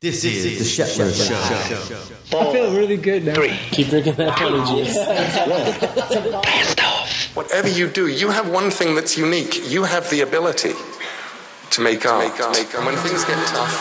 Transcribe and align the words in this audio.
This 0.00 0.24
is 0.24 0.58
the 0.58 0.64
Shetler 0.64 1.12
Show. 1.12 1.36
show. 1.68 1.76
show. 1.76 2.38
I 2.40 2.52
feel 2.54 2.74
really 2.74 2.96
good 2.96 3.22
now. 3.22 3.34
Three. 3.34 3.54
Keep 3.70 3.88
drinking 3.88 4.14
that 4.14 4.40
energy. 4.40 4.88
Whatever 7.34 7.68
you 7.68 7.86
do, 7.86 8.06
you 8.06 8.30
have 8.30 8.48
one 8.48 8.70
thing 8.70 8.94
that's 8.94 9.18
unique. 9.18 9.70
You 9.70 9.84
have 9.84 10.08
the 10.08 10.22
ability 10.22 10.72
to 11.72 11.80
make 11.82 12.06
art. 12.06 12.24
And 12.24 12.86
when 12.86 12.96
things 12.96 13.26
get 13.26 13.36
tough, 13.48 13.76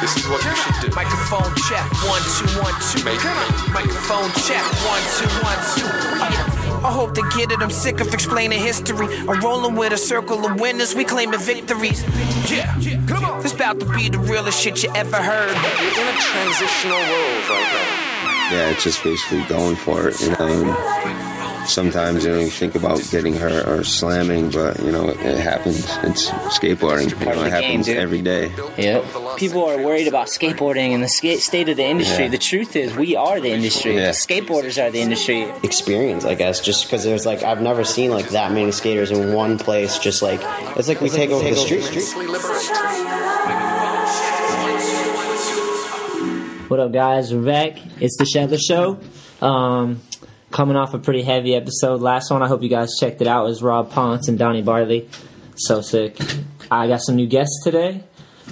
this 0.00 0.16
is 0.16 0.26
what 0.26 0.42
you 0.42 0.50
should 0.56 0.90
do. 0.90 0.96
Microphone 0.96 1.54
check, 1.70 1.86
one, 2.10 2.22
two, 2.34 2.50
one, 2.58 2.74
two. 2.90 3.04
Make 3.04 3.20
Come 3.20 3.38
on. 3.38 3.72
Microphone 3.72 4.32
check, 4.42 4.66
one, 4.82 5.02
two, 5.14 5.30
one, 5.46 5.62
two. 5.78 6.49
Yeah. 6.90 6.96
I 6.96 7.02
hope 7.06 7.14
to 7.14 7.22
get 7.36 7.52
it. 7.52 7.60
I'm 7.60 7.70
sick 7.70 8.00
of 8.00 8.12
explaining 8.12 8.58
history. 8.60 9.06
I'm 9.28 9.40
rolling 9.40 9.76
with 9.76 9.92
a 9.92 9.98
circle 9.98 10.44
of 10.46 10.60
winners. 10.60 10.94
We 10.94 11.04
claiming 11.04 11.40
victories. 11.40 12.02
Yeah, 12.50 12.74
come 13.06 13.24
on. 13.24 13.42
This 13.42 13.52
about 13.54 13.80
to 13.80 13.86
be 13.94 14.08
the 14.08 14.18
realest 14.18 14.60
shit 14.60 14.82
you 14.82 14.90
ever 14.94 15.16
heard. 15.16 15.54
We're 15.54 16.02
in 16.02 16.08
a 16.08 16.18
transitional 16.20 16.98
world 16.98 17.48
right 17.50 17.70
now. 17.72 18.56
yeah, 18.56 18.70
it's 18.70 18.84
just 18.84 19.02
basically 19.04 19.44
going 19.44 19.76
for 19.76 20.08
it. 20.08 20.20
You 20.20 20.30
know, 20.30 20.36
and 20.48 21.29
sometimes 21.66 22.24
you 22.24 22.32
know 22.32 22.38
you 22.38 22.50
think 22.50 22.74
about 22.74 23.00
getting 23.10 23.34
hurt 23.34 23.66
or 23.66 23.84
slamming, 23.84 24.50
but 24.50 24.80
you 24.80 24.92
know 24.92 25.08
it 25.08 25.38
happens. 25.38 25.78
It's 26.02 26.28
skateboarding. 26.56 27.10
You 27.20 27.26
know, 27.26 27.44
it 27.44 27.50
happens 27.50 27.86
dude. 27.86 27.96
every 27.96 28.22
day. 28.22 28.52
Yep. 28.78 29.04
People 29.36 29.64
are 29.64 29.78
worried 29.78 30.08
about 30.08 30.26
skateboarding 30.28 30.90
and 30.90 31.02
the 31.02 31.08
skate 31.08 31.40
state 31.40 31.68
of 31.68 31.76
the 31.76 31.84
industry. 31.84 32.24
Yeah. 32.24 32.30
The 32.30 32.38
truth 32.38 32.76
is, 32.76 32.96
we 32.96 33.16
are 33.16 33.40
the 33.40 33.50
industry. 33.50 33.96
Yeah. 33.96 34.10
Skateboarders 34.10 34.82
are 34.82 34.90
the 34.90 35.00
industry. 35.00 35.42
experience, 35.62 36.24
I 36.24 36.34
guess, 36.34 36.60
just 36.60 36.84
because 36.86 37.04
there's 37.04 37.26
like 37.26 37.42
I've 37.42 37.62
never 37.62 37.84
seen 37.84 38.10
like 38.10 38.30
that 38.30 38.52
many 38.52 38.72
skaters 38.72 39.10
in 39.10 39.32
one 39.34 39.58
place. 39.58 39.98
Just 39.98 40.22
like 40.22 40.40
it's 40.76 40.88
like 40.88 41.00
we 41.00 41.08
take 41.08 41.30
over 41.30 41.48
the 41.48 41.56
street. 41.56 41.86
Immensely 41.86 42.26
liberating. 42.26 43.70
What 46.68 46.78
up, 46.78 46.92
guys? 46.92 47.34
We're 47.34 47.42
back. 47.42 47.78
It's 48.00 48.16
the 48.16 48.22
Shetler 48.22 48.60
Show. 48.60 49.00
Um, 49.44 50.00
coming 50.50 50.76
off 50.76 50.94
a 50.94 50.98
pretty 50.98 51.22
heavy 51.22 51.54
episode. 51.54 52.00
Last 52.00 52.30
one, 52.30 52.42
I 52.42 52.48
hope 52.48 52.62
you 52.62 52.68
guys 52.68 52.90
checked 52.98 53.20
it 53.20 53.26
out. 53.26 53.48
Is 53.50 53.62
Rob 53.62 53.90
Ponce 53.90 54.28
and 54.28 54.38
Donny 54.38 54.62
Barley. 54.62 55.08
So 55.56 55.80
sick. 55.80 56.16
I 56.70 56.86
got 56.86 57.02
some 57.02 57.16
new 57.16 57.26
guests 57.26 57.62
today. 57.64 58.04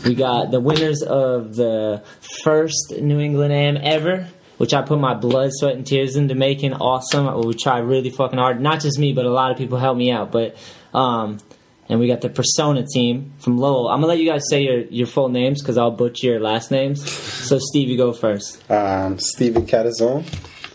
We 0.05 0.15
got 0.15 0.51
the 0.51 0.61
winners 0.61 1.03
of 1.03 1.57
the 1.57 2.03
first 2.45 2.95
New 3.01 3.19
England 3.19 3.53
Am 3.53 3.77
ever, 3.77 4.29
which 4.59 4.73
I 4.73 4.83
put 4.83 4.99
my 5.01 5.15
blood, 5.15 5.51
sweat, 5.53 5.75
and 5.75 5.87
tears 5.87 6.17
into 6.17 6.35
making 6.35 6.75
awesome. 6.75 7.47
We 7.47 7.55
tried 7.55 7.81
really 7.81 8.11
fucking 8.11 8.39
hard. 8.39 8.61
Not 8.61 8.81
just 8.81 8.99
me, 8.99 9.13
but 9.13 9.25
a 9.25 9.31
lot 9.31 9.51
of 9.51 9.59
people 9.59 9.79
helped 9.79 9.99
me 9.99 10.11
out. 10.11 10.31
But 10.31 10.57
um, 10.95 11.39
and 11.89 11.99
we 11.99 12.07
got 12.07 12.21
the 12.21 12.29
Persona 12.29 12.87
team 12.87 13.33
from 13.39 13.59
Lowell. 13.59 13.89
I'm 13.89 14.01
gonna 14.01 14.09
let 14.09 14.19
you 14.19 14.31
guys 14.31 14.43
say 14.49 14.63
your, 14.63 14.81
your 14.83 15.07
full 15.07 15.31
names 15.31 15.63
because 15.63 15.79
I'll 15.79 15.91
butcher 15.91 16.29
your 16.29 16.41
last 16.41 16.71
names. 16.71 17.11
So 17.11 17.59
Steve, 17.59 17.89
you 17.89 17.97
go 17.97 18.13
first. 18.13 18.71
Um, 18.71 19.19
Steven 19.19 19.67
Catazone. 19.67 20.25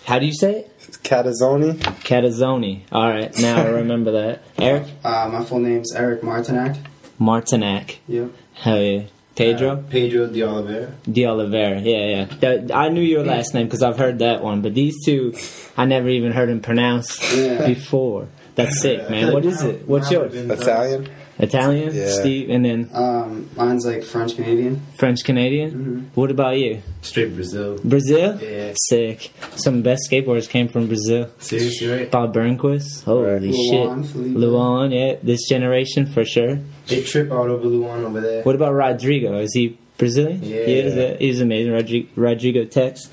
How 0.06 0.20
do 0.20 0.26
you 0.26 0.34
say 0.34 0.60
it? 0.60 0.73
Catazoni. 0.98 1.78
Catazzoni. 2.04 2.82
All 2.92 3.08
right, 3.10 3.36
now 3.40 3.62
I 3.62 3.70
remember 3.70 4.12
that. 4.12 4.44
Eric 4.58 4.84
Uh, 5.04 5.30
my 5.32 5.44
full 5.44 5.60
name's 5.60 5.94
Eric 5.94 6.24
Martinac. 6.24 6.78
Martinac. 7.20 8.00
Yep. 8.08 8.32
Hell 8.54 8.82
yeah. 8.82 9.04
Pedro 9.36 9.84
Pedro 9.90 10.28
de 10.28 10.44
Oliveira. 10.44 10.92
De 11.12 11.26
Oliveira. 11.26 11.80
Yeah, 11.82 12.06
yeah. 12.06 12.26
That, 12.42 12.72
I 12.76 12.90
knew 12.90 13.02
your 13.02 13.24
last 13.26 13.54
name 13.56 13.66
because 13.66 13.82
I've 13.82 13.98
heard 13.98 14.20
that 14.20 14.44
one, 14.44 14.62
but 14.62 14.76
these 14.76 15.04
two, 15.04 15.34
I 15.76 15.86
never 15.86 16.08
even 16.10 16.32
heard 16.32 16.50
him 16.50 16.60
pronounced 16.62 17.20
Yeah. 17.36 17.66
before. 17.66 18.28
That's 18.56 18.80
sick, 18.80 19.10
man. 19.10 19.34
What 19.34 19.44
is 19.46 19.64
it? 19.64 19.88
What's 19.88 20.12
yours? 20.12 20.36
Italian. 20.36 21.10
Italian, 21.40 21.94
Yeah. 21.96 22.10
Steve, 22.10 22.50
and 22.50 22.64
then 22.64 22.90
Um, 22.94 23.50
mine's 23.58 23.86
like 23.86 24.04
French 24.04 24.36
Canadian. 24.36 24.82
French 24.98 25.24
Canadian. 25.24 25.72
Mm-hmm. 25.72 26.00
What 26.14 26.30
about 26.32 26.58
you? 26.58 26.80
Straight 27.02 27.34
Brazil. 27.36 27.80
Brazil. 27.84 28.40
Yeah. 28.42 28.74
Sick. 28.76 29.32
Some 29.56 29.82
best 29.82 30.10
skateboarders 30.10 30.48
came 30.48 30.68
from 30.68 30.88
Brazil. 30.88 31.30
Seriously, 31.40 31.88
right? 31.88 32.12
Bob 32.12 32.34
Burnquist. 32.36 33.04
Holy 33.04 33.32
Right. 33.32 33.42
Luan, 33.42 34.04
shit. 34.04 34.12
Felipe. 34.12 34.38
Luan, 34.38 34.92
yeah. 34.92 35.16
This 35.24 35.48
generation 35.50 36.06
for 36.06 36.24
sure. 36.24 36.60
They 36.88 37.02
trip 37.02 37.32
out 37.32 37.50
over 37.50 37.66
Luan 37.68 38.04
over 38.06 38.22
there. 38.22 38.44
What 38.44 38.56
about 38.56 38.74
Rodrigo? 38.74 39.40
Is 39.40 39.54
he 39.54 39.78
Brazilian? 39.98 40.42
Yeah. 40.44 40.66
He 40.66 40.74
is. 40.80 40.94
uh, 40.98 41.18
He's 41.20 41.42
amazing. 41.42 41.72
Rodrigo, 41.74 42.08
Rodrigo 42.16 42.66
Tex. 42.66 43.10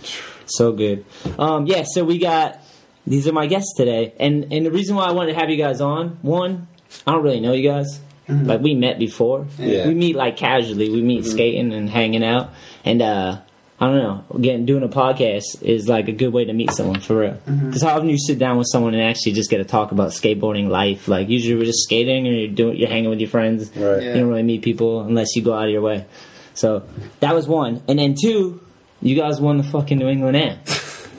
So 0.47 0.73
good. 0.73 1.05
Um, 1.39 1.67
yeah, 1.67 1.85
so 1.87 2.05
we 2.05 2.19
got, 2.19 2.59
these 3.07 3.27
are 3.29 3.33
my 3.33 3.47
guests 3.47 3.73
today. 3.77 4.13
And, 4.21 4.53
and 4.53 4.67
the 4.67 4.71
reason 4.71 4.97
why 4.97 5.05
I 5.05 5.13
wanted 5.13 5.33
to 5.35 5.39
have 5.39 5.49
you 5.49 5.57
guys 5.57 5.81
on, 5.81 6.19
one, 6.23 6.67
I 7.07 7.13
don't 7.13 7.23
really 7.23 7.41
know 7.41 7.53
you 7.53 7.69
guys. 7.69 8.01
Like, 8.31 8.61
we 8.61 8.75
met 8.75 8.99
before. 8.99 9.47
Yeah. 9.59 9.87
We 9.87 9.95
meet, 9.95 10.17
like, 10.17 10.37
casually. 10.37 10.91
We 10.91 11.03
meet 11.03 11.25
skating 11.27 11.73
and 11.73 11.89
hanging 11.89 12.25
out. 12.25 12.51
And, 12.85 13.03
uh, 13.03 13.41
I 13.83 13.87
don't 13.87 13.97
know. 13.97 14.25
Again, 14.35 14.67
doing 14.67 14.83
a 14.83 14.89
podcast 14.89 15.63
is 15.63 15.89
like 15.89 16.09
a 16.09 16.13
good 16.13 16.35
way 16.35 16.45
to 16.45 16.53
meet 16.53 16.71
someone 16.71 17.01
for 17.01 17.17
real. 17.21 17.39
Because 17.47 17.81
how 17.81 17.97
often 17.97 18.11
you 18.11 18.19
sit 18.19 18.39
down 18.39 18.59
with 18.59 18.67
someone 18.71 18.93
and 18.93 19.03
actually 19.03 19.33
just 19.33 19.49
get 19.49 19.57
to 19.57 19.65
talk 19.65 19.91
about 19.91 20.11
skateboarding 20.11 20.69
life? 20.69 21.09
Like 21.09 21.31
usually 21.31 21.59
we're 21.59 21.65
just 21.65 21.85
skating 21.85 22.27
or 22.29 22.31
you're 22.31 22.49
doing, 22.49 22.77
you're 22.77 22.91
hanging 22.91 23.09
with 23.09 23.21
your 23.21 23.31
friends. 23.31 23.75
Right. 23.75 24.03
You 24.03 24.13
don't 24.13 24.29
really 24.29 24.43
meet 24.43 24.61
people 24.61 25.01
unless 25.01 25.35
you 25.35 25.41
go 25.41 25.55
out 25.55 25.65
of 25.65 25.71
your 25.71 25.81
way. 25.81 26.05
So 26.53 26.83
that 27.21 27.35
was 27.35 27.49
one. 27.49 27.83
And 27.89 27.99
then 27.99 28.17
two, 28.21 28.61
you 29.01 29.17
guys 29.17 29.41
won 29.41 29.57
the 29.57 29.63
fucking 29.65 29.97
New 29.99 30.09
England 30.09 30.37
Am. 30.37 30.59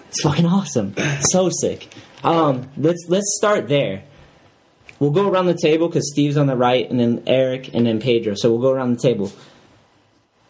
It's 0.09 0.21
fucking 0.23 0.45
awesome. 0.45 0.93
So 1.31 1.49
sick. 1.49 1.87
Um, 2.21 2.69
let's 2.75 3.05
let's 3.07 3.33
start 3.37 3.69
there. 3.69 4.03
We'll 5.01 5.09
go 5.09 5.27
around 5.27 5.47
the 5.47 5.57
table 5.57 5.87
because 5.87 6.11
Steve's 6.11 6.37
on 6.37 6.45
the 6.45 6.55
right, 6.55 6.87
and 6.87 6.99
then 6.99 7.23
Eric, 7.25 7.73
and 7.73 7.87
then 7.87 7.99
Pedro. 7.99 8.35
So 8.35 8.51
we'll 8.51 8.61
go 8.61 8.69
around 8.69 8.93
the 8.93 9.01
table. 9.01 9.31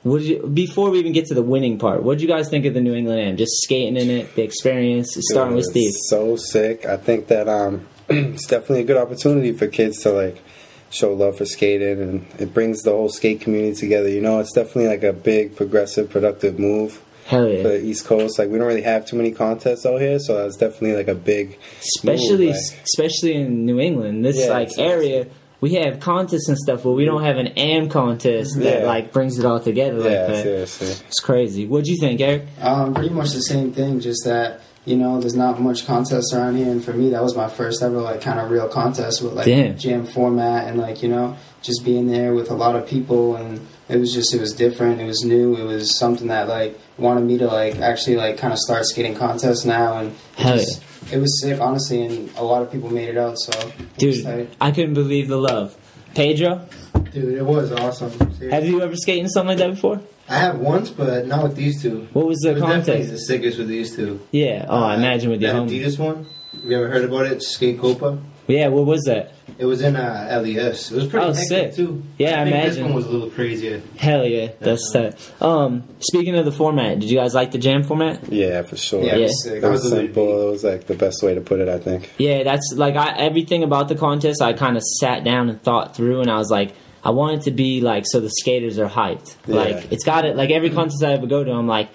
What 0.03 0.19
did 0.19 0.27
you, 0.27 0.45
before 0.45 0.89
we 0.89 0.99
even 0.99 1.13
get 1.13 1.27
to 1.27 1.33
the 1.33 1.41
winning 1.41 1.79
part, 1.79 2.03
what 2.03 2.15
did 2.15 2.23
you 2.23 2.27
guys 2.27 2.49
think 2.49 2.65
of 2.65 2.73
the 2.73 2.81
New 2.81 2.93
England 2.93 3.21
Am? 3.21 3.37
Just 3.37 3.61
skating 3.61 3.95
in 3.95 4.09
it, 4.09 4.35
the 4.35 4.41
experience, 4.41 5.15
starting 5.31 5.55
with 5.55 5.67
Steve. 5.67 5.93
So 6.09 6.35
sick. 6.35 6.85
I 6.85 6.97
think 6.97 7.27
that 7.27 7.47
um, 7.47 7.87
it's 8.09 8.45
definitely 8.45 8.81
a 8.81 8.83
good 8.83 8.97
opportunity 8.97 9.53
for 9.53 9.67
kids 9.67 9.99
to 9.99 10.11
like 10.11 10.41
show 10.89 11.13
love 11.13 11.37
for 11.37 11.45
skating, 11.45 12.01
and 12.01 12.25
it 12.37 12.53
brings 12.53 12.81
the 12.81 12.91
whole 12.91 13.07
skate 13.07 13.39
community 13.39 13.79
together. 13.79 14.09
You 14.09 14.19
know, 14.19 14.41
it's 14.41 14.51
definitely 14.51 14.87
like 14.87 15.03
a 15.03 15.13
big, 15.13 15.55
progressive, 15.55 16.09
productive 16.09 16.59
move 16.59 17.01
Hell 17.25 17.43
for 17.45 17.49
yeah! 17.53 17.63
the 17.63 17.81
East 17.85 18.05
Coast. 18.05 18.37
Like 18.39 18.49
we 18.49 18.57
don't 18.57 18.67
really 18.67 18.81
have 18.81 19.05
too 19.05 19.15
many 19.15 19.31
contests 19.31 19.85
out 19.85 19.99
here, 20.01 20.19
so 20.19 20.37
that's 20.43 20.57
definitely 20.57 20.95
like 20.95 21.07
a 21.07 21.15
big, 21.15 21.57
Especially, 21.97 22.47
move, 22.47 22.55
like- 22.55 22.81
especially 22.83 23.33
in 23.35 23.65
New 23.65 23.79
England, 23.79 24.25
this 24.25 24.37
Yeah, 24.37 24.49
like 24.51 24.71
seriously. 24.71 25.13
area. 25.13 25.25
We 25.61 25.75
have 25.75 25.99
contests 25.99 26.49
and 26.49 26.57
stuff, 26.57 26.81
but 26.83 26.93
we 26.93 27.05
don't 27.05 27.21
have 27.23 27.37
an 27.37 27.49
AM 27.55 27.87
contest 27.87 28.57
that 28.57 28.79
Yeah. 28.81 28.87
like 28.87 29.11
brings 29.13 29.37
it 29.37 29.45
all 29.45 29.59
together 29.59 29.99
like 29.99 30.09
yeah, 30.11 30.27
that. 30.27 30.43
seriously. 30.43 30.87
It's 31.07 31.19
crazy. 31.19 31.67
What 31.67 31.83
do 31.83 31.91
you 31.91 31.99
think, 31.99 32.19
Eric? 32.19 32.45
Um, 32.59 32.95
pretty 32.95 33.11
much 33.13 33.31
the 33.33 33.41
same 33.41 33.71
thing, 33.71 33.99
just 33.99 34.25
that 34.25 34.61
you 34.83 34.95
know, 34.97 35.19
there's 35.21 35.35
not 35.35 35.61
much 35.61 35.85
contest 35.85 36.33
around 36.33 36.55
here, 36.57 36.71
and 36.71 36.83
for 36.83 36.91
me, 36.93 37.11
that 37.11 37.21
was 37.21 37.35
my 37.37 37.47
first 37.47 37.83
ever 37.83 38.01
like 38.01 38.21
kind 38.21 38.39
of 38.39 38.49
real 38.49 38.67
contest 38.67 39.21
with 39.21 39.33
like 39.33 39.45
Damn. 39.45 39.77
jam 39.77 40.05
format 40.07 40.67
and 40.67 40.79
like 40.79 41.03
you 41.03 41.09
know, 41.09 41.37
just 41.61 41.85
being 41.85 42.07
there 42.07 42.33
with 42.33 42.49
a 42.49 42.55
lot 42.55 42.75
of 42.75 42.87
people, 42.87 43.35
and 43.35 43.59
it 43.91 43.97
was 43.99 44.13
just 44.13 44.33
it 44.33 44.39
was 44.39 44.53
different, 44.53 45.01
it 45.01 45.05
was 45.05 45.23
new, 45.23 45.55
it 45.55 45.63
was 45.63 45.97
something 45.97 46.27
that 46.27 46.47
like 46.47 46.79
wanted 46.97 47.21
me 47.21 47.37
to 47.39 47.47
like 47.47 47.75
actually 47.79 48.15
like 48.15 48.37
kind 48.37 48.53
of 48.53 48.59
start 48.59 48.85
skating 48.85 49.15
contests 49.15 49.65
now, 49.65 49.97
and 49.99 50.09
it, 50.11 50.15
Hell 50.37 50.57
just, 50.57 50.83
it 51.11 51.17
was 51.17 51.41
sick, 51.41 51.59
honestly, 51.59 52.05
and 52.05 52.29
a 52.37 52.43
lot 52.43 52.61
of 52.61 52.71
people 52.71 52.89
made 52.91 53.09
it 53.09 53.17
out, 53.17 53.37
so 53.37 53.71
Dude. 53.97 54.49
I 54.61 54.71
couldn't 54.71 54.93
believe 54.93 55.27
the 55.27 55.37
love. 55.37 55.75
Pedro, 56.15 56.67
Dude, 57.13 57.35
it 57.37 57.45
was 57.45 57.71
awesome. 57.71 58.11
have 58.49 58.65
you 58.65 58.81
ever 58.81 58.95
skated 58.95 59.23
in 59.23 59.29
something 59.29 59.49
like 59.49 59.57
that 59.59 59.71
before? 59.71 60.01
I 60.29 60.37
have 60.39 60.59
once, 60.59 60.89
but 60.89 61.25
not 61.27 61.43
with 61.43 61.55
these 61.55 61.81
two. 61.81 62.07
What 62.13 62.25
was 62.27 62.39
the 62.39 62.51
It 62.51 62.53
was 62.53 62.61
definitely 62.61 62.91
contest? 62.93 63.11
the 63.11 63.17
sickest 63.19 63.57
with 63.57 63.67
these 63.67 63.95
two. 63.95 64.19
Yeah. 64.31 64.65
Oh, 64.69 64.77
I 64.83 64.93
Uh, 64.93 64.97
imagine 64.97 65.29
with 65.31 65.41
your 65.41 65.51
that 65.51 65.57
home. 65.59 65.67
Adidas 65.69 65.99
one. 65.99 66.25
Have 66.53 66.65
you 66.69 66.77
ever 66.77 66.89
heard 66.89 67.03
about 67.05 67.25
it? 67.25 67.41
Skate 67.43 67.79
Copa. 67.79 68.17
Yeah. 68.51 68.67
What 68.67 68.85
was 68.85 69.03
that? 69.03 69.33
It 69.57 69.65
was 69.65 69.81
in 69.81 69.95
uh, 69.95 70.39
LES. 70.43 70.91
It 70.91 70.95
was 70.95 71.07
pretty 71.07 71.25
Oh, 71.25 71.33
hectic 71.33 71.47
sick. 71.47 71.75
too. 71.75 72.01
Yeah, 72.17 72.37
I 72.39 72.43
I 72.43 72.45
imagine. 72.47 72.69
this 72.73 72.79
one 72.79 72.93
was 72.95 73.05
a 73.05 73.09
little 73.09 73.29
crazier. 73.29 73.81
Hell 73.97 74.25
yeah, 74.25 74.51
that's 74.59 74.91
that. 74.93 75.19
Um, 75.39 75.83
speaking 75.99 76.35
of 76.35 76.45
the 76.45 76.51
format, 76.51 76.99
did 76.99 77.11
you 77.11 77.17
guys 77.17 77.35
like 77.35 77.51
the 77.51 77.59
jam 77.59 77.83
format? 77.83 78.31
Yeah, 78.31 78.63
for 78.63 78.75
sure. 78.77 79.03
Yeah, 79.03 79.15
it 79.15 79.19
Yeah. 79.19 79.25
was 79.27 79.43
sick. 79.43 79.53
It 79.57 79.61
That 79.61 79.71
was 79.71 79.83
was 79.83 79.91
a 79.91 79.95
simple. 79.97 80.47
It 80.47 80.51
was 80.51 80.63
like 80.63 80.87
the 80.87 80.95
best 80.95 81.21
way 81.21 81.35
to 81.35 81.41
put 81.41 81.59
it, 81.59 81.69
I 81.69 81.77
think. 81.77 82.09
Yeah, 82.17 82.43
that's 82.43 82.73
like 82.75 82.95
I 82.95 83.13
everything 83.17 83.63
about 83.63 83.87
the 83.87 83.95
contest. 83.95 84.41
I 84.41 84.53
kind 84.53 84.77
of 84.77 84.83
sat 84.99 85.23
down 85.23 85.49
and 85.49 85.61
thought 85.61 85.95
through, 85.95 86.21
and 86.21 86.31
I 86.31 86.37
was 86.37 86.49
like, 86.49 86.73
I 87.03 87.11
want 87.11 87.41
it 87.41 87.43
to 87.43 87.51
be 87.51 87.81
like 87.81 88.05
so 88.07 88.19
the 88.19 88.29
skaters 88.31 88.79
are 88.79 88.89
hyped. 88.89 89.35
Yeah. 89.45 89.55
Like 89.57 89.91
it's 89.91 90.03
got 90.05 90.25
it. 90.25 90.35
Like 90.35 90.49
every 90.49 90.71
contest 90.71 91.03
I 91.03 91.13
ever 91.13 91.27
go 91.27 91.43
to, 91.43 91.51
I'm 91.51 91.67
like. 91.67 91.89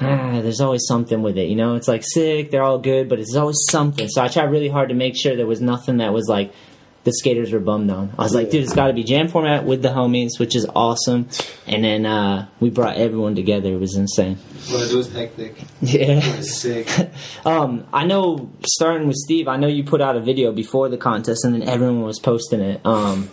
Ah, 0.00 0.40
there's 0.42 0.60
always 0.60 0.86
something 0.86 1.22
with 1.22 1.36
it, 1.38 1.48
you 1.48 1.56
know. 1.56 1.74
It's 1.74 1.88
like 1.88 2.04
sick, 2.04 2.50
they're 2.50 2.62
all 2.62 2.78
good, 2.78 3.08
but 3.08 3.18
it's 3.18 3.34
always 3.34 3.58
something. 3.68 4.08
So 4.08 4.22
I 4.22 4.28
tried 4.28 4.50
really 4.50 4.68
hard 4.68 4.90
to 4.90 4.94
make 4.94 5.16
sure 5.16 5.36
there 5.36 5.46
was 5.46 5.60
nothing 5.60 5.96
that 5.98 6.12
was 6.12 6.28
like 6.28 6.52
the 7.04 7.12
skaters 7.12 7.52
were 7.52 7.60
bummed 7.60 7.90
on. 7.90 8.12
I 8.18 8.22
was 8.22 8.34
like, 8.34 8.50
dude, 8.50 8.64
it's 8.64 8.74
got 8.74 8.88
to 8.88 8.92
be 8.92 9.02
jam 9.02 9.28
format 9.28 9.64
with 9.64 9.82
the 9.82 9.88
homies, 9.88 10.38
which 10.38 10.54
is 10.54 10.66
awesome. 10.74 11.28
And 11.66 11.82
then 11.82 12.04
uh, 12.04 12.48
we 12.60 12.70
brought 12.70 12.96
everyone 12.96 13.34
together. 13.34 13.72
It 13.72 13.80
was 13.80 13.96
insane. 13.96 14.38
But 14.70 14.90
it 14.90 14.94
was 14.94 15.10
hectic. 15.10 15.56
Yeah. 15.80 16.20
It 16.22 16.36
was 16.36 16.60
sick. 16.60 16.88
Um, 17.44 17.86
I 17.92 18.04
know, 18.04 18.50
starting 18.66 19.06
with 19.06 19.16
Steve, 19.16 19.48
I 19.48 19.56
know 19.56 19.68
you 19.68 19.82
put 19.82 20.02
out 20.02 20.16
a 20.16 20.20
video 20.20 20.52
before 20.52 20.88
the 20.90 20.98
contest, 20.98 21.44
and 21.44 21.54
then 21.54 21.62
everyone 21.62 22.02
was 22.02 22.18
posting 22.18 22.60
it. 22.60 22.84
Um, 22.84 23.30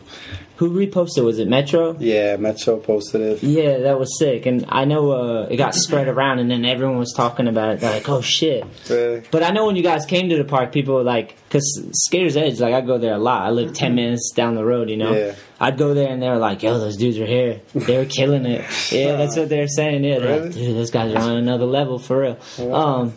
who 0.57 0.69
reposted? 0.71 1.23
Was 1.23 1.39
it 1.39 1.47
Metro? 1.47 1.95
Yeah, 1.99 2.37
Metro 2.37 2.77
posted 2.77 3.21
it. 3.21 3.43
Yeah, 3.43 3.79
that 3.79 3.99
was 3.99 4.17
sick, 4.17 4.45
and 4.45 4.65
I 4.69 4.85
know 4.85 5.11
uh, 5.11 5.47
it 5.49 5.57
got 5.57 5.75
spread 5.85 6.07
around, 6.07 6.39
and 6.39 6.49
then 6.49 6.65
everyone 6.65 6.97
was 6.97 7.13
talking 7.15 7.47
about 7.47 7.73
it. 7.73 7.79
They're 7.81 7.91
like, 7.91 8.07
"Oh 8.09 8.21
shit!" 8.21 8.65
Really? 8.89 9.23
But 9.31 9.43
I 9.43 9.51
know 9.51 9.65
when 9.65 9.75
you 9.75 9.83
guys 9.83 10.05
came 10.05 10.29
to 10.29 10.37
the 10.37 10.43
park, 10.45 10.71
people 10.71 10.95
were 10.95 11.03
like, 11.03 11.35
"Cause 11.49 11.63
Skaters 11.93 12.37
Edge, 12.37 12.59
like 12.59 12.73
I 12.73 12.81
go 12.81 12.97
there 12.97 13.13
a 13.13 13.19
lot. 13.19 13.43
I 13.43 13.49
live 13.51 13.73
ten 13.73 13.95
minutes 13.95 14.31
down 14.35 14.55
the 14.55 14.65
road, 14.65 14.89
you 14.89 14.97
know. 14.97 15.13
Yeah. 15.13 15.35
I'd 15.59 15.77
go 15.77 15.93
there, 15.93 16.09
and 16.09 16.21
they 16.21 16.29
were 16.29 16.37
like, 16.37 16.63
"Yo, 16.63 16.79
those 16.79 16.97
dudes 16.97 17.17
are 17.17 17.25
here. 17.25 17.61
They 17.73 17.97
were 17.97 18.05
killing 18.05 18.45
it." 18.45 18.65
Yeah, 18.91 19.17
that's 19.17 19.35
what 19.35 19.49
they 19.49 19.59
were 19.59 19.67
saying. 19.67 20.03
Yeah, 20.03 20.19
they're 20.19 20.41
like, 20.45 20.53
dude, 20.53 20.75
those 20.75 20.91
guys 20.91 21.13
are 21.13 21.19
on 21.19 21.37
another 21.37 21.65
level 21.65 21.97
for 21.99 22.21
real. 22.57 22.73
Um, 22.73 23.13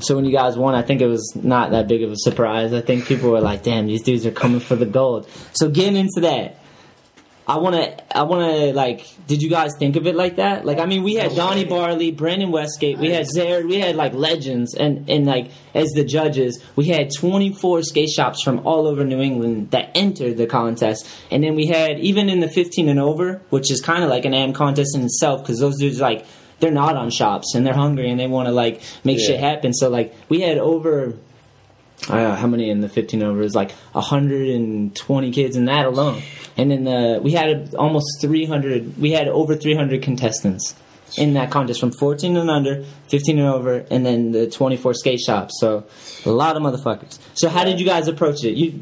so 0.00 0.14
when 0.16 0.24
you 0.24 0.32
guys 0.32 0.56
won, 0.56 0.74
I 0.74 0.82
think 0.82 1.00
it 1.00 1.06
was 1.06 1.32
not 1.34 1.70
that 1.72 1.88
big 1.88 2.02
of 2.02 2.12
a 2.12 2.16
surprise. 2.16 2.72
I 2.72 2.80
think 2.80 3.06
people 3.06 3.30
were 3.30 3.40
like, 3.40 3.62
"Damn, 3.62 3.86
these 3.86 4.02
dudes 4.02 4.26
are 4.26 4.30
coming 4.30 4.60
for 4.60 4.76
the 4.76 4.86
gold." 4.86 5.28
So 5.52 5.68
getting 5.68 5.96
into 5.96 6.20
that, 6.20 6.58
I 7.48 7.56
want 7.56 7.76
to, 7.76 8.16
I 8.16 8.24
want 8.24 8.52
to, 8.52 8.74
like, 8.74 9.06
did 9.26 9.40
you 9.40 9.48
guys 9.48 9.74
think 9.78 9.96
of 9.96 10.06
it 10.06 10.14
like 10.14 10.36
that? 10.36 10.66
Like, 10.66 10.78
I 10.78 10.84
mean, 10.84 11.02
we 11.02 11.14
had 11.14 11.34
Donny 11.34 11.64
Barley, 11.64 12.10
Brandon 12.10 12.50
Westgate, 12.52 12.98
we 12.98 13.08
had 13.08 13.26
Zered, 13.26 13.66
we 13.66 13.80
had 13.80 13.96
like 13.96 14.12
legends, 14.12 14.74
and 14.74 15.08
and 15.08 15.24
like 15.24 15.50
as 15.74 15.88
the 15.92 16.04
judges, 16.04 16.62
we 16.76 16.88
had 16.88 17.10
24 17.10 17.84
skate 17.84 18.10
shops 18.10 18.42
from 18.42 18.66
all 18.66 18.86
over 18.86 19.02
New 19.02 19.22
England 19.22 19.70
that 19.70 19.90
entered 19.94 20.36
the 20.36 20.46
contest, 20.46 21.08
and 21.30 21.42
then 21.42 21.54
we 21.54 21.66
had 21.66 21.98
even 22.00 22.28
in 22.28 22.40
the 22.40 22.48
15 22.48 22.86
and 22.86 23.00
over, 23.00 23.40
which 23.48 23.70
is 23.70 23.80
kind 23.80 24.04
of 24.04 24.10
like 24.10 24.26
an 24.26 24.34
AM 24.34 24.52
contest 24.52 24.94
in 24.94 25.02
itself, 25.02 25.42
because 25.42 25.58
those 25.58 25.78
dudes 25.78 26.00
like 26.00 26.26
they're 26.60 26.70
not 26.70 26.96
on 26.96 27.10
shops 27.10 27.54
and 27.54 27.66
they're 27.66 27.74
hungry 27.74 28.10
and 28.10 28.18
they 28.18 28.26
want 28.26 28.46
to 28.48 28.52
like 28.52 28.80
make 29.04 29.18
Yeah. 29.18 29.26
shit 29.26 29.40
happen. 29.40 29.72
So 29.72 29.88
like 29.88 30.14
we 30.28 30.40
had 30.40 30.58
over 30.58 31.14
uh, 32.08 32.36
how 32.36 32.46
many 32.46 32.70
in 32.70 32.80
the 32.80 32.88
15 32.88 33.22
over? 33.22 33.38
Was 33.40 33.54
like 33.56 33.72
120 33.92 35.32
kids 35.32 35.56
in 35.56 35.64
that 35.66 35.86
alone. 35.86 36.22
And 36.56 36.70
then 36.70 36.84
the, 36.84 37.20
we 37.22 37.32
had 37.32 37.74
almost 37.74 38.20
300, 38.20 38.98
we 38.98 39.12
had 39.12 39.28
over 39.28 39.54
300 39.56 40.02
contestants 40.02 40.74
in 41.16 41.34
that 41.34 41.50
contest 41.50 41.80
from 41.80 41.90
14 41.92 42.36
and 42.36 42.50
under, 42.50 42.84
15 43.08 43.38
and 43.38 43.48
over, 43.48 43.84
and 43.90 44.04
then 44.04 44.32
the 44.32 44.48
24 44.48 44.94
skate 44.94 45.20
shops. 45.20 45.54
So 45.60 45.84
a 46.26 46.30
lot 46.30 46.56
of 46.56 46.62
motherfuckers. 46.62 47.18
So 47.34 47.48
how 47.48 47.64
did 47.64 47.80
you 47.80 47.86
guys 47.86 48.08
approach 48.08 48.44
it? 48.44 48.56
You 48.56 48.80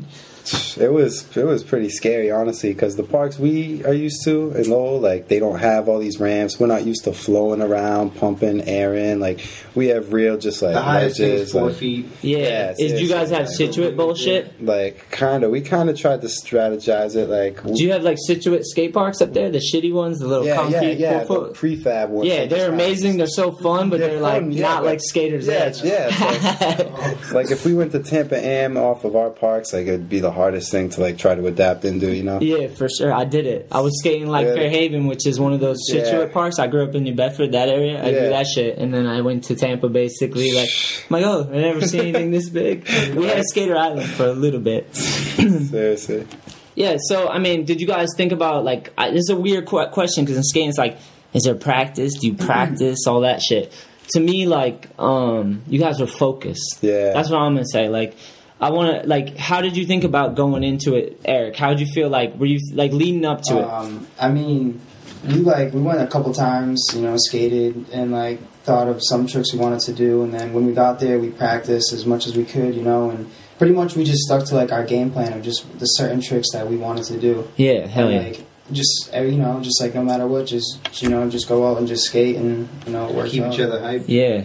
It 0.79 0.93
was 0.93 1.37
it 1.37 1.45
was 1.45 1.65
pretty 1.65 1.89
scary, 1.89 2.31
honestly, 2.31 2.73
because 2.73 2.97
the 2.97 3.03
parks 3.03 3.39
we 3.39 3.85
are 3.85 3.93
used 3.95 4.23
to 4.25 4.51
in 4.53 4.69
Lowell, 4.71 5.01
like 5.01 5.29
they 5.29 5.39
don't 5.39 5.59
have 5.59 5.89
all 5.89 5.99
these 5.99 6.21
ramps. 6.21 6.61
We're 6.61 6.67
not 6.67 6.85
used 6.85 7.05
to 7.05 7.13
flowing 7.13 7.63
around, 7.63 8.15
pumping 8.17 8.63
air 8.63 8.95
in. 8.95 9.21
Like 9.21 9.41
we 9.75 9.89
have 9.89 10.13
real, 10.13 10.37
just 10.39 10.63
like 10.63 10.75
The 10.75 10.83
highest 10.83 11.17
thing 11.19 11.29
ledges, 11.31 11.47
is 11.49 11.53
four 11.53 11.69
like, 11.69 11.77
feet. 11.77 12.07
yeah. 12.23 12.37
Yeah, 12.39 12.75
Is 12.79 13.01
you 13.01 13.09
guys 13.09 13.31
have 13.31 13.49
seriously. 13.49 13.67
Situate 13.67 13.97
bullshit? 13.97 14.63
like 14.65 15.11
kind 15.11 15.43
of. 15.45 15.51
We 15.51 15.61
kind 15.63 15.91
of 15.91 15.99
tried 15.99 16.21
to 16.23 16.29
strategize 16.29 17.17
it, 17.17 17.29
like 17.29 17.63
Do 17.63 17.83
you 17.83 17.93
have 17.93 18.03
like 18.03 18.19
Situate 18.19 18.65
skate 18.65 18.93
parks 18.95 19.21
up 19.21 19.33
there? 19.33 19.51
The 19.51 19.59
shitty 19.59 19.93
ones, 19.93 20.19
the 20.19 20.27
little 20.29 20.45
yeah, 20.47 20.55
yeah, 20.55 20.61
concrete 20.81 20.99
yeah, 20.99 21.25
four 21.25 21.41
the 21.41 21.47
foot. 21.47 21.55
prefab 21.57 22.09
ones. 22.11 22.29
Yeah, 22.29 22.47
they're 22.47 22.59
just 22.59 22.69
amazing. 22.73 23.17
They're 23.17 23.27
so 23.27 23.53
fun, 23.53 23.91
but 23.91 23.99
They're 24.01 24.11
they're, 24.11 24.21
fun, 24.21 24.51
like 24.51 24.57
yeah, 24.59 24.63
not 24.69 24.77
but- 24.83 24.87
like 24.87 25.01
skaters' 25.03 25.47
Yeah, 25.47 25.55
edge. 25.55 25.83
yeah. 25.83 26.09
It's 26.11 27.33
like, 27.33 27.33
like 27.33 27.51
if 27.51 27.65
we 27.65 27.75
went 27.75 27.93
to 27.93 28.01
Tampa 28.01 28.39
Am 28.39 28.77
off 28.77 29.05
of 29.05 29.17
our 29.17 29.31
parks, 29.31 29.73
like 29.73 29.87
it'd 29.87 30.09
be 30.09 30.21
the 30.21 30.31
hardest 30.37 30.71
thing 30.71 30.91
to 30.91 31.01
like 31.01 31.19
try 31.19 31.35
to 31.35 31.45
adapt 31.49 31.85
into, 31.85 32.15
you 32.15 32.23
know? 32.23 32.39
Yeah, 32.41 32.69
for 32.69 32.89
sure. 32.89 33.13
I 33.13 33.25
did 33.25 33.47
it. 33.47 33.67
I 33.73 33.81
was 33.81 33.99
skating 33.99 34.29
like 34.29 34.47
Yeah. 34.47 34.55
Fairhaven, 34.55 35.09
which 35.09 35.27
is 35.27 35.41
one 35.41 35.53
of 35.53 35.59
those 35.61 35.79
Yeah. 35.89 36.05
Situate 36.05 36.33
parks. 36.33 36.61
I 36.61 36.69
grew 36.69 36.85
up 36.85 36.95
in 36.95 37.03
New 37.03 37.15
Bedford, 37.15 37.53
that 37.53 37.69
area. 37.69 38.01
I 38.01 38.11
Yeah. 38.11 38.21
do 38.25 38.29
that 38.29 38.47
shit, 38.47 38.79
and 38.79 38.95
then 38.95 39.07
I 39.09 39.23
went 39.23 39.43
to 39.45 39.57
Tampa, 39.57 39.89
basically. 39.89 40.53
Like, 40.53 40.69
I'm 41.11 41.21
like, 41.21 41.25
oh, 41.25 41.49
I 41.53 41.57
never 41.57 41.81
seen 41.87 42.01
anything 42.03 42.31
this 42.31 42.49
big. 42.49 42.87
We 43.17 43.27
had 43.27 43.39
a 43.39 43.45
Skater 43.45 43.77
Island 43.77 44.09
for 44.11 44.27
a 44.27 44.33
little 44.33 44.61
bit. 44.61 44.95
Seriously. 44.95 46.27
Yeah. 46.75 46.97
So, 47.09 47.29
I 47.29 47.39
mean, 47.39 47.65
did 47.65 47.81
you 47.81 47.87
guys 47.87 48.09
think 48.17 48.33
about 48.33 48.65
like? 48.65 48.93
I, 48.99 49.11
this 49.11 49.21
is 49.21 49.31
a 49.31 49.37
weird 49.37 49.67
qu- 49.67 49.87
question 49.87 50.25
because 50.25 50.37
in 50.37 50.43
skating, 50.45 50.69
it's 50.69 50.79
like, 50.79 50.99
is 51.33 51.43
there 51.45 51.55
practice? 51.55 52.15
Do 52.21 52.27
you 52.27 52.35
practice 52.35 53.07
all 53.07 53.21
that 53.23 53.41
shit? 53.43 53.73
To 54.11 54.21
me, 54.21 54.47
like, 54.47 54.89
um, 55.01 55.63
you 55.69 55.81
guys 55.81 55.99
were 56.01 56.07
focused. 56.07 56.79
Yeah. 56.81 57.13
That's 57.13 57.29
what 57.31 57.39
I'm 57.39 57.55
gonna 57.55 57.67
say. 57.67 57.89
Like, 57.89 58.15
I 58.61 58.71
want 58.71 59.03
to 59.03 59.09
like. 59.09 59.37
How 59.37 59.61
did 59.61 59.77
you 59.77 59.85
think 59.85 60.05
about 60.05 60.35
going 60.35 60.65
into 60.65 60.95
it, 60.95 61.21
Eric? 61.25 61.57
How 61.57 61.71
did 61.71 61.81
you 61.81 61.87
feel 61.87 62.09
like? 62.09 62.37
Were 62.37 62.47
you 62.47 62.61
like 62.73 62.93
leading 62.93 63.25
up 63.25 63.43
to 63.43 63.59
it? 63.59 63.65
Um, 63.65 64.07
I 64.19 64.31
mean, 64.31 64.81
we 65.25 65.35
like 65.35 65.75
we 65.75 65.81
went 65.81 66.01
a 66.01 66.07
couple 66.07 66.33
times, 66.33 66.83
you 66.95 67.03
know, 67.03 67.17
skated 67.19 67.87
and 67.93 68.13
like 68.13 68.41
thought 68.63 68.89
of 68.89 69.01
some 69.03 69.27
tricks 69.27 69.53
we 69.53 69.59
wanted 69.59 69.81
to 69.81 69.93
do, 69.93 70.23
and 70.23 70.33
then 70.33 70.53
when 70.55 70.67
we 70.67 70.73
got 70.73 71.01
there, 71.01 71.19
we 71.19 71.31
practiced 71.31 71.93
as 71.93 72.07
much 72.07 72.27
as 72.27 72.37
we 72.37 72.45
could, 72.45 72.75
you 72.75 72.83
know, 72.83 73.11
and 73.11 73.31
pretty 73.59 73.75
much 73.75 73.95
we 73.95 74.05
just 74.05 74.23
stuck 74.23 74.45
to 74.47 74.55
like 74.55 74.73
our 74.73 74.85
game 74.85 75.11
plan 75.11 75.35
of 75.35 75.43
just 75.43 75.79
the 75.79 75.87
certain 75.87 76.21
tricks 76.23 76.51
that 76.53 76.67
we 76.69 76.77
wanted 76.77 77.05
to 77.05 77.19
do. 77.21 77.47
Yeah, 77.57 77.87
hell 77.87 78.09
And, 78.09 78.15
yeah. 78.15 78.29
Like, 78.31 78.47
just 78.73 79.11
uh, 79.15 79.21
you 79.21 79.37
know, 79.39 79.61
just 79.61 79.81
like 79.81 79.95
no 79.95 80.03
matter 80.03 80.27
what, 80.27 80.47
just 80.47 81.01
you 81.03 81.09
know, 81.09 81.29
just 81.31 81.47
go 81.47 81.71
out 81.71 81.79
and 81.79 81.87
just 81.87 82.07
skate 82.07 82.37
and 82.37 82.69
you 82.87 82.93
know 82.93 83.13
work 83.13 83.29
Keep 83.29 83.43
out. 83.45 83.55
each 83.55 83.61
other 83.61 83.79
hyped. 83.81 84.07
Yeah, 84.09 84.45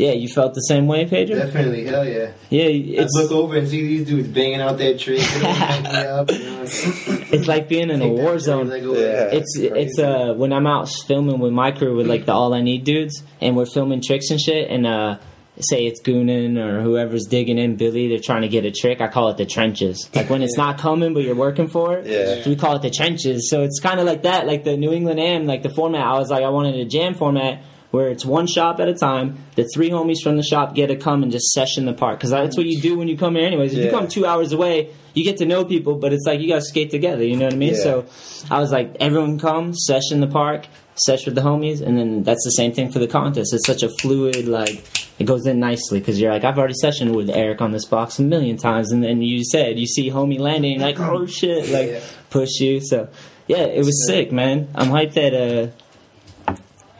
yeah. 0.00 0.12
You 0.12 0.28
felt 0.28 0.54
the 0.54 0.60
same 0.62 0.86
way, 0.86 1.06
Pedro. 1.06 1.36
Definitely, 1.36 1.84
hell 1.84 2.06
yeah. 2.06 2.32
Yeah, 2.48 2.64
I 2.64 3.02
it's 3.02 3.14
look 3.14 3.30
over 3.32 3.56
and 3.56 3.68
see 3.68 3.82
these 3.82 4.06
dudes 4.06 4.28
banging 4.28 4.60
out 4.60 4.78
that 4.78 4.98
trick. 4.98 5.20
and 5.20 5.42
they 5.42 5.52
hype 5.52 5.82
me 5.84 6.06
up, 6.06 6.30
you 6.30 6.38
know, 6.38 6.62
it's 7.32 7.46
like 7.46 7.68
being 7.68 7.90
in 7.90 8.00
a 8.02 8.08
war 8.08 8.38
zone. 8.38 8.68
like, 8.68 8.82
oh, 8.82 8.94
Yeah. 8.94 9.30
It's 9.32 9.56
it's 9.58 9.98
uh 9.98 10.34
when 10.36 10.52
I'm 10.52 10.66
out 10.66 10.88
filming 11.06 11.38
with 11.38 11.52
my 11.52 11.70
crew 11.70 11.96
with 11.96 12.06
like 12.06 12.26
the 12.26 12.32
All 12.32 12.54
I 12.54 12.62
Need 12.62 12.84
dudes, 12.84 13.22
and 13.40 13.56
we're 13.56 13.66
filming 13.66 14.00
tricks 14.02 14.30
and 14.30 14.40
shit, 14.40 14.70
and 14.70 14.86
uh. 14.86 15.18
Say 15.62 15.84
it's 15.84 16.00
Goonin 16.00 16.56
or 16.56 16.80
whoever's 16.80 17.26
digging 17.26 17.58
in 17.58 17.76
Billy, 17.76 18.08
they're 18.08 18.18
trying 18.18 18.42
to 18.42 18.48
get 18.48 18.64
a 18.64 18.70
trick. 18.70 19.02
I 19.02 19.08
call 19.08 19.28
it 19.28 19.36
the 19.36 19.44
trenches. 19.44 20.08
Like 20.14 20.30
when 20.30 20.42
it's 20.42 20.56
not 20.56 20.78
coming, 20.78 21.12
but 21.12 21.22
you're 21.22 21.34
working 21.34 21.68
for 21.68 21.98
it. 21.98 22.06
Yeah. 22.06 22.48
we 22.48 22.56
call 22.56 22.76
it 22.76 22.82
the 22.82 22.88
trenches. 22.88 23.50
So 23.50 23.62
it's 23.62 23.78
kind 23.78 24.00
of 24.00 24.06
like 24.06 24.22
that, 24.22 24.46
like 24.46 24.64
the 24.64 24.78
New 24.78 24.90
England 24.90 25.20
Am, 25.20 25.44
like 25.46 25.62
the 25.62 25.68
format. 25.68 26.00
I 26.00 26.18
was 26.18 26.30
like, 26.30 26.44
I 26.44 26.48
wanted 26.48 26.76
a 26.76 26.86
jam 26.86 27.12
format 27.12 27.62
where 27.90 28.08
it's 28.08 28.24
one 28.24 28.46
shop 28.46 28.80
at 28.80 28.88
a 28.88 28.94
time. 28.94 29.38
The 29.56 29.68
three 29.74 29.90
homies 29.90 30.22
from 30.22 30.36
the 30.36 30.42
shop 30.42 30.74
get 30.74 30.88
to 30.88 30.96
come 30.96 31.22
and 31.22 31.32
just 31.32 31.52
session 31.52 31.86
the 31.86 31.92
park 31.92 32.18
because 32.18 32.30
that's 32.30 32.56
what 32.56 32.66
you 32.66 32.80
do 32.80 32.96
when 32.96 33.08
you 33.08 33.16
come 33.16 33.34
here, 33.34 33.46
anyways. 33.46 33.74
If 33.74 33.84
you 33.84 33.90
come 33.90 34.08
two 34.08 34.26
hours 34.26 34.52
away, 34.52 34.90
you 35.14 35.24
get 35.24 35.38
to 35.38 35.46
know 35.46 35.64
people, 35.64 35.96
but 35.96 36.12
it's 36.12 36.24
like 36.26 36.40
you 36.40 36.48
gotta 36.48 36.62
skate 36.62 36.90
together. 36.90 37.24
You 37.24 37.36
know 37.36 37.46
what 37.46 37.54
I 37.54 37.56
mean? 37.56 37.74
Yeah. 37.74 37.82
So 37.82 38.06
I 38.50 38.60
was 38.60 38.70
like, 38.70 38.96
everyone 39.00 39.38
come, 39.38 39.74
session 39.74 40.20
the 40.20 40.28
park, 40.28 40.66
session 40.94 41.34
with 41.34 41.42
the 41.42 41.48
homies, 41.48 41.80
and 41.80 41.98
then 41.98 42.22
that's 42.22 42.44
the 42.44 42.52
same 42.52 42.72
thing 42.72 42.92
for 42.92 43.00
the 43.00 43.08
contest. 43.08 43.52
It's 43.52 43.66
such 43.66 43.82
a 43.82 43.88
fluid, 43.88 44.46
like 44.46 44.84
it 45.18 45.24
goes 45.24 45.46
in 45.46 45.58
nicely 45.58 45.98
because 45.98 46.20
you're 46.20 46.32
like, 46.32 46.44
I've 46.44 46.58
already 46.58 46.74
sessioned 46.82 47.14
with 47.14 47.28
Eric 47.28 47.60
on 47.60 47.72
this 47.72 47.84
box 47.84 48.20
a 48.20 48.22
million 48.22 48.56
times, 48.56 48.92
and 48.92 49.02
then 49.02 49.20
you 49.20 49.44
said 49.44 49.78
you 49.78 49.86
see 49.86 50.10
homie 50.10 50.38
landing, 50.38 50.80
like, 50.80 51.00
oh 51.00 51.26
shit, 51.26 51.68
like 51.70 52.02
push 52.30 52.60
you. 52.60 52.80
So 52.80 53.08
yeah, 53.48 53.64
it 53.64 53.84
was 53.84 54.06
sick, 54.06 54.30
man. 54.30 54.68
I'm 54.76 54.90
hyped 54.90 55.14
that 55.14 55.34
uh. 55.34 55.72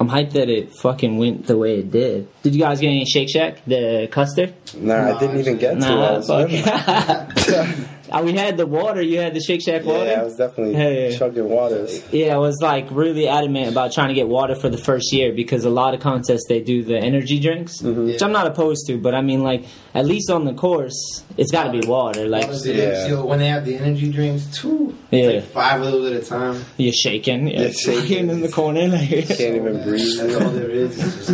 I'm 0.00 0.08
hyped 0.08 0.32
that 0.32 0.49
it 0.49 0.73
fucking 0.76 1.19
went 1.19 1.47
the 1.47 1.58
way 1.58 1.81
it 1.81 1.91
did. 1.91 2.27
Did 2.43 2.55
you 2.55 2.60
guys 2.63 2.81
get 2.81 2.89
any 2.89 3.05
Shake 3.05 3.29
Shack, 3.29 3.63
the 3.67 4.08
custard? 4.10 4.55
Nah, 4.74 5.15
I 5.15 5.20
didn't 5.20 5.39
even 5.39 5.58
get 5.58 5.72
to. 5.72 5.77
it. 5.77 5.81
Nah, 5.81 6.17
was 6.17 6.27
fuck. 6.27 6.48
swimming. 6.48 6.65
Uh, 6.67 7.77
Oh, 8.12 8.24
we 8.24 8.32
had 8.32 8.56
the 8.56 8.67
water. 8.67 9.00
You 9.02 9.19
had 9.20 9.34
the 9.34 9.40
Shake 9.40 9.62
Shack 9.62 9.84
water. 9.84 10.05
yeah, 10.10 10.20
I 10.20 10.24
was 10.24 10.36
definitely 10.36 10.74
Hey. 10.74 11.17
chugging 11.17 11.48
waters. 11.48 12.02
Yeah, 12.12 12.34
I 12.34 12.38
was 12.38 12.58
like 12.60 12.88
really 12.90 13.29
adamant 13.29 13.69
about 13.70 13.93
trying 13.93 14.08
to 14.08 14.14
get 14.14 14.29
water 14.29 14.55
for 14.55 14.69
the 14.69 14.79
first 14.79 15.12
year 15.12 15.32
because 15.32 15.64
a 15.64 15.70
lot 15.70 15.94
of 15.94 16.00
contests 16.00 16.46
they 16.48 16.60
do 16.60 16.82
the 16.82 16.98
energy 16.98 17.38
drinks, 17.38 17.81
mm-hmm. 17.81 18.06
which 18.06 18.22
I'm 18.22 18.32
not 18.32 18.46
opposed 18.46 18.86
to. 18.88 18.98
But 18.98 19.14
I 19.14 19.20
mean, 19.20 19.43
like 19.43 19.64
at 19.94 20.06
least 20.06 20.31
on 20.31 20.44
the 20.44 20.55
course, 20.55 21.22
it's 21.36 21.50
got 21.52 21.64
to 21.64 21.70
be 21.70 21.86
water. 21.86 22.26
Like 22.29 22.46
Honestly, 22.46 22.76
Yeah. 22.79 23.06
yo, 23.08 23.24
when 23.24 23.38
they 23.38 23.48
have 23.48 23.64
the 23.64 23.76
energy 23.76 24.10
drinks, 24.10 24.46
two, 24.56 24.94
Yeah. 25.10 25.26
like 25.26 25.44
five 25.44 25.81
of 25.82 25.93
those 25.93 26.12
at 26.12 26.22
a 26.22 26.26
time. 26.26 26.64
you're 26.76 26.93
shaking, 26.93 27.48
you're 27.48 27.62
You're 27.62 27.72
shaking. 27.72 28.00
shaking 28.02 28.31
in 28.31 28.40
the 28.40 28.48
corner. 28.48 28.88
Like, 28.88 29.10
you 29.10 29.22
Can't 29.22 29.56
even 29.56 29.82
breathe. 29.84 30.17
That's 30.19 30.34
all 30.44 30.50
there 30.50 30.70
is. 30.70 31.31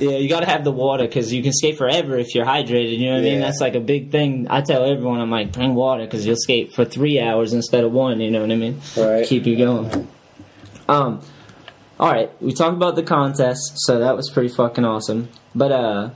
It's 0.00 0.04
just, 0.04 0.12
yeah, 0.12 0.18
you 0.18 0.28
got 0.28 0.40
to 0.40 0.46
have 0.46 0.64
the 0.64 0.72
water 0.72 1.04
because 1.04 1.32
you 1.32 1.42
can 1.42 1.52
skate 1.52 1.76
forever 1.78 2.18
if 2.18 2.34
you're 2.34 2.46
hydrated. 2.46 2.98
You 2.98 3.10
know 3.10 3.16
what 3.16 3.20
I 3.20 3.30
mean? 3.30 3.40
That's 3.40 3.60
like 3.60 3.74
a 3.74 3.80
big 3.80 4.10
thing. 4.10 4.46
I 4.48 4.60
tell 4.60 4.84
everyone, 4.84 5.20
I'm 5.20 5.30
like, 5.30 5.52
bring 5.52 5.74
water 5.74 6.04
because 6.04 6.26
you'll 6.26 6.36
skate 6.36 6.72
for 6.72 6.84
three 6.84 7.20
hours 7.20 7.52
instead 7.52 7.84
of 7.84 7.92
one. 7.92 8.20
You 8.20 8.30
know 8.30 8.40
what 8.40 8.50
I 8.50 8.56
mean? 8.56 8.80
Right. 8.96 9.26
Keep 9.26 9.46
you 9.46 9.56
going. 9.56 10.08
Um, 10.88 11.20
all 12.00 12.10
right, 12.10 12.30
we 12.42 12.52
talked 12.54 12.76
about 12.76 12.96
the 12.96 13.02
contest, 13.02 13.74
so 13.76 13.98
that 13.98 14.16
was 14.16 14.30
pretty 14.30 14.48
fucking 14.48 14.84
awesome. 14.86 15.28
But 15.54 15.70
uh, 15.70 16.10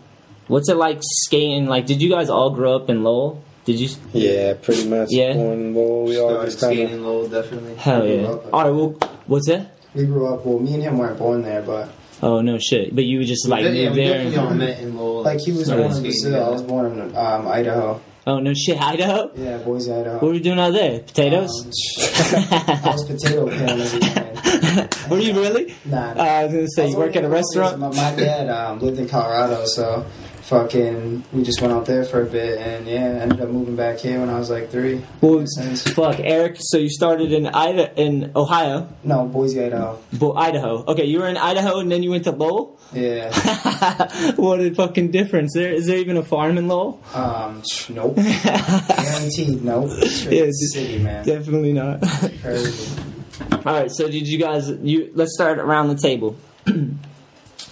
what's 0.47 0.69
it 0.71 0.77
like 0.77 0.99
skating? 1.03 1.67
Like, 1.67 1.85
did 1.85 2.01
you 2.01 2.09
guys 2.09 2.31
all 2.31 2.51
grow 2.51 2.75
up 2.75 2.89
in 2.89 3.05
Lowell? 3.05 3.45
Did 3.67 3.79
you? 3.79 3.91
Yeah, 4.13 4.55
pretty 4.55 4.89
much. 4.89 5.09
Yeah. 5.11 5.35
Born 5.35 5.75
Lowell, 5.75 6.05
we 6.05 6.19
all 6.19 6.31
started 6.31 6.47
just 6.51 6.61
kind 6.61 6.75
skating 6.75 6.95
of. 6.95 7.01
low, 7.03 7.29
definitely. 7.29 7.75
Hell 7.77 8.07
yeah! 8.07 8.27
All 8.27 8.63
right, 8.65 8.71
well, 8.71 8.97
what's 9.27 9.49
it? 9.49 9.69
We 9.95 10.07
grew 10.07 10.33
up. 10.33 10.45
Well, 10.45 10.59
me 10.59 10.75
and 10.75 10.83
him 10.83 10.99
weren't 10.99 11.19
born 11.19 11.43
there, 11.43 11.63
but 11.63 11.91
Oh 12.27 12.41
no 12.41 12.59
shit! 12.59 12.95
But 12.95 13.05
you 13.05 13.23
just 13.25 13.47
like 13.49 13.65
yeah, 13.65 13.71
moved 13.87 13.97
there. 13.99 14.15
definitely 14.25 14.39
all 14.39 14.49
And, 14.49 14.59
met 14.59 14.81
in 14.81 14.97
Lowell. 14.97 15.23
like 15.25 15.41
he 15.41 15.53
was 15.53 15.67
started 15.67 15.83
born 15.83 15.93
in 16.07 16.13
skating 16.13 16.33
Brazil. 16.33 16.45
I 16.45 16.49
was 16.49 16.61
together. 16.63 16.69
born 16.69 16.99
in 17.11 17.17
um, 17.17 17.49
Idaho. 17.49 18.01
oh 18.27 18.39
no 18.41 18.55
shit! 18.55 18.81
Idaho. 18.81 19.31
Yeah, 19.37 19.59
Boise, 19.59 19.93
Idaho. 19.93 20.15
What 20.15 20.23
were 20.29 20.35
you 20.35 20.41
doing 20.41 20.59
out 20.59 20.73
there? 20.73 21.01
Potatoes. 21.01 21.51
Um, 21.67 22.45
I 22.51 22.81
was 22.93 23.05
potato 23.05 23.47
peeling 23.47 23.81
every 23.81 24.01
day. 24.01 24.89
Were 25.11 25.19
you 25.19 25.35
really? 25.39 25.75
Nah. 25.85 26.13
Uh, 26.13 26.23
I 26.23 26.45
was 26.45 26.53
gonna 26.55 26.69
say 26.69 26.89
you 26.91 26.97
work 26.97 27.15
at 27.17 27.25
a 27.25 27.29
restaurant. 27.29 27.79
My, 27.79 27.89
my 27.89 28.15
dad 28.17 28.49
um, 28.49 28.79
lived 28.81 28.99
in 28.99 29.07
Colorado, 29.09 29.67
so 29.67 30.07
fucking 30.45 31.25
we 31.33 31.43
just 31.43 31.61
went 31.61 31.73
out 31.73 31.87
there 31.87 32.05
for 32.05 32.23
a 32.23 32.27
bit, 32.27 32.59
and 32.59 32.87
yeah, 32.87 33.21
ended 33.23 33.41
up 33.41 33.49
moving 33.49 33.77
back 33.77 33.99
here 33.99 34.21
when 34.21 34.29
I 34.29 34.39
was 34.39 34.51
like 34.51 34.71
three. 34.71 35.03
Well, 35.21 35.45
fuck, 35.95 36.21
Eric. 36.21 36.57
So 36.61 36.79
you 36.79 36.89
started 36.89 37.33
in 37.33 37.47
Ida 37.47 37.99
in 38.01 38.33
Ohio, 38.37 38.89
No, 39.03 39.27
Boise, 39.27 39.63
Idaho. 39.65 39.99
Bo- 40.13 40.35
Idaho. 40.35 40.85
Okay, 40.87 41.05
you 41.05 41.21
were 41.21 41.29
in 41.29 41.37
Idaho 41.37 41.79
and 41.81 41.91
then 41.91 42.03
you 42.03 42.11
went 42.11 42.25
to 42.25 42.33
Lowell. 42.33 42.79
Yeah. 42.93 43.33
what 44.37 44.61
a 44.61 44.73
fucking 44.75 45.11
difference! 45.11 45.53
There 45.55 45.73
is 45.73 45.87
there 45.87 45.99
even 45.99 46.17
a 46.17 46.23
farm 46.23 46.59
in 46.59 46.69
Lowell? 46.69 47.03
Um. 47.15 47.63
Nope. 47.91 48.17
Guaranteed. 48.17 49.65
Nope. 49.65 49.91
Yeah, 50.35 50.47
city, 50.51 50.99
man. 50.99 51.25
Definitely 51.25 51.73
not. 51.73 52.01
Crazy. 52.43 53.01
All 53.53 53.61
right, 53.65 53.91
so 53.91 54.09
did 54.09 54.27
you 54.29 54.39
guys? 54.39 54.71
You 54.71 55.11
let's 55.15 55.35
start 55.35 55.59
around 55.59 55.89
the 55.89 55.97
table. 55.97 56.37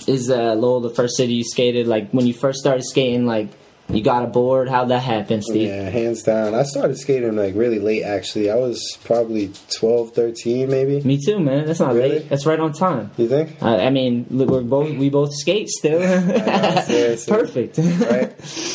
Is 0.08 0.30
uh, 0.30 0.54
Lowell 0.54 0.80
the 0.80 0.90
first 0.90 1.16
city 1.16 1.34
you 1.34 1.44
skated? 1.44 1.86
Like 1.86 2.10
when 2.10 2.26
you 2.26 2.34
first 2.34 2.58
started 2.60 2.82
skating, 2.84 3.26
like 3.26 3.48
you 3.90 4.00
got 4.02 4.24
a 4.24 4.26
board. 4.28 4.68
How'd 4.70 4.88
that 4.88 5.02
happen, 5.02 5.42
Steve? 5.42 5.68
Yeah, 5.68 5.90
hands 5.90 6.22
down. 6.22 6.54
I 6.54 6.62
started 6.62 6.96
skating 6.96 7.34
like 7.36 7.54
really 7.54 7.78
late 7.78 8.04
actually. 8.04 8.50
I 8.50 8.54
was 8.54 8.80
probably 9.04 9.52
12, 9.76 10.12
13 10.12 10.70
maybe. 10.70 11.00
Me 11.02 11.18
too, 11.22 11.38
man. 11.40 11.66
That's 11.66 11.80
not 11.80 11.94
Really? 11.94 12.20
late. 12.20 12.28
That's 12.28 12.46
right 12.46 12.58
on 12.60 12.72
time. 12.72 13.10
You 13.18 13.28
think? 13.28 13.60
I, 13.62 13.86
I 13.86 13.90
mean, 13.90 14.26
we're 14.30 14.62
both 14.62 14.96
we 14.96 15.10
both 15.10 15.34
skate 15.34 15.68
still. 15.68 16.00
seriously. 16.86 17.34
Perfect. 17.36 17.78
right? 17.78 18.32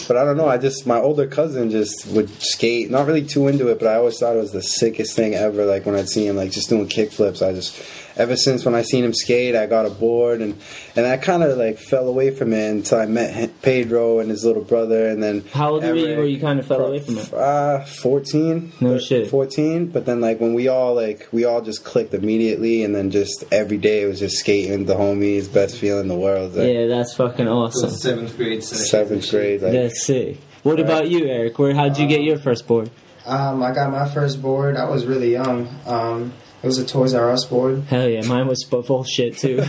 But 0.07 0.17
I 0.17 0.23
don't 0.25 0.37
know. 0.37 0.47
I 0.49 0.57
just 0.57 0.85
my 0.85 0.97
older 0.99 1.25
cousin 1.25 1.71
just 1.71 2.05
would 2.07 2.29
skate. 2.41 2.91
Not 2.91 3.07
really 3.07 3.25
too 3.25 3.47
into 3.47 3.69
it, 3.69 3.79
but 3.79 3.87
I 3.87 3.95
always 3.95 4.19
thought 4.19 4.35
it 4.35 4.39
was 4.39 4.51
the 4.51 4.61
sickest 4.61 5.15
thing 5.15 5.33
ever. 5.33 5.65
Like 5.65 5.85
when 5.85 5.95
I'd 5.95 6.09
see 6.09 6.27
him 6.27 6.35
like 6.35 6.51
just 6.51 6.69
doing 6.69 6.87
kick 6.87 7.11
flips, 7.11 7.41
I 7.41 7.53
just 7.53 7.75
ever 8.17 8.35
since 8.35 8.65
when 8.65 8.75
I 8.75 8.81
seen 8.81 9.03
him 9.03 9.13
skate, 9.13 9.55
I 9.55 9.65
got 9.67 9.85
a 9.85 9.89
board 9.89 10.41
and 10.41 10.59
and 10.95 11.05
I 11.05 11.17
kind 11.17 11.43
of 11.43 11.57
like 11.57 11.77
fell 11.77 12.07
away 12.07 12.31
from 12.31 12.53
it 12.53 12.69
until 12.69 12.99
I 12.99 13.05
met 13.05 13.61
Pedro 13.61 14.19
and 14.19 14.29
his 14.29 14.43
little 14.43 14.63
brother, 14.63 15.07
and 15.07 15.21
then 15.21 15.43
How 15.53 15.71
old 15.71 15.83
were 15.83 15.95
you 15.95 16.15
where 16.17 16.25
you 16.25 16.39
kind 16.39 16.59
of 16.59 16.65
fell 16.67 16.85
away 16.85 16.99
from 16.99 17.17
it? 17.17 17.33
Uh, 17.33 17.85
14. 17.85 18.73
No 18.81 18.97
shit. 18.97 19.29
14. 19.29 19.87
But 19.87 20.05
then, 20.05 20.21
like, 20.21 20.39
when 20.39 20.53
we 20.53 20.67
all, 20.67 20.95
like, 20.95 21.27
we 21.31 21.45
all 21.45 21.61
just 21.61 21.83
clicked 21.83 22.13
immediately, 22.13 22.83
and 22.83 22.95
then 22.95 23.11
just 23.11 23.43
every 23.51 23.77
day 23.77 24.01
it 24.03 24.07
was 24.07 24.19
just 24.19 24.37
skating 24.37 24.85
the 24.85 24.95
homies, 24.95 25.51
best 25.51 25.77
feeling 25.77 26.01
in 26.03 26.07
the 26.07 26.15
world. 26.15 26.55
Like, 26.55 26.67
Yeah, 26.67 26.87
that's 26.87 27.13
fucking 27.15 27.47
awesome. 27.47 27.89
Seventh 27.91 28.35
grade. 28.37 28.63
session. 28.63 28.85
Seventh 28.85 29.29
grade. 29.29 29.61
Like, 29.61 29.71
That's 29.73 30.05
sick. 30.05 30.37
What 30.63 30.79
about 30.79 31.09
you, 31.09 31.25
Eric? 31.27 31.57
Where 31.59 31.73
how'd 31.73 31.97
you 31.97 32.07
get 32.07 32.21
your 32.23 32.37
first 32.37 32.67
board? 32.67 32.89
Um. 33.25 33.61
I 33.63 33.73
got 33.73 33.91
my 33.91 34.07
first 34.09 34.41
board. 34.41 34.75
I 34.77 34.85
was 34.89 35.05
really 35.05 35.31
young. 35.31 35.67
Um. 35.85 36.33
It 36.67 36.75
was 36.75 36.79
a 36.79 36.85
Toys 36.85 37.13
R 37.13 37.31
Us 37.31 37.45
board. 37.45 37.83
Hell 37.83 38.09
yeah, 38.09 38.23
mine 38.27 38.45
was 38.45 38.65
bu- 38.65 38.83
bullshit 38.83 39.37
too. 39.37 39.55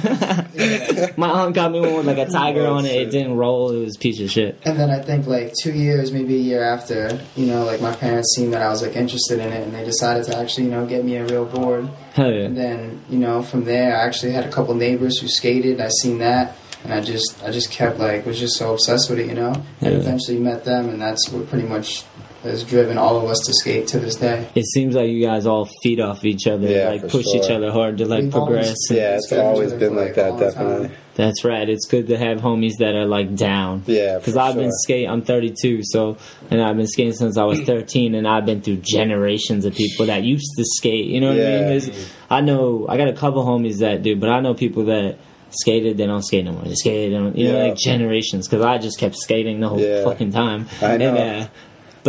My 1.17 1.29
aunt 1.31 1.55
got 1.55 1.71
me 1.71 1.79
one 1.79 1.95
with 1.95 2.07
like 2.07 2.19
a 2.19 2.29
tiger 2.29 2.67
on 2.67 2.87
it. 2.87 2.97
It 2.97 3.11
didn't 3.13 3.37
roll. 3.37 3.71
It 3.71 3.85
was 3.85 3.95
a 3.95 3.99
piece 4.01 4.21
of 4.21 4.29
shit. 4.33 4.61
And 4.65 4.77
then 4.77 4.91
I 4.91 4.99
think 5.01 5.29
like 5.29 5.53
two 5.63 5.73
years, 5.73 6.11
maybe 6.11 6.35
a 6.35 6.41
year 6.41 6.65
after, 6.65 7.21
you 7.37 7.47
know, 7.47 7.65
like 7.65 7.81
my 7.81 7.95
parents 7.95 8.35
seen 8.35 8.51
that 8.51 8.63
I 8.63 8.69
was 8.69 8.83
like 8.83 8.97
interested 8.97 9.39
in 9.39 9.53
it, 9.53 9.63
and 9.63 9.73
they 9.73 9.85
decided 9.85 10.25
to 10.25 10.37
actually, 10.37 10.65
you 10.65 10.71
know, 10.73 10.87
get 10.87 11.05
me 11.05 11.15
a 11.19 11.25
real 11.25 11.45
board. 11.45 11.89
Hell 12.15 12.33
yeah. 12.33 12.47
And 12.47 12.57
then, 12.57 13.01
you 13.09 13.19
know, 13.21 13.43
from 13.45 13.63
there, 13.65 13.97
I 13.97 14.01
actually 14.05 14.33
had 14.33 14.45
a 14.45 14.51
couple 14.51 14.75
neighbors 14.75 15.21
who 15.21 15.29
skated. 15.29 15.81
I 15.81 15.89
seen 16.03 16.19
that, 16.19 16.57
and 16.83 16.93
I 16.93 17.01
just, 17.01 17.41
I 17.45 17.53
just 17.53 17.71
kept 17.71 18.01
like, 18.01 18.27
was 18.27 18.41
just 18.41 18.57
so 18.57 18.73
obsessed 18.75 19.09
with 19.09 19.21
it, 19.21 19.27
you 19.29 19.35
know. 19.35 19.53
And 19.81 19.93
Yeah. 19.93 19.99
eventually 20.01 20.39
met 20.41 20.65
them, 20.65 20.89
and 20.89 21.01
that's 21.01 21.29
what 21.31 21.49
pretty 21.49 21.69
much 21.69 22.05
has 22.49 22.65
driven 22.65 22.99
all 22.99 23.17
of 23.17 23.25
us 23.31 23.39
to 23.47 23.53
skate 23.55 23.87
to 23.89 23.99
this 24.01 24.17
day. 24.17 24.49
It 24.55 24.65
seems 24.67 24.95
like 24.95 25.09
you 25.09 25.25
guys 25.25 25.47
all 25.47 25.69
feed 25.83 26.01
off 26.01 26.25
each 26.25 26.47
other, 26.47 26.67
Yeah, 26.69 26.89
like 26.91 27.03
for 27.03 27.09
push 27.09 27.27
each 27.35 27.51
other 27.51 27.71
hard 27.71 27.99
to 27.99 28.07
like 28.07 28.25
We've 28.25 28.33
progress. 28.33 28.75
and- 28.91 28.99
yeah, 28.99 29.15
it's 29.17 29.33
always 29.33 29.73
been 29.73 29.93
other 29.93 30.05
like 30.07 30.15
that, 30.17 30.33
like, 30.33 30.41
time. 30.41 30.51
definitely. 30.51 30.91
That's 31.15 31.45
right. 31.45 31.69
It's 31.69 31.87
good 31.89 32.07
to 32.09 32.17
have 32.17 32.39
homies 32.41 32.75
that 32.79 32.95
are 32.95 33.05
like 33.07 33.35
down. 33.35 33.83
Yeah, 33.87 34.19
Because 34.19 34.37
I've 34.37 34.55
been 34.55 34.67
sure. 34.67 34.73
skating. 34.85 35.11
I'm 35.11 35.23
32, 35.23 35.81
so 35.83 36.17
and 36.51 36.63
I've 36.63 36.77
been 36.77 36.87
skating 36.87 37.13
since 37.13 37.37
I 37.37 37.43
was 37.45 37.61
13, 37.67 38.15
and 38.15 38.27
I've 38.29 38.47
been 38.47 38.61
through 38.63 38.83
generations 38.85 39.65
of 39.65 39.75
people 39.75 40.07
that 40.07 40.23
used 40.23 40.53
to 40.57 40.65
skate. 40.77 41.07
You 41.07 41.21
know 41.21 41.29
what 41.29 41.39
I 41.41 41.51
mean? 41.51 41.67
There's, 41.69 41.91
I 42.31 42.41
know 42.41 42.87
I 42.89 42.97
got 42.97 43.09
a 43.09 43.13
couple 43.15 43.45
homies 43.45 43.79
that 43.79 44.03
do, 44.05 44.15
but 44.15 44.29
I 44.29 44.39
know 44.41 44.55
people 44.55 44.85
that 44.85 45.17
skated. 45.51 45.97
They 45.97 46.07
don't 46.07 46.23
skate 46.23 46.45
no 46.45 46.53
more. 46.53 46.63
They 46.63 46.75
skated. 46.75 47.13
They 47.13 47.17
don't, 47.19 47.37
you 47.37 47.51
know, 47.53 47.67
like 47.69 47.77
generations. 47.77 48.47
Because 48.47 48.65
I 48.65 48.79
just 48.79 49.01
kept 49.01 49.17
skating 49.17 49.59
the 49.61 49.69
whole 49.71 49.81
Yeah. 49.81 50.05
fucking 50.05 50.31
time. 50.31 50.69
I 50.81 50.99
know. 50.99 51.15
And, 51.17 51.45
uh, 51.45 51.49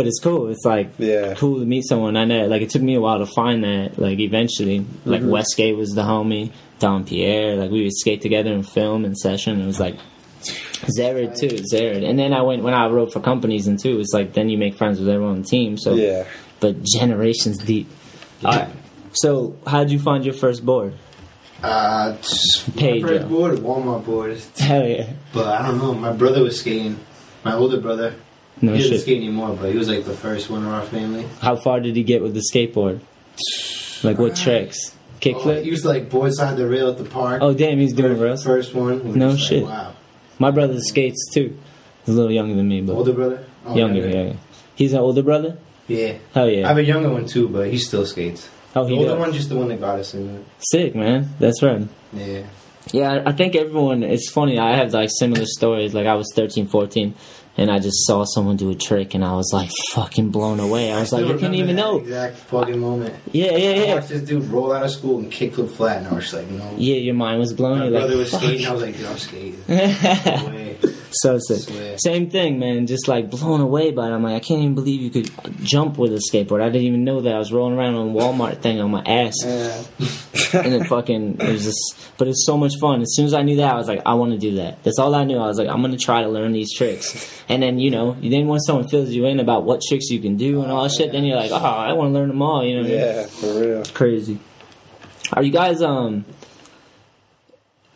but 0.00 0.06
it's 0.06 0.18
cool. 0.20 0.48
It's 0.48 0.64
like 0.64 0.88
Yeah. 0.98 1.34
cool 1.34 1.58
to 1.60 1.66
meet 1.66 1.84
someone. 1.86 2.16
I 2.16 2.24
know. 2.24 2.46
Like 2.46 2.62
it 2.62 2.70
took 2.70 2.80
me 2.80 2.94
a 2.94 3.00
while 3.00 3.18
to 3.18 3.26
find 3.26 3.62
that. 3.64 3.98
Like 3.98 4.18
eventually, 4.18 4.78
like 5.04 5.20
Mm-hmm. 5.20 5.30
Westgate 5.30 5.76
was 5.76 5.90
the 5.94 6.02
homie. 6.02 6.52
Don 6.78 7.04
Pierre. 7.04 7.56
Like 7.56 7.70
we 7.70 7.82
would 7.82 7.92
skate 7.92 8.22
together 8.22 8.50
and 8.52 8.66
film 8.66 9.04
and 9.04 9.14
session. 9.18 9.60
It 9.60 9.66
was 9.66 9.78
like 9.78 9.96
Zered 10.98 11.36
too, 11.38 11.48
Zered. 11.72 12.02
And 12.08 12.18
then 12.18 12.32
I 12.32 12.40
went 12.40 12.62
when 12.62 12.72
I 12.72 12.86
wrote 12.88 13.12
for 13.12 13.20
companies 13.20 13.66
and 13.66 13.78
too. 13.78 14.00
It's 14.00 14.14
like 14.14 14.32
then 14.32 14.48
you 14.48 14.56
make 14.56 14.74
friends 14.76 14.98
with 14.98 15.08
everyone 15.08 15.34
on 15.36 15.42
the 15.42 15.48
team. 15.48 15.76
So 15.76 15.94
Yeah. 15.94 16.24
but 16.60 16.82
generations 16.82 17.58
deep. 17.58 17.88
All 18.44 18.52
right. 18.52 18.68
So 19.12 19.56
how 19.66 19.80
did 19.84 19.92
you 19.92 19.98
find 19.98 20.24
your 20.24 20.32
first 20.34 20.64
board? 20.64 20.94
Uh, 21.62 22.16
my 22.16 22.72
Pedro. 22.76 23.08
first 23.18 23.28
board, 23.28 23.58
Walmart 23.58 24.04
board. 24.06 24.40
Hell 24.58 24.86
yeah. 24.86 25.12
But 25.34 25.46
I 25.48 25.66
don't 25.66 25.76
know. 25.76 25.92
My 25.92 26.12
brother 26.12 26.42
was 26.42 26.58
skating. 26.60 26.98
My 27.44 27.52
older 27.54 27.78
brother. 27.78 28.14
No 28.62 28.72
he 28.72 28.78
doesn't 28.78 28.92
shit. 28.92 29.00
skate 29.02 29.16
anymore, 29.18 29.56
but 29.58 29.70
he 29.72 29.78
was 29.78 29.88
like 29.88 30.04
the 30.04 30.12
first 30.14 30.50
one 30.50 30.62
in 30.62 30.68
our 30.68 30.82
family. 30.84 31.26
How 31.40 31.56
far 31.56 31.80
did 31.80 31.96
he 31.96 32.02
get 32.02 32.22
with 32.22 32.34
the 32.34 32.42
skateboard? 32.52 33.00
Like 34.02 34.18
what 34.18 34.32
uh, 34.32 34.36
tricks? 34.42 34.94
Oh, 35.26 35.52
he 35.62 35.70
was 35.70 35.84
like 35.84 36.08
board 36.08 36.32
side 36.34 36.56
the 36.56 36.66
rail 36.66 36.88
at 36.88 36.96
the 36.96 37.04
park. 37.04 37.42
Oh 37.42 37.52
damn, 37.52 37.78
he's 37.78 37.92
doing 37.92 38.12
first, 38.16 38.22
rails. 38.22 38.44
First 38.44 38.74
one. 38.74 39.18
No 39.18 39.32
just 39.32 39.42
like, 39.42 39.48
shit. 39.48 39.64
wow. 39.64 39.94
My 40.38 40.50
brother 40.50 40.80
skates 40.80 41.28
too. 41.32 41.58
He's 42.06 42.14
a 42.14 42.16
little 42.16 42.32
younger 42.32 42.54
than 42.54 42.66
me, 42.68 42.80
but 42.80 42.94
Older 42.94 43.12
brother. 43.12 43.44
Oh, 43.66 43.76
younger. 43.76 44.08
Yeah, 44.08 44.22
yeah. 44.22 44.32
He's 44.74 44.94
an 44.94 45.00
older 45.00 45.22
brother. 45.22 45.58
Yeah. 45.86 46.14
Hell 46.32 46.48
yeah. 46.48 46.64
I 46.64 46.68
have 46.68 46.78
a 46.78 46.84
younger 46.84 47.10
one 47.10 47.26
too, 47.26 47.48
but 47.48 47.68
he 47.70 47.76
still 47.78 48.06
skates. 48.06 48.48
Oh, 48.74 48.86
The 48.86 48.94
older 48.94 49.10
does. 49.10 49.18
one, 49.18 49.32
just 49.34 49.48
the 49.50 49.56
one 49.56 49.68
that 49.68 49.80
got 49.80 49.98
us 49.98 50.14
in 50.14 50.36
it. 50.36 50.44
Sick 50.60 50.94
man. 50.94 51.28
That's 51.38 51.62
right. 51.62 51.86
Yeah. 52.14 52.44
Yeah, 52.92 53.12
I- 53.12 53.28
I 53.30 53.32
think 53.32 53.54
everyone. 53.54 54.02
It's 54.02 54.30
funny. 54.30 54.58
I 54.58 54.74
have 54.76 54.94
like 54.94 55.10
similar 55.18 55.44
stories. 55.44 55.92
Like 55.92 56.06
I 56.06 56.14
was 56.14 56.32
13, 56.34 56.66
14, 56.66 57.14
and 57.60 57.70
I 57.70 57.78
just 57.78 58.06
saw 58.06 58.24
someone 58.24 58.56
do 58.56 58.70
a 58.70 58.74
trick, 58.74 59.12
and 59.14 59.22
I 59.22 59.34
was 59.34 59.50
like 59.52 59.70
fucking 59.90 60.30
blown 60.30 60.60
away. 60.60 60.90
I 60.90 60.98
was 60.98 61.12
like, 61.12 61.24
still 61.24 61.36
I 61.36 61.38
couldn't 61.38 61.56
even 61.56 61.76
know. 61.76 61.98
Exact 61.98 62.36
fucking 62.36 62.78
moment. 62.78 63.14
Yeah, 63.32 63.54
yeah, 63.54 63.68
I 63.70 63.84
yeah. 63.84 63.94
watched 63.96 64.08
this 64.08 64.22
dude 64.22 64.44
roll 64.44 64.72
out 64.72 64.82
of 64.82 64.90
school 64.90 65.18
and 65.18 65.30
kickflip 65.30 65.70
flat, 65.70 65.98
and 65.98 66.08
I 66.08 66.14
was 66.14 66.24
just 66.24 66.34
like, 66.34 66.48
no. 66.48 66.74
Yeah, 66.78 66.96
your 66.96 67.14
mind 67.14 67.38
was 67.38 67.52
blown. 67.52 67.78
My 67.78 67.84
You're 67.84 67.92
brother 67.92 68.08
like, 68.14 68.16
was 68.16 68.30
fuck. 68.30 68.40
skating. 68.40 68.66
I 68.66 68.72
was 68.72 68.82
like, 68.82 68.96
dude, 68.96 69.06
I'm 69.06 69.18
skating. 69.18 69.64
No 69.68 70.46
way. 70.48 70.76
So 71.12 71.38
sick. 71.38 71.60
Swear. 71.60 71.98
Same 71.98 72.30
thing, 72.30 72.58
man. 72.58 72.86
Just 72.86 73.08
like 73.08 73.30
blown 73.30 73.60
away 73.60 73.90
by 73.90 74.08
it. 74.08 74.12
I'm 74.12 74.22
like, 74.22 74.34
I 74.34 74.40
can't 74.40 74.60
even 74.60 74.74
believe 74.74 75.00
you 75.00 75.10
could 75.10 75.30
jump 75.64 75.98
with 75.98 76.12
a 76.12 76.20
skateboard. 76.32 76.62
I 76.62 76.66
didn't 76.70 76.86
even 76.86 77.04
know 77.04 77.20
that. 77.22 77.34
I 77.34 77.38
was 77.38 77.52
rolling 77.52 77.76
around 77.78 77.94
on 77.96 78.12
Walmart 78.14 78.60
thing 78.62 78.80
on 78.80 78.90
my 78.90 79.02
ass, 79.02 79.34
Yeah. 79.44 79.82
and 80.62 80.72
then 80.72 80.84
fucking 80.84 81.40
it 81.40 81.48
was 81.52 81.64
just. 81.64 81.96
But 82.18 82.28
it's 82.28 82.44
so 82.44 82.56
much 82.56 82.74
fun. 82.80 83.00
As 83.00 83.14
soon 83.14 83.24
as 83.26 83.34
I 83.34 83.42
knew 83.42 83.56
that, 83.56 83.72
I 83.74 83.76
was 83.76 83.88
like, 83.88 84.02
I 84.04 84.14
want 84.14 84.32
to 84.32 84.38
do 84.38 84.56
that. 84.56 84.82
That's 84.82 84.98
all 84.98 85.14
I 85.14 85.24
knew. 85.24 85.38
I 85.38 85.46
was 85.46 85.58
like, 85.58 85.68
I'm 85.68 85.80
gonna 85.80 85.96
try 85.96 86.22
to 86.22 86.28
learn 86.28 86.52
these 86.52 86.74
tricks. 86.76 87.42
And 87.48 87.62
then 87.62 87.78
you 87.78 87.90
know, 87.90 88.12
then 88.20 88.46
when 88.46 88.60
someone 88.60 88.88
fills 88.88 89.10
you 89.10 89.24
in 89.26 89.40
about 89.40 89.64
what 89.64 89.80
tricks 89.88 90.10
you 90.10 90.20
can 90.20 90.36
do 90.36 90.62
and 90.62 90.70
all 90.70 90.82
that 90.82 90.92
shit, 90.92 91.12
then 91.12 91.24
you're 91.24 91.36
like, 91.36 91.50
oh, 91.50 91.56
I 91.56 91.92
want 91.94 92.10
to 92.10 92.14
learn 92.18 92.28
them 92.28 92.42
all. 92.42 92.64
You 92.64 92.76
know? 92.76 92.82
What 92.82 92.90
I 92.90 92.94
mean? 92.94 93.00
Yeah, 93.00 93.26
for 93.26 93.60
real. 93.60 93.84
Crazy. 93.94 94.38
Are 95.32 95.42
you 95.42 95.52
guys 95.52 95.80
um? 95.82 96.24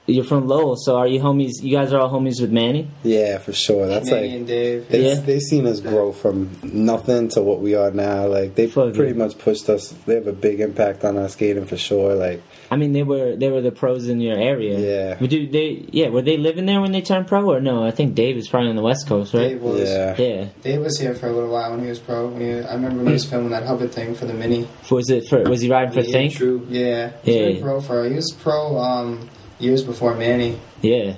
You're 0.07 0.25
from 0.25 0.47
Lowell, 0.47 0.77
so 0.77 0.97
are 0.99 1.07
you 1.07 1.19
homies? 1.19 1.63
You 1.63 1.75
guys 1.75 1.91
are 1.95 1.99
all 1.99 2.11
homies 2.11 2.39
with 2.39 2.53
Manny. 2.53 2.89
Yeah, 3.03 3.39
for 3.39 3.55
sure. 3.55 3.87
That's 3.87 4.11
Manny 4.11 4.29
like 4.29 4.37
and 4.37 4.47
Dave. 4.47 4.89
they 4.91 5.09
Yeah. 5.09 5.15
they 5.15 5.41
seen 5.41 5.67
us 5.67 5.81
grow 5.81 6.13
from 6.13 6.51
nothing 6.63 7.31
to 7.31 7.41
what 7.41 7.61
we 7.61 7.75
are 7.75 7.91
now. 7.91 8.27
Like 8.27 8.55
they 8.55 8.67
Fuck 8.67 8.93
pretty 8.93 9.13
yeah. 9.17 9.25
much 9.25 9.39
pushed 9.39 9.71
us. 9.71 9.95
They 10.05 10.17
have 10.17 10.27
a 10.27 10.35
big 10.35 10.61
impact 10.61 11.07
on 11.07 11.17
our 11.17 11.31
skating 11.31 11.65
for 11.65 11.79
sure. 11.79 12.15
Like 12.17 12.43
I 12.71 12.77
mean, 12.77 12.93
they 12.93 13.03
were 13.03 13.35
they 13.35 13.49
were 13.49 13.63
the 13.63 13.73
pros 13.73 14.07
in 14.09 14.21
your 14.21 14.37
area. 14.37 14.79
Yeah. 14.79 15.17
But 15.19 15.31
do 15.31 15.47
they? 15.49 15.87
Yeah. 15.91 16.11
Were 16.11 16.21
they 16.21 16.37
living 16.37 16.67
there 16.67 16.83
when 16.83 16.93
they 16.93 17.01
turned 17.01 17.27
pro, 17.27 17.51
or 17.51 17.61
no? 17.61 17.83
I 17.83 17.91
think 17.91 18.15
Dave 18.15 18.37
was 18.37 18.47
probably 18.47 18.69
on 18.69 18.77
the 18.77 18.83
West 18.83 19.07
Coast, 19.07 19.33
right? 19.33 19.49
Dave 19.49 19.63
was. 19.63 19.89
yeah, 19.89 20.15
Yeah. 20.19 20.47
Dave 20.63 20.81
was 20.83 20.99
here 21.01 21.15
for 21.15 21.29
a 21.29 21.33
little 21.33 21.49
while 21.51 21.71
when 21.71 21.81
he 21.83 21.89
was 21.89 21.99
pro. 21.99 22.27
When 22.29 22.43
he, 22.43 22.53
I 22.61 22.75
remember 22.75 22.99
when 22.99 23.07
he 23.07 23.13
was 23.15 23.25
filming 23.25 23.53
that 23.53 23.63
Hubbard 23.65 23.93
thing 23.93 24.15
for 24.15 24.27
the 24.27 24.35
mini. 24.35 24.69
Was 24.91 25.09
it 25.09 25.27
for? 25.31 25.43
Was 25.45 25.63
he 25.63 25.71
riding 25.71 25.95
for 25.95 26.01
Yeah, 26.01 26.13
Think? 26.13 26.35
True. 26.35 26.67
Yeah, 26.69 27.13
he's 27.23 27.35
Yeah. 27.37 27.47
been 27.53 27.63
pro 27.63 27.81
for. 27.81 28.05
He 28.07 28.15
was 28.17 28.31
pro 28.33 28.77
um, 28.77 29.31
years 29.59 29.83
before 29.85 30.15
Manny. 30.15 30.59
Yeah. 30.83 31.17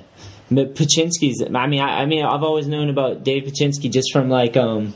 But 0.49 0.75
Bachinsky's. 0.75 1.43
I 1.53 1.67
mean, 1.67 1.81
I, 1.81 2.01
I 2.01 2.05
mean, 2.05 2.23
I've 2.23 2.43
always 2.43 2.67
known 2.67 2.89
about 2.89 3.23
Dave 3.23 3.43
Bachinsky 3.43 3.91
just 3.91 4.13
from 4.13 4.29
like 4.29 4.55
um, 4.55 4.93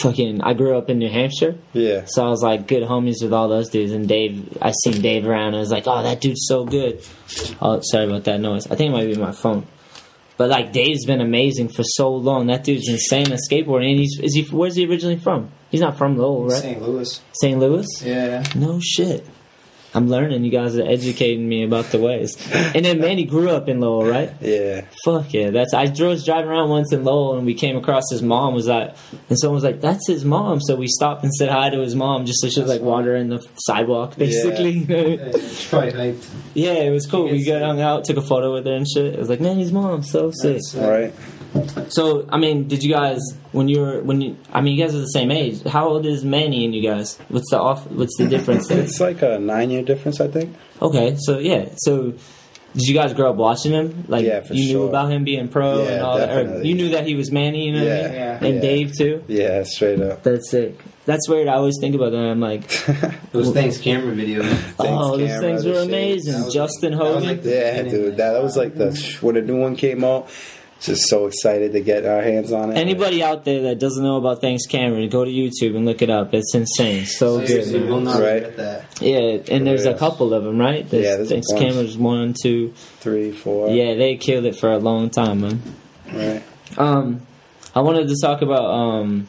fucking. 0.00 0.42
I 0.42 0.54
grew 0.54 0.76
up 0.76 0.90
in 0.90 0.98
New 0.98 1.08
Hampshire. 1.08 1.56
yeah. 1.72 2.04
So 2.06 2.24
I 2.26 2.28
was 2.28 2.42
like 2.42 2.66
good 2.68 2.82
homies 2.82 3.22
with 3.22 3.32
all 3.32 3.48
those 3.48 3.68
dudes, 3.70 3.92
and 3.92 4.06
Dave. 4.08 4.58
I 4.60 4.72
seen 4.84 5.00
Dave 5.00 5.26
around. 5.26 5.48
and 5.48 5.56
I 5.56 5.60
was 5.60 5.70
like, 5.70 5.84
oh, 5.86 6.02
that 6.02 6.20
dude's 6.20 6.46
so 6.46 6.64
good. 6.64 7.02
Oh, 7.60 7.80
sorry 7.82 8.06
about 8.06 8.24
that 8.24 8.40
noise. 8.40 8.66
I 8.66 8.76
think 8.76 8.90
it 8.90 8.92
might 8.92 9.06
be 9.06 9.16
my 9.16 9.32
phone. 9.32 9.66
But 10.36 10.48
like 10.50 10.72
Dave's 10.72 11.04
been 11.06 11.20
amazing 11.20 11.68
for 11.68 11.82
so 11.84 12.14
long. 12.14 12.46
That 12.48 12.64
dude's 12.64 12.88
insane 12.88 13.30
at 13.32 13.40
skateboarding. 13.48 13.90
And 13.92 14.00
he's 14.00 14.18
is 14.20 14.34
he? 14.34 14.42
Where's 14.44 14.76
he 14.76 14.86
originally 14.86 15.18
from? 15.18 15.50
He's 15.70 15.80
not 15.80 15.96
from 15.96 16.16
Lowell, 16.18 16.48
right? 16.48 16.60
St. 16.60 16.82
Louis. 16.82 17.20
St. 17.40 17.58
Louis. 17.58 17.86
Yeah. 18.04 18.42
No 18.54 18.78
shit. 18.80 19.26
I'm 19.94 20.08
learning. 20.08 20.44
You 20.44 20.50
guys 20.50 20.76
are 20.76 20.86
educating 20.86 21.46
me 21.48 21.64
about 21.64 21.86
the 21.86 21.98
ways. 21.98 22.36
And 22.74 22.84
then 22.84 23.00
Manny 23.00 23.24
grew 23.24 23.50
up 23.50 23.68
in 23.68 23.80
Lowell, 23.80 24.06
right? 24.06 24.32
Yeah. 24.40 24.82
Fuck 25.04 25.34
yeah, 25.34 25.50
that's. 25.50 25.74
I 25.74 25.84
was 25.84 26.24
driving 26.24 26.50
around 26.50 26.70
once 26.70 26.92
in 26.92 27.04
Lowell, 27.04 27.36
and 27.36 27.44
we 27.44 27.54
came 27.54 27.76
across 27.76 28.10
his 28.10 28.22
mom. 28.22 28.54
Was 28.54 28.66
like, 28.66 28.94
and 29.28 29.38
someone 29.38 29.56
was 29.56 29.64
like, 29.64 29.80
"That's 29.80 30.06
his 30.06 30.24
mom." 30.24 30.60
So 30.60 30.76
we 30.76 30.86
stopped 30.88 31.24
and 31.24 31.34
said 31.34 31.50
hi 31.50 31.68
to 31.70 31.78
his 31.80 31.94
mom, 31.94 32.24
just 32.24 32.40
so 32.40 32.48
she 32.48 32.60
was 32.60 32.70
like 32.70 32.80
watering 32.80 33.28
the 33.28 33.46
sidewalk, 33.56 34.16
basically. 34.16 34.86
It's 34.88 35.68
probably 35.70 35.92
hyped. 35.92 36.28
Yeah, 36.54 36.72
it 36.72 36.90
was 36.90 37.06
cool. 37.06 37.28
We 37.28 37.44
got 37.44 37.62
hung 37.62 37.80
out, 37.80 38.04
took 38.04 38.16
a 38.16 38.22
photo 38.22 38.52
with 38.54 38.64
her 38.66 38.74
and 38.74 38.88
shit. 38.88 39.06
It 39.12 39.18
was 39.18 39.28
like, 39.28 39.40
man, 39.40 39.58
his 39.58 39.72
mom, 39.72 40.02
so 40.02 40.30
sick. 40.30 40.54
That's 40.54 40.74
Right. 40.74 41.14
So, 41.88 42.26
I 42.30 42.38
mean, 42.38 42.68
did 42.68 42.82
you 42.82 42.90
guys 42.92 43.20
when 43.52 43.68
you 43.68 43.80
were 43.80 44.00
when 44.02 44.20
you? 44.20 44.36
I 44.52 44.60
mean, 44.60 44.76
you 44.76 44.84
guys 44.84 44.94
are 44.94 44.98
the 45.00 45.06
same 45.06 45.30
age. 45.30 45.62
How 45.64 45.88
old 45.88 46.06
is 46.06 46.24
Manny 46.24 46.64
and 46.64 46.74
you 46.74 46.82
guys? 46.82 47.18
What's 47.28 47.50
the 47.50 47.58
off? 47.60 47.86
What's 47.90 48.16
the 48.16 48.26
difference? 48.26 48.68
there? 48.68 48.80
It's 48.80 49.00
like 49.00 49.22
a 49.22 49.38
nine 49.38 49.70
year 49.70 49.82
difference, 49.82 50.20
I 50.20 50.28
think. 50.28 50.54
okay, 50.80 51.16
so 51.18 51.38
yeah, 51.38 51.68
so. 51.76 52.14
Did 52.74 52.84
you 52.88 52.94
guys 52.94 53.12
grow 53.12 53.28
up 53.28 53.36
watching 53.36 53.72
him? 53.72 54.06
Like 54.08 54.24
Yeah, 54.24 54.40
for 54.40 54.54
you 54.54 54.72
knew 54.72 54.84
about 54.84 55.12
him 55.12 55.24
being 55.24 55.48
pro 55.48 55.82
Yeah, 55.82 55.90
and 55.90 56.02
all 56.02 56.16
that. 56.16 56.34
Or 56.34 56.62
you 56.64 56.74
knew 56.74 56.88
that 56.92 57.06
he 57.06 57.14
was 57.16 57.30
Manny, 57.30 57.66
you 57.66 57.72
know 57.74 57.84
what 57.84 57.92
I 57.92 58.02
mean? 58.02 58.12
Yeah, 58.14 58.38
And 58.46 58.54
yeah. 58.54 58.60
Dave 58.62 58.96
too. 58.96 59.24
Yeah, 59.28 59.62
straight 59.64 60.00
up. 60.00 60.22
That's 60.22 60.48
sick. 60.50 60.80
That's 61.04 61.28
weird. 61.28 61.48
I 61.48 61.56
always 61.56 61.76
think 61.78 61.94
about 61.94 62.12
that. 62.12 62.18
I'm 62.18 62.40
like, 62.40 62.66
Those 63.32 63.52
Thanks 63.52 63.76
Cameron 63.76 64.16
videos. 64.16 64.74
oh, 64.78 65.18
those 65.18 65.38
things 65.40 65.66
were 65.66 65.80
amazing. 65.82 66.44
Was 66.44 66.54
Justin 66.54 66.92
like- 66.96 67.02
Hogan. 67.02 67.24
like 67.24 67.42
the 67.42 67.50
Yeah, 67.50 67.82
dude. 67.82 68.16
That, 68.16 68.32
that 68.32 68.42
was 68.42 68.56
like 68.56 68.74
the 68.74 69.18
when 69.20 69.34
the 69.34 69.42
new 69.42 69.60
one 69.60 69.76
came 69.76 70.02
out. 70.02 70.30
Just 70.82 71.08
so 71.08 71.26
excited 71.26 71.72
to 71.74 71.80
get 71.80 72.04
our 72.04 72.20
hands 72.22 72.50
on 72.52 72.72
it. 72.72 72.76
Anybody 72.76 73.22
out 73.22 73.44
there 73.44 73.62
that 73.62 73.78
doesn't 73.78 74.02
know 74.02 74.16
about 74.16 74.40
Thanks 74.40 74.66
Cameron, 74.66 75.08
go 75.08 75.24
to 75.24 75.30
YouTube 75.30 75.76
and 75.76 75.86
look 75.86 76.02
it 76.02 76.10
up. 76.10 76.34
It's 76.34 76.54
insane. 76.54 77.06
So 77.06 77.38
good. 77.38 77.46
Seriously, 77.48 77.78
man. 77.80 77.88
we'll 77.88 78.00
not 78.00 78.20
Right. 78.20 78.42
regret 78.42 78.56
that. 78.56 79.00
Yeah, 79.00 79.38
and 79.54 79.64
there's 79.66 79.86
a 79.86 79.94
couple 79.94 80.34
of 80.34 80.42
them, 80.42 80.58
right? 80.58 80.88
There's 80.90 81.04
Yeah, 81.04 81.16
there's 81.16 81.30
a 81.30 81.34
Thanks 81.34 81.52
bunch. 81.52 81.62
Cameron's 81.62 81.96
one, 81.96 82.34
two. 82.40 82.72
Three, 83.00 83.30
four. 83.30 83.70
Yeah, 83.70 83.94
they 83.94 84.16
killed 84.16 84.44
it 84.44 84.56
for 84.56 84.72
a 84.72 84.78
long 84.78 85.08
time, 85.10 85.42
man. 85.42 85.62
Right. 86.12 86.42
Um, 86.76 87.20
I 87.76 87.80
wanted 87.80 88.08
to 88.08 88.16
talk 88.20 88.42
about 88.42 88.64
um, 88.64 89.28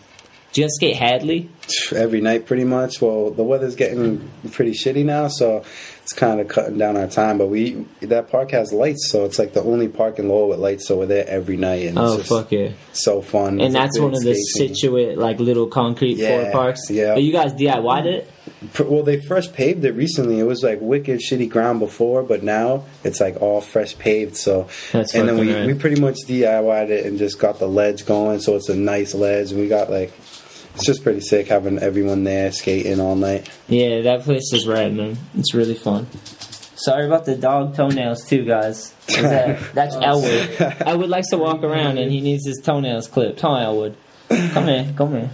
do 0.53 0.62
you 0.62 0.65
guys 0.67 0.74
skate 0.75 0.95
Hadley? 0.95 1.50
Every 1.95 2.19
night, 2.22 2.45
pretty 2.48 2.63
much. 2.63 3.00
Well, 3.01 3.29
the 3.31 3.43
weather's 3.43 3.75
getting 3.75 4.29
pretty 4.51 4.72
shitty 4.72 5.05
now, 5.05 5.27
so 5.27 5.63
it's 6.03 6.13
kind 6.13 6.39
of 6.39 6.48
cutting 6.48 6.77
down 6.77 6.95
our 6.98 7.07
time. 7.07 7.38
But 7.38 7.48
we 7.48 7.86
that 8.01 8.29
park 8.29 8.51
has 8.51 8.72
lights, 8.72 9.10
so 9.10 9.25
it's 9.25 9.39
like 9.39 9.53
the 9.53 9.63
only 9.63 9.88
park 9.88 10.19
in 10.19 10.27
Lowell 10.29 10.50
with 10.50 10.60
lights. 10.60 10.88
So 10.88 11.00
we're 11.00 11.05
there 11.07 11.27
every 11.27 11.57
night, 11.57 11.88
and 11.88 11.98
Oh 11.98 12.19
it's 12.19 12.29
fuck 12.29 12.51
yeah! 12.51 12.69
so 12.91 13.22
fun. 13.22 13.53
And 13.53 13.62
It's 13.62 13.74
that's 13.74 14.00
one 14.00 14.13
of 14.13 14.22
the. 14.22 14.36
Situate 14.36 15.17
like 15.17 15.39
little 15.39 15.67
concrete 15.67 16.15
floor 16.15 16.51
parks. 16.51 16.89
yeah. 16.89 17.13
But 17.15 17.24
you 17.24 17.31
guys 17.31 17.53
DIY'd 17.53 18.05
it? 18.05 18.29
Well, 18.79 19.03
they 19.03 19.19
first 19.22 19.53
paved 19.53 19.83
it 19.83 19.91
recently. 19.93 20.39
It 20.39 20.43
was 20.43 20.63
like 20.63 20.79
wicked 20.81 21.19
shitty 21.22 21.50
ground 21.50 21.79
before, 21.79 22.24
but 22.24 22.43
now 22.43 22.86
it's 23.03 23.19
like 23.19 23.41
all 23.41 23.60
fresh 23.62 23.98
paved. 23.98 24.36
So, 24.38 24.67
That's 24.91 25.13
and 25.15 25.27
then 25.27 25.38
we, 25.38 25.53
rad. 25.53 25.67
we 25.67 25.74
pretty 25.74 26.00
much 26.00 26.17
DIY'd 26.27 26.89
it 26.89 27.05
and 27.05 27.17
just 27.17 27.39
got 27.39 27.60
the 27.60 27.67
ledge 27.67 28.05
going. 28.05 28.39
So 28.41 28.55
it's 28.55 28.69
a 28.69 28.75
nice 28.75 29.13
ledge, 29.13 29.51
and 29.51 29.60
we 29.60 29.67
got 29.67 29.89
like 29.89 30.12
it's 30.75 30.86
just 30.86 31.03
pretty 31.03 31.22
sick 31.22 31.48
having 31.48 31.80
everyone 31.80 32.24
there 32.24 32.51
skating 32.51 33.00
all 33.00 33.15
night. 33.15 33.50
Yeah, 33.68 34.01
that 34.01 34.22
place 34.22 34.51
is 34.53 34.68
rad, 34.68 34.94
man. 34.94 35.18
It's 35.38 35.53
really 35.53 35.75
fun. 35.75 36.08
Sorry 36.75 37.06
about 37.06 37.25
the 37.25 37.36
dog 37.36 37.75
toenails 37.75 38.25
too, 38.25 38.44
guys. 38.46 38.92
That- 39.08 39.60
that's 39.74 39.96
oh, 39.96 40.01
Elwood. 40.01 40.56
Elwood 40.60 41.10
likes 41.10 41.30
to 41.30 41.38
walk 41.38 41.63
around 41.63 41.98
and 41.98 42.12
he 42.12 42.22
needs 42.22 42.46
his 42.46 42.60
toenails 42.60 43.08
clipped. 43.08 43.42
Huh, 43.42 43.56
Elwood? 43.56 43.96
Come 44.30 44.68
here, 44.68 44.94
come 44.98 45.12
here. 45.12 45.30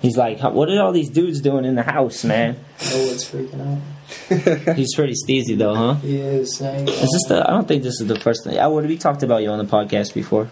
He's 0.00 0.16
like, 0.16 0.40
what 0.40 0.68
are 0.68 0.80
all 0.80 0.92
these 0.92 1.10
dudes 1.10 1.40
doing 1.40 1.64
in 1.64 1.74
the 1.74 1.82
house, 1.82 2.22
man? 2.24 2.56
Oh, 2.80 3.10
it's 3.10 3.28
freaking 3.28 3.60
out. 3.60 3.82
He's 4.76 4.94
pretty 4.94 5.14
steezy 5.14 5.56
though, 5.58 5.74
huh? 5.74 5.94
He 5.94 6.18
is. 6.18 6.60
Is 6.60 7.10
this 7.12 7.26
the? 7.28 7.44
I 7.46 7.52
don't 7.52 7.68
think 7.68 7.82
this 7.82 8.00
is 8.00 8.06
the 8.06 8.18
first 8.18 8.44
thing. 8.44 8.56
Elwood, 8.56 8.86
we 8.86 8.96
talked 8.96 9.22
about 9.22 9.42
you 9.42 9.50
on 9.50 9.58
the 9.58 9.64
podcast 9.70 10.14
before. 10.14 10.48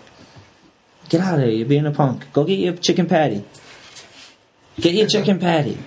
Get 1.08 1.20
out 1.20 1.38
of 1.38 1.44
here! 1.44 1.52
You're 1.52 1.68
being 1.68 1.86
a 1.86 1.92
punk. 1.92 2.32
Go 2.32 2.44
get 2.44 2.58
your 2.58 2.75
chicken 2.75 3.06
patty. 3.06 3.44
Get 4.80 4.94
your 4.94 5.06
chicken 5.06 5.38
patty. 5.38 5.75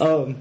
um, 0.00 0.36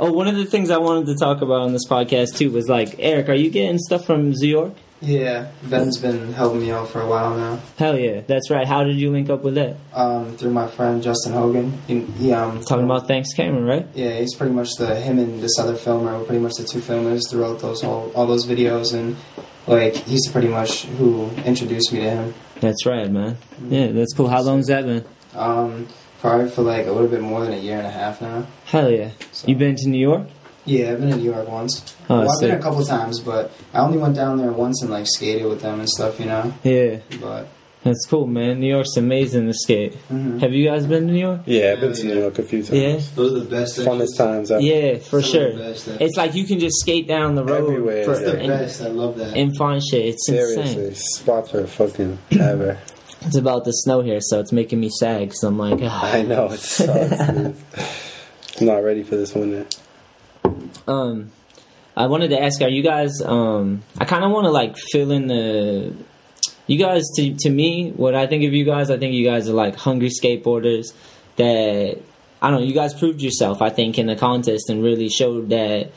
oh, 0.00 0.12
one 0.12 0.26
of 0.26 0.36
the 0.36 0.44
things 0.44 0.70
I 0.70 0.78
wanted 0.78 1.06
to 1.06 1.16
talk 1.16 1.40
about 1.40 1.62
on 1.62 1.72
this 1.72 1.86
podcast 1.86 2.36
too 2.36 2.50
was 2.50 2.68
like, 2.68 2.96
Eric, 2.98 3.28
are 3.28 3.34
you 3.34 3.50
getting 3.50 3.78
stuff 3.78 4.04
from 4.04 4.30
New 4.30 4.48
York? 4.48 4.74
Yeah, 5.02 5.50
Ben's 5.62 5.96
been 5.96 6.34
helping 6.34 6.60
me 6.60 6.70
out 6.70 6.88
for 6.88 7.00
a 7.00 7.06
while 7.06 7.34
now. 7.34 7.60
Hell 7.78 7.98
yeah, 7.98 8.20
that's 8.20 8.50
right. 8.50 8.66
How 8.66 8.84
did 8.84 8.96
you 8.96 9.10
link 9.10 9.30
up 9.30 9.42
with 9.42 9.54
that? 9.54 9.76
Um, 9.94 10.36
through 10.36 10.50
my 10.50 10.66
friend 10.66 11.02
Justin 11.02 11.32
Hogan. 11.32 11.78
He, 11.86 12.00
he 12.00 12.32
um 12.34 12.60
Talking 12.60 12.84
about 12.84 13.06
Thanks 13.08 13.32
Cameron, 13.32 13.64
right? 13.64 13.86
Yeah, 13.94 14.18
he's 14.18 14.34
pretty 14.34 14.52
much 14.52 14.74
the 14.76 14.94
him 14.96 15.18
and 15.18 15.42
this 15.42 15.58
other 15.58 15.74
filmer 15.74 16.18
were 16.18 16.24
pretty 16.24 16.42
much 16.42 16.54
the 16.56 16.64
two 16.64 16.80
filmers 16.80 17.22
throughout 17.30 17.60
those 17.60 17.82
all, 17.82 18.10
all 18.14 18.26
those 18.26 18.46
videos, 18.46 18.92
and 18.92 19.16
like 19.70 19.94
he's 19.94 20.28
pretty 20.28 20.48
much 20.48 20.84
who 20.84 21.30
introduced 21.44 21.92
me 21.92 22.00
to 22.00 22.10
him. 22.10 22.34
That's 22.60 22.84
right, 22.84 23.10
man. 23.10 23.38
Yeah, 23.68 23.88
that's 23.88 24.12
cool. 24.12 24.28
How 24.28 24.42
long's 24.42 24.66
that 24.66 24.84
been? 24.84 25.04
Um, 25.34 25.86
probably 26.20 26.50
for 26.50 26.62
like 26.62 26.86
a 26.86 26.92
little 26.92 27.08
bit 27.08 27.20
more 27.20 27.44
than 27.44 27.54
a 27.54 27.58
year 27.58 27.78
and 27.78 27.86
a 27.86 27.90
half 27.90 28.20
now. 28.20 28.46
Hell 28.66 28.90
yeah. 28.90 29.10
You 29.46 29.54
been 29.54 29.76
to 29.76 29.88
New 29.88 30.00
York? 30.00 30.26
Yeah, 30.66 30.92
I've 30.92 31.00
been 31.00 31.10
to 31.10 31.16
New 31.16 31.32
York 31.32 31.48
once. 31.48 31.96
Oh, 32.08 32.20
well, 32.20 32.30
I've 32.30 32.40
been 32.40 32.58
a 32.58 32.62
couple 32.62 32.84
times, 32.84 33.20
but 33.20 33.50
I 33.72 33.78
only 33.78 33.98
went 33.98 34.14
down 34.14 34.36
there 34.36 34.52
once 34.52 34.82
and 34.82 34.90
like 34.90 35.06
skated 35.06 35.46
with 35.46 35.62
them 35.62 35.80
and 35.80 35.88
stuff, 35.88 36.20
you 36.20 36.26
know. 36.26 36.52
Yeah. 36.62 36.98
But 37.20 37.48
That's 37.82 38.04
cool, 38.06 38.26
man. 38.26 38.60
New 38.60 38.66
York's 38.68 38.96
amazing 38.98 39.46
to 39.46 39.54
skate. 39.54 39.96
Mhm. 40.12 40.40
Have 40.42 40.52
you 40.52 40.66
guys 40.66 40.84
been 40.84 41.06
to 41.06 41.12
New 41.14 41.18
York? 41.18 41.40
Yeah, 41.46 41.72
I've 41.72 41.80
been 41.80 41.94
to 41.94 42.04
New 42.06 42.18
York 42.20 42.38
a 42.38 42.42
few 42.42 42.62
times. 42.62 42.70
Yeah. 42.78 43.00
Those 43.14 43.32
are 43.32 43.38
the 43.40 43.50
best. 43.50 43.78
Funnest 43.78 44.16
times. 44.18 44.50
ever. 44.50 44.60
Yeah, 44.60 44.98
for 44.98 45.22
Some 45.22 45.30
sure. 45.32 45.52
the 45.52 45.58
best, 45.58 45.88
It's 45.88 46.16
like 46.18 46.34
you 46.34 46.44
can 46.44 46.58
just 46.60 46.76
skate 46.80 47.08
down 47.08 47.36
the 47.36 47.44
road 47.44 47.62
Everywhere, 47.70 48.04
for, 48.04 48.10
yeah. 48.12 48.16
It's 48.18 48.30
the 48.32 48.38
and, 48.38 48.48
best. 48.48 48.82
I 48.82 48.88
love 48.88 49.16
that. 49.16 49.34
and 49.34 49.56
find 49.56 49.82
shit. 49.82 50.04
It's 50.04 50.26
Seriously, 50.26 50.60
insane. 50.88 50.94
spots 50.94 51.54
are 51.54 51.66
fucking 51.66 52.18
ever. 52.38 52.78
It's 53.26 53.36
about 53.36 53.64
the 53.66 53.72
snow 53.72 54.00
here, 54.00 54.18
so 54.22 54.40
it's 54.40 54.50
making 54.50 54.80
me 54.80 54.88
sad 54.88 55.20
because 55.20 55.42
I'm 55.42 55.58
like, 55.58 55.78
ah. 55.82 56.10
I 56.14 56.22
know 56.22 56.46
it 56.52 56.58
sucks. 56.60 57.20
I'm 57.20 57.54
not 58.66 58.82
ready 58.82 59.02
for 59.02 59.16
this 59.16 59.34
winter. 59.34 59.66
um, 60.88 61.30
I 61.96 62.06
wanted 62.06 62.28
to 62.28 62.42
ask, 62.42 62.62
are 62.62 62.68
you 62.70 62.82
guys? 62.82 63.20
Um, 63.22 63.82
I 63.98 64.06
kind 64.06 64.24
of 64.24 64.30
want 64.30 64.46
to 64.46 64.50
like 64.50 64.76
fill 64.92 65.10
in 65.10 65.26
the. 65.26 65.92
You 66.70 66.78
guys, 66.78 67.02
to 67.16 67.34
to 67.40 67.50
me, 67.50 67.90
what 67.96 68.14
I 68.14 68.28
think 68.28 68.44
of 68.44 68.52
you 68.52 68.64
guys, 68.64 68.90
I 68.90 68.96
think 68.96 69.12
you 69.12 69.24
guys 69.24 69.48
are 69.48 69.54
like 69.54 69.74
hungry 69.74 70.08
skateboarders 70.10 70.92
that 71.34 71.98
I 72.40 72.50
don't 72.50 72.60
know. 72.60 72.66
You 72.66 72.74
guys 72.74 72.94
proved 72.94 73.20
yourself, 73.20 73.60
I 73.60 73.70
think, 73.70 73.98
in 73.98 74.06
the 74.06 74.14
contest 74.14 74.70
and 74.70 74.80
really 74.82 75.08
showed 75.08 75.48
that 75.48 75.90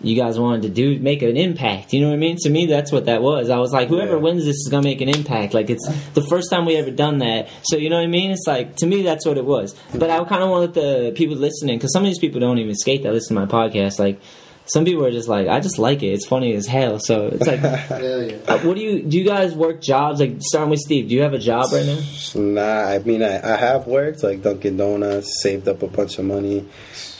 you 0.00 0.16
guys 0.16 0.38
wanted 0.38 0.62
to 0.62 0.68
do 0.70 0.98
make 1.00 1.20
an 1.20 1.36
impact. 1.36 1.92
You 1.92 2.00
know 2.00 2.08
what 2.08 2.14
I 2.14 2.18
mean? 2.18 2.36
To 2.44 2.50
me, 2.50 2.64
that's 2.64 2.90
what 2.92 3.04
that 3.06 3.20
was. 3.20 3.50
I 3.50 3.58
was 3.58 3.72
like, 3.72 3.88
whoever 3.88 4.12
Yeah. 4.16 4.22
wins 4.22 4.44
this 4.46 4.56
is 4.56 4.68
gonna 4.70 4.84
make 4.84 5.02
an 5.02 5.10
impact. 5.10 5.52
Like 5.52 5.68
it's 5.68 5.86
the 6.14 6.22
first 6.22 6.48
time 6.50 6.64
we 6.64 6.76
ever 6.76 6.90
done 6.90 7.18
that. 7.18 7.48
So 7.64 7.76
you 7.76 7.90
know 7.90 7.96
what 7.96 8.04
I 8.04 8.06
mean? 8.08 8.30
It's 8.30 8.46
like 8.46 8.76
to 8.76 8.86
me, 8.86 9.02
that's 9.02 9.26
what 9.26 9.36
it 9.36 9.44
was. 9.44 9.74
But 9.94 10.08
I 10.08 10.24
kind 10.24 10.42
of 10.42 10.48
wanted 10.48 10.72
the 10.74 11.12
people 11.14 11.36
listening 11.36 11.76
because 11.78 11.92
some 11.92 12.02
of 12.04 12.08
these 12.08 12.18
people 12.18 12.40
don't 12.40 12.58
even 12.58 12.74
skate 12.74 13.02
that 13.02 13.12
listen 13.12 13.36
to 13.36 13.40
my 13.44 13.46
podcast. 13.46 13.98
Like 13.98 14.18
some 14.66 14.84
people 14.84 15.04
are 15.04 15.10
just 15.12 15.28
like, 15.28 15.48
I 15.48 15.60
just 15.60 15.78
like 15.78 16.02
it. 16.02 16.08
It's 16.08 16.26
funny 16.26 16.54
as 16.54 16.66
hell. 16.66 16.98
So 16.98 17.28
it's 17.28 17.46
like, 17.46 17.60
Hell 17.60 18.22
yeah. 18.22 18.36
uh, 18.48 18.58
what 18.60 18.76
do 18.76 18.82
you 18.82 19.02
do? 19.02 19.18
You 19.18 19.24
guys 19.24 19.54
work 19.54 19.80
jobs? 19.80 20.20
Like 20.20 20.36
starting 20.40 20.70
with 20.70 20.80
Steve, 20.80 21.08
do 21.08 21.14
you 21.14 21.22
have 21.22 21.34
a 21.34 21.38
job 21.38 21.72
right 21.72 21.86
now? 21.86 22.00
Nah, 22.34 22.88
I 22.90 22.98
mean, 22.98 23.22
I, 23.22 23.54
I 23.54 23.56
have 23.56 23.86
worked 23.86 24.22
like 24.22 24.42
Dunkin' 24.42 24.76
Donuts, 24.76 25.42
saved 25.42 25.68
up 25.68 25.82
a 25.82 25.86
bunch 25.88 26.18
of 26.18 26.24
money. 26.24 26.66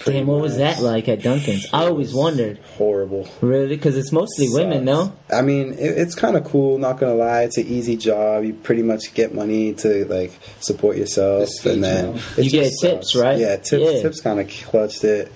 Damn, 0.05 0.29
what 0.29 0.41
was 0.41 0.59
that 0.59 0.81
like 0.81 1.09
at 1.09 1.23
Dunkin's? 1.23 1.67
I 1.73 1.87
always 1.87 2.15
wondered. 2.15 2.59
Horrible. 2.77 3.29
Really? 3.41 3.75
Because 3.75 3.97
it's 3.97 4.13
mostly 4.13 4.47
women, 4.49 4.85
no? 4.85 5.13
I 5.33 5.43
mean, 5.43 5.73
it, 5.73 5.79
it's 5.99 6.15
kind 6.15 6.37
of 6.37 6.45
cool. 6.45 6.79
Not 6.79 7.01
gonna 7.01 7.15
lie, 7.15 7.43
it's 7.43 7.59
an 7.59 7.67
easy 7.67 7.97
job. 7.97 8.45
You 8.45 8.53
pretty 8.55 8.83
much 8.83 9.15
get 9.15 9.35
money 9.35 9.73
to 9.75 10.05
like 10.05 10.33
support 10.61 10.97
yourself, 10.97 11.49
The 11.65 11.73
and 11.73 11.83
then 11.83 12.21
You 12.37 12.51
get 12.51 12.65
just 12.71 12.81
tips, 12.83 13.17
right? 13.17 13.37
Yeah, 13.39 13.57
tips. 13.57 13.73
Yeah. 13.95 14.03
Tips 14.03 14.21
kind 14.21 14.39
of 14.39 14.49
clutched 14.49 15.03
it. 15.03 15.33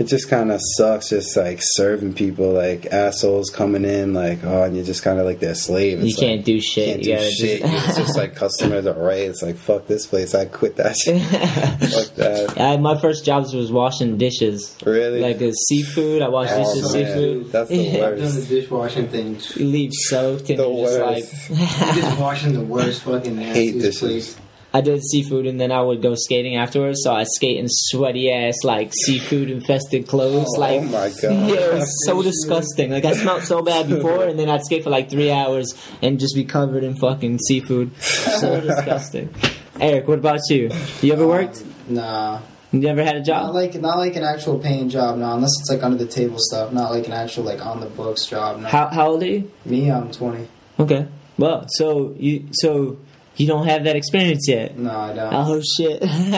It 0.00 0.04
just 0.08 0.30
kind 0.30 0.50
of 0.50 0.60
sucks, 0.76 1.10
just 1.10 1.36
like 1.36 1.58
serving 1.60 2.14
people 2.14 2.52
like 2.52 2.86
assholes 2.86 3.50
coming 3.50 3.84
in, 3.84 4.14
like 4.14 4.42
oh, 4.44 4.62
and 4.62 4.74
you're 4.74 4.84
just 4.84 5.02
kind 5.02 5.18
of 5.20 5.26
like 5.26 5.40
their 5.40 5.54
slave. 5.54 6.00
You 6.00 6.06
It's 6.06 6.16
like, 6.18 6.26
can't 6.26 6.44
do 6.44 6.58
shit. 6.58 6.86
Can't 6.86 6.98
you 7.00 7.04
do 7.04 7.14
gotta 7.16 7.30
shit. 7.30 7.60
just. 7.62 7.88
it's 7.88 7.98
just 7.98 8.16
like 8.16 8.34
customers 8.34 8.86
are 8.86 8.94
right. 8.98 9.28
It's 9.28 9.42
like 9.42 9.56
fuck 9.56 9.86
this 9.86 10.06
place. 10.06 10.34
I 10.34 10.46
quit 10.46 10.76
that 10.76 10.96
shit. 10.96 11.20
fuck 11.92 12.14
that. 12.16 12.58
I, 12.58 12.78
my 12.78 12.98
first 12.98 13.26
jobs 13.26 13.52
was 13.52 13.70
washing 13.70 14.16
dishes, 14.16 14.74
Really? 14.86 15.20
like 15.20 15.40
a 15.42 15.52
seafood. 15.52 16.22
I 16.22 16.28
washed 16.28 16.52
Oh, 16.54 16.64
dishes, 16.74 16.94
man. 16.94 17.06
seafood. 17.06 17.52
That's 17.52 17.68
the 17.68 17.76
Yeah. 17.90 18.06
I've 18.06 18.16
done 18.16 18.18
the 18.18 18.24
worst. 18.36 18.48
dishwashing 18.48 19.08
thing. 19.08 19.38
You 19.56 19.64
leave 19.66 19.90
soaked 19.92 20.48
and 20.48 20.58
The 20.58 20.66
you're 20.66 20.86
just 20.86 21.00
worst. 21.50 21.50
like. 21.50 21.94
Dishwashing 21.94 22.52
the 22.54 22.64
worst 22.64 23.02
fucking 23.02 23.36
Hate 23.36 23.74
nastiest 23.76 24.00
dishes. 24.00 24.34
place. 24.34 24.36
I 24.72 24.80
did 24.82 25.02
seafood 25.02 25.46
and 25.46 25.60
then 25.60 25.72
I 25.72 25.80
would 25.80 26.00
go 26.00 26.14
skating 26.14 26.56
afterwards. 26.56 27.00
So 27.02 27.12
I 27.12 27.24
skate 27.24 27.58
in 27.58 27.66
sweaty 27.68 28.32
ass 28.32 28.54
like 28.62 28.92
seafood 28.94 29.50
infested 29.50 30.06
clothes. 30.06 30.46
Oh, 30.56 30.60
like 30.60 30.82
my 30.84 31.08
God. 31.08 31.22
yeah, 31.22 31.54
it 31.54 31.74
was 31.74 32.06
so 32.06 32.22
disgusting. 32.22 32.90
Like 32.92 33.04
I 33.04 33.14
smelled 33.14 33.42
so 33.42 33.62
bad 33.62 33.88
before, 33.88 34.24
and 34.24 34.38
then 34.38 34.48
I'd 34.48 34.62
skate 34.64 34.84
for 34.84 34.90
like 34.90 35.10
three 35.10 35.30
hours 35.32 35.74
and 36.02 36.20
just 36.20 36.34
be 36.36 36.44
covered 36.44 36.84
in 36.84 36.94
fucking 36.94 37.38
seafood. 37.38 38.00
So 38.00 38.60
disgusting. 38.70 39.34
Eric, 39.80 40.06
what 40.06 40.18
about 40.18 40.40
you? 40.50 40.70
You 41.02 41.12
ever 41.14 41.26
worked? 41.26 41.62
Um, 41.62 41.94
nah, 41.94 42.40
You 42.70 42.78
never 42.80 43.02
had 43.02 43.16
a 43.16 43.18
Not 43.20 43.26
job? 43.26 43.54
like 43.54 43.74
not 43.80 43.98
like 43.98 44.14
an 44.14 44.22
actual 44.22 44.58
paying 44.60 44.88
job, 44.88 45.18
no. 45.18 45.32
Unless 45.34 45.58
it's 45.60 45.70
like 45.70 45.82
under 45.82 45.96
the 45.96 46.06
table 46.06 46.36
stuff. 46.38 46.72
Not 46.72 46.92
like 46.92 47.06
an 47.06 47.12
actual 47.12 47.42
like 47.44 47.64
on 47.64 47.80
the 47.80 47.86
books 47.86 48.26
job. 48.26 48.60
No. 48.60 48.68
How 48.68 48.86
how 48.88 49.08
old 49.08 49.22
are 49.24 49.26
you? 49.26 49.50
Me, 49.64 49.90
I'm 49.90 50.12
20. 50.12 50.46
Okay. 50.78 51.08
Well, 51.38 51.64
so 51.70 52.14
you 52.18 52.48
so 52.52 52.98
you 53.40 53.46
don't 53.46 53.66
have 53.66 53.84
that 53.84 53.96
experience 53.96 54.46
yet. 54.48 54.76
No, 54.78 54.90
I 54.90 55.14
don't. 55.14 55.32
Oh 55.34 55.60
shit, 55.76 56.00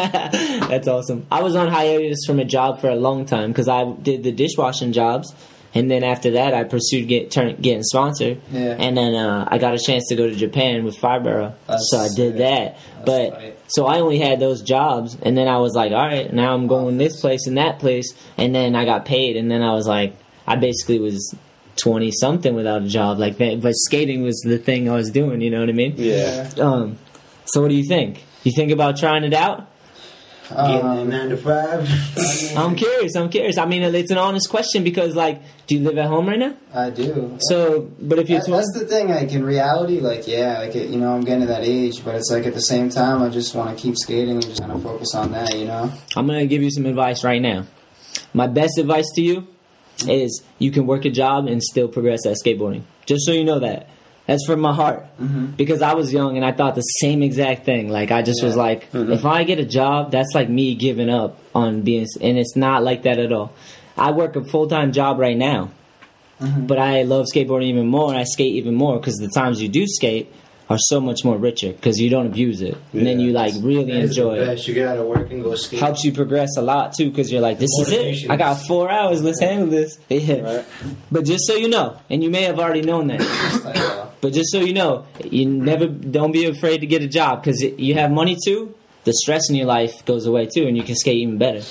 that's 0.69 0.87
awesome. 0.87 1.27
I 1.31 1.43
was 1.43 1.57
on 1.57 1.69
hiatus 1.69 2.21
from 2.27 2.38
a 2.38 2.45
job 2.45 2.81
for 2.81 2.88
a 2.88 2.95
long 2.97 3.27
time 3.27 3.51
because 3.51 3.69
I 3.69 3.91
did 3.93 4.23
the 4.23 4.31
dishwashing 4.33 4.93
jobs, 4.93 5.35
and 5.75 5.91
then 5.91 6.05
after 6.05 6.33
that 6.33 6.55
I 6.55 6.65
pursued 6.65 7.09
get 7.09 7.31
turn, 7.31 7.57
getting 7.61 7.83
sponsored. 7.83 8.41
Yeah. 8.51 8.77
And 8.79 8.97
then 8.97 9.15
uh, 9.15 9.49
I 9.51 9.59
got 9.59 9.75
a 9.75 9.79
chance 9.79 10.09
to 10.09 10.17
go 10.17 10.29
to 10.29 10.35
Japan 10.35 10.85
with 10.85 10.97
That's 11.01 11.91
so 11.91 11.99
I 11.99 12.09
did 12.15 12.38
that. 12.38 12.79
but 13.05 13.31
tight. 13.31 13.59
so 13.67 13.87
I 13.87 14.01
only 14.01 14.19
had 14.19 14.38
those 14.38 14.62
jobs, 14.62 15.17
and 15.23 15.37
then 15.37 15.49
I 15.49 15.59
was 15.59 15.75
like, 15.75 15.93
all 15.93 16.07
right, 16.07 16.33
now 16.33 16.55
I'm 16.55 16.67
going 16.69 16.99
this 16.99 17.21
place 17.21 17.47
and 17.47 17.57
that 17.59 17.79
place, 17.81 18.15
and 18.37 18.55
then 18.55 18.75
I 18.77 18.85
got 18.85 19.05
paid, 19.07 19.37
and 19.37 19.51
then 19.51 19.62
I 19.62 19.73
was 19.73 19.87
like, 19.87 20.15
I 20.47 20.57
basically 20.57 20.99
was. 21.01 21.35
20 21.77 22.11
something 22.13 22.55
without 22.55 22.83
a 22.83 22.87
job 22.89 23.19
like 23.19 23.39
that 23.39 23.61
but 23.61 23.73
skating 23.75 24.23
was 24.23 24.41
the 24.45 24.59
thing 24.59 24.89
I 24.91 24.95
was 24.95 25.11
doing 25.11 25.41
you 25.41 25.51
know 25.51 25.61
what 25.61 25.69
I 25.69 25.73
mean 25.73 25.95
Yeah. 25.97 26.49
um 26.59 26.99
so 27.47 27.63
what 27.63 27.69
do 27.69 27.75
you 27.75 27.87
think 27.89 28.23
you 28.45 28.53
think 28.55 28.71
about 28.73 28.97
trying 28.99 29.25
it 29.25 29.35
out 29.35 29.69
Getting 30.51 30.83
Um, 30.87 31.09
that 31.09 31.17
nine 31.17 31.29
to 31.31 31.37
five. 31.39 31.89
I'm 32.59 32.75
curious. 32.75 33.17
I'm 33.17 33.31
curious. 33.31 33.57
I 33.57 33.65
mean, 33.65 33.83
it's 33.83 34.11
an 34.11 34.19
honest 34.19 34.51
question 34.51 34.85
because, 34.85 35.15
like, 35.17 35.41
do 35.67 35.77
you 35.77 35.81
live 35.83 35.97
at 35.97 36.07
home 36.09 36.29
right 36.29 36.39
now? 36.39 36.55
I 36.75 36.91
do. 36.91 37.39
So, 37.49 37.89
but 37.99 38.19
if 38.19 38.29
you're 38.29 38.41
That- 38.41 38.49
tw- 38.49 38.51
that's 38.51 38.79
the 38.79 38.85
thing. 38.87 39.09
Like 39.09 39.33
in 39.33 39.45
reality, 39.45 40.01
like 40.01 40.27
yeah, 40.29 40.59
like 40.59 40.77
it, 40.77 40.91
you 40.91 40.99
know, 40.99 41.15
I'm 41.15 41.23
getting 41.23 41.43
to 41.43 41.47
that 41.47 41.65
age, 41.65 42.05
but 42.05 42.17
it's 42.17 42.31
like 42.31 42.45
at 42.45 42.53
the 42.53 42.61
same 42.61 42.91
time, 42.91 43.23
I 43.23 43.31
just 43.31 43.55
want 43.55 43.75
to 43.75 43.83
keep 43.83 43.97
skating 43.97 44.31
and 44.35 44.43
just 44.43 44.61
kind 44.61 44.73
of 44.73 44.83
focus 44.83 45.15
on 45.15 45.33
that. 45.33 45.57
You 45.57 45.65
know. 45.65 45.91
I'm 46.17 46.27
gonna 46.27 46.45
give 46.45 46.61
you 46.61 46.71
some 46.71 46.85
advice 46.85 47.25
right 47.25 47.41
now. 47.41 47.65
My 48.35 48.47
best 48.47 48.77
advice 48.77 49.07
to 49.15 49.23
you 49.23 49.47
Mm-hmm. 50.03 50.11
is 50.11 50.43
you 50.59 50.71
can 50.71 50.87
work 50.87 51.05
a 51.05 51.11
job 51.11 51.47
and 51.47 51.62
still 51.62 51.88
progress 51.88 52.27
at 52.27 52.37
skateboarding. 52.45 52.83
Just 53.07 53.27
so 53.27 53.33
you 53.33 53.45
know 53.45 53.59
that. 53.61 53.88
That's 54.27 54.47
from 54.47 54.61
my 54.61 54.73
heart. 54.73 55.05
Mm-hmm. 55.21 55.47
Because 55.57 55.83
I 55.83 55.95
was 55.95 56.12
young 56.12 56.37
and 56.37 56.45
I 56.45 56.53
thought 56.53 56.77
the 56.77 56.81
same 56.83 57.23
exact 57.23 57.65
thing. 57.65 57.88
Like 57.88 58.11
I 58.12 58.23
just 58.23 58.43
was 58.43 58.55
Yeah. 58.55 58.62
like, 58.62 58.93
mm-hmm. 58.93 59.12
if 59.12 59.25
I 59.27 59.43
get 59.45 59.59
a 59.59 59.65
job, 59.65 60.12
that's 60.12 60.33
like 60.35 60.49
me 60.49 60.75
giving 60.77 61.11
up 61.11 61.38
on 61.55 61.83
being. 61.83 62.07
And 62.21 62.38
it's 62.38 62.55
not 62.57 62.85
like 62.85 63.03
that 63.03 63.19
at 63.19 63.33
all. 63.33 63.53
I 63.97 64.12
work 64.12 64.37
a 64.37 64.45
full 64.45 64.69
time 64.69 64.93
job 64.93 65.19
right 65.19 65.37
now, 65.37 65.71
but 66.41 66.79
I 66.79 67.03
love 67.03 67.27
skateboarding 67.35 67.65
even 67.65 67.87
more. 67.88 68.09
and 68.11 68.19
I 68.19 68.25
skate 68.25 68.55
even 68.55 68.75
more 68.75 68.99
because 68.99 69.17
the 69.17 69.29
times 69.29 69.61
you 69.61 69.69
do 69.69 69.87
skate 69.87 70.33
are 70.73 70.79
so 70.79 71.01
much 71.01 71.23
more 71.23 71.37
richer 71.37 71.71
because 71.71 72.01
you 72.01 72.09
don't 72.09 72.27
abuse 72.27 72.63
it. 72.63 72.77
And 72.95 73.07
then 73.07 73.21
you 73.21 73.33
like 73.33 73.53
really 73.61 73.93
enjoy 73.93 74.37
the 74.37 74.43
it. 74.43 74.47
best. 74.47 74.67
You 74.67 74.75
get 74.75 74.89
out 74.89 74.99
of 74.99 75.07
work 75.07 75.31
and 75.31 75.43
go 75.43 75.55
skate. 75.55 75.81
helps 75.81 76.03
you 76.03 76.13
progress 76.13 76.57
a 76.57 76.63
lot 76.63 76.95
too 76.95 77.11
because 77.11 77.31
you're 77.31 77.43
like 77.43 77.59
this 77.59 77.71
is 77.79 77.93
it. 77.93 78.31
I 78.31 78.37
got 78.37 78.55
four 78.55 78.91
hours. 78.91 79.23
Let's 79.23 79.41
handle 79.41 79.69
this. 79.69 79.99
Yeah. 80.09 80.41
Right. 80.41 80.65
but 81.11 81.25
just 81.25 81.47
so 81.47 81.55
you 81.57 81.69
know 81.69 81.99
and 82.09 82.23
you 82.23 82.31
may 82.31 82.43
have 82.43 82.59
already 82.59 82.83
known 82.83 83.09
that. 83.09 83.21
Just 83.21 83.65
like, 83.65 83.77
uh, 83.77 84.07
but 84.21 84.33
just 84.33 84.51
so 84.51 84.61
you 84.61 84.73
know 84.73 85.05
you 85.25 85.47
never 85.47 85.87
don't 85.87 86.33
be 86.33 86.47
afraid 86.47 86.79
to 86.79 86.87
get 86.87 87.03
a 87.03 87.09
job 87.09 87.43
because 87.43 87.61
you 87.61 87.95
have 87.95 88.11
money 88.11 88.37
too. 88.43 88.75
The 89.05 89.13
stress 89.13 89.51
in 89.51 89.57
your 89.57 89.67
life 89.67 90.05
goes 90.05 90.27
away 90.27 90.47
too 90.47 90.67
and 90.67 90.77
you 90.77 90.85
can 90.85 90.95
skate 90.97 91.17
even 91.17 91.37
better. 91.39 91.63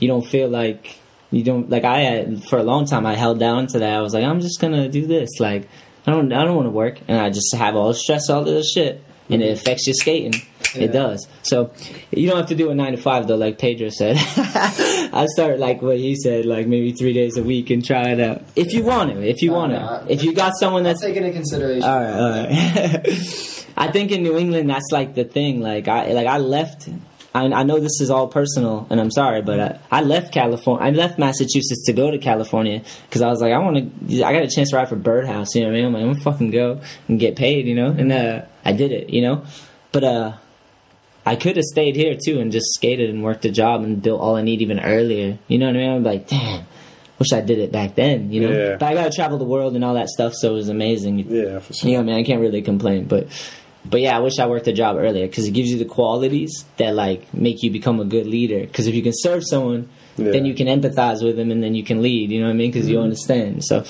You 0.00 0.08
don't 0.08 0.26
feel 0.26 0.48
like 0.48 0.98
you 1.30 1.42
don't 1.42 1.68
like 1.68 1.84
i 1.84 2.00
had 2.00 2.44
for 2.44 2.58
a 2.58 2.62
long 2.62 2.86
time 2.86 3.04
i 3.06 3.14
held 3.14 3.38
down 3.40 3.66
to 3.68 3.78
that. 3.80 3.94
I 3.98 4.02
was 4.02 4.12
like 4.14 4.24
i'm 4.24 4.40
just 4.40 4.60
gonna 4.60 4.88
do 4.88 5.06
this. 5.06 5.30
Like 5.40 5.68
i 6.06 6.10
don't 6.10 6.32
i 6.32 6.44
don't 6.44 6.56
want 6.56 6.66
to 6.66 6.70
work 6.70 7.00
and 7.08 7.18
i 7.20 7.30
just 7.30 7.54
have 7.54 7.76
all 7.76 7.88
the 7.88 7.94
stress 7.94 8.28
all 8.30 8.44
this 8.44 8.70
shit 8.72 9.02
and 9.30 9.42
it 9.42 9.46
mm-hmm. 9.46 9.54
affects 9.54 9.86
your 9.86 9.94
skating 9.94 10.34
Yeah. 10.74 10.82
it 10.84 10.92
does 10.92 11.26
so 11.42 11.70
you 12.10 12.28
don't 12.28 12.36
have 12.36 12.48
to 12.48 12.54
do 12.54 12.70
a 12.70 12.74
nine 12.74 12.92
to 12.92 12.98
five 12.98 13.26
though 13.28 13.36
like 13.36 13.58
pedro 13.58 13.88
said 13.90 14.16
i 15.12 15.26
start 15.34 15.58
like 15.58 15.80
what 15.82 15.96
he 15.98 16.14
said 16.16 16.44
like 16.46 16.66
maybe 16.66 16.92
three 16.92 17.12
days 17.12 17.36
a 17.36 17.42
week 17.42 17.70
and 17.70 17.84
try 17.84 18.08
it 18.10 18.20
out 18.20 18.42
if 18.56 18.72
you 18.74 18.82
want 18.82 19.10
to 19.12 19.22
if 19.22 19.40
you 19.42 19.50
No, 19.50 19.56
want 19.56 19.72
to 19.72 20.12
if 20.12 20.22
you 20.22 20.34
got 20.34 20.52
someone 20.58 20.82
that's 20.82 21.00
take 21.00 21.16
it 21.16 21.22
into 21.22 21.32
consideration. 21.32 21.84
all 21.88 22.00
right, 22.00 22.14
all 22.14 22.30
right. 22.30 23.60
I 23.76 23.90
think 23.90 24.12
in 24.12 24.22
New 24.22 24.36
England, 24.38 24.70
that's 24.70 24.92
like 24.92 25.16
the 25.16 25.24
thing. 25.24 25.60
Like 25.60 25.88
I, 25.88 26.12
like 26.12 26.28
I 26.28 26.38
left. 26.38 26.88
I, 27.34 27.46
I 27.46 27.62
know 27.64 27.80
this 27.80 28.00
is 28.00 28.10
all 28.10 28.28
personal, 28.28 28.86
and 28.90 29.00
I'm 29.00 29.10
sorry, 29.10 29.42
but 29.42 29.58
I, 29.58 29.80
I 29.90 30.02
left 30.02 30.32
California. 30.32 30.86
I 30.86 30.90
left 30.90 31.18
Massachusetts 31.18 31.84
to 31.86 31.92
go 31.92 32.10
to 32.12 32.18
California 32.18 32.82
because 33.08 33.22
I 33.22 33.28
was 33.28 33.40
like, 33.40 33.52
I 33.52 33.58
want 33.58 34.08
to. 34.08 34.22
I 34.22 34.32
got 34.32 34.44
a 34.44 34.48
chance 34.48 34.70
to 34.70 34.76
ride 34.76 34.88
for 34.88 34.96
Birdhouse. 34.96 35.54
You 35.54 35.62
know 35.62 35.68
what 35.68 35.74
I 35.74 35.76
mean? 35.76 35.86
I'm 35.86 35.92
like, 35.94 36.02
I'm 36.02 36.12
gonna 36.12 36.20
fucking 36.20 36.50
go 36.52 36.80
and 37.08 37.18
get 37.18 37.34
paid. 37.34 37.66
You 37.66 37.74
know, 37.74 37.88
and 37.88 38.12
uh, 38.12 38.42
I 38.64 38.72
did 38.72 38.92
it. 38.92 39.10
You 39.10 39.22
know, 39.22 39.44
but 39.90 40.04
uh, 40.04 40.36
I 41.26 41.34
could 41.34 41.56
have 41.56 41.64
stayed 41.64 41.96
here 41.96 42.16
too 42.22 42.38
and 42.38 42.52
just 42.52 42.72
skated 42.74 43.10
and 43.10 43.24
worked 43.24 43.44
a 43.44 43.50
job 43.50 43.82
and 43.82 44.00
built 44.00 44.20
all 44.20 44.36
I 44.36 44.42
need 44.42 44.62
even 44.62 44.78
earlier. 44.78 45.38
You 45.48 45.58
know 45.58 45.66
what 45.66 45.76
I 45.76 45.78
mean? 45.78 45.90
I'm 45.90 46.04
like, 46.04 46.28
damn. 46.28 46.66
Wish 47.18 47.32
I 47.32 47.40
did 47.40 47.60
it 47.60 47.70
back 47.70 47.94
then, 47.94 48.32
you 48.32 48.40
know. 48.40 48.50
Yeah. 48.50 48.76
But 48.76 48.86
I 48.86 48.94
gotta 48.94 49.10
travel 49.10 49.38
the 49.38 49.44
world 49.44 49.76
and 49.76 49.84
all 49.84 49.94
that 49.94 50.08
stuff, 50.08 50.34
so 50.34 50.50
it 50.50 50.54
was 50.54 50.68
amazing. 50.68 51.20
Yeah, 51.20 51.60
for 51.60 51.72
sure. 51.72 51.88
You 51.88 51.96
know, 51.96 52.02
what 52.02 52.10
I 52.10 52.16
mean, 52.16 52.24
I 52.24 52.26
can't 52.26 52.40
really 52.40 52.60
complain, 52.60 53.06
but 53.06 53.28
but 53.84 54.00
yeah, 54.00 54.16
I 54.16 54.20
wish 54.20 54.38
I 54.38 54.46
worked 54.46 54.66
a 54.68 54.72
job 54.72 54.96
earlier 54.96 55.26
because 55.26 55.46
it 55.46 55.52
gives 55.52 55.70
you 55.70 55.78
the 55.78 55.84
qualities 55.84 56.64
that 56.78 56.94
like 56.94 57.32
make 57.34 57.62
you 57.62 57.70
become 57.70 58.00
a 58.00 58.04
good 58.04 58.26
leader. 58.26 58.60
Because 58.60 58.86
if 58.86 58.94
you 58.94 59.02
can 59.02 59.12
serve 59.14 59.42
someone, 59.46 59.88
then 60.16 60.26
Yeah. 60.26 60.32
Mm-hmm. 60.32 60.46
you 60.46 60.54
can 60.54 60.66
empathize 60.68 61.22
with 61.24 61.36
them, 61.36 61.50
and 61.50 61.62
then 61.62 61.74
you 61.74 61.82
can 61.84 62.00
lead. 62.02 62.30
You 62.30 62.40
know 62.40 62.46
what 62.46 62.52
I 62.52 62.56
mean? 62.56 62.70
Because 62.70 62.88
you 62.88 63.00
understand. 63.00 63.64
So 63.64 63.80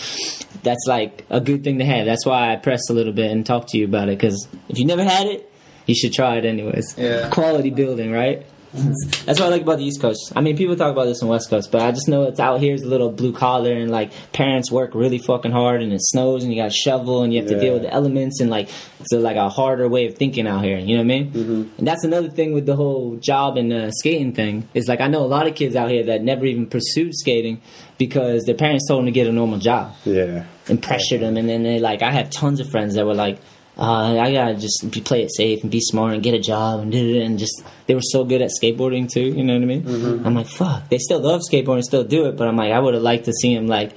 that's 0.63 0.87
like 0.87 1.25
a 1.31 1.41
good 1.41 1.63
thing 1.65 1.79
to 1.79 1.85
have. 1.85 2.07
That's 2.07 2.25
why 2.27 2.53
I 2.53 2.57
pressed 2.57 2.89
a 2.91 2.93
little 2.95 3.13
bit 3.13 3.31
and 3.31 3.45
talked 3.45 3.69
to 3.71 3.79
you 3.79 3.85
about 3.85 4.09
it. 4.09 4.19
Because 4.19 4.49
if 4.69 4.79
you 4.79 4.87
never 4.87 5.05
had 5.05 5.27
it, 5.27 5.51
you 5.87 5.95
should 5.95 6.13
try 6.15 6.37
it 6.39 6.45
anyways. 6.47 6.95
Yeah. 6.97 7.29
Quality 7.29 7.71
building, 7.71 8.11
right? 8.11 8.47
That's 8.75 9.39
what 9.39 9.43
I 9.43 9.49
like 9.49 9.63
about 9.63 9.79
the 9.79 9.85
East 9.85 10.01
Coast. 10.01 10.33
I 10.35 10.41
mean, 10.41 10.57
people 10.57 10.75
talk 10.77 10.91
about 10.91 11.05
this 11.05 11.23
on 11.23 11.29
West 11.29 11.49
Coast, 11.49 11.71
but 11.71 11.81
I 11.83 11.93
just 11.93 12.09
know 12.09 12.25
it's 12.25 12.41
out 12.41 12.61
here 12.61 12.75
is 12.75 12.83
a 12.83 12.89
little 12.89 13.11
blue 13.11 13.33
collar 13.33 13.73
and 13.73 13.91
like 13.91 14.11
parents 14.33 14.71
work 14.71 14.95
really 14.95 15.19
fucking 15.19 15.53
hard 15.53 15.81
and 15.83 15.93
it 15.93 16.01
snows 16.03 16.43
and 16.43 16.53
you 16.53 16.61
got 16.61 16.71
to 16.71 16.77
shovel 16.77 17.23
and 17.23 17.33
you 17.33 17.41
have 17.41 17.49
to 17.49 17.59
deal 17.61 17.75
with 17.75 17.83
the 17.83 17.93
elements 17.93 18.41
and 18.41 18.51
like 18.51 18.69
it's 19.01 19.13
a, 19.13 19.19
like 19.19 19.37
a 19.37 19.49
harder 19.49 19.89
way 19.89 20.07
of 20.07 20.17
thinking 20.17 20.47
out 20.49 20.65
here. 20.65 20.79
You 20.79 20.97
know 20.97 21.03
what 21.05 21.15
I 21.15 21.19
mean? 21.21 21.31
Mm-hmm. 21.33 21.79
And 21.79 21.87
that's 21.87 22.05
another 22.05 22.29
thing 22.29 22.53
with 22.53 22.67
the 22.67 22.75
whole 22.77 23.17
job 23.17 23.57
and 23.57 23.73
uh, 23.73 23.91
skating 23.93 24.33
thing 24.35 24.69
is 24.75 24.89
like 24.89 25.01
I 25.01 25.07
know 25.07 25.23
a 25.25 25.27
lot 25.27 25.47
of 25.47 25.55
kids 25.55 25.77
out 25.77 25.91
here 25.91 26.03
that 26.07 26.23
never 26.23 26.45
even 26.45 26.67
pursued 26.67 27.15
skating 27.15 27.61
because 27.97 28.43
their 28.45 28.57
parents 28.57 28.89
told 28.89 28.99
them 29.01 29.07
to 29.07 29.13
get 29.13 29.27
a 29.29 29.33
normal 29.33 29.59
job 29.61 29.95
Yeah. 30.05 30.47
and 30.69 30.83
pressured 30.83 31.21
them. 31.21 31.37
And 31.37 31.49
then 31.49 31.63
they 31.63 31.79
like, 31.79 32.03
I 32.03 32.11
have 32.11 32.29
tons 32.31 32.59
of 32.59 32.69
friends 32.71 32.95
that 32.97 33.07
were 33.07 33.15
like, 33.15 33.39
uh, 33.77 34.17
I 34.19 34.33
gotta 34.33 34.55
just 34.55 34.89
be, 34.91 35.01
play 35.01 35.23
it 35.23 35.35
safe 35.35 35.63
and 35.63 35.71
be 35.71 35.81
smart 35.81 36.15
and 36.15 36.23
get 36.23 36.35
a 36.35 36.39
job 36.39 36.81
and 36.81 36.93
do 36.93 37.17
it. 37.17 37.23
And 37.23 37.39
just 37.39 37.63
they 37.87 37.95
were 37.95 38.03
so 38.03 38.25
good 38.25 38.41
at 38.43 38.51
skateboarding 38.63 39.11
too. 39.11 39.21
You 39.25 39.43
know 39.45 39.55
what 39.55 39.63
I 39.63 39.67
mean? 39.67 40.25
I'm 40.27 40.35
like, 40.35 40.47
fuck. 40.47 40.89
They 40.89 40.99
still 40.99 41.21
love 41.21 41.41
skateboarding, 41.51 41.83
still 41.83 42.05
do 42.05 42.27
it. 42.27 42.37
But 42.37 42.47
I'm 42.49 42.57
like, 42.57 42.73
I 42.73 42.79
would 42.79 42.95
have 42.95 43.03
liked 43.03 43.25
to 43.27 43.33
see 43.33 43.55
them 43.55 43.67
like, 43.67 43.93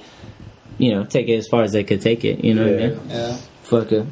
you 0.78 0.92
know, 0.92 1.04
take 1.04 1.28
it 1.28 1.36
as 1.36 1.46
far 1.48 1.62
as 1.62 1.72
they 1.72 1.84
could 1.84 2.00
take 2.02 2.24
it. 2.24 2.44
You 2.44 2.54
know 2.54 2.64
what 2.64 2.72
I 2.74 2.76
Yeah. 2.84 2.88
mean? 2.88 3.00
Yeah. 3.10 3.36
Fuck 3.62 3.92
it. 3.92 4.06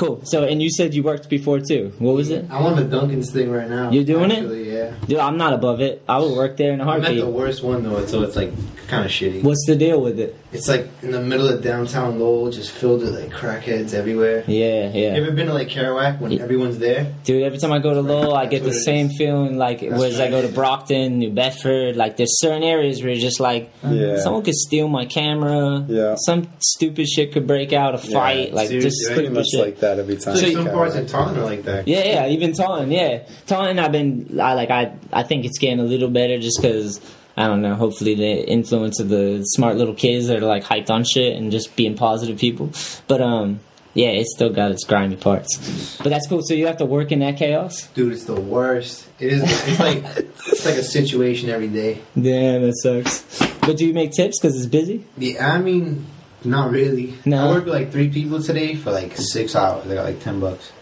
Cool. 0.00 0.20
So, 0.24 0.44
and 0.44 0.62
you 0.62 0.70
said 0.70 0.94
you 0.94 1.02
worked 1.02 1.28
before 1.28 1.60
too. 1.60 1.92
What 1.98 2.14
was 2.14 2.30
it? 2.30 2.46
I'm 2.50 2.64
on 2.64 2.76
the 2.76 2.84
Dunkin's 2.84 3.30
thing 3.30 3.50
right 3.50 3.68
now. 3.68 3.90
You're 3.90 4.04
doing 4.04 4.30
it? 4.30 4.42
Yeah. 4.66 4.94
Dude, 5.06 5.18
I'm 5.18 5.36
not 5.36 5.52
above 5.52 5.80
it. 5.82 6.02
I 6.08 6.18
would 6.18 6.32
work 6.34 6.56
there 6.56 6.72
in 6.72 6.80
a 6.80 6.84
I'm 6.84 6.88
at 7.00 7.02
heartbeat. 7.04 7.20
the 7.24 7.30
worst 7.30 7.62
one 7.62 7.82
though, 7.82 8.04
so 8.06 8.22
it's 8.22 8.34
like 8.34 8.50
kind 8.88 9.04
of 9.04 9.10
shitty. 9.10 9.42
What's 9.42 9.64
the 9.66 9.76
deal 9.76 10.00
with 10.00 10.18
it? 10.18 10.36
It's 10.52 10.66
like 10.68 10.88
in 11.02 11.12
the 11.12 11.20
middle 11.20 11.48
of 11.48 11.62
downtown 11.62 12.18
Lowell, 12.18 12.50
just 12.50 12.72
filled 12.72 13.02
with 13.02 13.14
like 13.14 13.30
crackheads 13.30 13.94
everywhere. 13.94 14.42
Yeah, 14.48 14.90
yeah. 14.92 15.14
You 15.14 15.22
ever 15.22 15.30
been 15.32 15.46
to 15.46 15.54
like 15.54 15.68
Kerouac 15.68 16.18
when 16.20 16.32
Yeah. 16.32 16.42
everyone's 16.42 16.78
there? 16.78 17.12
Dude, 17.24 17.42
every 17.44 17.58
time 17.58 17.70
I 17.70 17.78
go 17.78 17.94
to 17.94 18.00
Lowell, 18.00 18.34
I 18.34 18.46
get 18.46 18.64
the 18.64 18.72
same 18.72 19.10
is. 19.10 19.16
feeling 19.18 19.58
like 19.58 19.80
That's 19.80 19.92
whereas 19.96 20.18
I 20.18 20.28
go 20.30 20.42
to. 20.42 20.48
Brockton, 20.48 21.18
New 21.18 21.30
Bedford. 21.30 21.94
Like 21.96 22.16
there's 22.16 22.40
certain 22.40 22.62
areas 22.64 23.00
where 23.02 23.12
you're 23.12 23.20
just 23.20 23.38
like, 23.38 23.70
Yeah. 23.88 24.16
someone 24.16 24.42
could 24.42 24.54
steal 24.56 24.88
my 24.88 25.04
camera. 25.04 25.84
Yeah. 25.88 26.14
Some 26.16 26.48
stupid 26.58 27.06
shit 27.08 27.32
could 27.32 27.46
break 27.46 27.72
out 27.72 27.94
a 27.94 27.98
fight. 27.98 28.48
Yeah, 28.48 28.54
like 28.54 28.70
just 28.70 28.96
seriously, 28.98 29.14
Pretty 29.14 29.26
stupid 29.28 29.34
much 29.34 29.46
shit. 29.52 29.60
like 29.60 29.80
that 29.80 29.89
every 29.98 30.16
time. 30.16 30.34
Like 30.34 30.44
So 30.44 30.50
some 30.52 30.66
Yeah. 30.66 30.72
parts 30.72 30.94
in 30.94 31.06
Taunton 31.06 31.38
are 31.38 31.44
like 31.44 31.64
that. 31.64 31.88
yeah, 31.88 32.04
yeah, 32.04 32.26
even 32.28 32.52
Taunton, 32.52 32.90
yeah, 32.90 33.22
Taunton. 33.46 33.78
I've 33.78 33.92
been, 33.92 34.38
I 34.40 34.54
like, 34.54 34.70
I, 34.70 34.92
I 35.12 35.22
think 35.22 35.44
it's 35.44 35.58
getting 35.58 35.80
a 35.80 35.84
little 35.84 36.08
better 36.10 36.38
just 36.38 36.60
because 36.60 37.00
I 37.36 37.46
don't 37.46 37.62
know. 37.62 37.74
Hopefully, 37.74 38.14
the 38.14 38.46
influence 38.48 39.00
of 39.00 39.08
the 39.08 39.42
smart 39.44 39.76
little 39.76 39.94
kids 39.94 40.26
that 40.28 40.38
are 40.42 40.46
like 40.46 40.64
hyped 40.64 40.90
on 40.90 41.04
shit 41.04 41.36
and 41.36 41.50
just 41.50 41.74
being 41.76 41.96
positive 41.96 42.38
people. 42.38 42.70
But 43.08 43.22
um, 43.22 43.60
yeah, 43.94 44.08
it's 44.08 44.34
still 44.34 44.50
got 44.50 44.70
its 44.72 44.84
grimy 44.84 45.16
parts. 45.16 45.96
But 45.98 46.10
that's 46.10 46.26
cool. 46.28 46.42
So 46.42 46.54
you 46.54 46.66
have 46.66 46.76
to 46.78 46.84
work 46.84 47.12
in 47.12 47.20
that 47.20 47.36
chaos. 47.38 47.86
Dude, 47.94 48.12
it's 48.12 48.24
the 48.24 48.38
worst. 48.40 49.06
It 49.18 49.32
is. 49.32 49.42
It's 49.68 49.80
like 49.80 50.02
it's 50.48 50.66
like 50.66 50.74
a 50.76 50.82
situation 50.84 51.48
every 51.48 51.68
day. 51.68 52.00
Damn, 52.20 52.62
that 52.62 52.74
sucks. 52.82 53.22
But 53.60 53.76
do 53.78 53.86
you 53.86 53.94
make 53.94 54.12
tips 54.12 54.38
because 54.40 54.56
it's 54.56 54.66
busy? 54.66 55.04
Yeah, 55.16 55.52
I 55.54 55.58
mean, 55.60 56.04
not 56.44 56.70
really. 56.70 57.14
No. 57.24 57.48
I 57.48 57.50
worked 57.50 57.66
with 57.66 57.74
like 57.74 57.92
three 57.92 58.08
people 58.08 58.42
today 58.42 58.74
for 58.74 58.90
like 58.90 59.16
six 59.16 59.54
hours. 59.54 59.86
They 59.86 59.94
got 59.94 60.04
like 60.04 60.20
ten 60.20 60.40
bucks. 60.40 60.72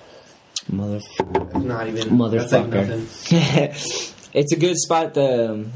Motherfucker. 0.71 1.64
Not 1.64 1.88
even. 1.88 2.18
That's 2.18 2.53
like 2.53 2.66
Motherfucker. 2.66 4.31
it's 4.35 4.53
a 4.53 4.57
good 4.57 4.77
spot. 4.77 5.14
The 5.14 5.53
um, 5.53 5.73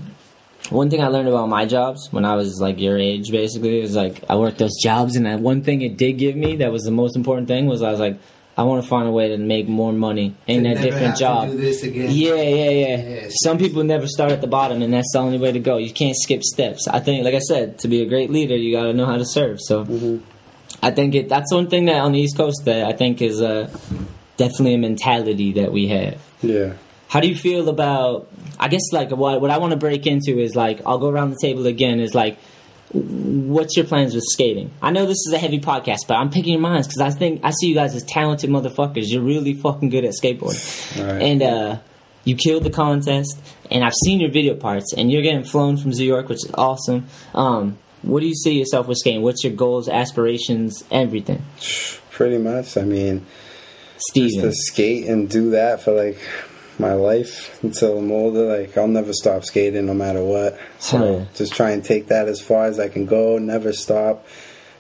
one 0.71 0.90
thing 0.90 1.03
I 1.03 1.09
learned 1.09 1.29
about 1.29 1.49
my 1.49 1.66
jobs 1.66 2.09
when 2.12 2.25
I 2.25 2.37
was 2.37 2.61
like 2.61 2.79
your 2.79 2.99
age, 2.99 3.31
basically, 3.31 3.81
is 3.81 3.97
like 3.97 4.25
I 4.29 4.37
worked 4.37 4.59
those 4.59 4.77
jobs, 4.83 5.16
and 5.16 5.27
that 5.27 5.40
one 5.40 5.62
thing 5.62 5.83
it 5.83 5.97
did 5.97 6.14
give 6.14 6.37
me 6.37 6.57
that 6.57 6.71
was 6.73 6.83
the 6.83 6.90
most 6.90 7.16
important 7.16 7.49
thing 7.49 7.66
was 7.66 7.83
I 7.83 7.90
was 7.90 8.01
like, 8.01 8.18
I 8.56 8.64
want 8.64 8.82
to 8.82 8.88
find 8.88 9.08
a 9.08 9.10
way 9.10 9.28
to 9.28 9.38
make 9.38 9.66
more 9.66 9.92
money 9.92 10.34
in 10.46 10.66
a 10.66 10.74
different 10.74 11.16
job. 11.16 11.48
do 11.50 11.56
this 11.56 11.82
again. 11.82 12.10
Yeah, 12.10 12.34
yeah, 12.34 12.70
yeah. 12.70 13.28
Some 13.42 13.56
people 13.56 13.82
never 13.82 14.06
start 14.06 14.30
at 14.30 14.40
the 14.42 14.46
bottom, 14.46 14.82
and 14.82 14.92
that's 14.92 15.10
the 15.12 15.20
only 15.20 15.38
way 15.38 15.52
to 15.52 15.58
go. 15.58 15.78
You 15.78 15.90
can't 15.92 16.16
skip 16.16 16.42
steps. 16.42 16.86
I 16.86 17.00
think, 17.00 17.24
like 17.24 17.34
I 17.34 17.38
said, 17.38 17.78
to 17.80 17.88
be 17.88 18.02
a 18.02 18.06
great 18.06 18.30
leader, 18.30 18.54
you 18.56 18.76
got 18.76 18.84
to 18.84 18.92
know 18.92 19.06
how 19.06 19.16
to 19.16 19.24
serve. 19.24 19.58
So, 19.60 19.84
Mm-hmm. 19.84 20.24
I 20.84 20.90
think 20.90 21.14
it. 21.14 21.28
That's 21.28 21.52
one 21.52 21.68
thing 21.70 21.84
that 21.84 21.96
on 22.00 22.12
the 22.12 22.18
East 22.20 22.36
Coast 22.36 22.64
that 22.64 22.84
I 22.84 22.92
think 22.92 23.22
is 23.22 23.40
uh, 23.40 23.70
definitely 24.36 24.74
a 24.74 24.78
mentality 24.78 25.52
that 25.52 25.70
we 25.72 25.88
have. 25.88 26.20
Yeah. 26.42 26.72
How 27.08 27.20
do 27.20 27.28
you 27.28 27.36
feel 27.36 27.68
about? 27.68 28.28
I 28.58 28.68
guess 28.68 28.90
like 28.92 29.10
what 29.12 29.40
what 29.40 29.50
I 29.50 29.58
want 29.58 29.72
to 29.72 29.76
break 29.76 30.06
into 30.06 30.38
is 30.40 30.56
like 30.56 30.80
I'll 30.84 30.98
go 30.98 31.08
around 31.08 31.30
the 31.30 31.38
table 31.40 31.66
again. 31.66 32.00
Is 32.00 32.14
like, 32.14 32.38
what's 32.92 33.76
your 33.76 33.87
plans 33.87 34.14
with 34.14 34.24
skating? 34.24 34.70
I 34.83 34.90
know 34.90 35.07
this 35.07 35.18
is 35.26 35.33
a 35.33 35.38
heavy 35.38 35.61
podcast, 35.61 36.07
but 36.07 36.14
I'm 36.14 36.31
picking 36.31 36.52
your 36.52 36.61
minds 36.61 36.87
because 36.87 37.00
I 37.00 37.11
think 37.11 37.40
I 37.44 37.50
see 37.50 37.68
you 37.68 37.74
guys 37.74 37.94
as 37.94 38.02
talented 38.05 38.50
motherfuckers. 38.50 39.05
You're 39.07 39.22
really 39.22 39.55
fucking 39.55 39.88
good 39.88 40.05
at 40.05 40.12
skateboarding, 40.12 41.07
right. 41.07 41.22
and 41.22 41.42
uh, 41.42 41.78
you 42.24 42.37
killed 42.37 42.64
the 42.64 42.70
contest. 42.70 43.38
And 43.70 43.83
I've 43.83 43.94
seen 44.05 44.20
your 44.20 44.31
video 44.31 44.55
parts, 44.55 44.92
and 44.92 45.11
you're 45.11 45.22
getting 45.22 45.44
flown 45.44 45.78
from 45.78 45.92
New 45.92 46.05
York, 46.05 46.28
which 46.28 46.44
is 46.44 46.50
awesome. 46.55 47.07
Um, 47.35 47.78
what 48.02 48.20
do 48.20 48.26
you 48.26 48.35
see 48.35 48.59
yourself 48.59 48.87
with 48.87 48.98
skating? 48.98 49.22
What's 49.22 49.42
your 49.42 49.55
goals, 49.55 49.88
aspirations, 49.88 50.85
everything? 50.90 51.42
Pretty 52.11 52.37
much. 52.37 52.76
I 52.76 52.83
mean, 52.83 53.24
Steven. 53.96 54.42
just 54.42 54.59
to 54.59 54.72
skate 54.72 55.07
and 55.07 55.31
do 55.31 55.50
that 55.50 55.83
for 55.83 55.92
like 55.92 56.18
my 56.78 56.94
life 56.94 57.62
until 57.62 57.98
I'm 57.98 58.11
older. 58.11 58.58
Like 58.58 58.76
I'll 58.76 58.88
never 58.88 59.12
stop 59.12 59.44
skating 59.44 59.87
no 59.87 59.94
matter 59.94 60.22
what. 60.22 60.58
So 60.78 61.18
yeah. 61.18 61.24
just 61.35 61.54
try 61.54 61.70
and 61.70 61.85
take 61.85 62.08
that 62.08 62.28
as 62.28 62.40
far 62.40 62.66
as 62.66 62.78
I 62.78 62.88
can 62.88 63.06
go. 63.06 63.38
Never 63.38 63.72
stop. 63.72 64.26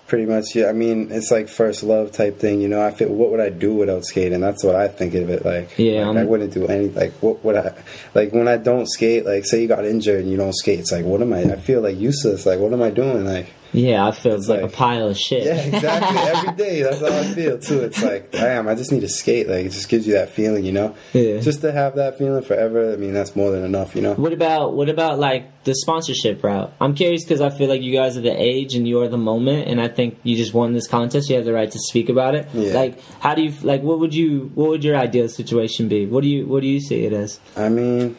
Pretty 0.08 0.26
much. 0.26 0.54
Yeah. 0.54 0.66
I 0.66 0.72
mean, 0.72 1.10
it's 1.10 1.30
like 1.30 1.48
first 1.48 1.82
love 1.82 2.12
type 2.12 2.38
thing. 2.38 2.60
You 2.60 2.68
know, 2.68 2.84
I 2.84 2.90
feel. 2.90 3.08
What 3.08 3.30
would 3.30 3.40
I 3.40 3.48
do 3.48 3.74
without 3.74 4.04
skating? 4.04 4.40
That's 4.40 4.62
what 4.62 4.74
I 4.74 4.88
think 4.88 5.14
of 5.14 5.30
it. 5.30 5.44
Like, 5.44 5.78
Yeah, 5.78 6.08
like, 6.08 6.18
I 6.18 6.24
wouldn't 6.24 6.52
do 6.52 6.66
any. 6.66 6.88
Like, 6.88 7.12
what 7.22 7.42
would 7.44 7.56
I? 7.56 7.74
Like 8.14 8.32
when 8.32 8.46
I 8.46 8.58
don't 8.58 8.86
skate. 8.86 9.24
Like, 9.24 9.46
say 9.46 9.62
you 9.62 9.68
got 9.68 9.86
injured 9.86 10.20
and 10.20 10.30
you 10.30 10.36
don't 10.36 10.54
skate. 10.54 10.80
It's 10.80 10.92
like, 10.92 11.06
what 11.06 11.22
am 11.22 11.32
I? 11.32 11.42
I 11.44 11.56
feel 11.56 11.80
like 11.80 11.96
useless. 11.96 12.44
Like, 12.44 12.58
what 12.58 12.72
am 12.72 12.82
I 12.82 12.90
doing? 12.90 13.24
Like. 13.24 13.46
Yeah, 13.72 14.06
I 14.06 14.12
feel 14.12 14.34
it's 14.34 14.48
like, 14.48 14.62
a 14.62 14.68
pile 14.68 15.08
of 15.08 15.16
shit. 15.16 15.44
Yeah, 15.44 15.54
exactly. 15.54 16.18
Every 16.18 16.52
day, 16.56 16.82
that's 16.82 17.00
how 17.00 17.06
I 17.06 17.24
feel 17.24 17.58
too. 17.58 17.80
It's 17.80 18.02
like, 18.02 18.30
damn, 18.30 18.68
I 18.68 18.74
just 18.74 18.92
need 18.92 19.00
to 19.00 19.08
skate. 19.08 19.48
Like, 19.48 19.66
it 19.66 19.70
just 19.70 19.88
gives 19.88 20.06
you 20.06 20.12
that 20.12 20.30
feeling, 20.30 20.64
you 20.64 20.72
know. 20.72 20.94
Yeah. 21.12 21.40
Just 21.40 21.62
to 21.62 21.72
have 21.72 21.96
that 21.96 22.18
feeling 22.18 22.42
forever. 22.42 22.92
I 22.92 22.96
mean, 22.96 23.14
that's 23.14 23.34
more 23.34 23.50
than 23.50 23.64
enough, 23.64 23.94
you 23.96 24.02
know. 24.02 24.14
What 24.14 24.32
about 24.32 24.74
what 24.74 24.88
about 24.88 25.18
like 25.18 25.64
the 25.64 25.74
sponsorship 25.74 26.44
route? 26.44 26.72
I'm 26.80 26.94
curious 26.94 27.24
because 27.24 27.40
I 27.40 27.50
feel 27.50 27.68
like 27.68 27.82
you 27.82 27.92
guys 27.94 28.16
are 28.16 28.20
the 28.22 28.34
age 28.38 28.74
and 28.74 28.86
you 28.86 29.00
are 29.00 29.08
the 29.08 29.18
moment, 29.18 29.68
and 29.68 29.80
I 29.80 29.88
think 29.88 30.18
you 30.22 30.36
just 30.36 30.52
won 30.52 30.72
this 30.74 30.86
contest. 30.86 31.30
You 31.30 31.36
have 31.36 31.44
the 31.44 31.52
right 31.52 31.70
to 31.70 31.78
speak 31.78 32.08
about 32.08 32.34
it. 32.34 32.48
Yeah. 32.52 32.74
Like, 32.74 33.00
how 33.20 33.34
do 33.34 33.42
you 33.42 33.52
like? 33.62 33.82
What 33.82 34.00
would 34.00 34.14
you? 34.14 34.50
What 34.54 34.68
would 34.68 34.84
your 34.84 34.96
ideal 34.96 35.28
situation 35.28 35.88
be? 35.88 36.06
What 36.06 36.22
do 36.22 36.28
you? 36.28 36.46
What 36.46 36.60
do 36.60 36.68
you 36.68 36.80
see 36.80 37.04
it 37.04 37.12
as? 37.12 37.40
I 37.56 37.68
mean, 37.68 38.16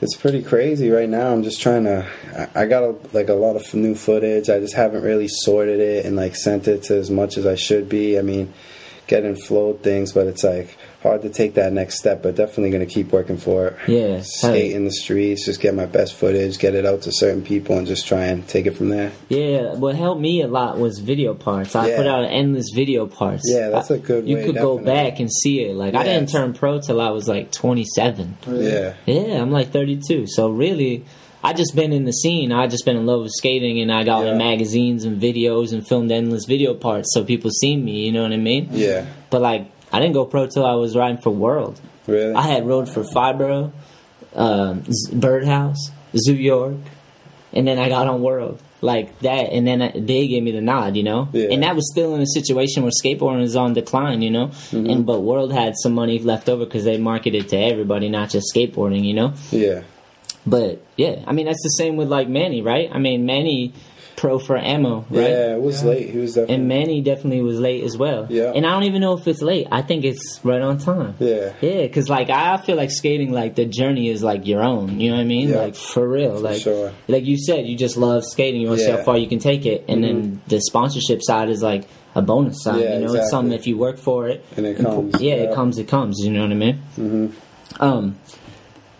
it's 0.00 0.16
pretty 0.16 0.42
crazy 0.42 0.90
right 0.90 1.08
now. 1.08 1.32
I'm 1.32 1.42
just 1.42 1.60
trying 1.60 1.84
to. 1.84 2.06
I 2.54 2.66
got 2.66 2.84
a, 2.84 2.96
like 3.12 3.28
a 3.28 3.34
lot 3.34 3.56
of 3.56 3.74
new 3.74 3.94
footage. 3.94 4.48
I 4.48 4.60
just 4.60 4.74
haven't 4.74 5.02
really 5.02 5.28
sorted 5.28 5.80
it 5.80 6.06
and 6.06 6.16
like 6.16 6.36
sent 6.36 6.68
it 6.68 6.84
to 6.84 6.96
as 6.96 7.10
much 7.10 7.36
as 7.36 7.46
I 7.46 7.56
should 7.56 7.88
be. 7.88 8.18
I 8.18 8.22
mean, 8.22 8.52
getting 9.08 9.34
flowed 9.34 9.82
things, 9.82 10.12
but 10.12 10.28
it's 10.28 10.44
like 10.44 10.76
hard 11.02 11.22
to 11.22 11.28
take 11.28 11.54
that 11.54 11.72
next 11.72 11.98
step. 11.98 12.22
But 12.22 12.36
definitely 12.36 12.70
gonna 12.70 12.86
keep 12.86 13.10
working 13.10 13.36
for 13.38 13.68
it. 13.68 13.76
Yeah, 13.88 14.20
skate 14.22 14.72
in 14.72 14.84
the 14.84 14.92
streets, 14.92 15.44
just 15.46 15.60
get 15.60 15.74
my 15.74 15.86
best 15.86 16.14
footage, 16.14 16.58
get 16.58 16.74
it 16.76 16.86
out 16.86 17.02
to 17.02 17.12
certain 17.12 17.42
people, 17.42 17.76
and 17.76 17.86
just 17.86 18.06
try 18.06 18.26
and 18.26 18.46
take 18.46 18.66
it 18.66 18.76
from 18.76 18.90
there. 18.90 19.10
Yeah, 19.28 19.74
what 19.74 19.96
helped 19.96 20.20
me 20.20 20.42
a 20.42 20.46
lot 20.48 20.78
was 20.78 21.00
video 21.00 21.34
parts. 21.34 21.74
I 21.74 21.88
Yeah. 21.88 21.96
put 21.96 22.06
out 22.06 22.24
endless 22.24 22.70
video 22.74 23.06
parts. 23.06 23.42
Yeah, 23.46 23.70
that's 23.70 23.90
a 23.90 23.98
good 23.98 24.28
You 24.28 24.36
way, 24.36 24.44
could 24.46 24.54
go 24.56 24.78
back 24.78 25.18
and 25.18 25.30
see 25.32 25.62
it. 25.64 25.74
Like 25.74 25.94
I 25.94 26.04
didn't 26.04 26.28
turn 26.28 26.52
pro 26.52 26.80
till 26.80 27.00
I 27.00 27.10
was 27.10 27.26
like 27.26 27.50
27. 27.50 28.36
Yeah. 28.48 28.92
Yeah, 29.06 29.40
I'm 29.42 29.50
like 29.50 29.70
32. 29.72 30.26
So 30.28 30.50
really, 30.50 31.04
I 31.42 31.52
just 31.52 31.76
been 31.76 31.92
in 31.92 32.04
the 32.04 32.12
scene. 32.12 32.50
I 32.52 32.66
just 32.66 32.84
been 32.84 32.96
in 32.96 33.06
love 33.06 33.22
with 33.22 33.32
skating, 33.32 33.80
and 33.80 33.92
I 33.92 34.02
got 34.04 34.24
Yeah. 34.24 34.32
in 34.32 34.38
magazines 34.38 35.04
and 35.04 35.20
videos 35.22 35.72
and 35.72 35.86
filmed 35.86 36.10
endless 36.10 36.44
video 36.46 36.74
parts, 36.74 37.14
so 37.14 37.22
people 37.24 37.50
seen 37.50 37.84
me. 37.84 38.04
You 38.06 38.12
know 38.12 38.22
what 38.22 38.32
I 38.32 38.36
mean? 38.38 38.68
Yeah. 38.72 39.06
But 39.30 39.42
like, 39.42 39.66
I 39.92 40.00
didn't 40.00 40.14
go 40.14 40.24
pro 40.24 40.46
till 40.46 40.66
I 40.66 40.74
was 40.74 40.96
riding 40.96 41.18
for 41.18 41.30
World. 41.30 41.80
Really? 42.06 42.34
I 42.34 42.42
had 42.42 42.66
rode 42.66 42.88
for 42.88 43.02
Fibro, 43.04 43.70
um, 44.34 44.82
Z- 44.90 45.14
Birdhouse, 45.14 45.90
Zoo 46.16 46.34
York, 46.34 46.74
and 47.52 47.66
then 47.66 47.78
I 47.78 47.88
got 47.88 48.06
on 48.08 48.20
World 48.22 48.60
like 48.80 49.18
that, 49.20 49.52
and 49.52 49.66
then 49.66 49.82
I- 49.82 49.92
they 49.94 50.26
gave 50.28 50.42
me 50.42 50.50
the 50.52 50.60
nod, 50.60 50.96
you 50.96 51.02
know. 51.02 51.28
Yeah. 51.32 51.48
And 51.50 51.62
that 51.62 51.74
was 51.76 51.90
still 51.90 52.14
in 52.14 52.20
a 52.20 52.26
situation 52.26 52.82
where 52.82 52.92
skateboarding 52.92 53.40
was 53.40 53.56
on 53.56 53.74
decline, 53.74 54.22
you 54.22 54.30
know. 54.30 54.46
Mm-hmm. 54.70 54.90
And 54.90 55.06
but 55.06 55.20
World 55.22 55.52
had 55.52 55.74
some 55.82 55.94
money 55.94 56.18
left 56.18 56.48
over 56.48 56.64
because 56.64 56.84
they 56.84 56.96
marketed 56.98 57.48
to 57.50 57.56
everybody, 57.56 58.08
not 58.08 58.30
just 58.30 58.52
skateboarding, 58.54 59.04
you 59.04 59.14
know. 59.14 59.32
Yeah. 59.50 59.80
But 60.48 60.82
yeah, 60.96 61.22
I 61.26 61.32
mean 61.32 61.46
that's 61.46 61.62
the 61.62 61.70
same 61.70 61.96
with 61.96 62.08
like 62.08 62.28
Manny, 62.28 62.62
right? 62.62 62.88
I 62.92 62.98
mean 62.98 63.26
Manny 63.26 63.72
pro 64.16 64.36
for 64.40 64.56
ammo, 64.58 65.06
right? 65.10 65.30
Yeah, 65.30 65.54
it 65.54 65.62
was 65.62 65.84
late. 65.84 66.10
He 66.10 66.18
was 66.18 66.34
definitely. 66.34 66.54
And 66.56 66.66
Manny 66.68 67.00
definitely 67.02 67.40
was 67.40 67.60
late 67.60 67.84
as 67.84 67.96
well. 67.96 68.26
Yeah. 68.28 68.50
And 68.52 68.66
I 68.66 68.70
don't 68.72 68.82
even 68.82 69.00
know 69.00 69.16
if 69.16 69.28
it's 69.28 69.42
late. 69.42 69.68
I 69.70 69.82
think 69.82 70.04
it's 70.04 70.40
right 70.42 70.60
on 70.60 70.78
time. 70.78 71.14
yeah. 71.20 71.52
Yeah, 71.60 71.82
because 71.82 72.08
like 72.08 72.28
I 72.28 72.56
feel 72.56 72.74
like 72.76 72.90
skating, 72.90 73.30
like 73.32 73.54
the 73.54 73.64
journey 73.64 74.08
is 74.08 74.22
like 74.24 74.44
your 74.46 74.62
own. 74.64 74.98
You 74.98 75.10
know 75.10 75.16
what 75.18 75.22
I 75.22 75.26
mean? 75.26 75.50
Yeah. 75.50 75.58
Like 75.60 75.76
for 75.76 76.08
real. 76.08 76.34
For 76.34 76.40
like 76.40 76.60
sure. 76.62 76.92
like 77.06 77.26
you 77.26 77.38
said, 77.38 77.66
you 77.68 77.76
just 77.76 77.96
love 77.96 78.24
skating. 78.24 78.60
You 78.60 78.68
want 78.68 78.80
to 78.80 78.86
see 78.86 78.90
how 78.90 79.02
far 79.04 79.16
you 79.18 79.28
can 79.28 79.38
take 79.38 79.66
it, 79.66 79.84
and 79.88 80.02
then 80.02 80.40
the 80.48 80.60
sponsorship 80.60 81.20
side 81.22 81.48
is 81.48 81.62
like 81.62 81.86
a 82.16 82.22
bonus 82.22 82.62
side. 82.64 82.80
Yeah, 82.80 82.98
you 82.98 83.06
know, 83.06 83.14
it's 83.14 83.30
something 83.30 83.52
if 83.56 83.68
you 83.68 83.76
work 83.78 83.98
for 83.98 84.26
it. 84.28 84.44
And 84.56 84.66
it 84.66 84.78
you 84.78 84.84
put- 84.84 84.94
comes, 84.94 85.20
yeah, 85.20 85.34
it 85.34 85.54
comes. 85.54 85.78
It 85.78 85.86
comes. 85.86 86.18
You 86.24 86.32
know 86.32 86.42
what 86.42 86.50
I 86.50 86.54
mean? 86.54 86.76
hmm 86.96 87.26
Um, 87.78 88.18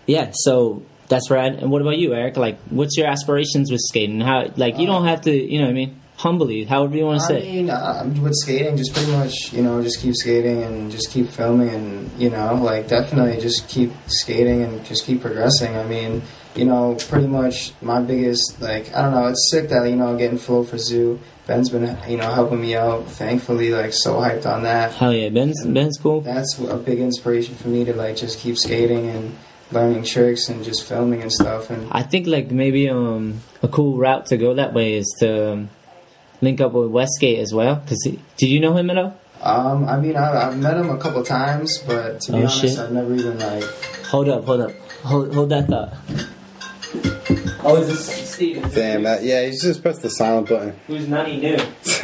yeah. 0.07 0.31
So 0.33 0.83
that's 1.09 1.31
rad. 1.31 1.55
And 1.55 1.71
what 1.71 1.83
about 1.83 1.99
you, 1.99 2.15
Eric? 2.15 2.37
Like, 2.37 2.59
what's 2.71 2.97
your 2.97 3.07
aspirations 3.07 3.71
with 3.71 3.81
skating? 3.81 4.21
How 4.21 4.51
like 4.57 4.79
you 4.79 4.87
don't 4.87 5.05
have 5.07 5.23
to. 5.23 5.33
You 5.33 5.59
know 5.59 5.65
what 5.65 5.71
I 5.71 5.75
mean? 5.75 6.01
Humbly, 6.17 6.65
however 6.65 6.97
you 6.97 7.05
want 7.05 7.21
to 7.21 7.27
say. 7.27 7.49
I 7.49 7.53
mean, 7.53 7.71
uh, 7.71 8.15
with 8.21 8.35
skating, 8.35 8.77
just 8.77 8.93
pretty 8.93 9.13
much, 9.13 9.53
you 9.53 9.63
know, 9.63 9.81
just 9.81 10.01
keep 10.01 10.17
skating 10.17 10.65
and 10.65 10.91
just 10.91 11.13
keep 11.13 11.29
filming 11.29 11.69
and, 11.69 12.11
you 12.21 12.29
know, 12.29 12.55
like 12.57 12.89
definitely 12.89 13.41
just 13.41 13.69
keep 13.69 13.93
skating 14.09 14.65
and 14.65 14.85
just 14.85 15.05
keep 15.05 15.21
progressing. 15.21 15.77
I 15.77 15.85
mean, 15.85 16.23
you 16.57 16.65
know, 16.65 16.97
pretty 17.09 17.29
much 17.29 17.73
my 17.81 18.01
biggest, 18.01 18.61
like, 18.61 18.93
I 18.97 19.03
don't 19.03 19.13
know, 19.13 19.29
it's 19.29 19.49
sick 19.53 19.69
that, 19.69 19.89
you 19.89 19.95
know, 19.95 20.17
getting 20.17 20.39
flow 20.39 20.65
for 20.65 20.77
Zoo. 20.77 21.21
Ben's 21.47 21.71
been, 21.71 21.97
you 22.09 22.17
know, 22.17 22.33
helping 22.33 22.61
me 22.61 22.75
out. 22.75 23.09
Thankfully, 23.09 23.71
like, 23.71 23.93
so 23.93 24.15
hyped 24.15 24.45
on 24.45 24.65
that. 24.65 24.95
Hell 24.95 25.15
yeah, 25.15 25.29
Ben's 25.29 25.65
Ben's 25.65 25.99
cool. 25.99 26.23
That's 26.23 26.59
a 26.59 26.79
big 26.79 26.99
inspiration 26.99 27.55
for 27.55 27.69
me 27.69 27.85
to, 27.85 27.95
like, 27.95 28.17
just 28.17 28.41
keep 28.41 28.59
skating 28.59 29.09
and 29.09 29.37
learning 29.71 30.05
tricks 30.05 30.49
and 30.49 30.65
just 30.65 30.85
filming 30.89 31.23
and 31.23 31.33
stuff. 31.33 31.71
And 31.71 31.89
I 31.93 32.03
think 32.03 32.27
like 32.27 32.51
maybe 32.51 32.89
um 32.89 33.41
a 33.63 33.69
cool 33.69 33.97
route 33.97 34.27
to 34.27 34.37
go 34.37 34.55
that 34.55 34.73
way 34.75 34.95
is 34.95 35.07
to 35.21 35.53
um, 35.53 35.71
link 36.41 36.61
up 36.61 36.73
with 36.73 36.91
Westgate 36.91 37.39
as 37.41 37.53
well. 37.53 37.83
Cause 37.87 37.99
he, 38.05 38.19
did 38.37 38.49
you 38.49 38.61
know 38.61 38.75
him 38.77 38.91
at 38.91 38.99
all? 38.99 39.17
Um, 39.41 39.85
I 39.85 40.01
mean, 40.01 40.17
I, 40.17 40.49
I've 40.49 40.59
met 40.59 40.77
him 40.77 40.91
a 40.91 40.99
couple 40.99 41.23
times, 41.23 41.79
but 41.87 42.21
to 42.23 42.33
be 42.33 42.39
Oh, 42.39 42.41
honest, 42.43 42.61
shit. 42.61 42.79
I've 42.79 42.91
never 42.93 43.15
even 43.15 43.39
like. 43.39 43.63
Hold 44.07 44.29
up, 44.29 44.45
hold 44.45 44.61
up, 44.63 44.73
hold 45.05 45.33
hold 45.35 45.49
that 45.51 45.69
thought. 45.69 45.95
Oh, 47.65 47.77
is 47.77 47.89
this 47.89 48.31
Steven? 48.35 48.71
Damn 48.71 49.03
that. 49.03 49.23
Yeah, 49.25 49.43
you 49.43 49.51
just 49.53 49.83
press 49.83 49.99
the 49.99 50.09
silent 50.09 50.49
button. 50.49 50.75
Who's 50.87 51.09
nutty 51.09 51.37
new? 51.39 51.57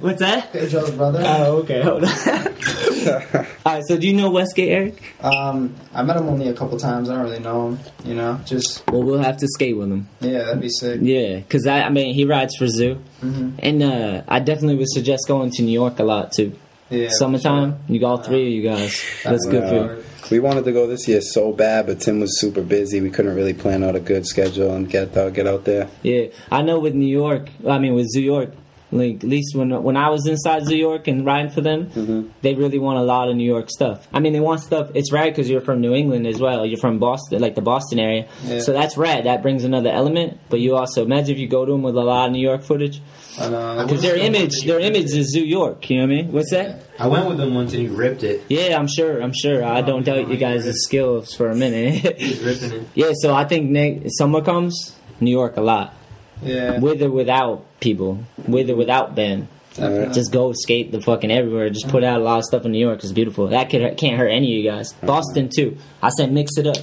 What's 0.00 0.18
that? 0.20 0.50
Pedro's 0.52 0.90
brother. 0.90 1.22
Oh, 1.24 1.58
okay, 1.58 1.80
hold 1.82 2.04
on. 2.04 2.10
All 3.64 3.74
right, 3.74 3.84
so 3.86 3.96
do 3.96 4.06
you 4.06 4.12
know 4.14 4.30
Westgate, 4.30 4.68
Eric? 4.70 5.02
Um, 5.20 5.74
I 5.94 6.02
met 6.02 6.16
him 6.16 6.28
only 6.28 6.48
a 6.48 6.54
couple 6.54 6.78
times. 6.78 7.08
I 7.08 7.14
don't 7.14 7.24
really 7.24 7.38
know 7.38 7.68
him. 7.68 7.78
You 8.04 8.14
know, 8.14 8.40
just 8.44 8.82
Well, 8.90 9.02
we'll 9.02 9.22
have 9.22 9.36
to 9.38 9.46
skate 9.48 9.76
with 9.76 9.90
him. 9.90 10.08
yeah, 10.20 10.44
that'd 10.44 10.60
be 10.60 10.68
sick. 10.68 11.00
Yeah, 11.02 11.40
cause 11.48 11.66
I, 11.66 11.82
I 11.82 11.88
mean 11.90 12.14
he 12.14 12.24
rides 12.24 12.56
for 12.56 12.66
Zoo, 12.66 12.98
Mhm. 13.22 13.54
and 13.60 13.82
uh, 13.82 14.22
I 14.28 14.40
definitely 14.40 14.76
would 14.76 14.90
suggest 14.90 15.28
going 15.28 15.50
to 15.52 15.62
New 15.62 15.72
York 15.72 15.98
a 15.98 16.04
lot 16.04 16.32
too. 16.32 16.52
Yeah, 16.90 17.06
for 17.08 17.14
Summertime, 17.14 17.78
you 17.88 18.00
got 18.00 18.10
all 18.10 18.16
three 18.18 18.46
of 18.48 18.52
you 18.52 18.62
guys. 18.62 19.02
That's 19.24 19.46
good 19.46 19.68
for 19.68 19.74
you. 19.96 20.04
We 20.30 20.38
wanted 20.38 20.64
to 20.64 20.72
go 20.72 20.86
this 20.86 21.08
year 21.08 21.20
so 21.20 21.52
bad, 21.52 21.86
but 21.86 22.00
Tim 22.00 22.20
was 22.20 22.38
super 22.40 22.62
busy. 22.62 23.00
We 23.00 23.10
couldn't 23.10 23.34
really 23.34 23.52
plan 23.52 23.82
out 23.82 23.96
a 23.96 24.00
good 24.00 24.26
schedule 24.26 24.72
and 24.72 24.88
get 24.88 25.16
out, 25.16 25.34
get 25.34 25.48
out 25.48 25.64
there. 25.64 25.88
Yeah, 26.02 26.26
I 26.50 26.62
know 26.62 26.78
with 26.78 26.94
New 26.94 27.06
York. 27.06 27.48
I 27.66 27.78
mean 27.78 27.94
with 27.94 28.08
Zoo 28.10 28.22
York. 28.22 28.50
Like 28.92 29.16
at 29.22 29.30
least 29.30 29.54
when 29.54 29.70
when 29.84 29.96
I 29.96 30.08
was 30.10 30.26
inside 30.26 30.64
Zoo 30.66 30.76
York 30.76 31.06
and 31.08 31.24
riding 31.24 31.50
for 31.50 31.60
them, 31.60 31.86
Mm-hmm. 31.86 32.28
they 32.42 32.54
really 32.54 32.78
want 32.78 32.98
a 32.98 33.02
lot 33.02 33.28
of 33.28 33.36
New 33.36 33.44
York 33.46 33.70
stuff. 33.70 34.08
I 34.12 34.18
mean, 34.20 34.32
they 34.32 34.40
want 34.40 34.60
stuff. 34.62 34.90
It's 34.94 35.12
rad 35.12 35.26
because 35.26 35.48
you're 35.48 35.60
from 35.60 35.80
New 35.80 35.94
England 35.94 36.26
as 36.26 36.40
well. 36.40 36.66
You're 36.66 36.78
from 36.80 36.98
Boston, 36.98 37.40
like 37.40 37.54
the 37.54 37.62
Boston 37.62 37.98
area. 38.00 38.26
Yeah. 38.44 38.58
So 38.60 38.72
that's 38.72 38.96
rad. 38.96 39.26
That 39.26 39.42
brings 39.42 39.62
another 39.64 39.90
element. 39.90 40.38
But 40.48 40.58
you 40.60 40.76
also 40.76 41.04
imagine 41.04 41.34
if 41.34 41.38
you 41.38 41.46
go 41.48 41.64
to 41.64 41.70
them 41.72 41.82
with 41.82 41.96
a 41.96 42.00
lot 42.02 42.26
of 42.26 42.32
New 42.32 42.42
York 42.42 42.62
footage, 42.62 43.00
because 43.36 44.02
their 44.02 44.16
image, 44.16 44.64
their 44.66 44.80
image 44.80 45.12
is 45.14 45.30
Zoo 45.30 45.44
York. 45.44 45.88
You 45.88 45.98
know 45.98 46.02
what 46.06 46.12
I 46.12 46.22
mean? 46.22 46.32
What's 46.32 46.50
that? 46.50 46.82
I 46.98 47.06
went 47.06 47.28
with 47.28 47.38
them 47.38 47.54
once 47.54 47.72
and 47.72 47.82
he 47.82 47.88
ripped 47.88 48.24
it. 48.24 48.42
Yeah, 48.48 48.76
I'm 48.78 48.88
sure. 48.88 49.22
I'm 49.22 49.32
sure. 49.32 49.64
I 49.64 49.80
don't 49.82 50.04
doubt 50.04 50.28
you 50.28 50.36
guys' 50.36 50.70
skills 50.82 51.34
for 51.34 51.48
a 51.48 51.54
minute. 51.54 52.18
He's 52.20 52.40
ripping 52.42 52.80
it. 52.80 52.88
yeah, 52.94 53.12
so 53.14 53.32
I 53.34 53.44
think 53.44 53.70
next 53.70 54.18
summer 54.18 54.42
comes 54.42 54.96
New 55.20 55.30
York 55.30 55.56
a 55.56 55.60
lot, 55.62 55.94
Yeah, 56.42 56.78
with 56.78 57.02
or 57.02 57.10
without 57.10 57.80
people, 57.80 58.24
with 58.46 58.70
or 58.70 58.76
without 58.76 59.14
Ben. 59.14 59.48
Definitely. 59.74 60.14
Just 60.14 60.32
go 60.32 60.52
skate 60.52 60.90
the 60.90 61.00
fucking 61.00 61.30
everywhere. 61.30 61.70
Just 61.70 61.88
put 61.88 62.02
out 62.02 62.20
a 62.20 62.24
lot 62.24 62.38
of 62.38 62.44
stuff 62.44 62.64
in 62.64 62.72
New 62.72 62.78
York. 62.78 62.98
It's 63.04 63.12
beautiful. 63.12 63.46
That 63.48 63.70
could, 63.70 63.96
can't 63.96 64.18
hurt 64.18 64.28
any 64.28 64.56
of 64.56 64.64
you 64.64 64.70
guys. 64.70 64.92
Boston 64.94 65.48
too. 65.48 65.78
I 66.02 66.08
said 66.08 66.32
mix 66.32 66.56
it 66.56 66.66
up. 66.66 66.76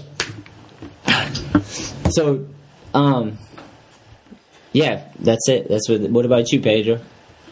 So, 2.12 2.48
um, 2.94 3.38
yeah, 4.72 5.10
that's 5.20 5.50
it. 5.50 5.68
That's 5.68 5.90
what. 5.90 6.02
What 6.02 6.26
about 6.26 6.52
you, 6.52 6.62
Pedro? 6.62 7.00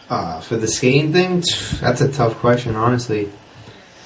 Uh, 0.10 0.39
for 0.39 0.56
the 0.56 0.68
skating 0.68 1.12
thing, 1.12 1.44
that's 1.82 2.00
a 2.02 2.12
tough 2.12 2.36
question, 2.36 2.76
honestly. 2.76 3.30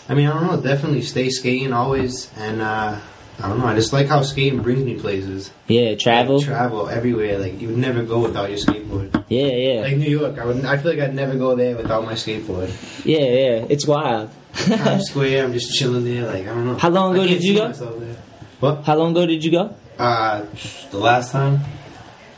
I 0.08 0.16
mean, 0.16 0.28
I 0.28 0.34
don't 0.34 0.48
know. 0.48 0.62
Definitely 0.62 1.04
stay 1.04 1.30
skating 1.30 1.74
always, 1.74 2.32
and 2.38 2.62
uh, 2.62 3.00
I 3.42 3.48
don't 3.48 3.60
know. 3.60 3.66
I 3.68 3.76
just 3.76 3.94
like 3.94 4.08
how 4.08 4.22
skating 4.22 4.62
brings 4.62 4.84
me 4.84 5.00
places. 5.00 5.52
Yeah, 5.68 5.96
travel. 5.96 6.38
Like, 6.38 6.48
travel 6.48 6.90
everywhere. 6.90 7.38
Like 7.40 7.62
you 7.62 7.70
would 7.70 7.78
never 7.78 8.04
go 8.04 8.20
without 8.20 8.50
your 8.50 8.60
skateboard. 8.60 9.24
Yeah, 9.30 9.46
yeah, 9.48 9.82
Like 9.82 9.98
New 9.98 10.10
York, 10.10 10.38
I 10.40 10.46
would. 10.46 10.66
I 10.66 10.78
feel 10.78 10.92
like 10.92 11.00
I'd 11.02 11.16
never 11.16 11.36
go 11.36 11.56
there 11.56 11.76
without 11.78 12.04
my 12.06 12.14
skateboard. 12.14 12.70
yeah, 13.06 13.20
yeah. 13.20 13.66
It's 13.70 13.88
wild. 13.88 14.30
Times 14.54 15.06
Square, 15.10 15.46
I'm 15.46 15.54
just 15.54 15.74
chilling 15.78 16.04
there. 16.04 16.26
Like 16.26 16.44
I 16.44 16.54
don't 16.54 16.66
know. 16.66 16.76
How 16.78 16.90
long 16.90 17.14
ago 17.14 17.26
did 17.28 17.44
you 17.44 17.56
go? 17.56 17.72
What? 18.60 18.84
How 18.84 18.96
long 18.96 19.12
ago 19.12 19.26
did 19.26 19.44
you 19.44 19.52
go? 19.52 19.76
Uh, 19.98 20.46
the 20.92 20.98
last 20.98 21.32
time, 21.32 21.60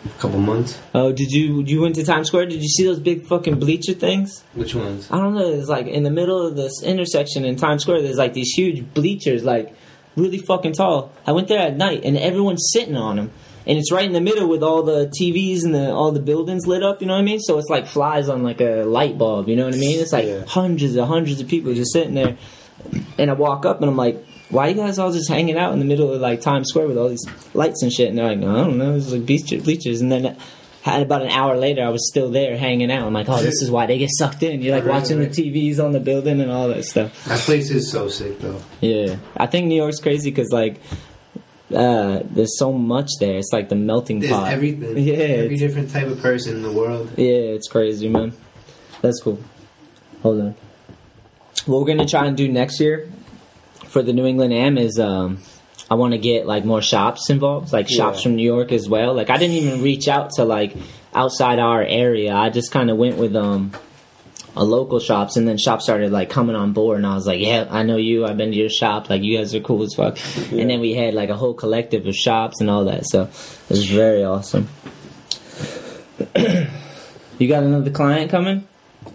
a 0.06 0.10
couple 0.20 0.40
months. 0.40 0.80
Oh, 0.94 1.12
did 1.12 1.32
you 1.32 1.64
you 1.64 1.82
went 1.82 1.96
to 1.96 2.04
Times 2.04 2.28
Square? 2.28 2.48
Did 2.48 2.62
you 2.62 2.68
see 2.70 2.86
those 2.86 3.00
big 3.00 3.26
fucking 3.26 3.60
bleacher 3.60 3.94
things? 3.94 4.44
Which 4.54 4.76
ones? 4.76 5.08
I 5.10 5.18
don't 5.18 5.34
know. 5.34 5.48
It's 5.52 5.70
like 5.70 5.88
in 5.88 6.04
the 6.04 6.12
middle 6.12 6.46
of 6.46 6.56
this 6.56 6.84
intersection 6.84 7.46
in 7.46 7.56
Times 7.56 7.84
Square. 7.84 8.02
There's 8.04 8.18
like 8.18 8.34
these 8.34 8.52
huge 8.52 8.94
bleachers, 8.94 9.44
like 9.44 9.74
really 10.16 10.38
fucking 10.40 10.74
tall. 10.74 11.12
I 11.26 11.32
went 11.32 11.48
there 11.48 11.60
at 11.60 11.76
night, 11.78 12.02
and 12.04 12.18
everyone's 12.18 12.70
sitting 12.72 12.96
on 12.96 13.16
them. 13.16 13.32
And 13.66 13.78
it's 13.78 13.92
right 13.92 14.06
in 14.06 14.14
the 14.14 14.22
middle 14.22 14.48
with 14.48 14.64
all 14.64 14.82
the 14.82 15.08
TVs 15.20 15.64
and 15.64 15.76
the, 15.76 15.92
all 15.92 16.12
the 16.12 16.20
buildings 16.20 16.66
lit 16.66 16.82
up. 16.82 17.00
You 17.00 17.08
know 17.08 17.14
what 17.14 17.20
I 17.20 17.24
mean? 17.24 17.40
So 17.40 17.60
it's 17.60 17.70
like 17.70 17.86
flies 17.86 18.28
on 18.28 18.42
like 18.42 18.60
a 18.60 18.84
light 18.84 19.20
bulb. 19.20 19.48
You 19.48 19.56
know 19.56 19.66
what 19.66 19.76
I 19.76 19.78
mean? 19.78 20.00
It's 20.00 20.12
like 20.12 20.48
hundreds 20.48 20.96
and 20.96 21.08
hundreds 21.08 21.40
of 21.42 21.48
people 21.48 21.72
just 21.76 21.94
sitting 21.94 22.16
there. 22.16 22.38
And 23.20 23.30
I 23.30 23.34
walk 23.34 23.66
up 23.68 23.80
and 23.82 23.90
I'm 23.90 23.96
like, 23.98 24.26
"Why 24.50 24.70
you 24.70 24.74
guys 24.74 24.98
all 24.98 25.12
just 25.12 25.30
hanging 25.30 25.60
out 25.60 25.74
in 25.74 25.80
the 25.80 25.86
middle 25.86 26.12
of 26.12 26.20
like 26.20 26.42
Times 26.42 26.70
Square 26.70 26.88
with 26.88 26.98
all 26.98 27.10
these 27.10 27.24
lights 27.54 27.84
and 27.84 27.94
shit?" 27.94 28.10
And 28.10 28.18
they're 28.18 28.36
like, 28.36 28.40
"I 28.40 28.64
don't 28.64 28.80
know. 28.80 28.96
It's 28.96 29.12
like 29.12 29.28
bleacher- 29.28 29.62
bleachers." 29.62 30.02
And 30.02 30.12
then 30.12 30.36
about 30.86 31.22
an 31.22 31.30
hour 31.30 31.58
later, 31.58 31.84
I 31.84 31.90
was 31.90 32.08
still 32.10 32.30
there 32.32 32.58
hanging 32.58 32.92
out. 32.92 33.06
I'm 33.06 33.14
like, 33.14 33.30
"Oh, 33.30 33.42
this 33.42 33.62
is 33.62 33.70
why 33.70 33.86
they 33.86 33.98
get 33.98 34.10
sucked 34.12 34.42
in." 34.44 34.62
You're 34.62 34.76
like 34.76 34.86
Right, 34.86 35.00
watching 35.02 35.20
right. 35.20 35.32
the 35.32 35.52
TVs 35.52 35.84
on 35.84 35.92
the 35.92 36.00
building 36.00 36.42
and 36.42 36.52
all 36.52 36.68
that 36.70 36.86
stuff. 36.86 37.24
That 37.26 37.40
place 37.40 37.70
is 37.70 37.90
so 37.92 38.08
sick 38.10 38.40
though. 38.40 38.60
Yeah, 38.82 39.18
I 39.38 39.46
think 39.48 39.68
New 39.68 39.76
York's 39.76 40.00
crazy 40.00 40.32
because 40.32 40.52
like 40.52 40.78
uh, 41.74 42.22
there's 42.26 42.58
so 42.58 42.74
much 42.74 43.10
there. 43.20 43.38
It's 43.38 43.54
like 43.54 43.70
the 43.70 43.76
melting 43.76 44.20
There's 44.20 44.34
pot. 44.34 44.52
everything. 44.52 44.98
Yeah, 44.98 45.14
Every 45.46 45.58
different 45.58 45.92
type 45.92 46.08
of 46.08 46.20
person 46.20 46.58
in 46.58 46.64
the 46.64 46.72
world. 46.72 47.10
yeah, 47.18 47.56
it's 47.56 47.68
crazy, 47.68 48.10
man. 48.10 48.34
That's 49.02 49.22
cool. 49.22 49.40
Hold 50.24 50.42
on. 50.42 50.56
What 51.66 51.80
we're 51.80 51.88
gonna 51.88 52.08
try 52.08 52.26
and 52.26 52.36
do 52.36 52.48
next 52.50 52.80
year 52.80 53.10
for 53.86 54.02
the 54.02 54.14
New 54.14 54.26
England 54.26 54.54
Am 54.54 54.78
is 54.78 55.00
um, 55.00 55.38
I 55.92 55.96
want 55.96 56.14
to 56.14 56.18
get 56.18 56.46
like 56.48 56.64
more 56.64 56.82
shops 56.82 57.30
involved, 57.30 57.74
like 57.74 57.90
shops 57.90 58.20
Yeah. 58.20 58.24
from 58.24 58.36
New 58.38 58.46
York 58.56 58.72
as 58.72 58.88
well. 58.88 59.14
Like 59.14 59.30
I 59.30 59.36
didn't 59.38 59.58
even 59.58 59.82
reach 59.84 60.08
out 60.08 60.32
to 60.38 60.46
like 60.46 60.74
outside 61.14 61.60
our 61.60 61.84
area. 61.84 62.34
I 62.34 62.50
just 62.50 62.72
kind 62.72 62.90
of 62.90 62.96
went 62.98 63.18
with 63.18 63.36
um 63.36 63.74
a 64.56 64.64
local 64.64 65.00
shops 65.00 65.36
and 65.38 65.48
then 65.48 65.58
shops 65.58 65.84
started 65.86 66.12
like 66.12 66.30
coming 66.30 66.56
on 66.56 66.72
board 66.74 66.98
and 66.98 67.06
I 67.06 67.14
was 67.16 67.28
like, 67.28 67.42
Yeah, 67.42 67.68
I 67.70 67.84
know 67.84 67.98
you, 67.98 68.26
I've 68.26 68.38
been 68.38 68.52
to 68.52 68.58
your 68.58 68.70
shop, 68.70 69.10
like 69.10 69.22
you 69.22 69.38
guys 69.38 69.54
are 69.54 69.60
cool 69.60 69.84
as 69.84 69.94
fuck. 69.94 70.18
And 70.52 70.70
then 70.70 70.80
we 70.80 70.94
had 70.94 71.14
like 71.14 71.30
a 71.30 71.36
whole 71.36 71.54
collective 71.54 72.06
of 72.08 72.16
shops 72.16 72.62
and 72.62 72.70
all 72.70 72.86
that, 72.86 73.06
so 73.06 73.24
it 73.24 73.70
was 73.70 73.86
very 73.90 74.24
awesome. 74.24 74.70
you 77.38 77.48
got 77.48 77.64
another 77.64 77.92
client 77.92 78.30
coming? 78.32 78.68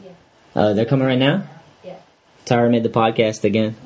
Yeah. 0.02 0.10
Uh, 0.54 0.72
they're 0.72 0.84
coming 0.86 1.06
right 1.06 1.18
now? 1.18 1.44
Yeah. 1.84 1.96
Tara 2.44 2.68
made 2.68 2.82
the 2.82 2.88
podcast 2.88 3.44
again. 3.44 3.76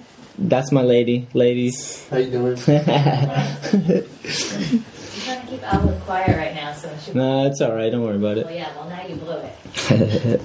That's 0.43 0.73
my 0.73 0.83
lady, 0.83 1.29
ladies. 1.35 2.09
How 2.09 2.17
you 2.17 2.31
doing? 2.31 2.53
I'm 2.57 2.57
trying 2.57 2.85
to 5.43 5.47
keep 5.47 5.63
Alvin 5.73 6.01
quiet 6.01 6.37
right 6.37 6.55
now, 6.55 6.73
so 6.73 6.91
she. 7.05 7.13
no, 7.13 7.47
it's 7.47 7.61
alright, 7.61 7.93
don't 7.93 8.03
worry 8.03 8.17
about 8.17 8.37
Well, 8.39 8.49
it. 8.49 8.55
yeah. 8.55 8.75
Well, 8.77 8.89
now 8.89 9.07
you 9.07 9.17
blew 9.17 9.37
it. 9.39 10.41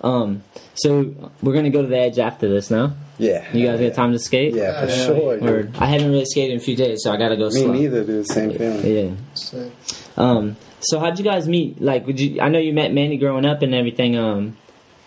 um, 0.00 0.42
so 0.74 1.30
we're 1.42 1.52
gonna 1.52 1.68
go 1.70 1.82
to 1.82 1.88
the 1.88 1.98
edge 1.98 2.18
after 2.18 2.48
this 2.48 2.70
now. 2.70 2.94
Yeah. 3.18 3.44
You 3.52 3.66
guys 3.66 3.80
got 3.80 3.94
time 3.94 4.12
to 4.12 4.18
skate? 4.18 4.54
Yeah, 4.54 4.80
for 4.86 4.90
sure. 4.90 5.34
dude. 5.36 5.44
Word. 5.44 5.76
I 5.78 5.84
haven't 5.86 6.10
really 6.10 6.24
skated 6.24 6.52
in 6.52 6.56
a 6.56 6.60
few 6.60 6.76
days, 6.76 7.02
so 7.02 7.12
I 7.12 7.18
gotta 7.18 7.36
go 7.36 7.46
Me 7.50 7.62
slow. 7.62 7.72
neither, 7.72 8.04
dude. 8.04 8.26
Same 8.26 8.52
feeling. 8.56 9.18
Yeah. 9.52 9.68
Um. 10.16 10.56
So 10.80 10.98
how'd 10.98 11.18
you 11.18 11.24
guys 11.24 11.46
meet? 11.46 11.80
Like, 11.82 12.06
would 12.06 12.18
you? 12.18 12.40
I 12.40 12.48
know 12.48 12.58
you 12.58 12.72
met 12.72 12.90
Manny 12.94 13.18
growing 13.18 13.44
up 13.44 13.60
and 13.60 13.74
everything. 13.74 14.16
Um, 14.16 14.56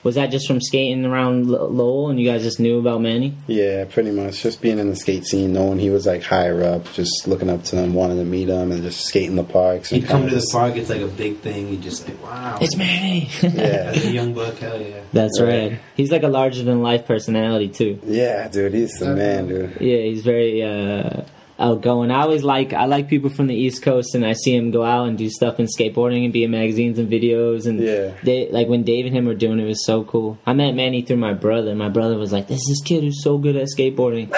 was 0.03 0.15
that 0.15 0.31
just 0.31 0.47
from 0.47 0.59
skating 0.61 1.05
around 1.05 1.47
Lowell, 1.49 2.09
and 2.09 2.19
you 2.19 2.29
guys 2.29 2.43
just 2.43 2.59
knew 2.59 2.79
about 2.79 3.01
Manny? 3.01 3.35
Yeah, 3.47 3.85
pretty 3.85 4.11
much. 4.11 4.41
Just 4.43 4.61
being 4.61 4.79
in 4.79 4.89
the 4.89 4.95
skate 4.95 5.25
scene, 5.25 5.53
knowing 5.53 5.79
he 5.79 5.89
was 5.89 6.05
like 6.05 6.23
higher 6.23 6.61
up, 6.63 6.91
just 6.93 7.27
looking 7.27 7.49
up 7.49 7.63
to 7.65 7.75
them, 7.75 7.93
wanting 7.93 8.17
to 8.17 8.25
meet 8.25 8.49
him, 8.49 8.71
and 8.71 8.83
just 8.83 9.05
skating 9.05 9.35
the 9.35 9.43
parks. 9.43 9.91
You 9.91 10.01
come 10.01 10.21
kinda 10.23 10.35
to 10.35 10.41
the 10.41 10.49
park, 10.51 10.75
it's 10.75 10.89
like 10.89 11.01
a 11.01 11.07
big 11.07 11.37
thing. 11.39 11.69
You 11.69 11.77
just 11.77 12.07
like, 12.07 12.21
wow, 12.23 12.57
It's 12.61 12.75
Manny. 12.75 13.29
Yeah. 13.41 13.91
The 14.03 14.11
young 14.11 14.33
buck, 14.33 14.57
hell 14.57 14.81
yeah. 14.81 15.01
That's 15.13 15.39
right. 15.39 15.79
He's 15.95 16.11
like 16.11 16.23
a 16.23 16.27
larger 16.27 16.63
than 16.63 16.81
life 16.81 17.05
personality 17.05 17.69
too. 17.69 17.99
Yeah, 18.05 18.47
dude, 18.49 18.73
he's 18.73 18.91
the 18.99 19.15
man, 19.15 19.47
dude. 19.47 19.77
Yeah, 19.79 19.97
he's 19.97 20.23
very 20.23 20.61
uh, 20.63 21.21
outgoing. 21.63 22.11
I 22.11 22.21
always 22.21 22.43
like 22.43 22.73
I 22.73 22.85
like 22.85 23.07
people 23.07 23.29
from 23.29 23.47
the 23.47 23.55
East 23.55 23.81
Coast, 23.81 24.13
and 24.15 24.25
I 24.25 24.33
see 24.33 24.53
him 24.55 24.69
go 24.71 24.83
out 24.83 25.07
and 25.07 25.17
do 25.17 25.29
stuff 25.29 25.59
in 25.59 25.65
skateboarding 25.67 26.23
and 26.25 26.33
be 26.33 26.43
in 26.43 26.51
magazines 26.51 26.99
and 26.99 27.09
videos. 27.09 27.65
And 27.65 27.79
Yeah. 27.79 28.11
they 28.23 28.49
like 28.51 28.67
when 28.67 28.83
Dave 28.83 29.05
and 29.05 29.15
him 29.15 29.25
were 29.25 29.33
doing 29.33 29.59
it, 29.59 29.63
it 29.63 29.67
was 29.67 29.85
so 29.85 30.03
cool. 30.03 30.37
I 30.45 30.53
met 30.53 30.75
Manny 30.75 31.01
through 31.01 31.17
my 31.17 31.33
brother. 31.33 31.73
My 31.75 31.89
brother 31.89 32.17
was 32.17 32.31
like, 32.33 32.47
"There's 32.47 32.65
this 32.67 32.81
kid 32.81 33.03
who's 33.03 33.23
so 33.23 33.37
good 33.37 33.55
at 33.55 33.67
skateboarding." 33.75 34.29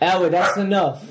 Elwood, 0.00 0.32
that's 0.32 0.56
enough. 0.58 1.10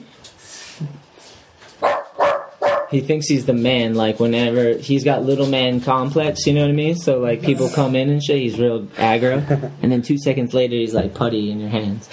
He 2.94 3.02
thinks 3.02 3.28
he's 3.28 3.46
the 3.46 3.54
man. 3.54 3.96
Like 3.96 4.20
whenever 4.20 4.74
he's 4.78 5.04
got 5.04 5.24
little 5.24 5.48
man 5.48 5.82
complex, 5.82 6.46
you 6.46 6.54
know 6.54 6.62
what 6.62 6.70
I 6.70 6.74
mean. 6.74 6.96
So 6.96 7.20
like 7.20 7.42
people 7.42 7.70
come 7.76 7.96
in 7.96 8.10
and 8.10 8.24
shit, 8.24 8.38
he's 8.38 8.60
real 8.60 8.84
aggro, 8.98 9.72
and 9.82 9.92
then 9.92 10.02
two 10.02 10.18
seconds 10.18 10.54
later 10.54 10.76
he's 10.76 10.94
like 10.94 11.14
putty 11.14 11.52
in 11.52 11.60
your 11.60 11.70
hands. 11.70 12.08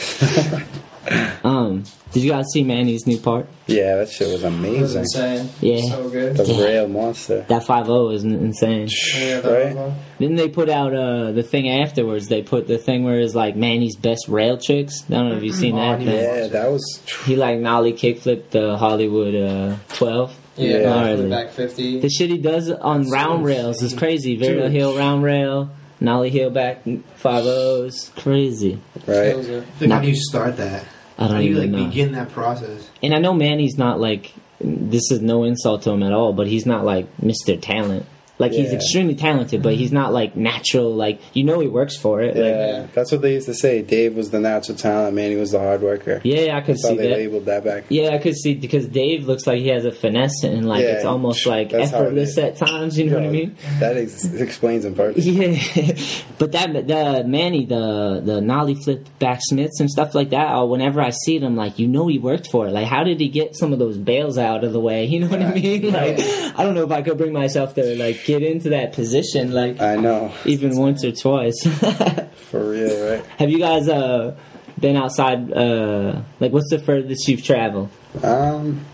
um, 1.44 1.84
did 2.12 2.22
you 2.24 2.30
guys 2.30 2.44
see 2.52 2.62
Manny's 2.62 3.06
new 3.06 3.18
part? 3.18 3.46
Yeah, 3.66 3.96
that 3.96 4.10
shit 4.10 4.28
was 4.28 4.42
It 4.42 4.50
was 4.50 4.54
amazing. 4.54 5.00
insane. 5.00 5.48
Yeah. 5.60 5.80
So 5.90 6.08
good. 6.10 6.36
The 6.36 6.44
Yeah. 6.44 6.64
rail 6.64 6.88
monster. 6.88 7.42
That 7.48 7.64
five 7.64 7.86
zero 7.86 8.10
is 8.10 8.24
n- 8.24 8.32
insane. 8.32 8.88
Yeah, 9.16 9.40
Right? 9.46 9.92
Then 10.18 10.34
they 10.34 10.48
put 10.48 10.68
out 10.68 10.94
uh, 10.94 11.32
the 11.32 11.42
thing 11.42 11.68
afterwards. 11.68 12.28
They 12.28 12.42
put 12.42 12.66
the 12.66 12.78
thing 12.78 13.04
where 13.04 13.20
it's 13.20 13.34
like 13.34 13.56
Manny's 13.56 13.96
best 13.96 14.28
rail 14.28 14.58
tricks. 14.58 15.04
I 15.08 15.12
don't 15.14 15.28
know 15.30 15.36
if 15.36 15.42
you've 15.42 15.54
seen 15.56 15.76
that. 15.76 16.00
Yeah, 16.02 16.48
that 16.48 16.70
was. 16.70 17.00
He 17.24 17.36
like 17.36 17.58
nollie 17.58 17.92
kickflip 17.94 18.50
the 18.50 18.76
Hollywood 18.76 19.34
uh, 19.34 19.76
twelve. 19.94 20.36
Yeah, 20.56 20.78
Yeah. 20.78 20.82
Gnarly. 20.84 21.30
back 21.30 21.50
50. 21.50 22.00
The 22.00 22.08
shit 22.10 22.30
he 22.30 22.38
does 22.38 22.70
on 22.70 23.08
round 23.10 23.44
rails 23.44 23.82
is 23.82 23.94
crazy. 23.94 24.36
Varial 24.38 24.64
Dude. 24.64 24.72
heel 24.72 24.96
round 24.96 25.22
rail, 25.22 25.70
nollie 26.00 26.30
heel 26.30 26.50
back 26.50 26.82
five 27.16 27.44
O's, 27.46 28.10
crazy. 28.16 28.80
Right? 29.06 29.32
Kills. 29.32 29.48
Like, 29.80 29.90
how 29.90 30.00
do 30.00 30.08
you 30.08 30.16
start 30.16 30.56
that? 30.58 30.84
I 31.18 31.24
don't 31.24 31.32
how 31.36 31.40
do 31.42 31.46
you 31.46 31.54
like 31.56 31.70
know. 31.70 31.84
begin 31.86 32.12
that 32.12 32.30
process? 32.30 32.88
And 33.02 33.14
I 33.14 33.18
know 33.18 33.32
Manny's 33.34 33.76
not 33.78 34.00
like 34.00 34.32
this 34.60 35.10
is 35.10 35.20
no 35.20 35.44
insult 35.44 35.82
to 35.82 35.90
him 35.90 36.02
at 36.02 36.12
all, 36.12 36.32
but 36.32 36.46
he's 36.46 36.66
not 36.66 36.84
like 36.84 37.06
Mr. 37.18 37.58
Talent. 37.60 38.06
Like 38.40 38.52
he's 38.52 38.72
extremely 38.72 39.14
talented, 39.14 39.62
but 39.62 39.74
he's 39.74 39.92
not 39.92 40.12
like 40.12 40.34
natural. 40.34 40.94
Like 40.94 41.20
you 41.34 41.44
know 41.44 41.60
he 41.60 41.68
works 41.68 41.96
for 41.96 42.20
it. 42.22 42.34
Like 42.36 42.44
Yeah, 42.46 42.86
that's 42.94 43.12
what 43.12 43.20
they 43.22 43.34
used 43.34 43.46
to 43.46 43.54
say. 43.54 43.82
Dave 43.82 44.16
was 44.16 44.30
the 44.30 44.40
natural 44.40 44.76
talent, 44.76 45.14
man. 45.14 45.30
He 45.30 45.36
was 45.36 45.52
the 45.52 45.58
hard 45.60 45.82
worker. 45.82 46.20
yeah, 46.24 46.56
I 46.56 46.62
could 46.62 46.78
see 46.78 46.96
they 46.96 47.08
that. 47.08 47.16
labeled 47.18 47.44
that 47.44 47.62
back. 47.64 47.84
Yeah, 47.88 48.08
I 48.14 48.18
could 48.18 48.34
see 48.36 48.54
because 48.54 48.86
Dave 48.88 49.26
looks 49.26 49.46
like 49.46 49.58
he 49.60 49.68
has 49.68 49.84
a 49.84 49.92
finesse 49.92 50.42
and 50.42 50.66
like 50.68 50.82
Yeah, 50.82 50.92
it's 50.96 51.04
almost 51.04 51.46
like 51.46 51.70
that's 51.70 51.92
effortless 51.92 52.36
at 52.38 52.56
times. 52.56 52.98
You 52.98 53.10
know 53.10 53.16
what 53.16 53.24
I 53.26 53.30
mean? 53.30 53.56
That 53.78 53.96
ex- 53.96 54.24
explains 54.32 54.84
him 54.84 54.94
perfectly. 54.94 55.30
Yeah, 55.30 55.92
but 56.38 56.52
that 56.52 56.72
the 56.86 57.24
Manny 57.26 57.66
the 57.66 58.22
the 58.24 58.40
nollie 58.40 58.74
flip 58.74 59.06
back 59.18 59.40
smiths 59.42 59.80
and 59.80 59.90
stuff 59.90 60.14
like 60.14 60.30
that. 60.30 60.46
uh, 60.54 60.64
Whenever 60.64 61.00
I 61.02 61.10
see 61.10 61.38
them, 61.38 61.56
like 61.56 61.78
you 61.78 61.86
know 61.88 62.06
he 62.06 62.18
worked 62.18 62.48
for 62.50 62.66
it. 62.66 62.70
Like 62.72 62.86
how 62.86 63.04
did 63.04 63.20
he 63.20 63.28
get 63.28 63.54
some 63.56 63.72
of 63.72 63.78
those 63.78 63.98
bales 63.98 64.38
out 64.38 64.64
of 64.64 64.72
the 64.72 64.80
way? 64.80 65.04
You 65.04 65.20
know 65.20 65.28
what 65.28 65.42
I 65.42 65.52
mean? 65.54 65.92
Like 66.00 66.18
I 66.20 66.62
don't 66.64 66.74
know 66.74 66.84
if 66.84 66.90
I 66.92 67.02
could 67.02 67.18
bring 67.18 67.32
myself 67.32 67.74
to 67.74 67.96
like 67.96 68.24
get 68.30 68.42
into 68.42 68.70
that 68.70 68.92
position 68.92 69.52
like 69.52 69.80
I 69.80 69.96
know, 69.96 70.32
even 70.44 70.76
once 70.76 71.04
or 71.04 71.12
twice. 71.12 71.62
for 72.50 72.70
real, 72.70 73.10
right? 73.10 73.24
Have 73.38 73.50
you 73.50 73.58
guys 73.58 73.88
uh 73.88 74.36
been 74.78 74.96
outside? 74.96 75.52
uh 75.52 76.22
Like 76.40 76.52
what's 76.52 76.70
the 76.70 76.78
furthest 76.78 77.28
you've 77.28 77.44
traveled? 77.44 77.90
Um, 78.22 78.84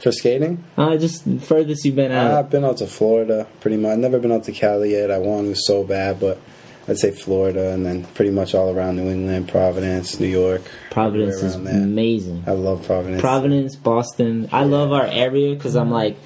for 0.00 0.12
skating, 0.12 0.62
Uh 0.76 0.96
just 0.96 1.24
furthest 1.40 1.84
you've 1.84 1.96
been 1.96 2.12
out. 2.12 2.32
I've 2.32 2.50
been 2.50 2.64
out 2.64 2.78
to 2.78 2.86
Florida 2.86 3.46
pretty 3.60 3.76
much. 3.76 3.98
Never 3.98 4.18
been 4.18 4.32
out 4.32 4.44
to 4.44 4.52
Cali 4.52 4.92
yet. 4.92 5.10
I 5.10 5.18
wanted 5.18 5.54
to 5.54 5.60
so 5.60 5.84
bad, 5.84 6.18
but 6.18 6.38
I'd 6.88 6.98
say 6.98 7.12
Florida, 7.12 7.70
and 7.72 7.86
then 7.86 8.02
pretty 8.16 8.32
much 8.32 8.54
all 8.56 8.74
around 8.74 8.96
New 8.96 9.08
England, 9.08 9.48
Providence, 9.48 10.18
New 10.18 10.26
York. 10.26 10.62
Providence 10.90 11.36
is 11.40 11.54
there. 11.62 11.74
amazing. 11.76 12.42
I 12.44 12.52
love 12.52 12.84
Providence. 12.84 13.20
Providence, 13.20 13.76
Boston. 13.76 14.48
I 14.50 14.64
love 14.64 14.90
our 14.92 15.06
area 15.06 15.54
because 15.54 15.76
I'm 15.76 15.92
like, 15.92 16.16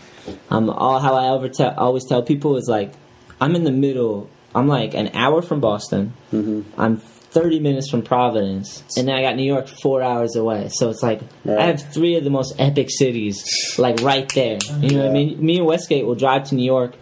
Um, 0.51 0.71
all 0.71 1.01
how 1.01 1.15
I 1.15 1.35
ever 1.35 1.49
tell, 1.49 1.75
always 1.77 2.05
tell 2.07 2.23
people 2.23 2.57
is 2.57 2.69
like, 2.69 2.93
I'm 3.41 3.55
in 3.55 3.65
the 3.65 3.73
middle. 3.73 4.31
I'm 4.55 4.69
like 4.69 4.95
an 4.95 5.11
hour 5.15 5.43
from 5.43 5.61
Boston. 5.61 6.15
Mm-hmm. 6.33 6.81
I'm 6.81 6.97
30 7.37 7.61
minutes 7.61 7.91
from 7.91 8.01
Providence, 8.03 8.83
and 8.97 9.09
then 9.09 9.15
I 9.15 9.21
got 9.21 9.37
New 9.37 9.43
York 9.43 9.69
four 9.69 10.03
hours 10.03 10.37
away. 10.37 10.69
So 10.71 10.89
it's 10.89 11.03
like 11.03 11.21
I 11.47 11.65
have 11.65 11.93
three 11.93 12.17
of 12.17 12.25
the 12.25 12.31
most 12.31 12.55
epic 12.59 12.89
cities, 12.91 13.75
like 13.79 14.01
right 14.01 14.27
there. 14.35 14.59
You 14.81 14.93
know 14.93 15.03
what 15.03 15.11
I 15.11 15.13
mean? 15.13 15.45
Me 15.45 15.59
and 15.59 15.67
Westgate 15.67 16.07
will 16.07 16.15
drive 16.15 16.45
to 16.45 16.55
New 16.55 16.65
York 16.65 16.97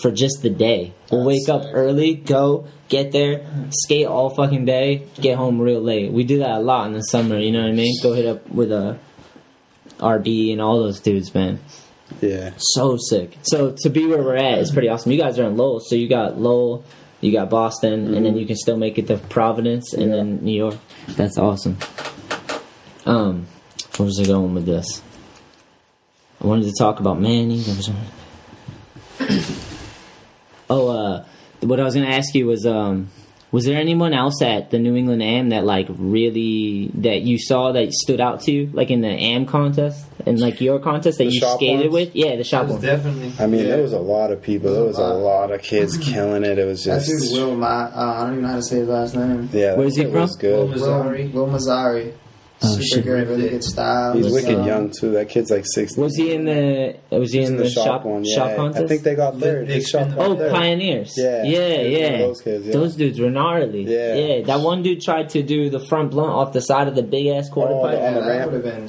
for 0.00 0.10
just 0.10 0.40
the 0.40 0.48
day. 0.48 0.94
We'll 1.10 1.26
wake 1.26 1.48
up 1.50 1.64
early, 1.72 2.14
go 2.14 2.68
get 2.88 3.12
there, 3.12 3.46
skate 3.70 4.06
all 4.06 4.30
fucking 4.30 4.64
day, 4.64 5.06
get 5.20 5.36
home 5.36 5.60
real 5.60 5.80
late. 5.80 6.10
We 6.12 6.24
do 6.24 6.38
that 6.38 6.52
a 6.52 6.60
lot 6.60 6.86
in 6.86 6.94
the 6.94 7.02
summer. 7.02 7.38
You 7.38 7.52
know 7.52 7.62
what 7.62 7.68
I 7.68 7.72
mean? 7.72 8.02
Go 8.02 8.14
hit 8.14 8.26
up 8.26 8.48
with 8.48 8.72
a 8.72 8.98
RB 9.98 10.52
and 10.52 10.60
all 10.60 10.82
those 10.82 11.00
dudes, 11.00 11.34
man. 11.34 11.58
Yeah. 12.20 12.52
So 12.58 12.96
sick. 12.96 13.36
So 13.42 13.72
to 13.82 13.90
be 13.90 14.06
where 14.06 14.22
we're 14.22 14.36
at 14.36 14.58
is 14.58 14.70
pretty 14.70 14.88
awesome. 14.88 15.12
You 15.12 15.18
guys 15.18 15.38
are 15.38 15.44
in 15.44 15.56
Lowell, 15.56 15.80
so 15.80 15.94
you 15.94 16.08
got 16.08 16.38
Lowell, 16.38 16.84
you 17.20 17.32
got 17.32 17.50
Boston, 17.50 18.14
and 18.14 18.24
then 18.24 18.36
you 18.36 18.46
can 18.46 18.56
still 18.56 18.76
make 18.76 18.98
it 18.98 19.06
to 19.08 19.18
Providence 19.18 19.92
and 19.92 20.12
then 20.12 20.44
New 20.44 20.56
York. 20.56 20.76
That's 21.08 21.38
awesome. 21.38 21.76
Um, 23.04 23.46
where 23.96 24.06
was 24.06 24.20
I 24.20 24.24
going 24.24 24.54
with 24.54 24.66
this? 24.66 25.02
I 26.42 26.46
wanted 26.46 26.64
to 26.64 26.74
talk 26.78 27.00
about 27.00 27.20
Manny. 27.20 27.56
Was 27.56 27.90
oh, 30.70 30.88
uh, 30.88 31.24
what 31.60 31.80
I 31.80 31.84
was 31.84 31.94
gonna 31.94 32.06
ask 32.06 32.34
you 32.34 32.46
was, 32.46 32.66
um, 32.66 33.08
was 33.52 33.64
there 33.64 33.78
anyone 33.78 34.12
else 34.12 34.42
at 34.42 34.70
the 34.70 34.78
New 34.78 34.96
England 34.96 35.22
Am 35.22 35.50
that 35.50 35.64
like 35.64 35.86
really 35.90 36.90
that 36.94 37.22
you 37.22 37.38
saw 37.38 37.72
that 37.72 37.92
stood 37.92 38.20
out 38.20 38.40
to 38.42 38.52
you, 38.52 38.70
like 38.72 38.90
in 38.90 39.00
the 39.00 39.08
Am 39.08 39.46
contest 39.46 40.04
and 40.26 40.38
like 40.40 40.60
your 40.60 40.78
contest 40.80 41.18
that 41.18 41.24
The 41.24 41.30
you 41.30 41.40
skated 41.40 41.92
ones? 41.92 42.06
with? 42.08 42.16
Yeah, 42.16 42.36
the 42.36 42.44
shop 42.44 42.66
one. 42.68 42.80
definitely. 42.80 43.32
I 43.38 43.46
mean, 43.46 43.64
there 43.64 43.82
was 43.82 43.92
a 43.92 43.98
lot 43.98 44.32
of 44.32 44.42
people. 44.42 44.72
There 44.72 44.82
was 44.84 44.98
a 44.98 45.06
lot 45.14 45.50
of 45.52 45.62
kids 45.62 45.96
killing 45.96 46.44
it. 46.44 46.58
It 46.58 46.64
was 46.66 46.84
That 46.84 47.04
just. 47.04 47.32
dude 47.32 47.40
Will, 47.40 47.54
Ma- 47.56 47.66
uh, 47.94 48.14
I 48.18 48.20
don't 48.24 48.32
even 48.32 48.42
know 48.42 48.48
how 48.50 48.56
to 48.56 48.62
say 48.62 48.76
his 48.78 48.88
last 48.88 49.14
name. 49.14 49.48
Yeah, 49.52 49.76
Where's 49.76 49.96
he 49.96 50.02
kid 50.02 50.12
from? 50.12 50.20
Was 50.22 50.36
good. 50.36 50.70
Will, 50.70 51.32
Will 51.32 51.48
Mazzari. 51.48 52.12
Oh, 52.66 52.72
Super 52.74 52.82
shit. 52.84 53.04
good, 53.04 53.28
really 53.28 53.48
good 53.50 53.64
style. 53.64 54.14
He's 54.14 54.24
Was, 54.24 54.32
wicked 54.34 54.58
uh, 54.58 54.64
young 54.64 54.90
too. 54.90 55.12
That 55.12 55.28
kid's 55.28 55.50
like 55.50 55.64
sixty. 55.66 56.00
Was 56.00 56.16
he 56.16 56.32
in 56.34 56.44
the? 56.44 56.96
Was 57.10 57.32
he 57.32 57.40
He's 57.40 57.50
in, 57.50 57.56
the, 57.56 57.68
shop 57.70 58.04
one? 58.04 58.24
shop 58.24 58.48
Yeah, 58.50 58.56
contest? 58.56 58.84
I 58.84 58.88
think 58.88 59.02
they 59.02 59.14
got 59.14 59.38
third. 59.38 59.68
His 59.68 59.88
shop 59.88 60.08
Oh, 60.16 60.36
third. 60.36 60.50
pioneers! 60.52 61.14
Yeah, 61.16 61.42
yeah, 61.44 61.48
he 61.48 61.54
was 61.56 61.76
one 61.76 61.84
of 61.86 61.92
yeah. 61.92 62.18
Those 62.18 62.40
kids. 62.42 62.66
Yeah. 62.66 62.72
Those 62.72 62.96
dudes 62.96 63.20
were 63.20 63.30
gnarly. 63.30 63.82
Yeah. 63.82 64.14
yeah. 64.14 64.42
That 64.44 64.60
one 64.60 64.82
dude 64.82 65.00
tried 65.02 65.28
to 65.30 65.42
do 65.42 65.70
the 65.70 65.80
front 65.80 66.10
blunt 66.10 66.30
off 66.32 66.52
the 66.52 66.60
side 66.60 66.88
of 66.88 66.94
the 66.94 67.02
big 67.02 67.26
ass 67.28 67.48
quarter 67.48 67.74
Oh, 67.74 67.82
pipe. 67.82 67.98
on 68.00 68.14
the 68.14 68.20
ramp. 68.20 68.52
would 68.52 68.64
have 68.64 68.74
been. 68.74 68.88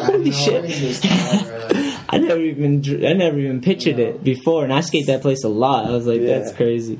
Holy 0.00 0.30
shit! 0.30 1.00
I 2.10 2.18
never 2.18 2.40
even 2.40 2.82
I 3.06 3.12
never 3.12 3.38
even 3.38 3.60
pictured 3.60 3.98
it 3.98 4.24
before, 4.24 4.64
and 4.64 4.72
I 4.72 4.80
skate 4.80 5.06
that 5.06 5.22
place 5.22 5.44
a 5.44 5.48
lot. 5.48 5.86
I 5.86 5.90
was 5.90 6.06
like, 6.06 6.20
Yeah. 6.20 6.38
that's 6.38 6.52
crazy. 6.52 6.98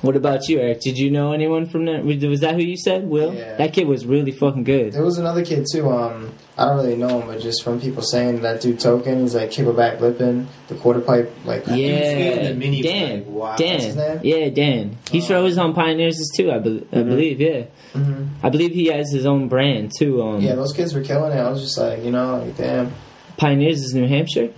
What 0.00 0.14
about 0.14 0.48
you, 0.48 0.60
Eric? 0.60 0.80
Did 0.80 0.96
you 0.96 1.10
know 1.10 1.32
anyone 1.32 1.66
from 1.66 1.84
there? 1.86 2.00
Was 2.02 2.24
was 2.24 2.40
that 2.40 2.54
who 2.54 2.62
you 2.62 2.76
said, 2.76 3.04
Will? 3.08 3.34
Yeah. 3.34 3.56
That 3.56 3.72
kid 3.72 3.88
was 3.88 4.06
really 4.06 4.30
fucking 4.30 4.62
good. 4.64 4.92
There 4.92 5.02
was 5.02 5.18
another 5.18 5.44
kid 5.44 5.66
too. 5.72 5.90
Um, 5.90 6.32
I 6.56 6.66
don't 6.66 6.76
really 6.76 6.96
know 6.96 7.20
him, 7.20 7.26
but 7.26 7.40
just 7.40 7.64
from 7.64 7.80
people 7.80 8.02
saying 8.02 8.42
that 8.42 8.60
dude 8.60 8.78
Token, 8.78 9.22
he's 9.22 9.34
like 9.34 9.50
kickleback 9.50 9.98
lipping 10.00 10.46
the 10.68 10.76
quarter 10.76 11.00
pipe, 11.00 11.32
like 11.44 11.66
Yeah, 11.66 12.52
Dan. 12.52 13.24
Dan. 13.56 14.20
Yeah, 14.22 14.48
Dan. 14.50 14.96
He's 15.10 15.30
always 15.30 15.58
on 15.58 15.74
Pioneers 15.74 16.20
too. 16.36 16.50
I, 16.52 16.58
be- 16.58 16.86
I 16.92 17.02
believe. 17.02 17.40
Yeah, 17.40 17.64
Mhm. 17.94 18.28
I 18.42 18.50
believe 18.50 18.72
he 18.72 18.86
has 18.86 19.10
his 19.12 19.26
own 19.26 19.48
brand 19.48 19.92
too. 19.98 20.22
Um, 20.22 20.40
Yeah, 20.40 20.54
those 20.54 20.72
kids 20.72 20.94
were 20.94 21.02
killing 21.02 21.32
it. 21.32 21.40
I 21.40 21.50
was 21.50 21.60
just 21.60 21.76
like, 21.78 22.04
you 22.04 22.10
know, 22.12 22.38
like 22.38 22.56
damn. 22.56 22.92
Pioneers 23.36 23.82
is 23.82 23.94
New 23.94 24.06
Hampshire, 24.06 24.50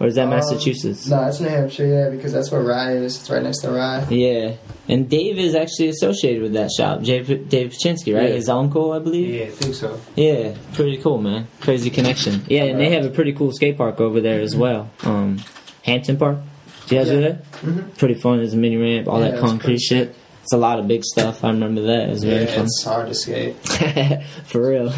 or 0.00 0.06
is 0.06 0.14
that 0.14 0.24
Um, 0.24 0.30
Massachusetts? 0.30 1.06
No, 1.08 1.24
it's 1.26 1.40
New 1.40 1.48
Hampshire, 1.48 1.86
yeah, 1.86 2.08
because 2.10 2.32
that's 2.32 2.50
where 2.50 2.62
Rye 2.62 2.92
is. 2.92 3.20
It's 3.20 3.30
right 3.30 3.42
next 3.42 3.58
to 3.62 3.70
Rye. 3.70 4.06
Yeah, 4.10 4.52
and 4.88 5.08
Dave 5.08 5.38
is 5.38 5.54
actually 5.54 5.88
associated 5.88 6.42
with 6.42 6.52
that 6.54 6.70
shop. 6.70 7.02
Dave, 7.02 7.48
Dave 7.48 7.72
right? 7.84 8.06
Yeah. 8.06 8.18
His 8.34 8.48
uncle, 8.48 8.92
I 8.92 8.98
believe. 9.00 9.34
Yeah, 9.34 9.44
I 9.44 9.50
think 9.50 9.74
so. 9.74 9.98
Yeah, 10.16 10.54
pretty 10.74 10.98
cool, 10.98 11.18
man. 11.18 11.46
Crazy 11.60 11.90
connection. 11.90 12.42
Yeah, 12.48 12.64
and 12.64 12.78
they 12.80 12.90
have 12.94 13.04
a 13.04 13.10
pretty 13.10 13.32
cool 13.32 13.52
skate 13.52 13.76
park 13.76 14.00
over 14.00 14.20
there 14.20 14.40
as 14.40 14.54
well. 14.56 14.90
Um, 15.04 15.40
Hampton 15.82 16.16
Park. 16.16 16.38
Do 16.86 16.94
you 16.96 17.00
guys 17.02 17.10
Yeah. 17.12 17.20
that? 17.20 17.52
Mhm. 17.62 17.96
Pretty 17.98 18.14
fun. 18.14 18.38
There's 18.38 18.54
a 18.54 18.56
mini 18.56 18.76
ramp, 18.76 19.08
all 19.08 19.20
Yeah, 19.22 19.32
that 19.32 19.40
concrete 19.40 19.78
shit. 19.80 20.14
It's 20.42 20.52
a 20.54 20.56
lot 20.56 20.78
of 20.78 20.88
big 20.88 21.04
stuff. 21.04 21.44
I 21.44 21.50
remember 21.50 21.82
that. 21.82 22.08
It 22.08 22.10
was 22.10 22.24
Yeah, 22.24 22.32
really 22.34 22.46
fun. 22.46 22.64
it's 22.64 22.82
hard 22.84 23.08
to 23.08 23.14
skate. 23.14 23.56
For 24.46 24.66
real. 24.70 24.90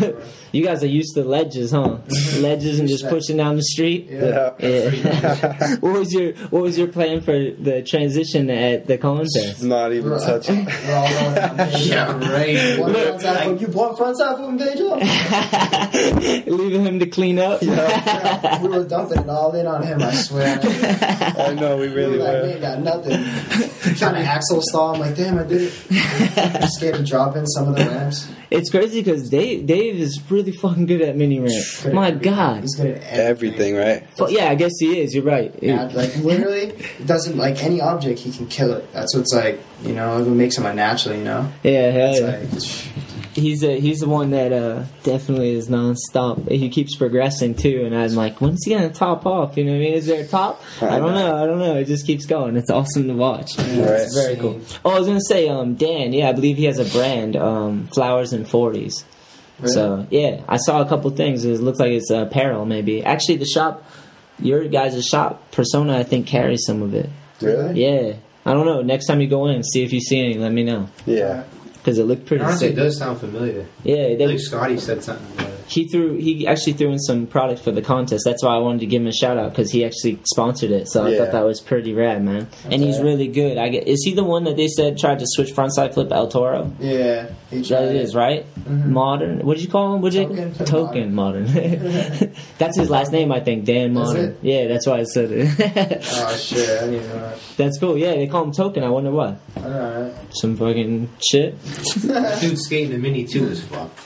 You 0.52 0.64
guys 0.64 0.82
are 0.82 0.88
used 0.88 1.14
to 1.14 1.24
ledges, 1.24 1.70
huh? 1.70 1.98
Mm-hmm. 2.06 2.42
ledges 2.42 2.78
and 2.80 2.88
just 2.88 3.08
pushing 3.08 3.36
down 3.36 3.56
the 3.56 3.62
street. 3.62 4.08
Yeah. 4.10 4.54
Yeah. 4.58 5.76
what 5.80 5.92
was 5.94 6.12
your 6.12 6.32
What 6.50 6.62
was 6.62 6.76
your 6.78 6.88
plan 6.88 7.20
for 7.20 7.32
the 7.32 7.82
transition 7.86 8.50
at 8.50 8.86
the 8.86 8.98
contest? 8.98 9.62
Not 9.62 9.92
even 9.92 10.10
We're- 10.10 10.24
touching. 10.24 10.64
We're 10.64 10.94
all 10.94 11.08
going 11.08 11.34
down 11.34 11.56
there. 11.56 11.70
Yeah, 11.78 12.32
right. 12.32 12.78
One 12.80 12.92
front 12.94 13.20
side 13.20 13.44
flip. 13.44 13.60
You 13.60 13.68
want 13.68 13.96
front 13.98 14.16
side 14.18 14.36
flip 14.36 14.48
and 14.48 14.58
page? 14.60 16.46
Leaving 16.46 16.84
him 16.84 16.98
to 16.98 17.06
clean 17.06 17.38
up. 17.38 17.62
Yeah, 17.62 18.62
we 18.62 18.68
were 18.68 18.84
dumping 18.84 19.18
it 19.20 19.28
all 19.28 19.54
in 19.54 19.66
on 19.66 19.82
him. 19.82 20.02
I 20.02 20.12
swear. 20.14 20.58
I 20.62 21.54
know 21.54 21.76
we 21.76 21.88
We 21.88 21.94
really 21.94 22.18
were 22.18 22.24
like, 22.24 22.42
we 22.42 22.48
ain't 22.50 22.60
got 22.60 22.80
nothing. 22.80 23.22
Trying 23.96 24.14
to 24.14 24.20
axle 24.20 24.60
stall. 24.62 24.94
I'm 24.94 25.00
like, 25.00 25.16
damn, 25.16 25.38
I 25.38 25.44
did 25.44 25.62
it. 25.62 25.72
I'm 26.62 26.68
scared 26.68 26.96
to 26.96 27.04
drop 27.04 27.36
in 27.36 27.46
some 27.46 27.68
of 27.68 27.76
the 27.76 27.84
ramps. 27.84 28.28
It's 28.50 28.70
crazy 28.70 29.00
because 29.00 29.28
Dave 29.28 29.66
Dave 29.66 29.96
is 29.96 30.20
really 30.30 30.39
fucking 30.50 30.86
good 30.86 31.02
at 31.02 31.16
mini 31.16 31.38
ramp. 31.40 31.94
My. 31.94 32.10
God. 32.10 32.62
He's 32.62 32.74
good 32.76 32.96
at 32.98 33.02
Everything, 33.02 33.76
everything. 33.76 33.76
right? 33.76 34.08
Fu- 34.16 34.30
yeah, 34.30 34.50
I 34.50 34.54
guess 34.54 34.72
he 34.78 35.00
is. 35.00 35.14
You're 35.14 35.24
right. 35.24 35.54
Yeah, 35.62 35.84
like 35.94 36.16
literally, 36.16 36.68
it 36.98 37.06
doesn't 37.06 37.36
like 37.36 37.62
any 37.62 37.80
object. 37.80 38.18
He 38.20 38.32
can 38.32 38.46
kill 38.46 38.72
it. 38.72 38.92
That's 38.92 39.14
what's 39.14 39.32
like, 39.34 39.60
you 39.82 39.92
know, 39.92 40.18
it 40.18 40.26
makes 40.26 40.56
him 40.58 40.66
unnatural. 40.66 41.16
You 41.16 41.24
know, 41.24 41.52
Yeah, 41.62 41.90
hell 41.90 42.10
it's 42.14 42.20
yeah. 42.20 42.86
like 42.86 43.34
he's 43.34 43.62
a, 43.62 43.78
he's 43.78 44.00
the 44.00 44.08
one 44.08 44.30
that 44.30 44.52
uh, 44.52 44.84
definitely 45.04 45.52
is 45.54 45.68
nonstop. 45.68 46.50
He 46.50 46.68
keeps 46.68 46.96
progressing 46.96 47.54
too, 47.54 47.82
and 47.86 47.94
I'm 47.96 48.14
like, 48.14 48.40
when's 48.40 48.64
he 48.64 48.72
gonna 48.74 48.90
top 48.90 49.24
off? 49.26 49.56
You 49.56 49.64
know 49.64 49.70
what 49.72 49.76
I 49.76 49.80
mean? 49.80 49.94
Is 49.94 50.06
there 50.06 50.24
a 50.24 50.26
top? 50.26 50.60
I 50.82 50.98
don't 50.98 51.14
know. 51.14 51.42
I 51.42 51.46
don't 51.46 51.58
know. 51.58 51.76
It 51.76 51.86
just 51.86 52.06
keeps 52.06 52.26
going. 52.26 52.56
It's 52.56 52.70
awesome 52.70 53.06
to 53.08 53.14
watch. 53.14 53.56
Right. 53.56 53.66
It's 53.68 54.14
very 54.16 54.36
cool. 54.36 54.60
Oh, 54.84 54.90
I 54.94 54.98
was 54.98 55.06
gonna 55.06 55.20
say, 55.20 55.48
um, 55.48 55.74
Dan. 55.76 56.12
Yeah, 56.12 56.28
I 56.28 56.32
believe 56.32 56.56
he 56.56 56.64
has 56.64 56.78
a 56.78 56.84
brand, 56.84 57.36
um, 57.36 57.86
Flowers 57.94 58.32
and 58.32 58.46
Forties. 58.48 59.04
So 59.68 60.06
yeah, 60.10 60.42
I 60.48 60.56
saw 60.56 60.80
a 60.82 60.88
couple 60.88 61.10
things. 61.10 61.44
It 61.44 61.60
looks 61.60 61.78
like 61.78 61.90
it's 61.92 62.10
uh, 62.10 62.22
apparel, 62.22 62.64
maybe. 62.66 63.04
Actually, 63.04 63.36
the 63.36 63.44
shop, 63.46 63.84
your 64.38 64.66
guys' 64.68 65.04
shop, 65.06 65.50
Persona, 65.52 65.98
I 65.98 66.02
think 66.02 66.26
carries 66.26 66.64
some 66.64 66.82
of 66.82 66.94
it. 66.94 67.08
Really? 67.40 67.84
Yeah. 67.84 68.14
I 68.46 68.52
don't 68.54 68.64
know. 68.66 68.80
Next 68.82 69.06
time 69.06 69.20
you 69.20 69.28
go 69.28 69.46
in, 69.46 69.62
see 69.62 69.82
if 69.82 69.92
you 69.92 70.00
see 70.00 70.18
any. 70.18 70.34
Let 70.34 70.52
me 70.52 70.62
know 70.62 70.88
Yeah. 71.06 71.44
because 71.74 71.98
it 71.98 72.04
looked 72.04 72.24
pretty 72.26 72.42
honestly 72.44 72.68
sick. 72.68 72.76
does 72.76 72.96
sound 72.98 73.20
familiar. 73.20 73.66
Yeah, 73.84 73.96
I 73.96 74.16
they, 74.16 74.26
think 74.28 74.40
Scotty 74.40 74.78
said 74.78 75.04
something 75.04 75.26
about 75.34 75.48
it. 75.48 75.49
He 75.70 75.86
threw. 75.88 76.16
He 76.16 76.46
actually 76.46 76.72
threw 76.74 76.90
in 76.90 76.98
some 76.98 77.26
product 77.26 77.62
for 77.62 77.70
the 77.70 77.80
contest. 77.82 78.24
That's 78.24 78.42
why 78.44 78.54
I 78.54 78.58
wanted 78.58 78.80
to 78.80 78.86
give 78.86 79.00
him 79.02 79.08
a 79.08 79.12
shout 79.12 79.38
out 79.38 79.50
because 79.50 79.70
he 79.70 79.84
actually 79.84 80.18
sponsored 80.24 80.70
it. 80.72 80.88
So 80.88 81.06
I 81.06 81.16
thought 81.16 81.32
that 81.32 81.44
was 81.44 81.60
pretty 81.60 81.94
rad, 81.94 82.24
man. 82.24 82.48
And 82.64 82.82
he's 82.82 82.96
Okay. 82.96 83.04
really 83.04 83.28
good. 83.28 83.56
I 83.56 83.68
get. 83.68 83.86
Is 83.86 84.02
he 84.04 84.12
the 84.14 84.24
one 84.24 84.44
that 84.44 84.56
they 84.56 84.66
said 84.68 84.98
tried 84.98 85.20
to 85.20 85.26
switch 85.28 85.52
frontside 85.52 85.94
flip 85.94 86.10
El 86.12 86.28
Toro? 86.28 86.72
yeah, 86.80 87.28
he 87.50 87.62
tried 87.62 87.84
it 87.84 87.96
is 87.96 88.14
right. 88.14 88.44
Mm-hmm. 88.60 88.92
Modern. 88.92 89.38
What 89.46 89.56
did 89.56 89.64
you 89.64 89.70
call 89.70 89.94
him? 89.94 90.02
What 90.02 90.12
did 90.12 90.28
you 90.30 90.36
Token. 90.50 90.64
Token 90.66 91.14
modern. 91.14 91.44
that's 92.58 92.76
his 92.76 92.90
last 92.90 93.12
name, 93.12 93.30
I 93.32 93.40
think. 93.40 93.64
Dan 93.64 93.94
Modern. 93.94 94.24
it? 94.32 94.38
Yeah, 94.42 94.66
that's 94.66 94.86
why 94.86 94.98
I 94.98 95.04
said 95.04 95.30
it. 95.32 96.00
Oh 96.12 96.36
shit, 96.36 96.68
I 96.68 96.80
didn't 96.86 96.94
even 96.94 97.08
know 97.08 97.18
that. 97.20 97.38
that's 97.56 97.78
cool. 97.78 97.96
Yeah, 97.96 98.12
they 98.14 98.26
call 98.26 98.44
him 98.44 98.52
Token. 98.52 98.82
I 98.82 98.88
wonder 98.88 99.10
why. 99.10 99.36
Alright. 99.56 100.12
Some 100.34 100.56
fucking 100.56 101.08
shit. 101.30 101.54
Dude 102.40 102.58
skating 102.58 102.90
the 102.90 102.98
mini 102.98 103.24
too 103.24 103.46
is 103.46 103.62
fucked. 103.62 103.98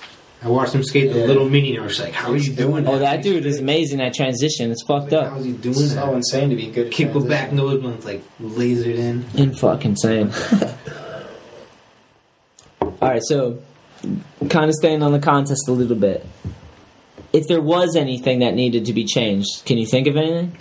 I 0.44 0.48
watched 0.48 0.74
him 0.74 0.82
skate 0.84 1.10
the 1.12 1.20
Yeah. 1.20 1.24
little 1.26 1.48
mini 1.48 1.74
and 1.74 1.82
I 1.84 1.86
was 1.86 1.98
like, 1.98 2.12
how 2.12 2.30
are 2.32 2.36
you 2.36 2.52
doing 2.52 2.86
Oh, 2.86 2.98
that 2.98 3.24
He's 3.24 3.32
dude 3.32 3.46
is 3.46 3.60
amazing 3.60 4.00
at 4.02 4.12
transition. 4.12 4.70
It's 4.70 4.82
fucked 4.86 5.10
Like, 5.12 5.22
up. 5.26 5.32
How's 5.32 5.44
he 5.46 5.52
doing 5.52 5.74
It's 5.74 5.88
so 5.94 6.06
that? 6.06 6.12
insane 6.14 6.50
to 6.50 6.56
be 6.56 6.66
good. 6.66 6.86
at 6.88 6.92
Kick 6.92 7.12
go 7.14 7.20
back 7.20 7.48
transition. 7.48 7.56
nose 7.56 7.80
blunt 7.80 8.04
like 8.04 8.22
lasered 8.42 8.96
in. 8.96 9.24
And 9.38 9.58
fucking 9.58 9.92
insane. 9.92 10.30
All 12.80 13.08
right, 13.10 13.22
so 13.24 13.58
kind 14.50 14.68
of 14.68 14.74
staying 14.74 15.02
on 15.02 15.12
the 15.12 15.18
contest 15.18 15.68
a 15.68 15.72
little 15.72 15.96
bit. 15.96 16.26
If 17.32 17.46
there 17.48 17.60
was 17.60 17.96
anything 17.96 18.40
that 18.40 18.54
needed 18.54 18.84
to 18.86 18.92
be 18.92 19.04
changed, 19.04 19.64
can 19.64 19.78
you 19.78 19.86
think 19.86 20.06
of 20.06 20.16
anything? 20.16 20.56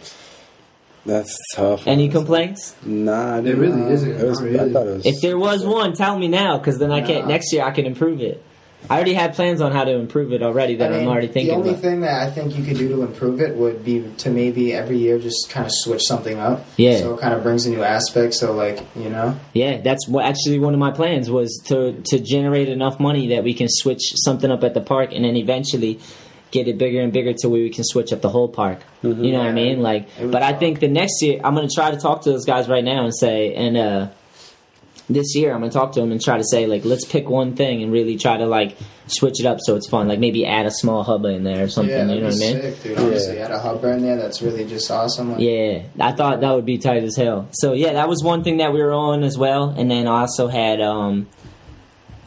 That's 1.05 1.37
tough. 1.55 1.85
Any 1.85 2.03
honestly. 2.05 2.09
complaints? 2.19 2.75
Nah, 2.85 3.37
I 3.37 3.41
There 3.41 3.55
really 3.57 3.91
isn't. 3.91 4.09
It 4.11 4.23
was, 4.25 4.39
Not 4.39 4.47
I 4.47 4.51
really. 4.53 4.73
thought 4.73 4.87
it 4.87 4.93
was. 4.95 5.05
If 5.05 5.21
there 5.21 5.37
was 5.37 5.65
one, 5.65 5.93
tell 5.93 6.17
me 6.17 6.29
now, 6.29 6.57
because 6.57 6.79
then 6.79 6.91
I 6.91 7.01
can 7.01 7.23
Nah. 7.23 7.27
next 7.27 7.51
year 7.51 7.63
I 7.63 7.71
can 7.71 7.85
improve 7.85 8.21
it. 8.21 8.41
I 8.89 8.95
already 8.95 9.13
had 9.13 9.33
plans 9.33 9.61
on 9.61 9.71
how 9.71 9.83
to 9.83 9.91
improve 9.91 10.33
it 10.33 10.43
already 10.43 10.75
that 10.75 10.91
I 10.91 10.95
mean, 10.95 11.03
am 11.03 11.07
already 11.09 11.27
thinking 11.27 11.47
the 11.51 11.55
only 11.55 11.69
about. 11.69 11.81
thing 11.81 12.01
that 12.01 12.27
I 12.27 12.31
think 12.31 12.57
you 12.57 12.63
could 12.63 12.77
do 12.77 12.89
to 12.89 13.03
improve 13.03 13.41
it 13.41 13.55
would 13.55 13.83
be 13.83 14.11
to 14.19 14.29
maybe 14.29 14.73
every 14.73 14.97
year 14.97 15.19
just 15.19 15.49
kind 15.49 15.65
of 15.65 15.71
switch 15.73 16.03
something 16.03 16.37
up. 16.39 16.65
Yeah. 16.77 16.97
So 16.97 17.15
it 17.15 17.21
kind 17.21 17.33
of 17.33 17.43
brings 17.43 17.65
a 17.65 17.69
new 17.69 17.83
aspect. 17.83 18.33
So 18.33 18.53
like 18.53 18.79
you 18.95 19.09
know, 19.09 19.39
Yeah, 19.53 19.81
that's 19.81 20.07
what 20.07 20.25
actually 20.25 20.59
one 20.59 20.73
of 20.73 20.79
my 20.79 20.91
plans 20.91 21.29
was 21.29 21.61
to 21.67 22.01
to 22.07 22.19
generate 22.19 22.69
enough 22.69 22.99
money 22.99 23.27
that 23.29 23.43
we 23.43 23.53
can 23.53 23.67
switch 23.69 24.13
something 24.15 24.51
up 24.51 24.63
at 24.63 24.73
the 24.73 24.81
park 24.81 25.11
and 25.13 25.23
then 25.25 25.35
eventually 25.35 25.99
get 26.51 26.67
it 26.67 26.77
bigger 26.77 27.01
and 27.01 27.11
bigger 27.11 27.33
till 27.33 27.49
we 27.49 27.67
can 27.71 27.83
switch 27.83 28.13
up 28.13 28.21
the 28.21 28.29
whole 28.29 28.47
park. 28.47 28.79
Mm-hmm. 29.01 29.23
You 29.23 29.31
know 29.31 29.39
what 29.39 29.47
I 29.47 29.53
mean? 29.53 29.81
Like, 29.81 30.07
but 30.19 30.43
I 30.43 30.53
think 30.53 30.79
the 30.81 30.87
next 30.87 31.21
year 31.23 31.41
I'm 31.43 31.55
gonna 31.55 31.67
try 31.67 31.89
to 31.89 31.97
talk 31.97 32.21
to 32.23 32.31
those 32.31 32.45
guys 32.45 32.69
right 32.69 32.83
now 32.83 33.05
and 33.05 33.15
say, 33.15 33.55
and 33.55 33.75
uh, 33.75 34.07
this 35.09 35.35
year 35.35 35.53
I'm 35.53 35.59
gonna 35.59 35.71
talk 35.71 35.91
to 35.93 35.99
them 35.99 36.11
and 36.11 36.21
try 36.21 36.37
to 36.37 36.43
say 36.43 36.65
like, 36.65 36.85
let's 36.85 37.05
pick 37.05 37.29
one 37.29 37.55
thing 37.55 37.83
and 37.83 37.91
really 37.91 38.17
try 38.17 38.37
to 38.37 38.45
like 38.45 38.77
switch 39.07 39.39
it 39.39 39.45
up 39.45 39.59
so 39.61 39.75
it's 39.75 39.87
fun. 39.89 40.07
Like 40.07 40.19
maybe 40.19 40.45
add 40.45 40.65
a 40.65 40.71
small 40.71 41.03
hub 41.03 41.25
in 41.25 41.43
there 41.43 41.65
or 41.65 41.67
something. 41.67 41.93
yeah, 41.93 42.13
you 42.13 42.21
know 42.21 42.27
what 42.27 42.35
I 42.35 42.37
mean? 42.37 42.61
sick, 42.61 42.83
dude. 42.83 42.97
Honestly, 42.97 43.39
add 43.39 43.51
a 43.51 43.59
hubber 43.59 43.91
in 43.91 44.01
there. 44.01 44.15
That's 44.17 44.41
really 44.41 44.65
just 44.65 44.89
awesome. 44.89 45.33
Like, 45.33 45.41
Yeah, 45.41 45.83
I 45.99 46.13
thought 46.13 46.41
that 46.41 46.51
would 46.53 46.65
be 46.65 46.77
tight 46.77 47.03
as 47.03 47.15
hell. 47.15 47.49
So 47.51 47.73
yeah, 47.73 47.93
that 47.93 48.07
was 48.07 48.23
one 48.23 48.43
thing 48.43 48.57
that 48.57 48.73
we 48.73 48.81
were 48.81 48.93
on 48.93 49.23
as 49.23 49.37
well. 49.37 49.69
And 49.69 49.91
then 49.91 50.07
I 50.07 50.21
also 50.21 50.47
had 50.47 50.79
um 50.81 51.27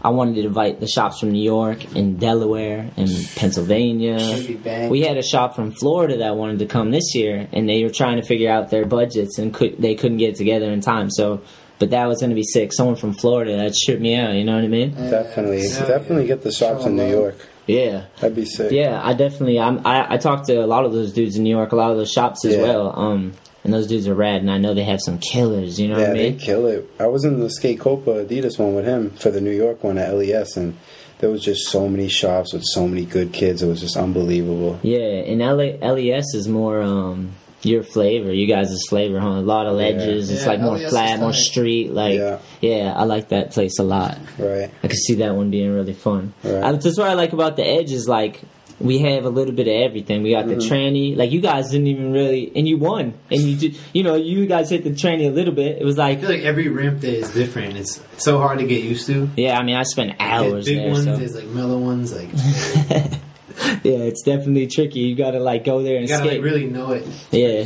I 0.03 0.11
wanted 0.11 0.35
to 0.37 0.43
invite 0.47 0.79
the 0.79 0.87
shops 0.87 1.18
from 1.18 1.33
New 1.33 1.43
York 1.43 1.97
and 1.97 2.20
Delaware 2.20 2.91
and 2.97 3.09
Pennsylvania. 3.35 4.20
Should 4.37 4.47
be 4.47 4.55
bang. 4.55 4.91
We 4.91 5.01
had 5.01 5.16
a 5.16 5.22
shop 5.22 5.57
from 5.57 5.72
Florida 5.72 6.18
that 6.18 6.37
wanted 6.37 6.61
to 6.61 6.66
come 6.66 6.91
this 6.93 7.14
year, 7.14 7.49
and 7.53 7.68
they 7.68 7.83
were 7.83 7.91
trying 7.91 8.20
to 8.20 8.22
figure 8.22 8.51
out 8.51 8.70
their 8.70 8.85
budgets 8.85 9.39
and 9.39 9.53
could 9.53 9.79
they 9.81 9.95
couldn't 9.97 10.18
get 10.18 10.31
it 10.31 10.37
together 10.37 10.70
in 10.70 10.81
time. 10.81 11.11
So, 11.11 11.43
but 11.79 11.91
that 11.91 12.07
was 12.07 12.20
going 12.20 12.31
to 12.31 12.37
be 12.37 12.43
sick. 12.43 12.72
Someone 12.72 12.97
from 12.97 13.12
Florida 13.12 13.57
that 13.57 13.74
tripped 13.74 14.01
me 14.01 14.14
out. 14.14 14.35
You 14.35 14.45
know 14.45 14.55
what 14.55 14.64
I 14.64 14.68
mean? 14.68 14.91
Definitely, 14.93 15.62
definitely 15.68 16.27
get 16.27 16.43
the 16.43 16.53
shops 16.53 16.85
in 16.87 16.97
New 16.97 17.09
York. 17.09 17.37
Yeah. 17.66 18.05
That'd 18.20 18.37
be 18.37 18.45
sick. 18.45 18.70
Yeah, 18.72 19.01
I 19.03 19.12
definitely. 19.12 19.59
I'm, 19.59 19.85
I 19.87 20.14
I 20.14 20.16
talked 20.18 20.47
to 20.47 20.64
a 20.64 20.66
lot 20.66 20.85
of 20.85 20.93
those 20.93 21.12
dudes 21.12 21.37
in 21.37 21.43
New 21.43 21.51
York, 21.51 21.72
a 21.72 21.77
lot 21.77 21.91
of 21.91 21.97
those 21.97 22.11
shops 22.12 22.45
as 22.45 22.55
Yeah. 22.55 22.62
well. 22.62 22.99
Um, 22.99 23.33
and 23.64 23.74
those 23.74 23.89
dudes 23.89 24.07
are 24.07 24.14
rad, 24.14 24.41
and 24.43 24.51
I 24.51 24.59
know 24.59 24.74
they 24.74 24.85
have 24.85 25.01
some 25.05 25.18
killers. 25.18 25.81
You 25.81 25.89
know 25.89 25.99
yeah, 25.99 26.03
what 26.03 26.11
I 26.11 26.12
mean? 26.14 26.22
they 26.22 26.31
mean? 26.31 26.39
kill 26.39 26.66
it. 26.66 26.89
I 27.01 27.09
was 27.09 27.24
in 27.24 27.41
the 27.41 27.51
Skate 27.51 27.81
Copa 27.81 28.24
Adidas 28.24 28.59
one 28.61 28.77
with 28.77 28.85
him 28.87 29.11
for 29.11 29.31
the 29.33 29.41
New 29.41 29.51
York 29.51 29.83
one 29.83 29.99
at 29.99 30.14
LES, 30.14 30.57
and 30.57 30.77
there 31.18 31.31
was 31.31 31.43
just 31.43 31.66
so 31.68 31.89
many 31.89 32.07
shops 32.09 32.53
with 32.53 32.62
so 32.64 32.87
many 32.87 33.05
good 33.05 33.33
kids. 33.33 33.62
It 33.62 33.66
was 33.66 33.81
just 33.81 33.97
unbelievable. 33.97 34.79
Yeah, 34.85 34.99
and 35.01 35.41
LA, 35.41 35.74
LES 35.85 36.35
is 36.35 36.47
more 36.47 36.81
um 36.81 37.33
your 37.62 37.82
flavor, 37.82 38.32
you 38.32 38.46
guys' 38.46 38.76
flavor, 38.88 39.18
huh? 39.18 39.28
A 39.28 39.40
lot 39.40 39.66
of 39.66 39.72
Yeah. 39.80 39.88
ledges. 39.90 40.30
It's 40.30 40.42
Yeah, 40.42 40.48
like 40.48 40.61
more 40.61 40.78
flat, 40.78 41.18
more 41.20 41.32
street. 41.32 41.92
Like, 41.92 42.14
Yeah. 42.18 42.38
yeah. 42.61 42.92
I 42.96 43.04
like 43.04 43.28
that 43.30 43.50
place 43.52 43.78
a 43.78 43.82
lot. 43.84 44.18
Right. 44.38 44.70
I 44.82 44.88
could 44.88 44.98
see 44.98 45.14
that 45.16 45.34
one 45.34 45.50
being 45.50 45.72
really 45.74 45.92
fun. 45.94 46.32
Right. 46.44 46.62
I, 46.62 46.72
that's 46.72 46.98
what 46.98 47.09
I 47.09 47.14
like 47.14 47.32
about 47.32 47.57
the 47.57 47.66
edge 47.66 47.90
is 47.92 48.07
like 48.09 48.40
we 48.78 48.98
have 48.98 49.24
a 49.24 49.30
little 49.30 49.54
bit 49.54 49.66
of 49.68 49.72
everything. 49.74 50.22
We 50.22 50.32
got 50.32 50.44
Mm-hmm. 50.44 50.59
the 50.59 50.64
tranny. 50.66 51.16
Like 51.16 51.32
you 51.32 51.40
guys 51.40 51.70
didn't 51.70 51.86
even 51.86 52.12
really, 52.12 52.52
and 52.54 52.68
you 52.68 52.76
won, 52.76 53.14
and 53.30 53.40
you 53.40 53.57
did. 53.57 53.74
You 53.94 54.02
know, 54.02 54.16
you 54.16 54.44
guys 54.44 54.68
hit 54.68 54.84
the 54.84 54.90
tranny 54.90 55.26
a 55.26 55.30
little 55.30 55.54
bit. 55.54 55.78
It 55.80 55.84
was 55.84 55.96
like 55.96 56.18
I 56.18 56.20
feel 56.20 56.30
like 56.30 56.42
every 56.42 56.68
ramp 56.68 57.00
day 57.00 57.16
is 57.16 57.30
different. 57.32 57.78
It's, 57.78 58.02
it's 58.12 58.24
so 58.24 58.36
hard 58.38 58.59
to 58.59 58.66
get 58.66 58.84
used 58.84 59.07
to. 59.07 59.30
yeah. 59.36 59.59
I 59.59 59.62
mean, 59.62 59.76
I 59.76 59.82
spent 59.84 60.18
There's 60.18 60.30
hours 60.30 60.64
big 60.66 60.76
there. 60.76 60.90
ones, 60.90 61.04
so. 61.04 61.16
there's 61.16 61.34
like 61.34 61.46
mellow 61.46 61.78
ones. 61.78 62.14
Like 62.14 62.28
yeah, 63.82 63.98
it's 64.09 64.22
definitely 64.22 64.66
tricky. 64.66 65.00
You 65.00 65.14
got 65.16 65.32
to 65.32 65.40
like 65.40 65.64
go 65.64 65.82
there 65.82 65.96
and 65.96 66.02
you 66.02 66.09
gotta 66.09 66.24
skate. 66.28 66.42
like 66.42 66.44
really 66.44 66.66
know 66.66 66.92
it. 66.92 67.07
Yeah. 67.30 67.64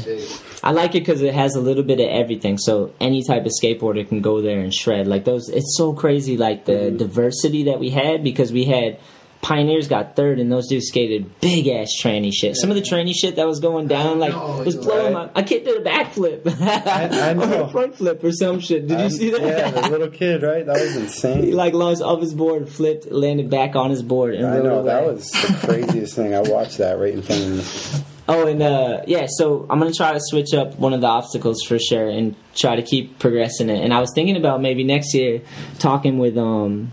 I 0.62 0.72
like 0.72 0.90
it 0.94 1.00
because 1.00 1.22
it 1.22 1.34
has 1.34 1.54
a 1.56 1.60
little 1.60 1.82
bit 1.82 2.00
of 2.00 2.08
everything. 2.08 2.58
So 2.58 2.92
any 3.00 3.24
type 3.24 3.46
of 3.46 3.52
skateboarder 3.62 4.06
can 4.08 4.20
go 4.20 4.40
there 4.42 4.60
and 4.60 4.72
shred. 4.74 5.06
Like 5.06 5.24
those, 5.24 5.48
it's 5.48 5.74
so 5.76 5.92
crazy. 5.94 6.36
Like 6.36 6.64
the 6.66 6.72
Mm-hmm. 6.72 6.96
diversity 6.98 7.64
that 7.64 7.80
we 7.80 7.90
had 7.90 8.22
because 8.22 8.52
we 8.52 8.64
had 8.64 8.98
pioneers 9.42 9.88
got 9.88 10.16
third 10.16 10.38
and 10.38 10.52
those 10.52 10.68
dudes 10.68 10.88
skated 10.88 11.40
big 11.40 11.66
ass 11.68 11.88
tranny 12.00 12.32
shit. 12.32 12.56
Some 12.56 12.70
of 12.70 12.76
the 12.76 12.82
tranny 12.82 13.14
shit 13.14 13.36
that 13.36 13.46
was 13.46 13.60
going 13.60 13.88
down 13.88 14.18
like 14.18 14.32
know, 14.32 14.62
was 14.64 14.76
blowing 14.76 15.14
right. 15.14 15.34
my. 15.34 15.40
I 15.40 15.42
kid 15.42 15.64
did 15.64 15.80
a 15.80 15.84
backflip. 15.84 16.46
I 16.60 17.32
or 17.32 17.34
know. 17.34 17.64
a 17.64 17.70
front 17.70 17.96
flip 17.96 18.22
or 18.22 18.32
some 18.32 18.60
shit. 18.60 18.86
Did 18.86 19.00
you 19.00 19.10
see 19.10 19.30
that? 19.30 19.40
Yeah, 19.40 19.70
the 19.70 19.90
little 19.90 20.10
kid, 20.10 20.42
right? 20.42 20.64
That 20.64 20.76
was 20.76 20.96
insane. 20.96 21.44
he 21.44 21.52
like 21.52 21.74
launched 21.74 22.02
off 22.02 22.20
his 22.20 22.34
board, 22.34 22.68
flipped, 22.68 23.10
landed 23.10 23.50
back 23.50 23.76
on 23.76 23.90
his 23.90 24.02
board, 24.02 24.34
and 24.34 24.46
I 24.46 24.58
rolled 24.58 24.64
know 24.64 24.82
that 24.84 25.04
was 25.04 25.30
the 25.30 25.66
craziest 25.66 26.14
thing. 26.14 26.34
I 26.34 26.40
watched 26.40 26.78
that 26.78 26.98
right 26.98 27.14
in 27.14 27.22
front 27.22 27.42
of 27.42 27.98
me. 27.98 28.04
Oh, 28.28 28.46
and 28.46 28.62
uh, 28.62 29.02
yeah, 29.08 29.26
so 29.28 29.66
I'm 29.68 29.80
gonna 29.80 29.92
try 29.92 30.12
to 30.12 30.20
switch 30.22 30.54
up 30.54 30.78
one 30.78 30.92
of 30.92 31.00
the 31.00 31.08
obstacles 31.08 31.62
for 31.66 31.78
sure, 31.78 32.08
and 32.08 32.36
try 32.54 32.76
to 32.76 32.82
keep 32.82 33.18
progressing 33.18 33.70
it. 33.70 33.82
And 33.82 33.92
I 33.92 34.00
was 34.00 34.12
thinking 34.14 34.36
about 34.36 34.60
maybe 34.60 34.84
next 34.84 35.14
year 35.14 35.40
talking 35.78 36.18
with 36.18 36.38
um, 36.38 36.92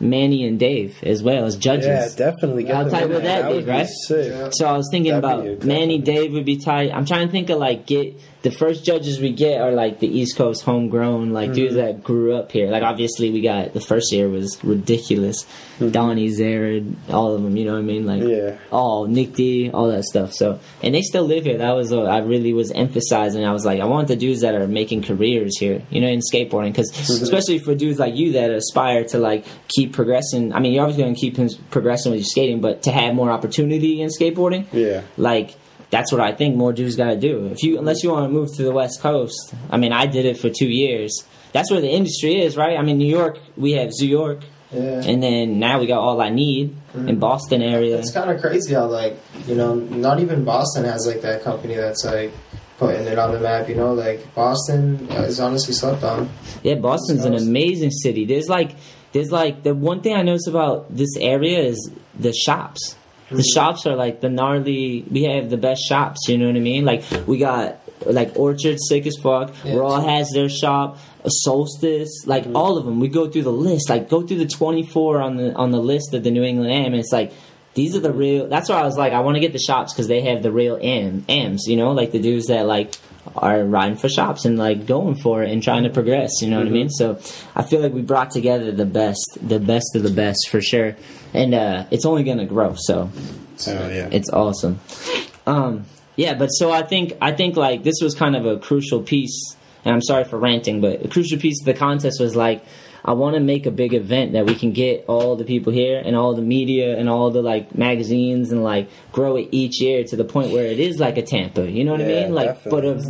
Manny 0.00 0.46
and 0.46 0.58
Dave 0.58 0.96
as 1.02 1.22
well 1.22 1.44
as 1.44 1.56
judges. 1.56 1.86
Yeah, 1.86 2.30
definitely. 2.30 2.64
Get 2.64 2.74
How 2.74 2.84
tight 2.88 3.08
would 3.08 3.22
there. 3.24 3.42
that 3.42 3.52
be, 3.52 3.64
right? 3.64 3.88
sick. 4.06 4.52
So 4.52 4.66
I 4.66 4.76
was 4.76 4.88
thinking 4.90 5.12
That'd 5.20 5.50
about 5.52 5.64
Manny. 5.66 5.98
Dave 5.98 6.32
would 6.32 6.44
be 6.44 6.56
tight. 6.58 6.92
I'm 6.92 7.04
trying 7.04 7.26
to 7.26 7.32
think 7.32 7.50
of 7.50 7.58
like 7.58 7.86
get 7.86 8.14
the 8.48 8.56
first 8.56 8.84
judges 8.84 9.20
we 9.20 9.32
get 9.32 9.60
are 9.60 9.72
like 9.72 9.98
the 10.00 10.08
East 10.08 10.36
Coast 10.36 10.62
homegrown, 10.64 11.32
like 11.32 11.52
dudes 11.52 11.74
Mm-hmm. 11.74 11.86
that 11.86 12.02
grew 12.02 12.34
up 12.36 12.50
here. 12.52 12.70
Like 12.70 12.82
obviously 12.82 13.30
we 13.30 13.40
got 13.42 13.74
the 13.74 13.80
first 13.80 14.12
year 14.12 14.28
was 14.28 14.62
ridiculous. 14.64 15.46
Donny, 15.78 16.28
Zered, 16.30 16.94
all 17.10 17.34
of 17.36 17.42
them. 17.42 17.56
You 17.56 17.64
know 17.66 17.72
what 17.74 17.78
I 17.78 17.82
mean? 17.82 18.06
Like 18.06 18.22
Mm-hmm. 18.22 18.48
Yeah. 18.58 18.58
all 18.72 19.06
Nick 19.06 19.34
D, 19.34 19.70
all 19.70 19.88
that 19.88 20.04
stuff. 20.04 20.32
So 20.32 20.58
and 20.82 20.94
they 20.94 21.02
still 21.02 21.24
live 21.24 21.44
here. 21.44 21.58
That 21.58 21.72
was 21.72 21.92
what 21.92 22.06
I 22.06 22.18
really 22.18 22.52
was 22.52 22.70
emphasizing. 22.72 23.44
I 23.44 23.52
was 23.52 23.64
like, 23.64 23.80
I 23.80 23.84
want 23.84 24.08
the 24.08 24.16
dudes 24.16 24.40
that 24.40 24.54
are 24.54 24.66
making 24.66 25.02
careers 25.02 25.58
here, 25.58 25.82
you 25.90 26.00
know, 26.00 26.08
in 26.08 26.20
skateboarding, 26.20 26.72
because 26.72 26.90
Mm-hmm. 26.92 27.22
especially 27.22 27.58
for 27.58 27.74
dudes 27.74 27.98
like 27.98 28.14
you 28.16 28.32
that 28.32 28.50
aspire 28.50 29.04
to 29.12 29.18
like 29.18 29.44
keep 29.68 29.92
progressing. 29.92 30.52
I 30.54 30.60
mean, 30.60 30.72
you're 30.72 30.82
always 30.82 30.96
going 30.96 31.14
to 31.14 31.20
keep 31.20 31.36
progressing 31.70 32.12
with 32.12 32.20
your 32.20 32.26
skating, 32.26 32.60
but 32.60 32.82
to 32.84 32.90
have 32.92 33.14
more 33.14 33.30
opportunity 33.30 34.00
in 34.00 34.08
skateboarding, 34.08 34.64
Yeah. 34.72 35.02
like 35.16 35.54
that's 35.90 36.12
what 36.12 36.20
I 36.20 36.32
think 36.32 36.56
more 36.56 36.72
dudes 36.72 36.96
got 36.96 37.08
to 37.08 37.16
do. 37.16 37.46
If 37.46 37.62
you 37.62 37.78
unless 37.78 38.02
you 38.02 38.10
want 38.10 38.24
to 38.26 38.28
move 38.28 38.54
to 38.56 38.62
the 38.62 38.72
West 38.72 39.00
Coast, 39.00 39.54
I 39.70 39.76
mean, 39.76 39.92
I 39.92 40.06
did 40.06 40.24
it 40.26 40.38
for 40.38 40.50
two 40.50 40.68
years. 40.68 41.24
That's 41.52 41.70
where 41.70 41.80
the 41.80 41.90
industry 41.90 42.40
is, 42.42 42.56
right? 42.56 42.78
I 42.78 42.82
mean, 42.82 42.98
New 42.98 43.08
York, 43.08 43.38
we 43.56 43.72
have 43.72 43.92
Zoo 43.92 44.06
York, 44.06 44.40
Yeah. 44.70 45.02
and 45.02 45.22
then 45.22 45.58
now 45.58 45.80
we 45.80 45.86
got 45.86 46.00
All 46.00 46.20
I 46.20 46.28
Need 46.28 46.76
in 46.94 47.00
mm-hmm. 47.00 47.18
Boston 47.18 47.62
area. 47.62 47.98
It's 47.98 48.12
kind 48.12 48.30
of 48.30 48.40
crazy 48.40 48.74
how 48.74 48.86
like 48.86 49.16
you 49.46 49.54
know 49.54 49.74
not 49.74 50.20
even 50.20 50.44
Boston 50.44 50.84
has 50.84 51.06
like 51.06 51.22
that 51.22 51.42
company 51.42 51.74
that's 51.74 52.04
like 52.04 52.32
putting 52.78 53.06
it 53.06 53.18
on 53.18 53.32
the 53.32 53.40
map. 53.40 53.68
You 53.68 53.76
know, 53.76 53.94
like 53.94 54.34
Boston 54.34 55.08
is 55.10 55.40
honestly 55.40 55.72
slept 55.72 56.04
on. 56.04 56.28
Yeah, 56.62 56.74
Boston's 56.74 57.24
an 57.24 57.34
amazing 57.34 57.90
city. 57.90 58.26
There's 58.26 58.48
like 58.48 58.76
there's 59.12 59.32
like 59.32 59.62
the 59.62 59.74
one 59.74 60.02
thing 60.02 60.14
I 60.14 60.22
notice 60.22 60.46
about 60.46 60.94
this 60.94 61.16
area 61.16 61.60
is 61.60 61.90
the 62.18 62.32
shops. 62.34 62.94
The 63.30 63.36
mm-hmm. 63.36 63.42
shops 63.54 63.86
are 63.86 63.96
like 63.96 64.20
the 64.20 64.28
gnarly. 64.28 65.04
We 65.10 65.24
have 65.24 65.50
the 65.50 65.56
best 65.56 65.82
shops. 65.86 66.28
You 66.28 66.38
know 66.38 66.46
what 66.46 66.56
I 66.56 66.60
mean? 66.60 66.84
Like 66.84 67.04
we 67.26 67.38
got 67.38 67.80
like 68.06 68.36
Orchard, 68.36 68.78
sick 68.80 69.06
as 69.06 69.16
fuck. 69.22 69.54
Yeah, 69.64 69.76
Raw 69.76 70.00
has 70.00 70.30
their 70.30 70.48
shop. 70.48 70.98
Solstice, 71.26 72.24
like 72.26 72.44
mm-hmm. 72.44 72.56
all 72.56 72.78
of 72.78 72.86
them. 72.86 73.00
We 73.00 73.08
go 73.08 73.28
through 73.28 73.42
the 73.42 73.52
list. 73.52 73.90
Like 73.90 74.08
go 74.08 74.26
through 74.26 74.38
the 74.38 74.46
24 74.46 75.20
on 75.20 75.36
the 75.36 75.52
on 75.54 75.72
the 75.72 75.80
list 75.80 76.14
of 76.14 76.24
the 76.24 76.30
New 76.30 76.42
England 76.42 76.72
Am. 76.72 76.94
It's 76.94 77.12
like 77.12 77.32
these 77.74 77.94
are 77.94 78.00
the 78.00 78.12
real. 78.12 78.48
That's 78.48 78.68
why 78.68 78.76
I 78.76 78.84
was 78.84 78.96
like, 78.96 79.12
I 79.12 79.20
want 79.20 79.36
to 79.36 79.40
get 79.40 79.52
the 79.52 79.58
shops 79.58 79.92
because 79.92 80.08
they 80.08 80.22
have 80.22 80.42
the 80.42 80.50
real 80.50 80.78
am 80.80 81.24
ams. 81.28 81.66
You 81.66 81.76
know, 81.76 81.92
like 81.92 82.12
the 82.12 82.18
dudes 82.18 82.46
that 82.46 82.66
like 82.66 82.94
are 83.36 83.62
riding 83.64 83.96
for 83.96 84.08
shops 84.08 84.44
and 84.44 84.58
like 84.58 84.86
going 84.86 85.14
for 85.16 85.42
it 85.42 85.50
and 85.50 85.62
trying 85.62 85.84
to 85.84 85.90
progress. 85.90 86.30
You 86.40 86.50
know 86.50 86.58
what 86.58 86.66
I 86.66 86.70
mean? 86.70 86.88
So 86.90 87.18
I 87.54 87.62
feel 87.62 87.80
like 87.80 87.92
we 87.92 88.02
brought 88.02 88.30
together 88.30 88.72
the 88.72 88.86
best, 88.86 89.38
the 89.40 89.58
best 89.60 89.94
of 89.94 90.02
the 90.02 90.10
best 90.10 90.48
for 90.50 90.60
sure, 90.60 90.96
and 91.34 91.54
uh, 91.54 91.84
it's 91.90 92.04
only 92.06 92.24
gonna 92.24 92.46
grow. 92.46 92.74
So 92.76 93.10
Oh 93.66 93.88
yeah. 93.88 94.08
it's 94.12 94.30
awesome. 94.30 94.80
Um, 95.46 95.84
yeah, 96.16 96.34
but 96.34 96.48
so 96.48 96.70
I 96.70 96.82
think 96.82 97.14
I 97.20 97.32
think 97.32 97.56
like 97.56 97.82
this 97.82 98.00
was 98.02 98.14
kind 98.14 98.36
of 98.36 98.44
a 98.46 98.58
crucial 98.58 99.02
piece, 99.02 99.56
and 99.84 99.94
I'm 99.94 100.02
sorry 100.02 100.24
for 100.24 100.38
ranting, 100.38 100.80
but 100.80 101.04
a 101.04 101.08
crucial 101.08 101.38
piece 101.38 101.60
of 101.60 101.66
the 101.66 101.74
contest 101.74 102.20
was 102.20 102.34
like 102.36 102.64
I 103.04 103.12
want 103.12 103.34
to 103.34 103.40
make 103.40 103.64
a 103.66 103.70
big 103.70 103.94
event 103.94 104.32
that 104.32 104.46
we 104.46 104.54
can 104.54 104.72
get 104.72 105.04
all 105.08 105.36
the 105.36 105.44
people 105.44 105.72
here 105.72 106.02
and 106.04 106.16
all 106.16 106.34
the 106.34 106.42
media 106.42 106.96
and 106.98 107.08
all 107.08 107.30
the 107.30 107.42
like 107.42 107.76
magazines 107.76 108.50
and 108.52 108.62
like 108.64 108.88
grow 109.12 109.36
it 109.36 109.48
each 109.52 109.80
year 109.80 110.04
to 110.04 110.16
the 110.16 110.24
point 110.24 110.52
where 110.52 110.64
it 110.66 110.80
is 110.80 110.98
like 110.98 111.16
a 111.16 111.22
Tampa. 111.22 111.70
You 111.70 111.84
know 111.84 111.92
what 111.92 112.00
I 112.00 112.06
mean? 112.06 112.34
Like, 112.34 112.62
but 112.64 112.84
of 112.84 113.04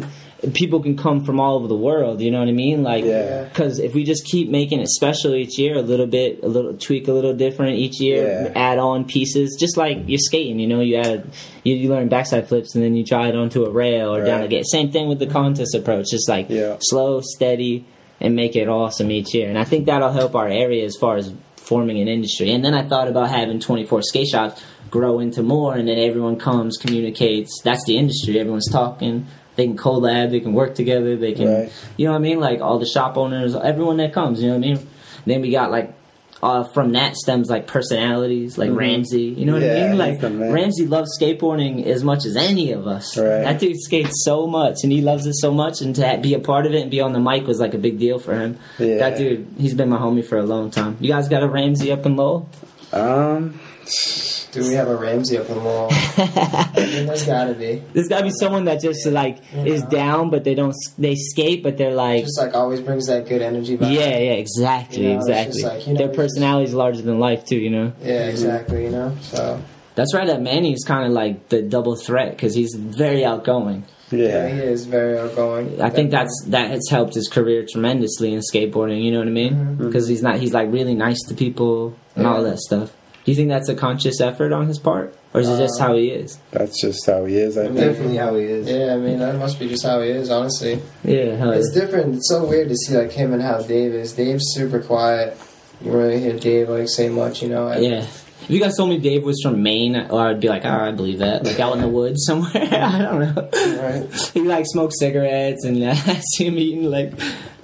people 0.55 0.81
can 0.81 0.97
come 0.97 1.25
from 1.25 1.41
all 1.41 1.57
over 1.57 1.67
the 1.67 1.75
world. 1.77 2.21
You 2.21 2.31
know 2.31 2.39
what 2.39 2.47
I 2.49 2.53
mean? 2.53 2.85
Like, 2.85 3.05
Yeah. 3.05 3.45
because 3.45 3.81
if 3.81 3.93
we 3.95 4.05
just 4.05 4.25
keep 4.25 4.49
making 4.49 4.79
it 4.81 4.89
special 4.89 5.35
each 5.35 5.59
year, 5.59 5.77
a 5.77 5.83
little 5.83 6.07
bit, 6.07 6.41
a 6.45 6.49
little 6.49 6.75
tweak, 6.75 7.09
a 7.09 7.13
little 7.13 7.35
different 7.35 7.77
each 7.79 8.01
year, 8.01 8.23
Yeah. 8.25 8.53
add 8.55 8.79
on 8.79 9.05
pieces, 9.05 9.57
just 9.59 9.77
like 9.77 9.99
you're 10.07 10.19
skating. 10.21 10.61
You 10.61 10.69
know, 10.69 10.81
you 10.81 10.97
add, 10.97 11.25
you, 11.65 11.75
you 11.75 11.89
learn 11.89 12.07
backside 12.09 12.47
flips 12.47 12.77
and 12.77 12.85
then 12.85 12.95
you 12.95 13.05
try 13.05 13.29
it 13.29 13.35
onto 13.35 13.65
a 13.65 13.71
rail 13.71 14.15
or 14.15 14.25
down 14.25 14.41
Right. 14.41 14.45
again. 14.47 14.65
Same 14.65 14.93
thing 14.93 15.09
with 15.09 15.19
the 15.19 15.27
contest 15.27 15.75
approach. 15.75 16.11
Just 16.11 16.29
like 16.29 16.49
Yeah. 16.49 16.77
slow, 16.83 17.21
steady, 17.21 17.85
and 18.21 18.35
make 18.35 18.57
it 18.57 18.69
awesome 18.69 19.11
each 19.11 19.35
year. 19.35 19.49
And 19.49 19.59
I 19.59 19.65
think 19.65 19.87
that'll 19.87 20.13
help 20.13 20.35
our 20.35 20.49
area 20.49 20.85
as 20.85 20.97
far 20.97 21.17
as 21.17 21.33
forming 21.57 22.01
an 22.01 22.09
industry. 22.09 22.51
And 22.53 22.65
then 22.65 22.75
I 22.75 22.83
thought 22.89 23.09
about 23.09 23.29
having 23.31 23.61
24 23.61 24.03
skate 24.03 24.29
shops 24.29 24.63
grow 24.91 25.19
into 25.21 25.43
more, 25.43 25.75
and 25.75 25.87
then 25.87 25.99
everyone 25.99 26.37
comes, 26.39 26.79
communicates. 26.79 27.61
That's 27.63 27.85
the 27.85 27.97
industry. 27.99 28.39
Everyone's 28.41 28.71
talking. 28.71 29.27
They 29.57 29.67
can 29.67 29.77
collab. 29.77 30.31
They 30.31 30.41
can 30.41 30.53
work 30.55 30.75
together. 30.75 31.17
They 31.17 31.33
can, 31.33 31.47
Right. 31.49 31.73
you 31.97 32.07
know 32.07 32.13
what 32.13 32.19
I 32.19 32.23
mean? 32.23 32.41
Like 32.41 32.61
all 32.61 32.79
the 32.79 32.87
shop 32.87 33.17
owners, 33.19 33.55
everyone 33.55 33.99
that 33.99 34.13
comes. 34.13 34.41
You 34.41 34.49
know 34.49 34.55
what 34.59 34.65
I 34.65 34.69
mean? 34.75 34.87
Then 35.27 35.41
we 35.43 35.51
got 35.51 35.71
like. 35.71 35.95
Uh, 36.41 36.63
from 36.63 36.93
that 36.93 37.17
stems 37.17 37.51
like 37.51 37.67
personalities, 37.67 38.57
like 38.57 38.71
Mhm. 38.71 38.77
Ramsey. 38.77 39.23
You 39.23 39.45
know 39.45 39.55
what 39.55 39.63
Yeah, 39.63 39.87
I 39.87 39.89
mean? 39.89 39.99
Like. 39.99 40.23
Ramsey 40.23 40.87
loves 40.87 41.19
skateboarding 41.21 41.85
as 41.87 42.05
much 42.05 42.25
as 42.25 42.37
any 42.37 42.71
of 42.71 42.87
us. 42.87 43.17
Right. 43.19 43.43
That 43.43 43.59
dude 43.59 43.81
skates 43.81 44.23
so 44.25 44.47
much, 44.47 44.77
and 44.85 44.93
he 44.93 45.01
loves 45.03 45.27
it 45.27 45.35
so 45.35 45.53
much, 45.53 45.81
and 45.81 45.97
to 45.97 46.19
be 46.23 46.35
a 46.35 46.39
part 46.39 46.65
of 46.67 46.75
it 46.75 46.83
and 46.83 46.91
be 46.93 47.01
on 47.01 47.13
the 47.13 47.19
mic 47.19 47.45
was 47.49 47.59
like 47.59 47.75
a 47.75 47.79
big 47.79 47.99
deal 47.99 48.21
for 48.21 48.35
him. 48.39 48.57
Yeah. 48.79 48.99
That 48.99 49.19
dude, 49.19 49.47
he's 49.59 49.75
been 49.75 49.89
my 49.89 49.99
homie 49.99 50.25
for 50.25 50.39
a 50.39 50.45
long 50.45 50.71
time. 50.71 50.97
You 51.01 51.09
guys 51.09 51.29
got 51.29 51.43
a 51.43 51.49
Ramsey 51.49 51.91
up 51.91 52.07
in 52.07 52.15
Lowell? 52.15 52.49
Um, 52.93 53.59
Do 54.63 54.69
we 54.69 54.75
have 54.75 54.89
a 54.89 54.97
Ramsey 54.97 55.39
up 55.39 55.49
in 55.49 55.57
Lowell? 55.65 55.89
I 55.93 56.71
mean, 56.77 57.07
there's 57.07 57.25
gotta 57.25 57.55
be. 57.55 57.83
There's 57.93 58.09
gotta 58.09 58.25
be 58.25 58.31
someone 58.31 58.65
that 58.67 58.81
just 58.81 59.07
like 59.07 59.39
is 59.55 59.83
down, 59.85 60.31
but 60.31 60.45
they 60.45 60.55
don't. 60.55 60.75
They 60.99 61.15
skate, 61.15 61.63
but 61.63 61.77
they're 61.77 61.95
like. 61.95 62.25
Just 62.25 62.39
like 62.39 62.55
always 62.55 62.81
brings 62.81 63.07
that 63.07 63.27
good 63.29 63.43
energy 63.43 63.77
back. 63.77 63.93
Yeah, 63.93 64.19
yeah, 64.19 64.33
exactly, 64.33 65.03
You 65.03 65.09
know, 65.11 65.19
exactly. 65.21 65.63
like, 65.63 65.87
you 65.87 65.95
know, 65.95 65.99
Their 65.99 66.09
personality 66.15 66.65
is 66.67 66.75
larger 66.75 67.03
than 67.03 67.19
life 67.19 67.45
too. 67.45 67.57
You 67.59 67.71
know. 67.71 67.93
Yeah, 68.03 68.27
exactly. 68.29 68.85
You 68.85 68.91
know, 68.91 69.17
so 69.21 69.61
That's 69.95 70.15
right. 70.15 70.27
That 70.27 70.43
Manny's 70.43 70.85
kind 70.85 71.07
of 71.07 71.13
like 71.13 71.49
the 71.49 71.63
double 71.63 71.97
threat 71.97 72.31
because 72.33 72.55
he's 72.55 72.75
very 72.75 73.25
outgoing. 73.25 73.85
yeah, 74.11 74.49
he 74.49 74.61
is 74.61 74.87
very 74.87 75.19
outgoing. 75.19 75.83
I 75.83 75.91
think 75.91 76.11
that's 76.11 76.45
that 76.49 76.71
has 76.71 76.89
helped 76.91 77.15
his 77.15 77.29
career 77.29 77.67
tremendously 77.71 78.33
in 78.33 78.41
skateboarding. 78.41 79.03
You 79.05 79.13
know 79.13 79.19
what 79.19 79.29
I 79.29 79.33
mean? 79.33 79.55
Mm-hmm. 79.55 79.87
Because 79.87 80.09
he's 80.09 80.23
not. 80.23 80.39
He's 80.39 80.55
like 80.55 80.73
really 80.73 80.95
nice 80.95 81.21
to 81.29 81.35
people 81.35 81.95
and 82.17 82.27
all 82.27 82.43
that 82.43 82.59
stuff. 82.59 82.93
Do 83.29 83.33
you 83.33 83.37
think 83.37 83.51
that's 83.51 83.69
a 83.69 83.75
conscious 83.75 84.23
effort 84.23 84.53
on 84.55 84.69
his 84.69 84.79
part, 84.79 85.15
or 85.35 85.43
is 85.43 85.51
it 85.51 85.59
just 85.59 85.79
Uh, 85.79 85.89
how 85.89 85.95
he 85.97 86.09
is? 86.09 86.39
That's 86.51 86.81
just 86.81 87.05
how 87.05 87.27
he 87.27 87.37
is. 87.37 87.59
I 87.59 87.65
think. 87.67 87.77
Definitely 87.77 88.17
how 88.17 88.35
he 88.37 88.45
is. 88.45 88.67
Yeah, 88.67 88.95
I 88.95 88.97
mean 88.97 89.19
that 89.19 89.37
must 89.37 89.59
be 89.61 89.69
just 89.69 89.85
how 89.85 90.01
he 90.01 90.09
is. 90.09 90.31
Honestly, 90.31 90.81
Yeah, 91.05 91.37
hell 91.37 91.51
it's 91.51 91.71
yeah. 91.75 91.83
different. 91.83 92.15
It's 92.15 92.29
so 92.31 92.47
weird 92.47 92.71
to 92.71 92.75
see 92.75 92.97
like 92.97 93.13
him 93.13 93.35
and 93.35 93.43
how 93.43 93.61
Dave 93.61 93.93
is. 93.93 94.15
Dave's 94.15 94.45
super 94.55 94.81
quiet. 94.81 95.37
You 95.85 95.91
really 95.93 96.21
hear 96.21 96.39
Dave 96.39 96.71
like 96.71 96.89
say 96.89 97.11
much. 97.11 97.43
You 97.43 97.51
know. 97.51 97.69
I- 97.69 97.81
Yeah. 97.81 98.07
If 98.45 98.51
you 98.55 98.61
guys 98.61 98.79
told 98.79 98.89
me 98.89 98.97
Dave 98.99 99.25
was 99.25 99.39
from 99.43 99.63
Maine, 99.63 100.07
or 100.09 100.23
I'd 100.29 100.41
be 100.41 100.49
like, 100.49 100.65
oh, 100.65 100.71
I 100.71 100.93
believe 100.93 101.19
that. 101.19 101.45
Like 101.45 101.61
out 101.61 101.75
in 101.75 101.83
the 101.83 101.89
woods 101.89 102.25
somewhere. 102.25 102.51
I 102.55 102.99
don't 103.03 103.21
know. 103.21 103.49
Right. 103.83 104.31
He 104.33 104.41
like 104.41 104.65
smokes 104.67 104.99
cigarettes, 104.99 105.67
and 105.67 105.85
I 105.85 105.93
see 106.37 106.47
him 106.47 106.57
eating 106.59 106.85
like 106.91 107.13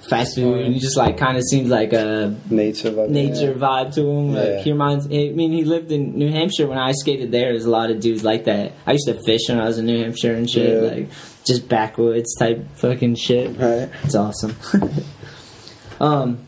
fast 0.09 0.35
food, 0.35 0.59
and 0.65 0.73
he 0.73 0.79
just 0.79 0.97
like 0.97 1.17
kind 1.17 1.37
of 1.37 1.43
seems 1.43 1.69
like 1.69 1.93
a 1.93 2.35
nature 2.49 2.91
vibe. 2.91 3.09
nature 3.09 3.53
vibe 3.53 3.93
to 3.95 4.01
him. 4.01 4.33
Like 4.33 4.45
Yeah. 4.47 4.61
he 4.61 4.71
reminds. 4.71 5.05
I 5.07 5.09
mean, 5.09 5.51
he 5.51 5.63
lived 5.63 5.91
in 5.91 6.17
New 6.17 6.29
Hampshire 6.31 6.67
when 6.67 6.77
I 6.77 6.91
skated 6.91 7.31
there. 7.31 7.51
There's 7.51 7.65
a 7.65 7.69
lot 7.71 7.89
of 7.91 7.99
dudes 7.99 8.23
like 8.23 8.45
that. 8.45 8.73
I 8.85 8.91
used 8.93 9.07
to 9.07 9.15
fish 9.23 9.41
when 9.49 9.59
I 9.59 9.65
was 9.65 9.77
in 9.77 9.85
New 9.85 10.01
Hampshire 10.03 10.33
and 10.35 10.49
shit, 10.49 10.83
Yeah. 10.83 10.89
like 10.89 11.09
just 11.45 11.67
backwoods 11.69 12.35
type 12.37 12.65
fucking 12.75 13.15
shit. 13.15 13.57
Right. 13.57 13.89
It's 14.03 14.15
awesome. 14.15 14.55
um, 15.99 16.39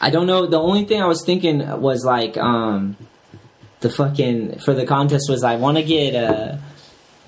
I 0.00 0.10
don't 0.10 0.26
know. 0.26 0.46
The 0.46 0.60
only 0.60 0.84
thing 0.84 1.02
I 1.02 1.06
was 1.06 1.24
thinking 1.24 1.58
was 1.80 2.04
like 2.04 2.36
um, 2.36 2.96
the 3.80 3.90
fucking 3.90 4.58
for 4.60 4.74
the 4.74 4.86
contest 4.86 5.28
was 5.28 5.42
I 5.44 5.56
want 5.56 5.76
to 5.78 5.82
get 5.84 6.14
uh 6.14 6.56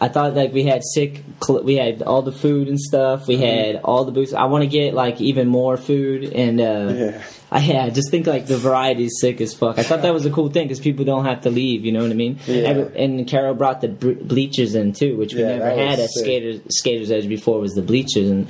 I 0.00 0.08
thought 0.08 0.34
like 0.34 0.52
we 0.52 0.64
had 0.64 0.82
sick, 0.82 1.22
cl- 1.44 1.62
we 1.62 1.76
had 1.76 2.02
all 2.02 2.22
the 2.22 2.32
food 2.32 2.68
and 2.68 2.80
stuff. 2.80 3.26
We 3.28 3.34
Mm-hmm. 3.36 3.42
had 3.74 3.76
all 3.84 4.04
the 4.04 4.12
booths. 4.12 4.32
I 4.32 4.44
want 4.44 4.62
to 4.62 4.68
get 4.68 4.94
like 4.94 5.20
even 5.20 5.46
more 5.48 5.76
food 5.76 6.24
and 6.32 6.60
uh, 6.60 6.92
Yeah. 6.96 7.22
I 7.52 7.58
yeah, 7.60 7.84
I 7.84 7.90
just 7.90 8.12
think 8.12 8.28
like 8.28 8.46
the 8.46 8.56
variety 8.56 9.06
is 9.06 9.20
sick 9.20 9.40
as 9.40 9.52
fuck. 9.54 9.76
I 9.78 9.82
thought 9.82 10.02
that 10.02 10.14
was 10.14 10.24
a 10.24 10.30
cool 10.30 10.50
thing 10.50 10.68
because 10.68 10.78
people 10.78 11.04
don't 11.04 11.24
have 11.24 11.40
to 11.40 11.50
leave. 11.50 11.84
You 11.84 11.90
know 11.90 12.00
what 12.02 12.12
I 12.12 12.14
mean? 12.14 12.38
Yeah. 12.46 12.62
Every- 12.62 13.04
and 13.04 13.26
Carol 13.26 13.54
brought 13.54 13.80
the 13.80 13.88
bleachers 13.88 14.76
in 14.76 14.92
too, 14.92 15.16
which 15.16 15.34
we 15.34 15.40
Yeah, 15.40 15.56
never 15.56 15.70
had 15.70 15.98
at 15.98 16.10
sick. 16.10 16.24
skaters 16.24 16.60
Skaters 16.68 17.10
Edge 17.10 17.28
before. 17.28 17.58
Was 17.58 17.72
the 17.74 17.82
bleachers 17.82 18.30
and 18.30 18.46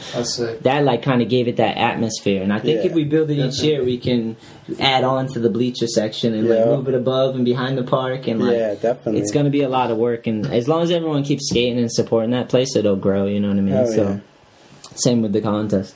that 0.62 0.84
like 0.84 1.02
kind 1.02 1.22
of 1.22 1.30
gave 1.30 1.48
it 1.48 1.56
that 1.56 1.78
atmosphere. 1.78 2.42
And 2.42 2.52
I 2.52 2.58
think 2.58 2.80
Yeah, 2.84 2.90
if 2.90 2.92
we 2.92 3.04
build 3.04 3.30
it 3.30 3.38
each 3.38 3.60
year, 3.62 3.82
we 3.82 3.96
can 3.96 4.36
add 4.78 5.02
on 5.04 5.28
to 5.28 5.40
the 5.40 5.48
bleacher 5.50 5.86
section 5.86 6.34
and 6.34 6.46
like 6.48 6.66
move 6.66 6.86
it 6.88 6.94
above 6.94 7.34
and 7.36 7.44
behind 7.44 7.78
the 7.78 7.84
park 7.84 8.28
and 8.28 8.40
like 8.40 8.56
Yeah, 8.58 8.74
definitely. 8.74 9.22
it's 9.22 9.32
going 9.32 9.46
to 9.46 9.50
be 9.50 9.62
a 9.62 9.68
lot 9.70 9.90
of 9.90 9.96
work. 9.96 10.26
And 10.26 10.44
as 10.46 10.68
long 10.68 10.82
as 10.82 10.90
everyone 10.90 11.24
keeps 11.24 11.48
skating 11.48 11.78
and 11.78 11.90
supporting 11.90 12.32
that 12.32 12.50
place, 12.50 12.76
it'll 12.76 12.96
grow. 12.96 13.24
You 13.26 13.40
know 13.40 13.48
what 13.48 13.56
I 13.56 13.60
mean? 13.62 13.74
Hell 13.74 13.86
so 13.86 14.02
yeah. 14.02 14.18
same 14.94 15.22
with 15.22 15.32
the 15.32 15.40
contest. 15.40 15.94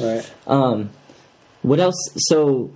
Right. 0.00 0.28
Um, 0.46 0.88
what 1.66 1.80
else? 1.80 1.96
So. 2.28 2.70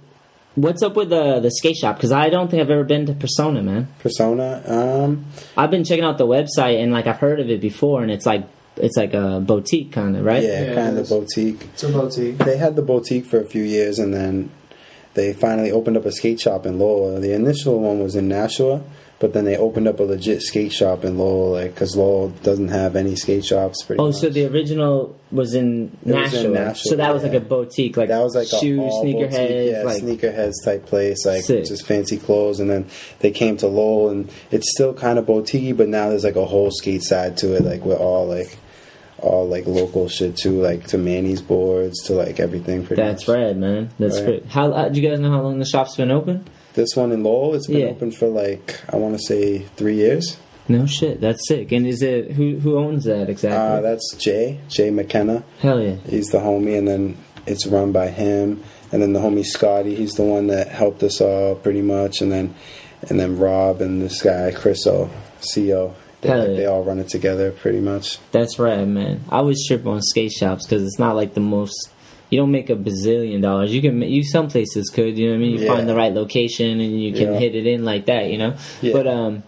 What's 0.57 0.82
up 0.82 0.97
with 0.97 1.11
the 1.11 1.38
the 1.38 1.51
skate 1.53 1.76
shop? 1.76 1.97
Because 1.97 2.11
I 2.11 2.28
don't 2.28 2.51
think 2.51 2.61
I've 2.61 2.70
ever 2.70 2.82
been 2.82 3.07
to 3.07 3.12
Persona, 3.14 3.62
man. 3.62 3.86
Persona. 4.01 4.61
Um. 4.66 5.24
I've 5.57 5.70
been 5.70 5.84
checking 5.84 6.05
out 6.05 6.18
the 6.18 6.26
website 6.26 6.82
and 6.82 6.91
like 6.93 7.07
I've 7.07 7.18
heard 7.18 7.38
of 7.38 7.49
it 7.49 7.61
before, 7.61 8.03
and 8.03 8.11
it's 8.11 8.26
like 8.26 8.43
it's 8.76 8.97
like 8.97 9.14
a 9.14 9.41
boutique 9.41 9.93
kind 9.93 10.16
of, 10.16 10.24
right? 10.24 10.43
Yeah, 10.43 10.62
Yeah, 10.64 10.74
kind 10.74 10.99
of 10.99 11.05
is. 11.05 11.09
boutique. 11.09 11.62
It's 11.72 11.84
a 11.84 11.88
boutique. 11.93 12.38
They 12.38 12.57
had 12.57 12.74
the 12.74 12.82
boutique 12.82 13.26
for 13.26 13.38
a 13.38 13.45
few 13.45 13.62
years, 13.62 14.01
and 14.01 14.12
then 14.12 14.51
they 15.14 15.32
finally 15.34 15.70
opened 15.70 15.97
up 15.97 16.05
a 16.05 16.12
skate 16.12 16.41
shop 16.41 16.66
in 16.66 16.80
Lowell. 16.80 17.20
The 17.20 17.32
initial 17.32 17.78
one 17.78 18.01
was 18.03 18.16
in 18.16 18.26
Nashua, 18.26 18.82
but 19.21 19.33
then 19.35 19.45
they 19.45 19.57
opened 19.57 19.87
up 19.87 20.01
a 20.01 20.03
legit 20.03 20.43
skate 20.43 20.73
shop 20.73 21.05
in 21.05 21.16
Lowell, 21.18 21.53
like 21.53 21.75
because 21.75 21.95
Lowell 21.97 22.31
doesn't 22.43 22.68
have 22.68 22.97
any 22.97 23.14
skate 23.14 23.45
shops. 23.45 23.83
Pretty 23.85 24.01
Oh, 24.01 24.07
much. 24.07 24.16
so 24.16 24.29
the 24.31 24.47
original 24.47 25.14
was 25.31 25.55
in 25.55 25.97
It 26.05 26.12
was 26.12 26.35
in 26.35 26.53
Nashua, 26.55 26.75
so 26.75 26.97
that 26.97 27.14
was 27.14 27.23
like 27.23 27.35
a 27.35 27.41
boutique, 27.41 27.97
like 27.97 28.09
that 28.09 28.21
was 28.21 28.35
like 28.35 28.49
shoes, 28.49 28.81
sneakerheads, 29.05 29.71
yeah, 29.71 29.83
like 29.85 30.03
sneakerheads 30.03 30.55
type 30.64 30.87
place, 30.87 31.25
like 31.25 31.45
Sick. 31.45 31.66
just 31.66 31.87
fancy 31.87 32.16
clothes. 32.18 32.59
And 32.61 32.68
then 32.71 32.87
they 33.21 33.31
came 33.31 33.57
to 33.59 33.66
Lowell, 33.68 34.09
and 34.11 34.31
it's 34.51 34.73
still 34.73 34.93
kind 34.95 35.18
of 35.18 35.27
boutique, 35.27 35.77
but 35.77 35.89
now 35.89 36.09
there's 36.09 36.25
like 36.25 36.37
a 36.37 36.47
whole 36.47 36.71
skate 36.71 37.03
side 37.05 37.37
to 37.39 37.55
it, 37.55 37.62
like 37.64 37.85
with 37.85 37.99
all 37.99 38.27
like 38.27 38.57
all 39.18 39.47
like 39.47 39.66
local 39.66 40.09
shit 40.09 40.35
too, 40.35 40.62
like 40.62 40.87
to 40.87 40.97
Manny's 40.97 41.43
boards 41.43 42.03
to 42.05 42.14
like 42.14 42.41
everything. 42.41 42.87
Pretty 42.87 43.03
that's 43.03 43.29
much. 43.29 43.37
rad, 43.37 43.59
man. 43.59 43.91
That's 43.99 44.16
Right. 44.16 44.25
great. 44.27 44.47
How 44.47 44.73
uh, 44.73 44.89
do 44.89 44.99
you 44.99 45.07
guys 45.07 45.21
know 45.21 45.31
how 45.31 45.43
long 45.43 45.59
the 45.59 45.66
shop's 45.66 45.95
been 45.95 46.11
open? 46.11 46.47
This 46.75 46.95
one 46.97 47.12
in 47.12 47.23
Lowell, 47.25 47.55
it's 47.55 47.66
been 47.66 47.79
Yeah. 47.81 47.87
open 47.87 48.11
for 48.12 48.29
like 48.29 48.81
I 48.93 48.97
want 48.97 49.16
to 49.18 49.23
say 49.23 49.61
three 49.77 49.97
years. 49.97 50.37
No 50.68 50.87
shit, 50.87 51.21
that's 51.21 51.49
sick. 51.49 51.73
And 51.73 51.87
is 51.87 52.01
it 52.03 52.33
who 52.33 52.59
who 52.59 52.79
owns 52.79 53.05
that 53.05 53.29
exactly? 53.29 53.59
Uh, 53.59 53.81
that's 53.81 54.14
Jay 54.16 54.61
Jay 54.68 54.91
McKenna. 54.91 55.43
Hell 55.61 55.81
yeah. 55.81 55.97
He's 56.09 56.29
the 56.29 56.39
homie, 56.39 56.79
and 56.79 56.87
then 56.87 57.16
it's 57.47 57.66
run 57.66 57.91
by 57.93 58.09
him. 58.09 58.62
And 58.93 59.01
then 59.03 59.12
the 59.12 59.21
homie 59.21 59.45
Scotty, 59.45 59.95
he's 59.95 60.12
the 60.14 60.23
one 60.25 60.49
that 60.49 60.68
helped 60.68 61.03
us 61.03 61.21
all 61.21 61.55
pretty 61.57 61.83
much. 61.83 62.21
And 62.21 62.31
then 62.31 62.55
and 63.09 63.18
then 63.18 63.39
Rob 63.39 63.81
and 63.81 64.01
this 64.03 64.23
guy 64.23 64.53
Chriso, 64.55 65.09
CO. 65.55 65.95
They, 66.21 66.29
Hell 66.29 66.51
yeah. 66.51 66.57
they 66.57 66.66
all 66.66 66.85
run 66.85 66.99
it 66.99 67.09
together 67.09 67.51
pretty 67.51 67.81
much. 67.81 68.18
That's 68.31 68.59
right, 68.59 68.87
man. 68.87 69.25
I 69.31 69.39
always 69.39 69.66
trip 69.66 69.87
on 69.87 70.03
skate 70.03 70.33
shops 70.33 70.66
because 70.66 70.85
it's 70.85 70.99
not 70.99 71.16
like 71.16 71.33
the 71.35 71.41
most. 71.41 71.91
You 72.31 72.39
don't 72.39 72.51
make 72.53 72.70
a 72.70 72.76
bazillion 72.76 73.43
dollars. 73.43 73.74
You 73.74 73.83
can 73.83 73.99
ma- 73.99 74.07
you 74.07 74.22
some 74.24 74.49
places 74.49 74.89
could, 74.89 75.18
you 75.18 75.26
know 75.26 75.33
what 75.33 75.37
I 75.39 75.41
mean. 75.41 75.53
You 75.59 75.64
Yeah. 75.66 75.74
find 75.74 75.89
the 75.89 75.97
right 75.97 76.14
location 76.14 76.81
and 76.81 77.03
you 77.03 77.12
can 77.12 77.33
Yeah. 77.35 77.39
hit 77.41 77.55
it 77.57 77.66
in 77.66 77.85
like 77.85 78.07
that, 78.07 78.31
you 78.31 78.39
know. 78.39 78.55
Yeah. 78.81 78.93
But 78.93 79.07
um, 79.09 79.43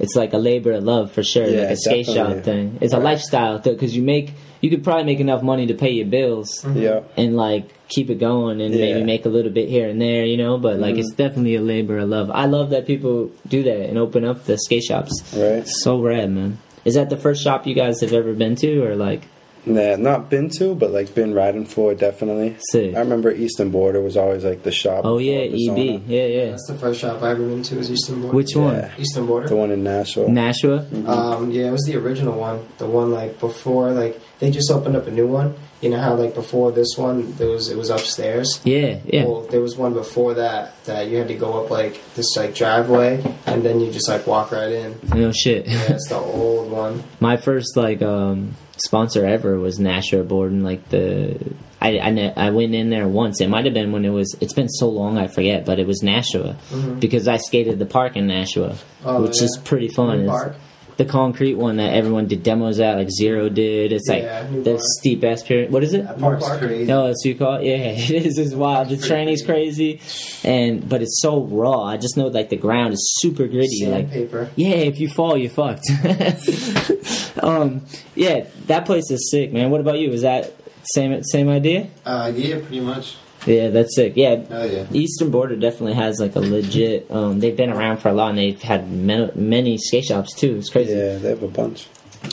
it's 0.00 0.16
like 0.16 0.32
a 0.32 0.38
labor 0.38 0.72
of 0.72 0.84
love 0.84 1.12
for 1.12 1.22
sure, 1.22 1.46
Yeah, 1.46 1.60
like 1.62 1.70
a 1.70 1.76
skate 1.76 2.06
shop 2.06 2.38
thing. 2.42 2.78
It's 2.80 2.92
a 2.94 2.98
lifestyle 2.98 3.52
lifestyle 3.54 3.74
because 3.74 3.96
you 3.96 4.02
make 4.02 4.32
you 4.62 4.70
could 4.70 4.82
probably 4.82 5.04
make 5.04 5.20
enough 5.20 5.42
money 5.42 5.66
to 5.66 5.74
pay 5.74 5.90
your 5.90 6.06
bills 6.06 6.64
Yeah. 6.74 7.00
and 7.18 7.36
like 7.36 7.64
keep 7.88 8.08
it 8.08 8.18
going 8.18 8.60
and 8.62 8.74
maybe 8.74 9.04
make 9.04 9.26
a 9.26 9.28
little 9.28 9.52
bit 9.52 9.68
here 9.68 9.86
and 9.88 10.00
there, 10.00 10.24
you 10.24 10.38
know. 10.38 10.56
But 10.56 10.80
like 10.80 10.94
Mhm. 10.94 11.00
it's 11.00 11.12
definitely 11.14 11.56
a 11.56 11.60
labor 11.60 11.98
of 11.98 12.08
love. 12.08 12.30
I 12.32 12.46
love 12.46 12.70
that 12.70 12.86
people 12.86 13.30
do 13.46 13.62
that 13.62 13.88
and 13.90 13.98
open 13.98 14.24
up 14.24 14.46
the 14.46 14.56
skate 14.56 14.82
shops. 14.84 15.12
Right. 15.36 15.68
So 15.68 16.00
rad, 16.00 16.30
man. 16.32 16.58
Is 16.86 16.94
that 16.94 17.10
the 17.10 17.16
first 17.18 17.42
shop 17.44 17.66
you 17.66 17.74
guys 17.74 18.00
have 18.00 18.12
ever 18.14 18.32
been 18.32 18.54
to, 18.56 18.82
or 18.82 18.96
like? 18.96 19.22
Nah, 19.66 19.96
not 19.96 20.30
been 20.30 20.48
to, 20.58 20.76
but 20.76 20.92
like 20.92 21.12
been 21.14 21.34
riding 21.34 21.66
for 21.66 21.92
definitely. 21.94 22.56
Sick. 22.70 22.94
I 22.94 23.00
remember 23.00 23.32
Eastern 23.32 23.70
Boarder 23.70 24.00
was 24.00 24.16
always 24.16 24.44
like 24.44 24.62
the 24.62 24.70
shop. 24.70 25.04
Oh 25.04 25.18
yeah, 25.18 25.40
EB. 25.40 26.02
Yeah, 26.06 26.26
yeah. 26.26 26.50
That's 26.50 26.68
the 26.68 26.78
first 26.78 27.00
shop 27.00 27.20
I 27.22 27.30
ever 27.30 27.42
been 27.42 27.64
to. 27.64 27.76
Was 27.76 27.90
Eastern 27.90 28.22
Boarder. 28.22 28.36
Which 28.36 28.54
one? 28.54 28.74
Yeah. 28.74 28.92
Eastern 28.96 29.26
Boarder. 29.26 29.48
The 29.48 29.56
one 29.56 29.72
in 29.72 29.82
Nashville. 29.82 30.28
Nashua. 30.28 30.86
Um, 31.06 31.50
yeah, 31.50 31.66
it 31.68 31.72
was 31.72 31.84
the 31.84 31.96
original 31.96 32.38
one. 32.38 32.66
The 32.78 32.86
one 32.86 33.10
like 33.10 33.40
before, 33.40 33.90
like 33.90 34.20
they 34.38 34.52
just 34.52 34.70
opened 34.70 34.96
up 34.96 35.08
a 35.08 35.10
new 35.10 35.26
one. 35.26 35.56
You 35.80 35.90
know 35.90 36.00
how 36.00 36.14
like 36.14 36.34
before 36.34 36.72
this 36.72 36.96
one, 36.96 37.32
there 37.32 37.48
was 37.48 37.68
it 37.68 37.76
was 37.76 37.90
upstairs. 37.90 38.60
Yeah, 38.64 39.00
yeah. 39.04 39.24
Well, 39.24 39.42
there 39.42 39.60
was 39.60 39.76
one 39.76 39.94
before 39.94 40.34
that 40.34 40.82
that 40.84 41.08
you 41.08 41.18
had 41.18 41.28
to 41.28 41.34
go 41.34 41.64
up 41.64 41.70
like 41.70 42.00
this 42.14 42.36
like 42.36 42.54
driveway, 42.54 43.22
and 43.46 43.62
then 43.64 43.80
you 43.80 43.90
just 43.90 44.08
like 44.08 44.26
walk 44.26 44.52
right 44.52 44.70
in. 44.70 44.98
No 45.12 45.32
shit. 45.32 45.66
Yeah, 45.66 45.92
it's 45.92 46.08
the 46.08 46.16
old 46.16 46.70
one. 46.70 47.02
My 47.20 47.36
first 47.36 47.76
like 47.76 48.00
um 48.00 48.54
sponsor 48.78 49.26
ever 49.26 49.58
was 49.58 49.78
Nashua 49.78 50.22
Borden. 50.24 50.62
Like 50.62 50.88
the 50.90 51.38
I 51.80 51.98
I, 51.98 52.32
I 52.36 52.50
went 52.50 52.74
in 52.74 52.90
there 52.90 53.06
once. 53.08 53.40
It 53.40 53.48
might 53.48 53.64
have 53.64 53.74
been 53.74 53.92
when 53.92 54.04
it 54.04 54.10
was. 54.10 54.34
It's 54.40 54.52
been 54.54 54.68
so 54.68 54.88
long 54.88 55.18
I 55.18 55.26
forget, 55.26 55.64
but 55.66 55.78
it 55.78 55.86
was 55.86 56.02
Nashua 56.02 56.56
Mhm. 56.70 57.00
because 57.00 57.28
I 57.28 57.36
skated 57.36 57.78
the 57.78 57.86
park 57.86 58.16
in 58.16 58.26
Nashua, 58.26 58.76
Oh, 59.04 59.22
which 59.22 59.40
is 59.42 59.58
pretty 59.64 59.88
fun. 59.88 60.26
Park? 60.26 60.56
The 60.96 61.04
concrete 61.04 61.54
one 61.56 61.76
that 61.76 61.92
everyone 61.92 62.26
did 62.26 62.42
demos 62.42 62.80
at, 62.80 62.96
like 62.96 63.10
Zero 63.10 63.50
did. 63.50 63.92
It's 63.92 64.08
like 64.08 64.22
Yeah, 64.22 64.48
New 64.50 64.62
the 64.62 64.70
Park. 64.76 64.82
steep 64.98 65.24
ass 65.24 65.42
period. 65.42 65.70
What 65.70 65.84
is 65.84 65.92
it? 65.92 66.04
That 66.06 66.18
park's 66.18 66.48
crazy. 66.56 66.84
No, 66.86 67.06
that's 67.06 67.22
what 67.22 67.28
you 67.28 67.34
call 67.36 67.54
it. 67.56 67.64
Yeah, 67.64 67.74
it 67.76 68.10
is. 68.26 68.38
It's 68.38 68.54
wild. 68.54 68.88
The 68.88 68.96
training's 68.96 69.42
crazy, 69.44 70.00
and 70.42 70.88
but 70.88 71.02
it's 71.02 71.20
so 71.20 71.42
raw. 71.42 71.82
I 71.82 71.98
just 71.98 72.16
know 72.16 72.28
like 72.28 72.48
the 72.48 72.56
ground 72.56 72.94
is 72.94 73.14
super 73.20 73.46
gritty. 73.46 73.84
Like 73.86 74.08
Sandpaper. 74.08 74.50
yeah, 74.56 74.68
if 74.76 74.98
you 74.98 75.08
fall, 75.10 75.36
you're 75.36 75.50
fucked. 75.50 75.84
um, 77.42 77.82
yeah, 78.14 78.46
that 78.66 78.86
place 78.86 79.10
is 79.10 79.30
sick, 79.30 79.52
man. 79.52 79.70
What 79.70 79.80
about 79.80 79.98
you? 79.98 80.10
Is 80.12 80.22
that 80.22 80.54
same 80.94 81.22
same 81.24 81.48
idea? 81.48 81.88
Uh, 82.04 82.32
yeah, 82.34 82.56
pretty 82.60 82.80
much. 82.80 83.16
Yeah, 83.46 83.68
that's 83.68 83.94
sick. 83.94 84.14
Yeah, 84.16 84.44
Oh 84.50 84.64
yeah. 84.64 84.86
Eastern 84.92 85.30
Boarder 85.30 85.56
definitely 85.56 85.94
has 85.94 86.18
like 86.20 86.34
a 86.36 86.40
legit. 86.40 87.10
Um, 87.10 87.40
they've 87.40 87.56
been 87.56 87.70
around 87.70 87.98
for 87.98 88.08
a 88.08 88.12
lot, 88.12 88.30
and 88.30 88.38
they've 88.38 88.60
had 88.60 88.90
many, 88.90 89.30
many 89.34 89.78
skate 89.78 90.04
shops 90.04 90.34
too. 90.34 90.56
It's 90.56 90.70
crazy. 90.70 90.92
Yeah, 90.92 91.16
they 91.18 91.28
have 91.30 91.42
a 91.42 91.48
bunch. 91.48 91.88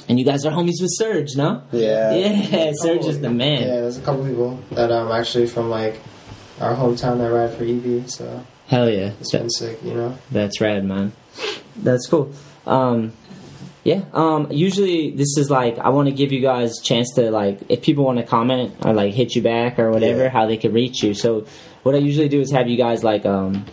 And 0.09 0.17
you 0.17 0.25
guys 0.25 0.43
are 0.45 0.51
homies 0.51 0.81
with 0.81 0.89
Surge, 0.97 1.35
no? 1.35 1.61
Yeah. 1.71 2.15
Yeah, 2.15 2.71
Surge 2.75 3.05
is 3.05 3.21
the 3.21 3.29
man. 3.29 3.61
Yeah, 3.61 3.81
there's 3.81 3.97
a 3.97 4.01
couple 4.01 4.25
people 4.25 4.59
that 4.71 4.91
um 4.91 5.11
actually 5.11 5.45
from 5.47 5.69
like 5.69 5.99
our 6.59 6.75
hometown 6.75 7.19
that 7.19 7.31
ride 7.31 7.53
for 7.53 7.63
EB. 7.63 8.09
So 8.09 8.43
Hell 8.67 8.89
yeah. 8.89 9.11
It's 9.19 9.31
been 9.31 9.49
sick, 9.49 9.83
you 9.83 9.93
know. 9.93 10.17
That's 10.31 10.59
rad, 10.61 10.83
man. 10.85 11.11
That's 11.75 12.07
cool. 12.07 12.31
Um, 12.65 13.11
yeah. 13.83 14.03
Um, 14.13 14.47
usually 14.51 15.11
this 15.11 15.37
is 15.37 15.49
like 15.49 15.77
I 15.79 15.89
want 15.89 16.07
to 16.07 16.13
give 16.13 16.31
you 16.31 16.39
guys 16.41 16.79
a 16.79 16.83
chance 16.83 17.13
to 17.15 17.31
like 17.31 17.59
if 17.69 17.81
people 17.81 18.03
want 18.05 18.17
to 18.19 18.25
comment 18.25 18.73
or 18.85 18.93
like 18.93 19.13
hit 19.13 19.35
you 19.35 19.41
back 19.41 19.77
or 19.79 19.91
whatever, 19.91 20.23
Yeah. 20.23 20.29
how 20.29 20.45
they 20.45 20.57
could 20.57 20.73
reach 20.73 21.03
you. 21.03 21.13
So 21.13 21.45
what 21.83 21.93
I 21.95 21.97
usually 21.99 22.29
do 22.29 22.39
is 22.41 22.51
have 22.51 22.67
you 22.69 22.77
guys 22.77 23.03
like 23.03 23.25
um 23.25 23.65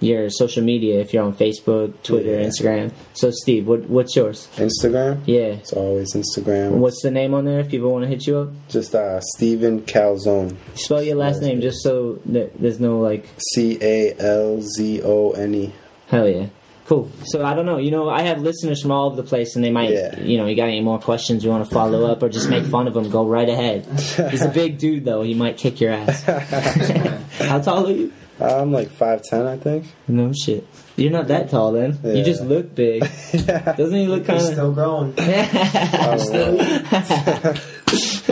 your 0.00 0.28
social 0.30 0.64
media 0.64 0.98
if 1.00 1.12
you're 1.14 1.22
on 1.22 1.32
Facebook, 1.32 1.92
Twitter, 2.02 2.30
Yeah. 2.40 2.46
Instagram. 2.48 2.92
So 3.12 3.30
Steve, 3.30 3.68
what 3.68 3.88
what's 3.88 4.16
yours? 4.16 4.48
Instagram. 4.56 5.20
Yeah. 5.26 5.60
It's 5.60 5.72
always 5.72 6.12
Instagram. 6.14 6.70
What's 6.72 7.00
the 7.02 7.10
name 7.10 7.34
on 7.34 7.44
there 7.44 7.60
if 7.60 7.68
people 7.68 7.92
want 7.92 8.02
to 8.04 8.08
hit 8.08 8.26
you 8.26 8.38
up? 8.38 8.48
Just 8.68 8.94
uh, 8.96 9.20
Steven 9.36 9.82
Calzone. 9.82 10.56
Spell 10.74 11.02
your 11.02 11.16
last 11.16 11.40
name 11.42 11.60
just 11.60 11.82
so 11.84 12.18
that 12.26 12.58
there's 12.60 12.80
no 12.80 12.98
like 13.00 13.28
C 13.52 13.78
A 13.80 14.14
L 14.18 14.60
Z 14.60 15.02
O 15.04 15.30
N 15.32 15.54
E. 15.54 15.72
Hell 16.08 16.28
yeah. 16.28 16.46
Cool. 16.86 17.10
So 17.26 17.44
I 17.44 17.54
don't 17.54 17.64
know. 17.64 17.78
You 17.78 17.90
know, 17.92 18.08
I 18.10 18.22
have 18.22 18.40
listeners 18.42 18.82
from 18.82 18.90
all 18.90 19.06
over 19.06 19.16
the 19.16 19.22
place, 19.22 19.54
and 19.56 19.64
they 19.64 19.70
might, 19.70 19.90
Yeah. 19.90 20.18
you 20.20 20.36
know, 20.36 20.46
you 20.46 20.56
got 20.56 20.68
any 20.68 20.80
more 20.80 20.98
questions 20.98 21.44
you 21.44 21.50
want 21.50 21.64
to 21.66 21.72
follow 21.72 22.06
up 22.10 22.22
or 22.22 22.28
just 22.28 22.48
make 22.50 22.64
fun 22.64 22.86
of 22.88 22.96
him? 22.96 23.08
Go 23.08 23.24
right 23.26 23.48
ahead. 23.48 23.86
He's 24.30 24.42
a 24.42 24.48
big 24.54 24.78
dude, 24.78 25.04
though. 25.04 25.22
He 25.22 25.34
might 25.34 25.56
kick 25.56 25.80
your 25.80 25.92
ass. 25.92 26.22
How 27.38 27.60
tall 27.60 27.86
are 27.86 27.92
you? 27.92 28.12
I'm 28.40 28.72
like 28.72 28.90
five 28.90 29.22
ten, 29.22 29.46
I 29.46 29.56
think. 29.56 29.86
No 30.08 30.32
shit. 30.32 30.66
You're 30.96 31.12
not 31.12 31.28
that 31.28 31.48
tall, 31.50 31.70
then. 31.72 31.98
You 32.02 32.24
just 32.24 32.42
look 32.42 32.74
big. 32.74 33.02
Doesn't 33.32 33.94
he 33.94 34.06
look 34.08 34.24
kind 34.26 34.40
of? 34.40 34.46
still 34.52 34.72
growing. 34.72 35.12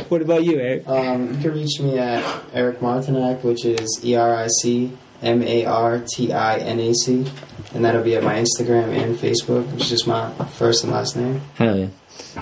what 0.08 0.22
about 0.22 0.44
you, 0.44 0.58
Eric? 0.58 0.88
Um, 0.88 1.34
you 1.34 1.40
can 1.40 1.52
reach 1.54 1.80
me 1.80 1.98
at 1.98 2.42
Eric 2.52 2.82
Martinac, 2.82 3.44
which 3.44 3.64
is 3.64 4.00
E 4.04 4.16
R 4.16 4.34
I 4.34 4.48
C 4.48 4.96
M 5.22 5.42
A 5.42 5.64
R 5.66 6.00
T 6.00 6.32
I 6.32 6.56
N 6.58 6.80
A 6.80 6.92
C, 6.94 7.26
and 7.74 7.84
that'll 7.84 8.02
be 8.02 8.16
at 8.16 8.22
my 8.22 8.34
Instagram 8.34 8.96
and 8.96 9.16
Facebook, 9.16 9.70
which 9.72 9.84
is 9.84 9.90
just 9.90 10.06
my 10.06 10.32
first 10.56 10.84
and 10.84 10.92
last 10.92 11.16
name. 11.16 11.40
Hell 11.54 11.76
yeah. 11.76 11.88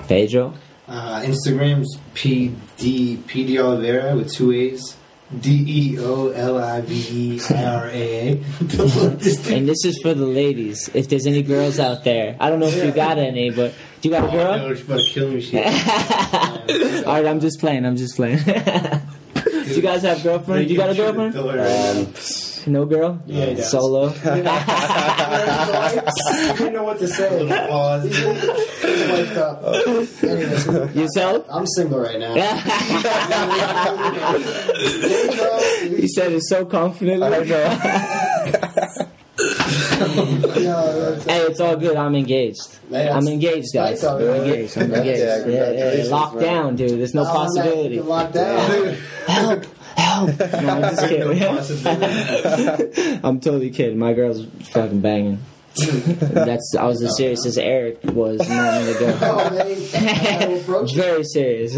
Pedro. 0.06 0.54
Uh, 0.86 1.22
Instagram's 1.22 1.98
P 2.14 2.54
D 2.78 3.22
P 3.26 3.46
D 3.46 3.58
Oliveira 3.60 4.16
with 4.16 4.32
two 4.32 4.52
A's. 4.52 4.96
D 5.40 5.92
E 5.92 5.98
O 5.98 6.30
L 6.30 6.56
I 6.56 6.80
V 6.80 7.34
E 7.36 7.40
I 7.50 7.64
R 7.64 7.86
A 7.88 7.92
A. 7.92 8.44
And 9.54 9.68
this 9.68 9.84
is 9.84 10.00
for 10.02 10.14
the 10.14 10.24
ladies. 10.24 10.88
If 10.94 11.10
there's 11.10 11.26
any 11.26 11.42
girls 11.42 11.78
out 11.78 12.02
there, 12.04 12.34
I 12.40 12.48
don't 12.48 12.60
know 12.60 12.66
if 12.68 12.82
you 12.82 12.92
got 12.92 13.18
any, 13.18 13.50
but 13.50 13.74
do 14.00 14.08
you 14.08 14.14
got 14.14 14.26
a 14.26 14.32
girl? 14.32 14.54
Oh, 14.54 14.74
she's 14.74 14.84
about 14.86 15.00
to 15.00 15.10
kill 15.10 15.30
me. 15.30 15.42
She. 15.42 15.58
All 17.04 17.12
right, 17.12 17.26
I'm 17.26 17.40
just 17.40 17.60
playing. 17.60 17.84
I'm 17.84 17.96
just 17.96 18.16
playing. 18.16 18.38
Do 18.44 19.74
you 19.74 19.82
guys 19.82 20.02
have 20.02 20.22
girlfriend? 20.22 20.70
You 20.70 20.78
got 20.78 20.90
a 20.90 20.94
girlfriend? 20.94 21.36
Um, 21.36 22.14
No 22.68 22.84
girl? 22.84 23.20
Yeah, 23.26 23.46
he 23.46 23.54
does. 23.54 23.70
Solo? 23.70 24.08
I 24.24 24.44
didn't 26.58 26.72
know 26.74 26.84
what 26.84 26.98
to 26.98 27.08
say. 27.08 27.40
He's 27.40 27.48
wiped 29.10 29.36
up. 29.36 29.64
Anyways, 30.22 30.94
Yourself? 30.96 31.46
I'm 31.50 31.66
single 31.66 31.98
right 32.00 32.18
now. 32.18 32.34
he 35.96 36.06
said 36.08 36.32
it 36.32 36.42
so 36.44 36.64
confidently. 36.66 37.46
hey, 40.08 41.40
it's 41.46 41.60
all 41.60 41.76
good. 41.76 41.96
I'm 41.96 42.14
engaged. 42.14 42.78
Yeah, 42.90 43.16
I'm 43.16 43.26
engaged, 43.28 43.68
guys. 43.74 44.02
I'm 44.04 44.16
right. 44.24 44.40
engaged. 44.40 44.76
I'm 44.78 44.92
engaged. 44.94 45.20
Yeah, 45.20 45.26
yeah, 45.26 45.36
yeah. 45.36 45.42
congratulations, 45.42 46.10
Locked 46.10 46.34
man. 46.36 46.44
down, 46.44 46.76
dude. 46.76 46.98
There's 47.00 47.14
no 47.14 47.22
Oh, 47.22 47.32
possibility. 47.32 47.94
you're 47.96 48.04
locked 48.04 48.34
down. 48.34 48.96
Help! 49.26 49.64
Help! 49.96 50.38
No, 50.58 50.68
I'm 50.68 50.82
just 50.82 51.08
kidding. 51.08 51.42
I'm 53.24 53.40
totally 53.40 53.70
kidding. 53.70 53.98
My 53.98 54.12
girl's 54.12 54.44
fucking 54.70 55.00
banging. 55.00 55.38
That's 55.76 56.74
I 56.78 56.84
was 56.84 57.02
as 57.02 57.16
serious 57.16 57.46
as 57.46 57.56
Eric 57.56 58.00
was 58.04 58.40
a 58.40 58.48
moment 58.48 58.96
ago. 58.96 59.18
Oh, 59.22 59.50
man. 59.50 60.42
I 60.42 60.46
will 60.46 60.60
approach 60.60 60.92
you. 60.92 61.02
Very 61.02 61.24
serious. 61.24 61.76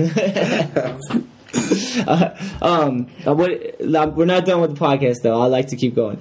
uh, 2.06 2.36
um, 2.62 3.08
uh, 3.26 3.34
what, 3.34 4.16
we're 4.16 4.24
not 4.24 4.46
done 4.46 4.60
with 4.60 4.76
the 4.76 4.80
podcast 4.80 5.22
though. 5.22 5.40
I 5.40 5.46
like 5.46 5.68
to 5.68 5.76
keep 5.76 5.94
going. 5.94 6.20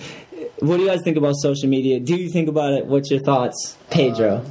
What 0.59 0.77
do 0.77 0.83
you 0.83 0.89
guys 0.89 1.01
think 1.03 1.17
about 1.17 1.35
social 1.37 1.69
media? 1.69 1.99
Do 1.99 2.15
you 2.15 2.29
think 2.29 2.49
about 2.49 2.73
it? 2.73 2.85
What's 2.85 3.09
your 3.09 3.21
thoughts, 3.21 3.77
Pedro? 3.89 4.45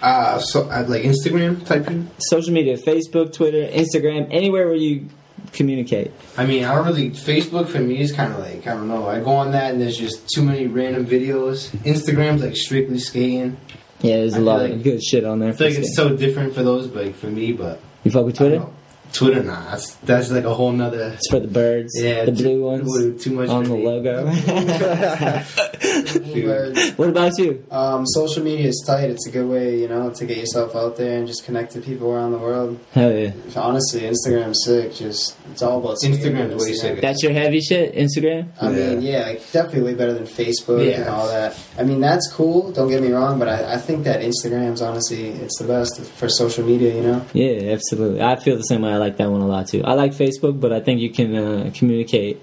Uh, 0.00 0.38
so 0.38 0.68
uh, 0.70 0.84
like 0.86 1.02
Instagram 1.02 1.64
type. 1.66 1.86
thing? 1.86 2.08
social 2.18 2.52
media: 2.52 2.76
Facebook, 2.76 3.32
Twitter, 3.32 3.66
Instagram, 3.66 4.28
anywhere 4.30 4.66
where 4.66 4.76
you 4.76 5.08
communicate. 5.52 6.12
I 6.36 6.46
mean, 6.46 6.64
I 6.64 6.74
don't 6.74 6.86
really. 6.86 7.10
Facebook 7.10 7.68
for 7.68 7.80
me 7.80 8.00
is 8.00 8.12
kind 8.12 8.32
of 8.32 8.38
like 8.40 8.66
I 8.66 8.74
don't 8.74 8.88
know. 8.88 9.08
I 9.08 9.20
go 9.20 9.30
on 9.30 9.52
that 9.52 9.72
and 9.72 9.80
there's 9.80 9.96
just 9.96 10.28
too 10.28 10.42
many 10.42 10.66
random 10.66 11.06
videos. 11.06 11.70
Instagram's 11.84 12.42
like 12.42 12.56
strictly 12.56 12.98
skating. 12.98 13.56
Yeah, 14.00 14.18
there's 14.18 14.34
a 14.34 14.38
I 14.38 14.40
lot 14.40 14.66
feel 14.66 14.74
of 14.74 14.82
good 14.82 15.02
shit 15.02 15.24
on 15.24 15.40
there. 15.40 15.48
I 15.50 15.52
feel 15.52 15.68
like 15.68 15.78
it's 15.78 15.96
so 15.96 16.16
different 16.16 16.54
for 16.54 16.62
those, 16.62 16.86
like 16.88 17.14
for 17.14 17.26
me, 17.26 17.52
but 17.52 17.80
you 18.04 18.10
fuck 18.10 18.24
with 18.24 18.36
Twitter? 18.36 18.64
Twitter, 19.12 19.42
nah, 19.42 19.70
that's 19.70 19.94
that's 19.96 20.30
like 20.30 20.44
a 20.44 20.54
whole 20.54 20.72
nother. 20.72 21.12
It's 21.14 21.28
for 21.30 21.40
the 21.40 21.48
birds, 21.48 21.92
Yeah, 21.96 22.24
the 22.26 22.32
blue 22.32 22.62
ones 22.62 23.22
too- 23.24 23.32
much 23.32 23.48
on 23.48 23.64
the 23.64 23.74
logo. 23.74 24.26
What 26.96 27.08
about 27.08 27.38
you? 27.38 27.64
Um, 27.70 28.06
social 28.06 28.42
media 28.42 28.68
is 28.68 28.82
tight. 28.86 29.10
It's 29.10 29.26
a 29.26 29.30
good 29.30 29.48
way, 29.48 29.78
you 29.80 29.88
know, 29.88 30.10
to 30.10 30.26
get 30.26 30.36
yourself 30.38 30.74
out 30.74 30.96
there 30.96 31.18
and 31.18 31.26
just 31.26 31.44
connect 31.44 31.72
to 31.72 31.80
people 31.80 32.10
around 32.12 32.32
the 32.32 32.38
world. 32.38 32.78
Hell 32.92 33.12
yeah, 33.12 33.32
Honestly, 33.56 34.00
Instagram's 34.00 34.64
sick. 34.64 34.94
Just 34.94 35.36
it's 35.58 35.62
all 35.64 35.80
about 35.80 35.98
skating 35.98 36.20
Instagram's 36.20 36.62
way 36.62 36.70
Instagram. 36.70 36.80
sicker. 36.80 37.00
that's 37.00 37.20
your 37.20 37.32
heavy 37.32 37.60
shit. 37.60 37.92
Instagram. 37.96 38.48
I 38.60 38.68
mean, 38.68 39.02
yeah, 39.02 39.22
like, 39.22 39.50
definitely 39.50 39.82
way 39.82 39.94
better 39.94 40.12
than 40.12 40.22
Facebook 40.22 40.94
and 40.94 41.08
all 41.08 41.26
that. 41.26 41.58
I 41.76 41.82
mean, 41.82 42.00
that's 42.00 42.30
cool. 42.32 42.70
Don't 42.70 42.88
get 42.88 43.02
me 43.02 43.10
wrong, 43.10 43.40
but 43.40 43.48
I, 43.48 43.74
I 43.74 43.76
think 43.76 44.04
that 44.04 44.20
Instagram's 44.20 44.80
honestly 44.80 45.30
it's 45.30 45.58
the 45.58 45.66
best 45.66 46.00
for 46.00 46.28
social 46.28 46.64
media. 46.64 46.94
You 46.94 47.02
know, 47.02 47.26
Yeah, 47.32 47.72
absolutely. 47.72 48.22
I 48.22 48.36
feel 48.36 48.56
the 48.56 48.62
same 48.62 48.82
way. 48.82 48.92
I 48.92 48.98
like 48.98 49.16
that 49.16 49.30
one 49.30 49.40
a 49.40 49.48
lot 49.48 49.66
too. 49.66 49.82
I 49.82 49.94
like 49.94 50.12
Facebook, 50.12 50.60
but 50.60 50.72
I 50.72 50.78
think 50.78 51.00
you 51.00 51.10
can 51.10 51.34
uh, 51.34 51.70
communicate 51.74 52.40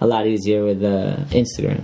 a 0.00 0.06
lot 0.06 0.26
easier 0.26 0.64
with 0.64 0.82
uh, 0.82 1.16
Instagram. 1.30 1.82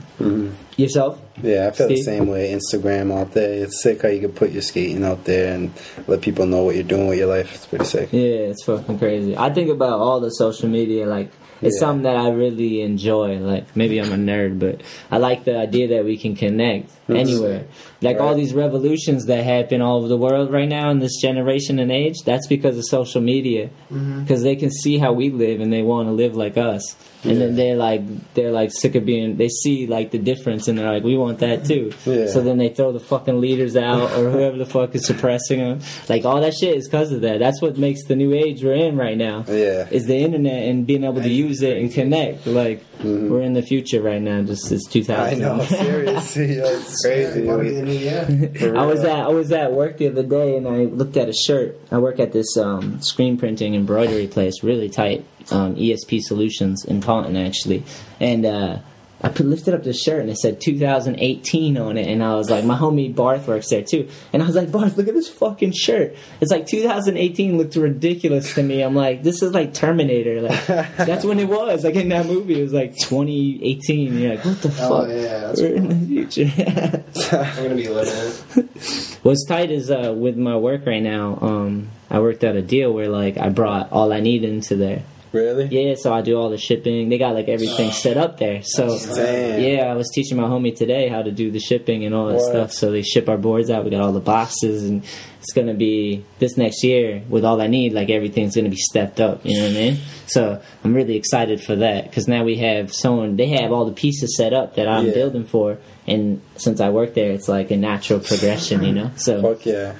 Yourself? 0.76 1.20
Yeah, 1.42 1.68
I 1.68 1.70
feel 1.70 1.88
the 1.88 1.96
same 2.02 2.26
way. 2.28 2.52
Instagram 2.52 3.12
out 3.14 3.32
there. 3.32 3.64
It's 3.64 3.82
sick 3.82 4.02
how 4.02 4.08
you 4.08 4.20
can 4.20 4.32
put 4.32 4.50
your 4.52 4.62
skating 4.62 5.04
out 5.04 5.24
there 5.24 5.54
and 5.54 5.72
let 6.06 6.20
people 6.22 6.46
know 6.46 6.64
what 6.64 6.74
you're 6.74 6.84
doing 6.84 7.08
with 7.08 7.18
your 7.18 7.28
life. 7.28 7.54
It's 7.54 7.66
pretty 7.66 7.84
sick. 7.84 8.08
Yeah, 8.12 8.50
it's 8.52 8.64
fucking 8.64 8.98
crazy. 8.98 9.36
I 9.36 9.52
think 9.52 9.70
about 9.70 10.00
all 10.00 10.20
the 10.20 10.30
social 10.30 10.68
media 10.68 11.06
like 11.06 11.30
it's 11.62 11.76
Yeah. 11.76 11.80
something 11.80 12.02
that 12.02 12.16
I 12.16 12.28
really 12.30 12.82
enjoy. 12.82 13.38
Like 13.38 13.74
maybe 13.74 13.98
I'm 14.00 14.12
a 14.12 14.16
nerd, 14.16 14.58
but 14.58 14.82
I 15.10 15.16
like 15.18 15.44
the 15.44 15.56
idea 15.58 15.88
that 15.88 16.04
we 16.04 16.18
can 16.18 16.36
connect 16.36 16.90
anywhere. 17.08 17.64
Like 18.02 18.20
all 18.20 18.34
these 18.34 18.52
revolutions 18.52 19.26
that 19.26 19.42
happen 19.44 19.80
all 19.80 19.98
over 19.98 20.08
the 20.08 20.18
world 20.18 20.52
right 20.52 20.68
now 20.68 20.90
in 20.90 20.98
this 20.98 21.20
generation 21.20 21.78
and 21.78 21.90
age, 21.90 22.16
that's 22.24 22.46
because 22.46 22.76
of 22.76 22.84
social 22.84 23.20
media. 23.20 23.70
Mm-hmm. 23.90 24.20
Because 24.22 24.42
they 24.42 24.56
can 24.56 24.70
see 24.70 24.98
how 24.98 25.12
we 25.12 25.30
live 25.30 25.60
and 25.60 25.72
they 25.72 25.82
want 25.82 26.08
to 26.08 26.12
live 26.12 26.36
like 26.36 26.56
us. 26.56 26.96
And 27.24 27.40
then 27.40 27.56
they're 27.56 27.74
like 27.76 28.34
they're 28.34 28.52
like 28.52 28.70
sick 28.72 28.94
of 28.94 29.04
being. 29.04 29.36
They 29.36 29.48
see 29.48 29.86
like 29.86 30.10
the 30.12 30.18
difference 30.18 30.68
and 30.68 30.78
they're 30.78 30.92
like, 30.92 31.02
we 31.02 31.16
want 31.16 31.40
that 31.40 31.64
too. 31.64 31.92
Yeah. 32.04 32.28
So 32.28 32.40
then 32.40 32.58
they 32.58 32.68
throw 32.68 32.92
the 32.92 33.00
fucking 33.00 33.40
leaders 33.40 33.76
out 33.76 34.12
or 34.12 34.30
whoever 34.30 34.56
the 34.56 34.66
fuck 34.66 34.94
is 34.94 35.06
suppressing 35.06 35.58
them. 35.58 35.80
Like 36.08 36.24
all 36.24 36.40
that 36.40 36.54
shit 36.54 36.76
is 36.76 36.86
because 36.86 37.10
of 37.12 37.22
that. 37.22 37.38
That's 37.40 37.60
what 37.60 37.78
makes 37.78 38.04
the 38.04 38.14
new 38.14 38.32
age 38.32 38.62
we're 38.62 38.74
in 38.74 38.96
right 38.96 39.16
now 39.16 39.44
Yeah. 39.48 39.88
is 39.90 40.06
the 40.06 40.16
internet 40.16 40.68
and 40.68 40.86
being 40.86 41.02
able 41.02 41.22
to 41.22 41.28
use 41.28 41.62
it 41.62 41.78
and 41.78 41.92
connect. 41.92 42.46
Like 42.46 42.80
mm-hmm. 42.98 43.28
we're 43.28 43.42
in 43.42 43.54
the 43.54 43.62
future 43.62 44.02
right 44.02 44.22
now. 44.22 44.42
Just 44.42 44.70
it's 44.70 44.86
2000. 44.88 45.18
I 45.18 45.38
know, 45.38 45.64
seriously, 45.64 46.56
yo, 46.58 46.64
it's 46.64 47.04
crazy. 47.04 47.48
Probably 47.86 48.08
the 48.08 48.32
new 48.32 48.36
year. 48.36 48.70
For 48.70 48.76
I 48.76 48.86
was 48.86 49.04
at 49.04 49.20
I 49.20 49.28
was 49.28 49.52
at 49.52 49.72
work 49.72 49.98
the 49.98 50.08
other 50.08 50.22
day 50.22 50.56
and 50.56 50.66
I 50.66 50.84
looked 50.84 51.16
at 51.16 51.28
a 51.28 51.32
shirt. 51.32 51.78
I 51.90 51.98
work 51.98 52.18
at 52.18 52.32
this 52.32 52.56
um, 52.56 53.00
screen 53.00 53.36
printing 53.36 53.74
embroidery 53.74 54.26
place, 54.26 54.62
really 54.62 54.88
tight. 54.88 55.24
Um, 55.52 55.76
ESP 55.76 56.22
Solutions 56.22 56.84
in 56.84 57.00
Taunton 57.00 57.36
actually, 57.36 57.84
and 58.18 58.44
uh, 58.44 58.78
I 59.26 59.42
lifted 59.42 59.74
up 59.74 59.82
the 59.82 59.92
shirt 59.92 60.20
and 60.20 60.30
it 60.30 60.38
said 60.38 60.60
2018 60.60 61.76
on 61.78 61.96
it, 61.98 62.06
and 62.08 62.22
I 62.22 62.34
was 62.36 62.48
like, 62.50 62.64
my 62.64 62.76
homie 62.76 63.14
Barth 63.14 63.48
works 63.48 63.68
there 63.70 63.82
too, 63.82 64.08
and 64.32 64.42
I 64.42 64.46
was 64.46 64.54
like, 64.54 64.70
Barth, 64.70 64.96
look 64.96 65.08
at 65.08 65.14
this 65.14 65.28
fucking 65.28 65.72
shirt. 65.72 66.14
It's 66.40 66.50
like 66.50 66.66
2018 66.66 67.58
looked 67.58 67.76
ridiculous 67.76 68.54
to 68.54 68.62
me. 68.62 68.82
I'm 68.82 68.94
like, 68.94 69.22
this 69.22 69.42
is 69.42 69.52
like 69.52 69.74
Terminator. 69.74 70.42
Like 70.42 70.66
that's 70.96 71.24
when 71.24 71.38
it 71.38 71.48
was. 71.48 71.84
Like 71.84 71.96
in 71.96 72.08
that 72.10 72.26
movie, 72.26 72.60
it 72.60 72.62
was 72.62 72.72
like 72.72 72.96
2018. 72.96 74.18
You're 74.18 74.36
like, 74.36 74.44
what 74.44 74.62
the 74.62 74.68
Oh 74.80 75.02
fuck? 75.02 75.08
yeah, 75.08 75.38
that's 75.40 75.60
We're 75.60 75.74
in 75.74 75.88
the 75.88 76.06
future. 76.06 77.32
I'm 77.36 77.62
gonna 77.62 77.74
be 77.74 77.88
living. 77.88 78.68
What's 79.22 79.44
tight 79.46 79.70
is 79.70 79.90
uh, 79.90 80.14
with 80.16 80.36
my 80.36 80.56
work 80.56 80.86
right 80.86 81.02
now. 81.02 81.38
Um, 81.40 81.88
I 82.10 82.20
worked 82.20 82.44
out 82.44 82.54
a 82.54 82.62
deal 82.62 82.92
where 82.92 83.08
like 83.08 83.36
I 83.38 83.48
brought 83.48 83.90
all 83.90 84.12
I 84.12 84.20
need 84.20 84.44
into 84.44 84.76
there, 84.76 85.02
Really? 85.36 85.66
Yeah, 85.66 85.94
so 85.96 86.12
I 86.12 86.22
do 86.22 86.36
all 86.38 86.48
the 86.50 86.56
shipping. 86.58 87.08
They 87.08 87.18
got 87.18 87.34
like 87.34 87.48
everything 87.48 87.88
oh. 87.88 87.92
set 87.92 88.16
up 88.16 88.38
there. 88.38 88.62
So 88.62 88.98
Damn. 89.14 89.60
yeah, 89.62 89.84
I 89.90 89.94
was 89.94 90.08
teaching 90.14 90.36
my 90.36 90.44
homie 90.44 90.74
today 90.74 91.08
how 91.08 91.22
to 91.22 91.30
do 91.30 91.50
the 91.50 91.60
shipping 91.60 92.04
and 92.04 92.14
all 92.14 92.26
that 92.28 92.36
What? 92.36 92.44
stuff. 92.50 92.72
So 92.72 92.90
they 92.90 93.02
ship 93.02 93.28
our 93.28 93.36
boards 93.36 93.68
out. 93.70 93.84
We 93.84 93.90
got 93.90 94.00
all 94.00 94.12
the 94.12 94.20
boxes, 94.20 94.84
and 94.84 95.04
it's 95.40 95.52
gonna 95.52 95.74
be 95.74 96.24
this 96.38 96.56
next 96.56 96.82
year 96.82 97.22
with 97.28 97.44
all 97.44 97.60
I 97.60 97.66
need. 97.66 97.92
Like 97.92 98.08
everything's 98.10 98.56
gonna 98.56 98.68
be 98.70 98.76
stepped 98.76 99.20
up. 99.20 99.44
You 99.44 99.58
know 99.58 99.64
what 99.68 99.72
I 99.72 99.74
mean? 99.74 99.96
So 100.26 100.62
I'm 100.82 100.94
really 100.94 101.16
excited 101.16 101.60
for 101.62 101.76
that 101.76 102.04
because 102.04 102.26
now 102.26 102.42
we 102.44 102.56
have 102.56 102.92
someone. 102.94 103.36
They 103.36 103.48
have 103.48 103.72
all 103.72 103.84
the 103.84 103.92
pieces 103.92 104.36
set 104.36 104.52
up 104.52 104.74
that 104.76 104.88
I'm 104.88 105.06
Yeah. 105.06 105.14
building 105.14 105.44
for, 105.44 105.78
and 106.06 106.40
since 106.56 106.80
I 106.80 106.88
work 106.90 107.14
there, 107.14 107.30
it's 107.32 107.48
like 107.48 107.70
a 107.70 107.76
natural 107.76 108.20
progression. 108.20 108.82
You 108.84 108.92
know? 108.92 109.10
So 109.16 109.42
Fuck 109.42 109.66
yeah. 109.66 109.92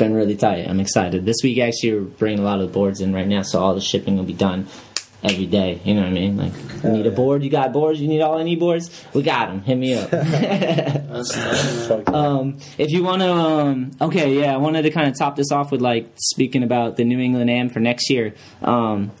Been 0.00 0.14
really 0.14 0.34
tight. 0.34 0.66
I'm 0.66 0.80
excited. 0.80 1.24
This 1.24 1.36
week, 1.44 1.58
actually, 1.58 1.94
we're 1.94 2.00
bringing 2.00 2.40
a 2.40 2.42
lot 2.42 2.60
of 2.60 2.66
the 2.66 2.72
boards 2.72 3.00
in 3.00 3.14
right 3.14 3.28
now, 3.28 3.42
so 3.42 3.60
all 3.60 3.74
the 3.74 3.80
shipping 3.80 4.16
will 4.16 4.24
be 4.24 4.32
done 4.32 4.66
every 5.22 5.46
day. 5.46 5.80
You 5.84 5.94
know 5.94 6.00
what 6.00 6.08
I 6.08 6.12
mean? 6.12 6.36
Like, 6.36 6.52
you 6.82 6.90
need 6.90 7.06
a 7.06 7.10
board? 7.10 7.44
You 7.44 7.50
got 7.50 7.72
boards? 7.72 8.00
You 8.00 8.08
need 8.08 8.22
all 8.22 8.38
any 8.38 8.56
boards? 8.56 8.90
We 9.12 9.22
got 9.22 9.48
them. 9.48 9.62
Hit 9.62 9.76
me 9.76 9.94
up. 9.94 10.12
um, 12.14 12.58
if 12.78 12.90
you 12.90 13.04
want 13.04 13.22
to, 13.22 13.30
um, 13.30 13.90
okay, 14.00 14.40
yeah, 14.40 14.54
I 14.54 14.56
wanted 14.56 14.82
to 14.82 14.90
kind 14.90 15.08
of 15.08 15.16
top 15.18 15.36
this 15.36 15.52
off 15.52 15.70
with 15.70 15.82
like 15.82 16.08
speaking 16.16 16.62
about 16.62 16.96
the 16.96 17.04
New 17.04 17.20
England 17.20 17.50
Am 17.50 17.68
for 17.68 17.80
next 17.80 18.10
year. 18.10 18.34
Um, 18.62 19.12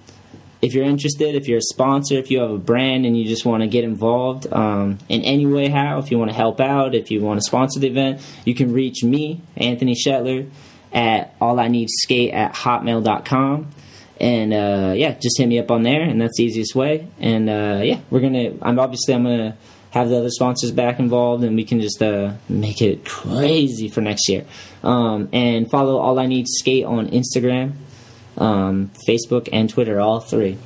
if 0.62 0.74
you're 0.74 0.84
interested, 0.84 1.34
if 1.34 1.48
you're 1.48 1.58
a 1.58 1.62
sponsor, 1.62 2.14
if 2.16 2.30
you 2.30 2.40
have 2.40 2.50
a 2.50 2.58
brand 2.58 3.06
and 3.06 3.16
you 3.16 3.24
just 3.24 3.46
want 3.46 3.62
to 3.62 3.66
get 3.66 3.84
involved 3.84 4.50
um, 4.52 4.98
in 5.08 5.22
any 5.22 5.46
way, 5.46 5.68
how, 5.68 5.98
if 5.98 6.10
you 6.10 6.18
want 6.18 6.30
to 6.30 6.36
help 6.36 6.60
out, 6.60 6.94
if 6.94 7.10
you 7.10 7.20
want 7.20 7.38
to 7.40 7.46
sponsor 7.46 7.80
the 7.80 7.86
event, 7.86 8.20
you 8.44 8.54
can 8.54 8.72
reach 8.72 9.02
me, 9.02 9.40
Anthony 9.56 9.94
Shetler, 9.94 10.50
at 10.92 11.34
all 11.40 11.58
I 11.60 11.68
need 11.68 11.88
skate 11.90 12.32
at 12.32 12.54
hotmail.com. 12.54 13.70
And 14.20 14.52
uh, 14.52 14.92
yeah, 14.94 15.12
just 15.14 15.38
hit 15.38 15.46
me 15.46 15.58
up 15.58 15.70
on 15.70 15.82
there, 15.82 16.02
and 16.02 16.20
that's 16.20 16.36
the 16.36 16.44
easiest 16.44 16.74
way. 16.74 17.06
And 17.18 17.48
uh, 17.48 17.80
yeah, 17.82 18.00
we're 18.10 18.20
gonna. 18.20 18.52
I'm 18.60 18.78
obviously 18.78 19.14
I'm 19.14 19.22
gonna 19.22 19.56
have 19.90 20.08
the 20.08 20.18
other 20.18 20.30
sponsors 20.30 20.72
back 20.72 20.98
involved, 20.98 21.42
and 21.42 21.56
we 21.56 21.64
can 21.64 21.80
just 21.80 22.02
uh, 22.02 22.34
make 22.48 22.82
it 22.82 23.04
crazy 23.04 23.88
for 23.88 24.02
next 24.02 24.28
year. 24.28 24.44
Um, 24.82 25.30
and 25.32 25.70
follow 25.70 25.96
All 25.96 26.18
I 26.18 26.26
Need 26.26 26.46
Skate 26.48 26.84
on 26.84 27.08
Instagram, 27.08 27.72
um, 28.36 28.90
Facebook, 29.08 29.48
and 29.52 29.70
Twitter, 29.70 30.00
all 30.00 30.20
three. 30.20 30.58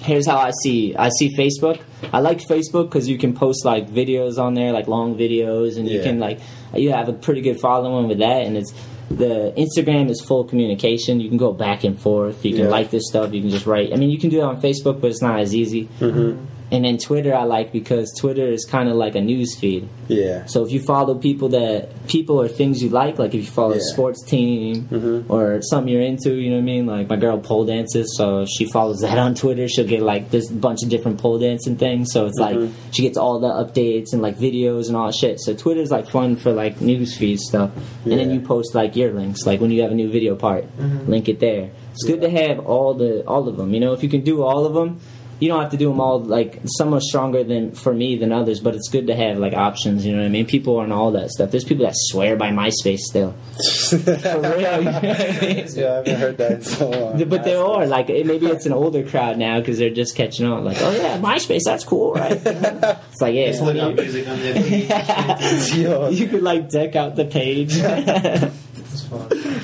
Here's 0.00 0.26
how 0.26 0.38
I 0.38 0.52
see. 0.62 0.96
I 0.96 1.10
see 1.10 1.34
Facebook. 1.36 1.82
I 2.12 2.20
like 2.20 2.38
Facebook 2.38 2.84
because 2.84 3.08
you 3.08 3.18
can 3.18 3.34
post 3.34 3.64
like 3.64 3.88
videos 3.88 4.38
on 4.38 4.54
there, 4.54 4.72
like 4.72 4.86
long 4.86 5.16
videos, 5.16 5.76
and 5.76 5.88
you 5.88 6.02
can 6.02 6.18
like 6.18 6.40
you 6.74 6.92
have 6.92 7.08
a 7.08 7.12
pretty 7.12 7.40
good 7.40 7.60
following 7.60 8.08
with 8.08 8.18
that. 8.18 8.46
And 8.46 8.56
it's 8.56 8.72
the 9.10 9.52
Instagram 9.56 10.10
is 10.10 10.20
full 10.20 10.44
communication. 10.44 11.20
You 11.20 11.28
can 11.28 11.38
go 11.38 11.52
back 11.52 11.84
and 11.84 11.98
forth. 11.98 12.44
You 12.44 12.52
can 12.54 12.64
Yeah. 12.64 12.70
like 12.70 12.90
this 12.90 13.04
stuff. 13.08 13.32
You 13.32 13.40
can 13.40 13.50
just 13.50 13.66
write. 13.66 13.92
I 13.92 13.96
mean, 13.96 14.10
you 14.10 14.18
can 14.18 14.30
do 14.30 14.38
it 14.40 14.42
on 14.44 14.60
Facebook, 14.60 15.00
but 15.00 15.10
it's 15.10 15.22
not 15.22 15.40
as 15.40 15.54
easy. 15.54 15.88
Mm-hmm. 16.00 16.44
And 16.70 16.84
then 16.84 16.98
Twitter, 16.98 17.34
I 17.34 17.44
like 17.44 17.72
because 17.72 18.12
Twitter 18.20 18.46
is 18.46 18.66
kind 18.66 18.90
of 18.90 18.96
like 18.96 19.14
a 19.14 19.22
news 19.22 19.58
feed. 19.58 19.88
Yeah. 20.08 20.44
So 20.46 20.64
if 20.66 20.70
you 20.70 20.80
follow 20.80 21.14
people 21.14 21.48
that 21.50 22.06
people 22.08 22.38
or 22.40 22.46
things 22.48 22.82
you 22.82 22.90
like, 22.90 23.18
like 23.18 23.32
if 23.34 23.40
you 23.46 23.50
follow 23.50 23.72
a 23.72 23.80
sports 23.80 24.22
team 24.22 24.82
Mm-hmm. 24.90 25.32
or 25.32 25.62
something 25.62 25.90
you're 25.92 26.02
into, 26.02 26.34
you 26.34 26.50
know 26.50 26.56
what 26.56 26.62
I 26.62 26.64
mean? 26.64 26.86
Like 26.86 27.08
my 27.08 27.16
girl 27.16 27.38
pole 27.38 27.64
dances, 27.64 28.14
so 28.18 28.44
she 28.44 28.66
follows 28.66 29.00
that 29.06 29.16
on 29.18 29.34
Twitter, 29.34 29.66
she'll 29.66 29.86
get 29.86 30.02
like 30.02 30.30
this 30.30 30.50
bunch 30.50 30.82
of 30.82 30.90
different 30.90 31.18
pole 31.20 31.38
dancing 31.38 31.76
things. 31.76 32.12
So 32.12 32.26
it's 32.26 32.38
Mhm. 32.38 32.60
like 32.64 32.70
she 32.92 33.02
gets 33.02 33.16
all 33.16 33.38
the 33.40 33.48
updates 33.48 34.12
and 34.12 34.20
like 34.20 34.36
videos 34.38 34.88
and 34.88 34.96
all 34.96 35.06
that 35.06 35.14
shit. 35.14 35.40
So 35.40 35.54
Twitter's 35.54 35.90
like 35.90 36.08
fun 36.10 36.36
for 36.36 36.52
like 36.52 36.80
news 36.82 37.16
feed 37.16 37.40
stuff. 37.40 37.70
And 38.04 38.12
then 38.12 38.30
you 38.30 38.40
post 38.40 38.74
like 38.74 38.94
your 38.94 39.12
links, 39.12 39.46
like 39.46 39.60
when 39.62 39.70
you 39.70 39.80
have 39.82 39.90
a 39.90 39.94
new 39.94 40.10
video 40.10 40.34
part, 40.36 40.64
Mhm. 40.78 41.08
link 41.08 41.28
it 41.30 41.40
there. 41.40 41.70
It's 41.92 42.04
good 42.04 42.20
to 42.20 42.30
have 42.30 42.60
all 42.66 42.92
the 42.94 43.22
all 43.26 43.48
of 43.48 43.56
them. 43.56 43.72
You 43.74 43.80
know, 43.80 43.92
if 43.94 44.02
you 44.02 44.08
can 44.08 44.20
do 44.20 44.42
all 44.42 44.64
of 44.66 44.74
them, 44.74 45.00
you 45.40 45.48
don't 45.48 45.60
have 45.60 45.70
to 45.70 45.76
do 45.76 45.88
them 45.88 46.00
all. 46.00 46.20
Like 46.20 46.60
some 46.64 46.94
are 46.94 47.00
stronger 47.00 47.44
than 47.44 47.72
for 47.72 47.92
me 47.94 48.16
than 48.16 48.32
others, 48.32 48.60
but 48.60 48.74
it's 48.74 48.88
good 48.88 49.06
to 49.06 49.14
have 49.14 49.38
like 49.38 49.52
options. 49.52 50.04
You 50.04 50.12
know 50.12 50.18
what 50.18 50.26
I 50.26 50.30
mean? 50.30 50.46
People 50.46 50.78
aren't 50.78 50.92
all 50.92 51.12
that 51.12 51.30
stuff. 51.30 51.50
There's 51.50 51.64
people 51.64 51.84
that 51.86 51.94
swear 51.94 52.36
by 52.36 52.50
MySpace 52.50 52.98
still. 52.98 53.32
For 53.88 53.96
real, 53.96 54.78
you 54.78 54.84
know 54.84 54.90
I 54.90 55.40
mean? 55.40 55.66
Yeah, 55.74 55.92
I 55.92 55.96
haven't 55.96 56.16
heard 56.16 56.38
that 56.38 56.52
in 56.52 56.62
so 56.62 56.90
long. 56.90 57.24
But 57.24 57.44
there 57.44 57.64
are 57.64 57.86
like 57.86 58.10
it, 58.10 58.26
maybe 58.26 58.46
it's 58.46 58.66
an 58.66 58.72
older 58.72 59.08
crowd 59.08 59.38
now 59.38 59.60
because 59.60 59.78
they're 59.78 59.90
just 59.90 60.16
catching 60.16 60.46
on. 60.46 60.64
Like, 60.64 60.78
oh 60.80 60.90
yeah, 60.90 61.18
MySpace, 61.18 61.62
that's 61.64 61.84
cool, 61.84 62.12
right? 62.14 62.40
It's 62.44 63.20
like 63.20 63.34
yeah, 63.34 63.46
Just 63.46 63.62
look 63.62 63.76
up 63.76 63.94
music 63.94 64.28
on 64.28 64.38
there. 64.38 66.10
you 66.12 66.28
could 66.28 66.42
like 66.42 66.68
deck 66.68 66.96
out 66.96 67.16
the 67.16 67.24
page. 67.24 67.78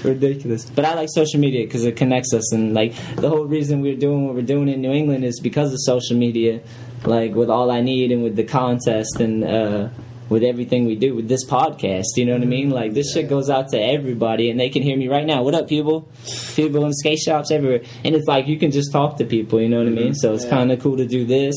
Ridiculous. 0.05 0.65
But 0.69 0.85
I 0.85 0.95
like 0.95 1.09
social 1.13 1.41
media 1.41 1.65
because 1.65 1.85
it 1.85 1.97
connects 1.97 2.33
us, 2.35 2.53
and 2.53 2.75
like 2.75 2.95
the 3.17 3.29
whole 3.29 3.45
reason 3.47 3.81
we're 3.81 3.97
doing 3.97 4.27
what 4.27 4.35
we're 4.35 4.43
doing 4.43 4.69
in 4.69 4.81
New 4.83 4.93
England 4.93 5.25
is 5.25 5.41
because 5.41 5.73
of 5.73 5.79
social 5.81 6.17
media. 6.17 6.61
Like 7.05 7.35
with 7.35 7.51
all 7.51 7.71
I 7.71 7.81
need, 7.83 8.13
and 8.13 8.23
with 8.23 8.37
the 8.37 8.45
contest, 8.45 9.21
and 9.21 9.45
uh, 9.45 9.89
with 10.31 10.43
everything 10.43 10.87
we 10.87 10.95
do 10.97 11.15
with 11.15 11.29
this 11.29 11.45
podcast. 11.45 12.05
You 12.17 12.25
know 12.25 12.33
what 12.33 12.41
I 12.43 12.47
mean? 12.47 12.71
Like 12.71 12.95
this 12.95 13.13
shit 13.13 13.29
goes 13.29 13.51
out 13.51 13.69
to 13.71 13.79
everybody, 13.79 14.51
and 14.51 14.59
they 14.59 14.71
can 14.71 14.83
hear 14.83 14.97
me 14.97 15.09
right 15.09 15.27
now. 15.27 15.43
What 15.43 15.55
up, 15.55 15.69
people? 15.69 16.09
People 16.55 16.85
in 16.87 16.93
skate 16.95 17.19
shops 17.19 17.51
everywhere, 17.51 17.83
and 18.05 18.15
it's 18.15 18.27
like 18.27 18.47
you 18.47 18.59
can 18.59 18.71
just 18.71 18.91
talk 18.93 19.19
to 19.19 19.25
people. 19.25 19.61
You 19.61 19.69
know 19.69 19.79
what 19.79 19.87
I 19.87 19.91
mean? 19.91 20.15
So 20.15 20.33
it's 20.35 20.45
Yeah. 20.45 20.51
kind 20.51 20.73
of 20.73 20.81
cool 20.81 20.97
to 20.97 21.07
do 21.07 21.25
this. 21.27 21.55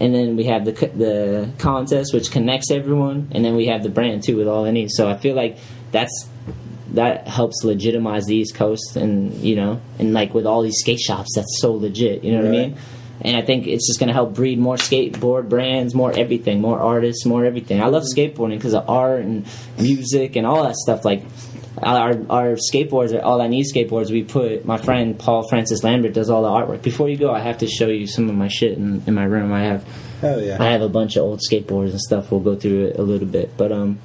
And 0.00 0.12
then 0.14 0.36
we 0.36 0.44
have 0.44 0.64
the 0.64 0.72
the 0.72 1.50
contest, 1.58 2.12
which 2.14 2.30
connects 2.30 2.70
everyone, 2.70 3.28
and 3.32 3.44
then 3.44 3.54
we 3.56 3.66
have 3.66 3.82
the 3.82 3.88
brand 3.90 4.22
too 4.24 4.36
with 4.36 4.48
all 4.48 4.64
I 4.64 4.70
need. 4.70 4.90
So 4.90 5.08
I 5.08 5.16
feel 5.16 5.34
like 5.36 5.58
that's 5.92 6.28
that 6.92 7.26
helps 7.26 7.64
legitimize 7.64 8.26
the 8.26 8.36
East 8.36 8.54
Coast, 8.54 8.96
and 8.96 9.34
you 9.34 9.56
know, 9.56 9.80
and 9.98 10.12
like 10.12 10.34
with 10.34 10.46
all 10.46 10.62
these 10.62 10.78
skate 10.78 11.00
shops, 11.00 11.34
that's 11.34 11.60
so 11.60 11.72
legit. 11.72 12.24
You 12.24 12.32
know 12.32 12.38
what 12.38 12.48
I 12.48 12.50
mean? 12.50 12.76
And 13.20 13.36
I 13.36 13.42
think 13.42 13.66
it's 13.66 13.86
just 13.86 14.00
going 14.00 14.08
to 14.08 14.12
help 14.12 14.34
breed 14.34 14.58
more 14.58 14.76
skateboard 14.76 15.48
brands, 15.48 15.94
more 15.94 16.12
everything, 16.12 16.60
more 16.60 16.78
artists, 16.78 17.24
more 17.24 17.44
everything. 17.44 17.80
I 17.80 17.86
love 17.86 18.02
skateboarding 18.02 18.56
because 18.56 18.74
of 18.74 18.88
art 18.90 19.22
and 19.22 19.46
music 19.78 20.36
and 20.36 20.46
all 20.46 20.64
that 20.64 20.74
stuff. 20.74 21.04
Like 21.04 21.22
our 21.82 22.10
our 22.28 22.56
skateboards 22.56 23.16
are 23.16 23.22
all 23.22 23.40
I 23.40 23.48
need 23.48 23.64
skateboards. 23.64 24.10
We 24.10 24.24
put 24.24 24.64
my 24.64 24.76
friend 24.76 25.18
Paul 25.18 25.48
Francis 25.48 25.82
Lambert 25.82 26.12
does 26.12 26.28
all 26.28 26.42
the 26.42 26.48
artwork. 26.48 26.82
Before 26.82 27.08
you 27.08 27.16
go, 27.16 27.32
I 27.32 27.40
have 27.40 27.58
to 27.58 27.66
show 27.66 27.88
you 27.88 28.06
some 28.06 28.28
of 28.28 28.34
my 28.34 28.48
shit 28.48 28.76
in, 28.76 29.02
in 29.06 29.14
my 29.14 29.24
room. 29.24 29.52
I 29.52 29.62
have 29.62 29.84
Hell 30.20 30.40
yeah. 30.40 30.56
I 30.60 30.66
have 30.70 30.82
a 30.82 30.88
bunch 30.88 31.16
of 31.16 31.22
old 31.22 31.40
skateboards 31.40 31.90
and 31.90 32.00
stuff. 32.00 32.30
We'll 32.30 32.40
go 32.40 32.56
through 32.56 32.86
it 32.86 32.98
a 32.98 33.02
little 33.02 33.28
bit, 33.28 33.56
but 33.56 33.72
um, 33.72 33.98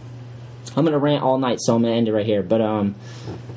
I'm 0.75 0.85
gonna 0.85 0.99
rant 0.99 1.23
all 1.23 1.37
night, 1.37 1.59
so 1.61 1.75
I'm 1.75 1.81
gonna 1.81 1.95
end 1.95 2.07
it 2.07 2.13
right 2.13 2.25
here. 2.25 2.43
But 2.43 2.61
um, 2.61 2.95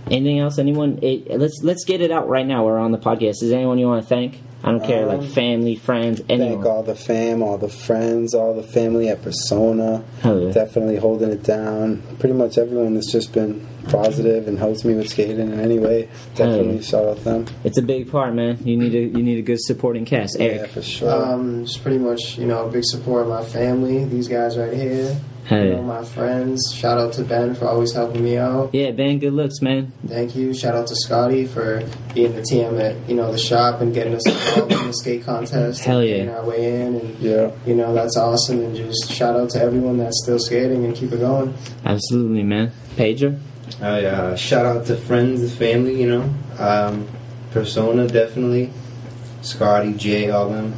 anything 0.06 0.38
else? 0.38 0.58
Anyone? 0.58 0.98
It, 1.02 1.38
let's 1.38 1.60
let's 1.62 1.84
get 1.84 2.00
it 2.00 2.10
out 2.10 2.28
right 2.28 2.46
now. 2.46 2.64
We're 2.64 2.78
on 2.78 2.92
the 2.92 2.98
podcast. 2.98 3.42
Is 3.42 3.50
there 3.50 3.58
anyone 3.58 3.78
you 3.78 3.86
want 3.86 4.02
to 4.02 4.08
thank? 4.08 4.40
I 4.64 4.70
don't 4.70 4.84
care, 4.84 5.06
like 5.06 5.18
Um, 5.18 5.26
family, 5.26 5.74
friends, 5.74 6.22
anyone. 6.28 6.52
Thank 6.62 6.66
all 6.66 6.82
the 6.84 6.94
fam, 6.94 7.42
all 7.42 7.58
the 7.58 7.68
friends, 7.68 8.32
all 8.32 8.54
the 8.54 8.62
family 8.62 9.08
at 9.08 9.20
Persona. 9.20 10.04
Hell 10.20 10.40
yeah. 10.40 10.52
Definitely 10.52 10.98
holding 10.98 11.30
it 11.30 11.42
down. 11.42 12.00
Pretty 12.20 12.34
much 12.34 12.58
everyone 12.58 12.94
that's 12.94 13.10
just 13.10 13.32
been 13.32 13.66
positive 13.88 14.46
and 14.46 14.60
helps 14.60 14.84
me 14.84 14.94
with 14.94 15.08
skating 15.08 15.40
in 15.40 15.58
any 15.58 15.80
way. 15.80 16.08
Definitely 16.36 16.76
yeah. 16.76 16.82
shout 16.82 17.06
out 17.06 17.24
them. 17.24 17.46
It's 17.64 17.78
a 17.78 17.82
big 17.82 18.08
part, 18.08 18.34
man. 18.34 18.58
You 18.64 18.76
need 18.76 18.94
a 18.94 19.00
you 19.00 19.24
need 19.24 19.38
a 19.38 19.42
good 19.42 19.60
supporting 19.60 20.04
cast. 20.04 20.38
Yeah, 20.38 20.46
Eric, 20.46 20.70
for 20.70 20.82
sure. 20.82 21.10
Um, 21.10 21.64
just 21.64 21.82
pretty 21.82 21.98
much, 21.98 22.38
you 22.38 22.46
know, 22.46 22.66
a 22.66 22.70
big 22.70 22.84
support 22.84 23.22
of 23.22 23.28
my 23.30 23.44
family. 23.44 24.04
These 24.04 24.28
guys 24.28 24.56
right 24.56 24.72
here. 24.72 25.16
Hey. 25.44 25.70
You 25.70 25.76
know, 25.76 25.82
my 25.82 26.04
friends. 26.04 26.72
Shout 26.74 26.98
out 26.98 27.12
to 27.14 27.24
Ben 27.24 27.54
for 27.54 27.66
always 27.66 27.92
helping 27.92 28.22
me 28.22 28.38
out. 28.38 28.72
yeah, 28.72 28.92
Ben, 28.92 29.18
good 29.18 29.32
looks, 29.32 29.60
man. 29.60 29.92
Thank 30.06 30.36
you. 30.36 30.54
Shout 30.54 30.74
out 30.74 30.86
to 30.86 30.94
Scotty 30.96 31.46
for 31.46 31.82
being 32.14 32.34
the 32.34 32.42
TM 32.42 32.80
at 32.80 33.08
you 33.08 33.16
know 33.16 33.32
the 33.32 33.38
shop 33.38 33.80
and 33.80 33.92
getting 33.92 34.14
us 34.14 34.26
involved 34.26 34.72
in 34.72 34.86
the 34.86 34.92
skate 34.92 35.24
contest. 35.24 35.84
Hell 35.84 35.98
and 35.98 36.08
yeah. 36.08 36.16
getting 36.16 36.34
our 36.34 36.44
way 36.44 36.82
in, 36.82 36.94
and 36.94 37.18
yeah. 37.18 37.50
you 37.66 37.74
know 37.74 37.92
that's 37.92 38.16
awesome. 38.16 38.60
And 38.60 38.76
just 38.76 39.10
shout 39.10 39.36
out 39.36 39.50
to 39.50 39.60
everyone 39.60 39.98
that's 39.98 40.22
still 40.22 40.38
skating 40.38 40.84
and 40.84 40.94
keep 40.94 41.12
it 41.12 41.18
going. 41.18 41.54
Absolutely, 41.84 42.44
man. 42.44 42.70
Pedro, 42.96 43.38
I 43.80 44.04
uh, 44.04 44.36
shout 44.36 44.64
out 44.64 44.86
to 44.86 44.96
friends 44.96 45.40
and 45.40 45.50
family, 45.50 46.00
you 46.00 46.08
know. 46.08 46.34
Um, 46.58 47.08
Persona, 47.50 48.06
definitely. 48.06 48.70
Scotty, 49.42 49.92
Jay, 49.94 50.30
all 50.30 50.48
them. 50.48 50.74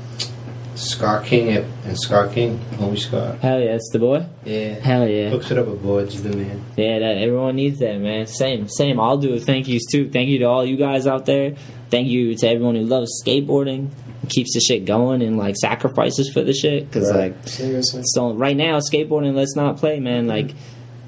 Scott 0.74 1.24
King 1.24 1.50
at, 1.52 1.64
and 1.84 1.98
Scott 1.98 2.32
King, 2.32 2.58
homie 2.72 2.98
Scott. 2.98 3.38
hell 3.38 3.60
yeah, 3.60 3.74
it's 3.74 3.90
the 3.92 3.98
boy. 3.98 4.26
Yeah. 4.44 4.74
Hell 4.80 5.08
yeah. 5.08 5.30
Hooks 5.30 5.50
it 5.50 5.58
up 5.58 5.66
with 5.66 5.82
boards, 5.82 6.22
the 6.22 6.30
man. 6.36 6.64
Yeah, 6.76 6.98
that 6.98 7.18
everyone 7.18 7.56
needs 7.56 7.78
that, 7.78 7.98
man. 8.00 8.26
Same, 8.26 8.68
same. 8.68 8.98
I'll 8.98 9.18
do. 9.18 9.38
Thank 9.38 9.68
yous 9.68 9.84
too. 9.90 10.10
Thank 10.10 10.28
you 10.28 10.40
to 10.40 10.44
all 10.46 10.64
you 10.64 10.76
guys 10.76 11.06
out 11.06 11.26
there. 11.26 11.54
Thank 11.90 12.08
you 12.08 12.34
to 12.36 12.48
everyone 12.48 12.74
who 12.74 12.82
loves 12.82 13.22
skateboarding, 13.24 13.90
keeps 14.28 14.54
the 14.54 14.60
shit 14.60 14.84
going, 14.84 15.22
and 15.22 15.38
like 15.38 15.56
sacrifices 15.56 16.32
for 16.32 16.42
the 16.42 16.52
shit. 16.52 16.86
Because 16.86 17.10
Right. 17.10 17.34
like, 17.34 17.48
Seriously. 17.48 18.02
so 18.04 18.34
right 18.34 18.56
now, 18.56 18.78
skateboarding, 18.78 19.34
let's 19.34 19.54
not 19.54 19.76
play, 19.76 20.00
man. 20.00 20.22
Mm-hmm. 20.22 20.30
Like, 20.30 20.54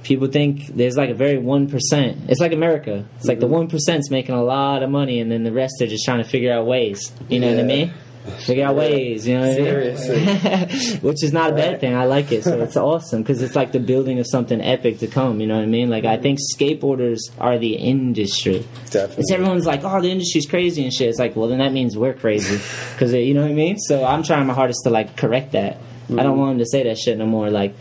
people 0.05 0.29
think 0.29 0.69
there's 0.69 0.97
like 0.97 1.11
a 1.11 1.14
very 1.14 1.39
one 1.39 1.69
percent. 1.69 2.31
It's 2.31 2.41
like 2.41 2.53
America. 2.53 3.05
It's 3.17 3.27
like 3.27 3.41
the 3.41 3.47
mm-hmm. 3.47 3.55
one 3.55 3.69
percent's 3.69 4.11
making 4.11 4.37
a 4.37 4.43
lot 4.43 4.85
of 4.85 4.91
money, 4.91 5.19
and 5.19 5.31
then 5.31 5.43
the 5.43 5.53
rest 5.53 5.75
are 5.83 5.87
just 5.89 6.05
trying 6.05 6.23
to 6.23 6.29
figure 6.29 6.53
out 6.53 6.67
ways. 6.67 7.12
You 7.29 7.41
know 7.41 7.51
what 7.51 7.59
I 7.59 7.64
mean? 7.64 7.93
Figure 8.27 8.64
out 8.66 8.77
ways, 8.77 9.27
you 9.27 9.39
know 9.39 9.49
what 9.49 9.61
I 9.61 10.74
mean? 10.74 10.99
Which 11.01 11.22
is 11.24 11.33
not 11.33 11.51
a 11.53 11.55
bad 11.55 11.81
thing. 11.81 11.95
I 11.95 12.05
like 12.05 12.33
it. 12.33 12.45
So 12.45 12.61
it's 12.62 12.77
awesome 12.77 13.22
because 13.22 13.41
it's 13.43 13.55
like 13.57 13.72
the 13.72 13.81
building 13.81 14.18
of 14.18 14.27
something 14.29 14.61
epic 14.61 14.99
to 15.01 15.07
come. 15.07 15.41
You 15.41 15.47
know 15.47 15.57
what 15.57 15.62
I 15.62 15.66
mean? 15.66 15.89
Like 15.91 16.05
I 16.05 16.16
think 16.16 16.39
skateboarders 16.55 17.18
are 17.39 17.59
the 17.59 17.74
industry. 17.77 18.66
Definitely. 18.91 19.16
It's 19.22 19.33
everyone's 19.33 19.66
like, 19.66 19.83
oh, 19.85 20.01
the 20.01 20.11
industry's 20.11 20.47
crazy 20.47 20.83
and 20.85 20.93
shit. 20.93 21.09
It's 21.09 21.18
like, 21.18 21.37
well, 21.37 21.49
then 21.49 21.59
that 21.59 21.72
means 21.72 21.97
we're 21.97 22.14
crazy 22.14 22.59
because 22.93 23.12
you 23.12 23.35
know 23.35 23.43
what 23.43 23.51
I 23.51 23.55
mean. 23.55 23.79
So 23.79 24.05
I'm 24.05 24.22
trying 24.22 24.47
my 24.47 24.55
hardest 24.55 24.81
to 24.85 24.91
like 24.91 25.16
correct 25.16 25.53
that. 25.53 25.74
I 25.77 25.79
Mm-hmm. 26.07 26.16
don't 26.18 26.39
want 26.39 26.51
them 26.53 26.59
to 26.61 26.66
say 26.66 26.85
that 26.85 26.99
shit 26.99 27.18
no 27.18 27.27
more. 27.27 27.51
Like 27.51 27.74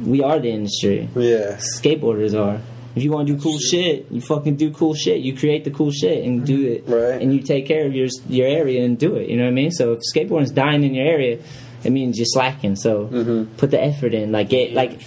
we 0.00 0.22
are 0.22 0.38
the 0.38 0.50
industry. 0.50 1.08
Yeah. 1.16 1.56
Skateboarders 1.56 2.38
are. 2.38 2.60
If 2.96 3.02
you 3.04 3.12
want 3.12 3.28
to 3.28 3.34
do 3.34 3.40
cool 3.40 3.58
shit, 3.58 4.06
you 4.10 4.20
fucking 4.20 4.56
do 4.56 4.70
cool 4.72 4.94
shit. 4.94 5.20
You 5.20 5.36
create 5.36 5.64
the 5.64 5.70
cool 5.70 5.92
shit 5.92 6.24
and 6.24 6.44
do 6.44 6.66
it, 6.66 6.84
Right. 6.86 7.20
and 7.22 7.32
you 7.32 7.40
take 7.40 7.66
care 7.66 7.86
of 7.86 7.94
your 7.94 8.08
your 8.28 8.48
area 8.48 8.84
and 8.84 8.98
do 8.98 9.14
it. 9.16 9.28
You 9.28 9.36
know 9.36 9.44
what 9.44 9.50
I 9.50 9.52
mean? 9.52 9.70
So 9.70 9.92
if 9.92 10.00
skateboarding's 10.12 10.50
dying 10.50 10.82
in 10.82 10.94
your 10.94 11.06
area, 11.06 11.38
it 11.84 11.90
means 11.90 12.18
you're 12.18 12.26
slacking. 12.26 12.74
So 12.74 13.06
Mm-hmm. 13.06 13.54
put 13.56 13.70
the 13.70 13.80
effort 13.80 14.14
in. 14.14 14.32
Like 14.32 14.48
get 14.48 14.72
like. 14.72 15.00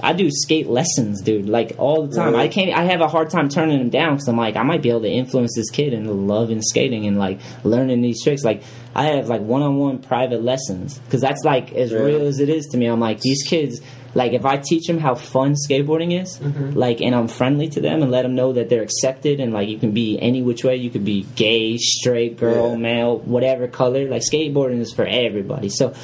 I 0.00 0.12
do 0.12 0.30
skate 0.30 0.68
lessons, 0.68 1.20
dude. 1.22 1.48
Like 1.48 1.74
all 1.78 2.06
the 2.06 2.14
time. 2.14 2.36
I 2.36 2.46
can't. 2.46 2.70
I 2.78 2.84
have 2.84 3.00
a 3.00 3.08
hard 3.08 3.30
time 3.30 3.48
turning 3.48 3.78
them 3.78 3.88
down 3.90 4.14
because 4.14 4.28
I'm 4.28 4.36
like, 4.36 4.54
I 4.54 4.62
might 4.62 4.82
be 4.82 4.90
able 4.90 5.00
to 5.02 5.10
influence 5.10 5.52
this 5.56 5.70
kid 5.70 5.92
into 5.94 6.12
loving 6.12 6.62
skating 6.62 7.06
and 7.06 7.18
like 7.18 7.40
learning 7.64 8.02
these 8.02 8.22
tricks. 8.22 8.44
Like 8.44 8.62
I 8.94 9.04
have 9.06 9.28
like 9.28 9.40
one-on-one 9.40 9.98
private 9.98 10.44
lessons 10.44 10.98
because 11.00 11.22
that's 11.22 11.42
like 11.44 11.72
as 11.72 11.92
real 11.92 12.22
as 12.26 12.38
it 12.38 12.48
is 12.50 12.66
to 12.66 12.76
me. 12.76 12.86
I'm 12.86 13.00
like 13.00 13.20
these 13.20 13.42
kids. 13.42 13.80
Like 14.14 14.32
if 14.32 14.44
I 14.44 14.58
teach 14.58 14.86
them 14.86 14.98
how 14.98 15.14
fun 15.14 15.54
skateboarding 15.54 16.20
is, 16.20 16.38
Mm-hmm. 16.38 16.72
like, 16.78 17.00
and 17.00 17.14
I'm 17.14 17.28
friendly 17.28 17.68
to 17.70 17.80
them 17.80 18.02
and 18.02 18.10
let 18.10 18.22
them 18.22 18.34
know 18.34 18.52
that 18.52 18.68
they're 18.68 18.82
accepted 18.82 19.40
and 19.40 19.52
like 19.52 19.68
you 19.68 19.78
can 19.78 19.92
be 19.92 20.18
any 20.20 20.42
which 20.42 20.64
way. 20.64 20.76
You 20.76 20.90
could 20.90 21.04
be 21.04 21.26
gay, 21.34 21.76
straight, 21.78 22.36
girl, 22.38 22.70
Yeah. 22.72 22.76
male, 22.76 23.18
whatever 23.18 23.68
color. 23.68 24.08
Like 24.08 24.22
skateboarding 24.22 24.80
is 24.80 24.92
for 24.92 25.06
everybody. 25.06 25.68
So. 25.68 25.94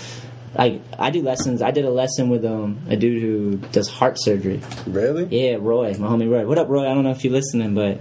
Like 0.57 0.81
I 0.99 1.11
do 1.11 1.21
lessons. 1.23 1.61
I 1.61 1.71
did 1.73 1.85
a 1.85 1.91
lesson 1.91 2.31
with 2.31 2.43
um 2.45 2.79
a 2.89 2.97
dude 2.97 3.21
who 3.21 3.57
does 3.71 3.87
heart 3.87 4.17
surgery. 4.19 4.61
Really? 4.87 5.27
Yeah, 5.31 5.59
Roy, 5.61 5.95
my 5.99 6.09
homie 6.09 6.29
Roy. 6.29 6.47
What 6.47 6.57
up, 6.59 6.69
Roy? 6.71 6.87
I 6.91 6.95
don't 6.95 7.05
know 7.05 7.11
if 7.11 7.23
you're 7.23 7.35
listening, 7.35 7.75
but 7.75 8.01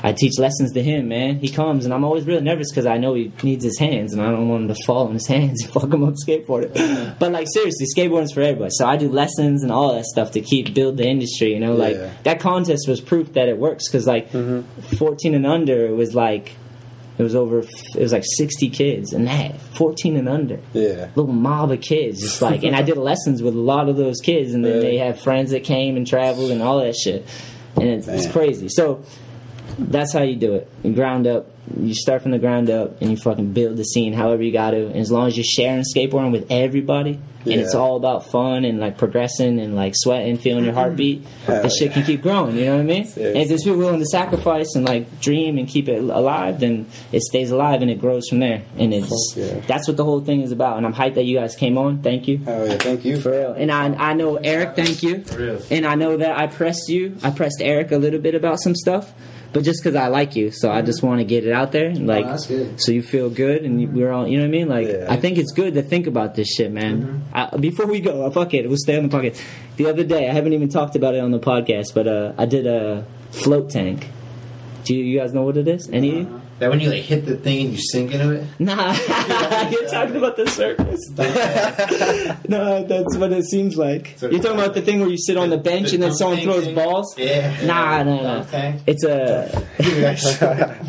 I 0.00 0.12
teach 0.12 0.38
lessons 0.38 0.72
to 0.74 0.82
him, 0.82 1.08
man. 1.08 1.40
He 1.40 1.48
comes, 1.48 1.84
and 1.84 1.92
I'm 1.92 2.04
always 2.04 2.24
really 2.24 2.40
nervous 2.40 2.70
because 2.70 2.86
I 2.86 2.98
know 2.98 3.14
he 3.14 3.32
needs 3.42 3.64
his 3.64 3.78
hands, 3.80 4.12
and 4.12 4.22
I 4.22 4.30
don't 4.30 4.48
want 4.48 4.62
him 4.62 4.68
to 4.68 4.82
fall 4.86 5.08
on 5.08 5.14
his 5.14 5.26
hands 5.34 5.62
and 5.64 5.72
fuck 5.72 5.92
him 5.92 6.04
up 6.04 6.14
skateboarding. 6.14 6.72
but 7.18 7.32
like 7.32 7.48
seriously, 7.52 7.86
skateboarding's 7.96 8.32
for 8.32 8.42
everybody. 8.42 8.70
So 8.72 8.86
I 8.86 8.96
do 8.96 9.08
lessons 9.08 9.64
and 9.64 9.72
all 9.72 9.94
that 9.94 10.04
stuff 10.04 10.30
to 10.32 10.40
keep 10.40 10.72
build 10.72 10.98
the 10.98 11.06
industry. 11.06 11.52
You 11.52 11.60
know, 11.60 11.74
like 11.74 11.96
Yeah. 11.96 12.10
that 12.22 12.38
contest 12.40 12.86
was 12.86 13.00
proof 13.00 13.32
that 13.32 13.48
it 13.48 13.58
works 13.58 13.88
because 13.88 14.06
like 14.06 14.30
mm-hmm. 14.30 14.96
14 14.96 15.34
and 15.34 15.46
under 15.46 15.86
it 15.86 15.96
was 15.96 16.14
like 16.14 16.52
it 17.18 17.22
was 17.24 17.34
over 17.34 17.58
it 17.58 18.00
was 18.00 18.12
like 18.12 18.22
60 18.24 18.70
kids 18.70 19.12
and 19.12 19.26
that 19.26 19.60
14 19.60 20.16
and 20.16 20.28
under 20.28 20.60
Yeah. 20.72 21.08
little 21.16 21.32
mob 21.32 21.72
of 21.72 21.80
kids. 21.80 22.20
Just 22.20 22.40
like, 22.40 22.62
and 22.62 22.76
I 22.76 22.82
did 22.82 22.96
lessons 23.10 23.42
with 23.42 23.54
a 23.54 23.58
lot 23.58 23.88
of 23.88 23.96
those 23.96 24.20
kids, 24.20 24.54
and 24.54 24.64
then 24.64 24.74
Really? 24.74 24.84
they 24.86 24.96
have 24.98 25.20
friends 25.20 25.50
that 25.50 25.64
came 25.64 25.96
and 25.96 26.06
traveled 26.06 26.52
and 26.52 26.62
all 26.62 26.78
that 26.78 26.94
shit, 26.94 27.26
and 27.74 27.88
it's, 27.88 28.06
it's 28.06 28.30
crazy. 28.30 28.68
So 28.68 29.02
that's 29.78 30.12
how 30.12 30.22
you 30.22 30.36
do 30.36 30.54
it. 30.54 30.70
You 30.82 30.92
ground 30.92 31.26
up. 31.26 31.46
You 31.78 31.94
start 31.94 32.22
from 32.22 32.30
the 32.30 32.38
ground 32.38 32.70
up, 32.70 33.00
and 33.00 33.10
you 33.10 33.16
fucking 33.16 33.52
build 33.52 33.76
the 33.76 33.84
scene 33.84 34.12
however 34.12 34.42
you 34.42 34.52
got 34.52 34.70
to. 34.70 34.86
And 34.86 34.96
as 34.96 35.12
long 35.12 35.28
as 35.28 35.36
you're 35.36 35.44
sharing 35.44 35.82
skateboarding 35.82 36.32
with 36.32 36.50
everybody, 36.50 37.20
and 37.52 37.60
it's 37.60 37.74
all 37.74 37.96
about 37.96 38.30
fun 38.30 38.64
and 38.64 38.80
like 38.80 38.98
progressing 38.98 39.58
and 39.58 39.74
like 39.74 39.94
sweating, 39.96 40.36
feeling 40.38 40.64
your 40.64 40.74
heartbeat, 40.74 41.24
Hell 41.46 41.62
the 41.62 41.70
shit 41.70 41.92
can 41.92 42.04
keep 42.04 42.22
growing. 42.22 42.56
You 42.56 42.66
know 42.66 42.74
what 42.74 42.80
I 42.80 42.84
mean? 42.84 43.06
Seriously. 43.06 43.26
And 43.26 43.36
if 43.36 43.48
there's 43.48 43.62
people 43.62 43.78
willing 43.78 44.00
to 44.00 44.06
sacrifice 44.06 44.74
and 44.74 44.84
like 44.84 45.20
dream 45.20 45.58
and 45.58 45.68
keep 45.68 45.88
it 45.88 45.98
alive, 45.98 46.60
then 46.60 46.86
it 47.12 47.22
stays 47.22 47.50
alive 47.50 47.82
and 47.82 47.90
it 47.90 48.00
grows 48.00 48.28
from 48.28 48.40
there. 48.40 48.62
And 48.76 48.92
it's 48.92 49.34
yeah. 49.36 49.60
that's 49.66 49.88
what 49.88 49.96
the 49.96 50.04
whole 50.04 50.20
thing 50.20 50.42
is 50.42 50.52
about. 50.52 50.76
And 50.76 50.86
I'm 50.86 50.94
hyped 50.94 51.14
that 51.14 51.24
you 51.24 51.38
guys 51.38 51.54
came 51.54 51.78
on. 51.78 52.02
Thank 52.02 52.28
you. 52.28 52.38
Hell 52.38 52.66
yeah. 52.66 52.76
Thank 52.76 53.04
you. 53.04 53.20
For 53.20 53.30
real. 53.30 53.52
And 53.52 53.70
I 53.70 53.86
I 53.94 54.12
know 54.14 54.36
Eric, 54.36 54.76
thank 54.76 55.02
you. 55.02 55.24
real. 55.36 55.62
And 55.70 55.86
I 55.86 55.94
know 55.94 56.16
that 56.16 56.38
I 56.38 56.46
pressed 56.46 56.88
you. 56.88 57.16
I 57.22 57.30
pressed 57.30 57.60
Eric 57.60 57.92
a 57.92 57.98
little 57.98 58.20
bit 58.20 58.34
about 58.34 58.60
some 58.60 58.74
stuff. 58.74 59.12
But 59.52 59.64
just 59.64 59.82
because 59.82 59.96
I 59.96 60.08
like 60.08 60.36
you, 60.36 60.50
so 60.50 60.70
I 60.70 60.82
just 60.82 61.02
want 61.02 61.20
to 61.20 61.24
get 61.24 61.46
it 61.46 61.52
out 61.52 61.72
there, 61.72 61.86
and 61.88 62.06
like, 62.06 62.26
that's 62.26 62.46
good. 62.46 62.80
so 62.80 62.92
you 62.92 63.02
feel 63.02 63.30
good, 63.30 63.64
and 63.64 63.80
you, 63.80 63.88
we're 63.88 64.12
all, 64.12 64.28
you 64.28 64.36
know 64.36 64.42
what 64.42 64.48
I 64.48 64.50
mean? 64.50 64.68
Like, 64.68 64.88
Yeah. 64.88 65.06
I 65.08 65.16
think 65.16 65.38
it's 65.38 65.52
good 65.52 65.72
to 65.74 65.82
think 65.82 66.06
about 66.06 66.34
this 66.34 66.48
shit, 66.48 66.70
man. 66.70 67.24
I, 67.32 67.56
before 67.56 67.86
we 67.86 68.00
go, 68.00 68.26
uh, 68.26 68.30
fuck 68.30 68.52
it, 68.52 68.68
we'll 68.68 68.76
stay 68.76 68.96
on 68.98 69.08
the 69.08 69.16
podcast. 69.16 69.42
The 69.76 69.86
other 69.88 70.04
day, 70.04 70.28
I 70.28 70.32
haven't 70.34 70.52
even 70.52 70.68
talked 70.68 70.96
about 70.96 71.14
it 71.14 71.20
on 71.20 71.30
the 71.30 71.38
podcast, 71.40 71.94
but 71.94 72.06
uh, 72.06 72.32
I 72.36 72.44
did 72.44 72.66
a 72.66 73.06
float 73.30 73.70
tank. 73.70 74.06
Do 74.84 74.94
you, 74.94 75.02
you 75.04 75.18
guys 75.18 75.32
know 75.32 75.42
what 75.42 75.56
it 75.56 75.66
is? 75.66 75.88
Any? 75.90 76.10
of 76.10 76.14
you? 76.28 76.42
That 76.58 76.70
when 76.70 76.80
you 76.80 76.90
like 76.90 77.02
hit 77.02 77.24
the 77.24 77.36
thing 77.36 77.66
and 77.66 77.74
you 77.76 77.78
sink 77.80 78.12
into 78.12 78.32
it. 78.32 78.44
Nah, 78.58 78.92
you're 79.70 79.88
talking 79.88 80.16
about 80.16 80.36
the 80.36 80.46
circus. 80.48 81.00
no, 82.48 82.84
that's 82.84 83.16
what 83.16 83.30
it 83.32 83.44
seems 83.44 83.76
like. 83.76 84.14
So- 84.16 84.28
You're 84.28 84.42
talking 84.42 84.58
about 84.58 84.74
the 84.74 84.82
thing 84.82 85.00
where 85.00 85.08
you 85.08 85.18
sit 85.18 85.36
on 85.36 85.50
the 85.50 85.58
bench 85.58 85.92
and 85.92 86.02
then 86.02 86.12
someone 86.14 86.40
throws 86.40 86.64
thing? 86.64 86.74
balls. 86.74 87.16
Yeah. 87.16 87.64
Nah, 87.64 88.02
no, 88.02 88.22
no. 88.22 88.44
Tank? 88.44 88.82
It's 88.86 89.04
a 89.04 89.66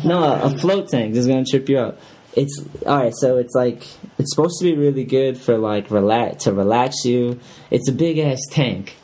no, 0.04 0.40
a 0.42 0.50
float 0.58 0.88
tank. 0.88 1.14
This 1.14 1.20
is 1.22 1.26
gonna 1.28 1.44
trip 1.44 1.68
you 1.68 1.78
up. 1.78 2.00
It's 2.34 2.64
all 2.86 2.96
right. 2.98 3.12
So 3.14 3.38
it's 3.38 3.54
like 3.54 3.86
it's 4.18 4.34
supposed 4.34 4.58
to 4.60 4.64
be 4.64 4.74
really 4.76 5.04
good 5.04 5.38
for 5.38 5.56
like 5.58 5.90
relax 5.90 6.44
to 6.44 6.52
relax 6.52 7.04
you. 7.04 7.40
It's 7.70 7.88
a 7.88 7.92
big 7.92 8.18
ass 8.18 8.40
tank. 8.50 8.96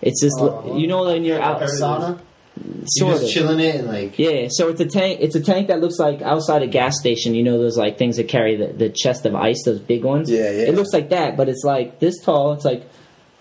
It's 0.00 0.20
just 0.22 0.36
Oh. 0.38 0.76
you 0.76 0.86
know 0.86 1.04
when 1.04 1.24
you're 1.24 1.40
out 1.40 1.60
sauna? 1.62 2.20
Sort 2.86 3.14
just 3.14 3.24
of. 3.24 3.30
chilling 3.30 3.58
it 3.60 3.74
and 3.76 3.88
like. 3.88 4.18
Yeah, 4.18 4.46
so 4.48 4.68
it's 4.68 4.80
a 4.80 4.86
tank. 4.86 5.18
It's 5.20 5.34
a 5.34 5.40
tank 5.40 5.68
that 5.68 5.80
looks 5.80 5.98
like 5.98 6.22
outside 6.22 6.62
a 6.62 6.66
gas 6.68 6.98
station. 6.98 7.34
You 7.34 7.42
know 7.42 7.58
those 7.58 7.76
like 7.76 7.98
things 7.98 8.16
that 8.16 8.28
carry 8.28 8.56
the, 8.56 8.68
the 8.68 8.90
chest 8.90 9.26
of 9.26 9.34
ice, 9.34 9.62
those 9.64 9.80
big 9.80 10.04
ones. 10.04 10.30
Yeah, 10.30 10.50
yeah. 10.50 10.66
It 10.68 10.74
looks 10.74 10.92
like 10.92 11.08
that, 11.10 11.36
but 11.36 11.48
it's 11.48 11.64
like 11.64 11.98
this 11.98 12.20
tall. 12.22 12.52
It's 12.52 12.64
like 12.64 12.88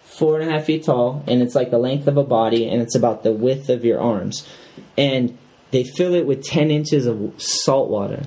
four 0.04 0.40
and 0.40 0.50
a 0.50 0.54
half 0.54 0.66
feet 0.66 0.86
tall, 0.86 1.24
and 1.28 1.42
it's 1.44 1.54
like 1.54 1.70
the 1.70 1.78
length 1.78 2.08
of 2.08 2.18
a 2.18 2.24
body, 2.24 2.68
and 2.68 2.82
it's 2.82 2.96
about 2.96 3.22
the 3.24 3.32
width 3.32 3.70
of 3.70 3.86
your 3.86 4.00
arms. 4.00 4.48
And 4.98 5.38
they 5.72 5.84
fill 5.84 6.16
it 6.16 6.26
with 6.26 6.44
ten 6.44 6.72
inches 6.72 7.06
of 7.06 7.34
salt 7.40 7.90
water, 7.90 8.24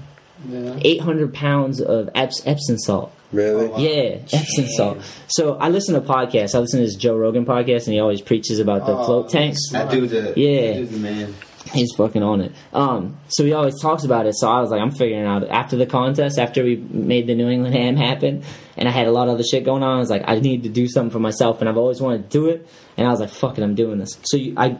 Yeah. 0.48 0.78
eight 0.82 1.00
hundred 1.00 1.34
pounds 1.34 1.80
of 1.80 2.08
Eps- 2.14 2.42
Epsom 2.46 2.78
salt. 2.78 3.12
Really? 3.36 3.66
Yeah, 3.84 4.18
Epsom 4.32 4.66
salt. 4.76 4.98
So 5.28 5.54
I 5.56 5.68
listen 5.68 5.94
to 5.94 6.00
podcasts. 6.00 6.54
I 6.54 6.58
listen 6.58 6.80
to 6.80 6.86
this 6.86 6.96
Joe 6.96 7.16
Rogan 7.16 7.44
podcast, 7.44 7.84
and 7.86 7.94
he 7.94 8.00
always 8.00 8.20
preaches 8.20 8.58
about 8.58 8.86
the 8.86 8.92
Oh, 8.96 9.04
float 9.04 9.28
tanks. 9.30 9.58
That 9.72 9.90
dude's 9.90 10.12
a 10.12 10.32
Yeah. 10.36 10.72
That 10.72 10.74
dude's 10.78 10.94
a 10.96 10.98
man. 10.98 11.34
He's 11.72 11.92
fucking 11.96 12.22
on 12.22 12.40
it. 12.42 12.52
Um, 12.72 13.16
so 13.28 13.44
he 13.44 13.52
always 13.52 13.80
talks 13.82 14.04
about 14.04 14.26
it. 14.26 14.36
So 14.36 14.48
I 14.48 14.60
was 14.60 14.70
like, 14.70 14.80
I'm 14.80 14.92
figuring 14.92 15.26
out 15.26 15.42
after 15.48 15.76
the 15.76 15.84
contest, 15.86 16.38
after 16.38 16.62
we 16.62 16.76
made 16.76 17.26
the 17.26 17.34
New 17.34 17.48
England 17.48 17.74
Ham 17.74 17.96
happen, 17.96 18.44
and 18.76 18.88
I 18.88 18.92
had 18.92 19.08
a 19.08 19.10
lot 19.10 19.26
of 19.26 19.34
other 19.34 19.42
shit 19.42 19.64
going 19.64 19.82
on. 19.82 19.96
I 19.96 19.98
was 19.98 20.08
like, 20.08 20.22
I 20.28 20.38
need 20.38 20.62
to 20.62 20.68
do 20.68 20.86
something 20.86 21.10
for 21.10 21.18
myself, 21.18 21.58
and 21.60 21.68
I've 21.68 21.76
always 21.76 22.00
wanted 22.00 22.30
to 22.30 22.38
do 22.38 22.48
it. 22.50 22.68
And 22.96 23.06
I 23.06 23.10
was 23.10 23.18
like, 23.18 23.30
fuck 23.30 23.58
it, 23.58 23.64
I'm 23.64 23.74
doing 23.74 23.98
this. 23.98 24.16
So 24.22 24.36
you, 24.36 24.54
I, 24.56 24.78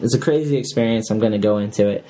it's 0.00 0.14
a 0.14 0.20
crazy 0.20 0.56
experience. 0.56 1.10
I'm 1.10 1.18
gonna 1.18 1.38
go 1.38 1.58
into 1.58 1.88
it. 1.88 2.04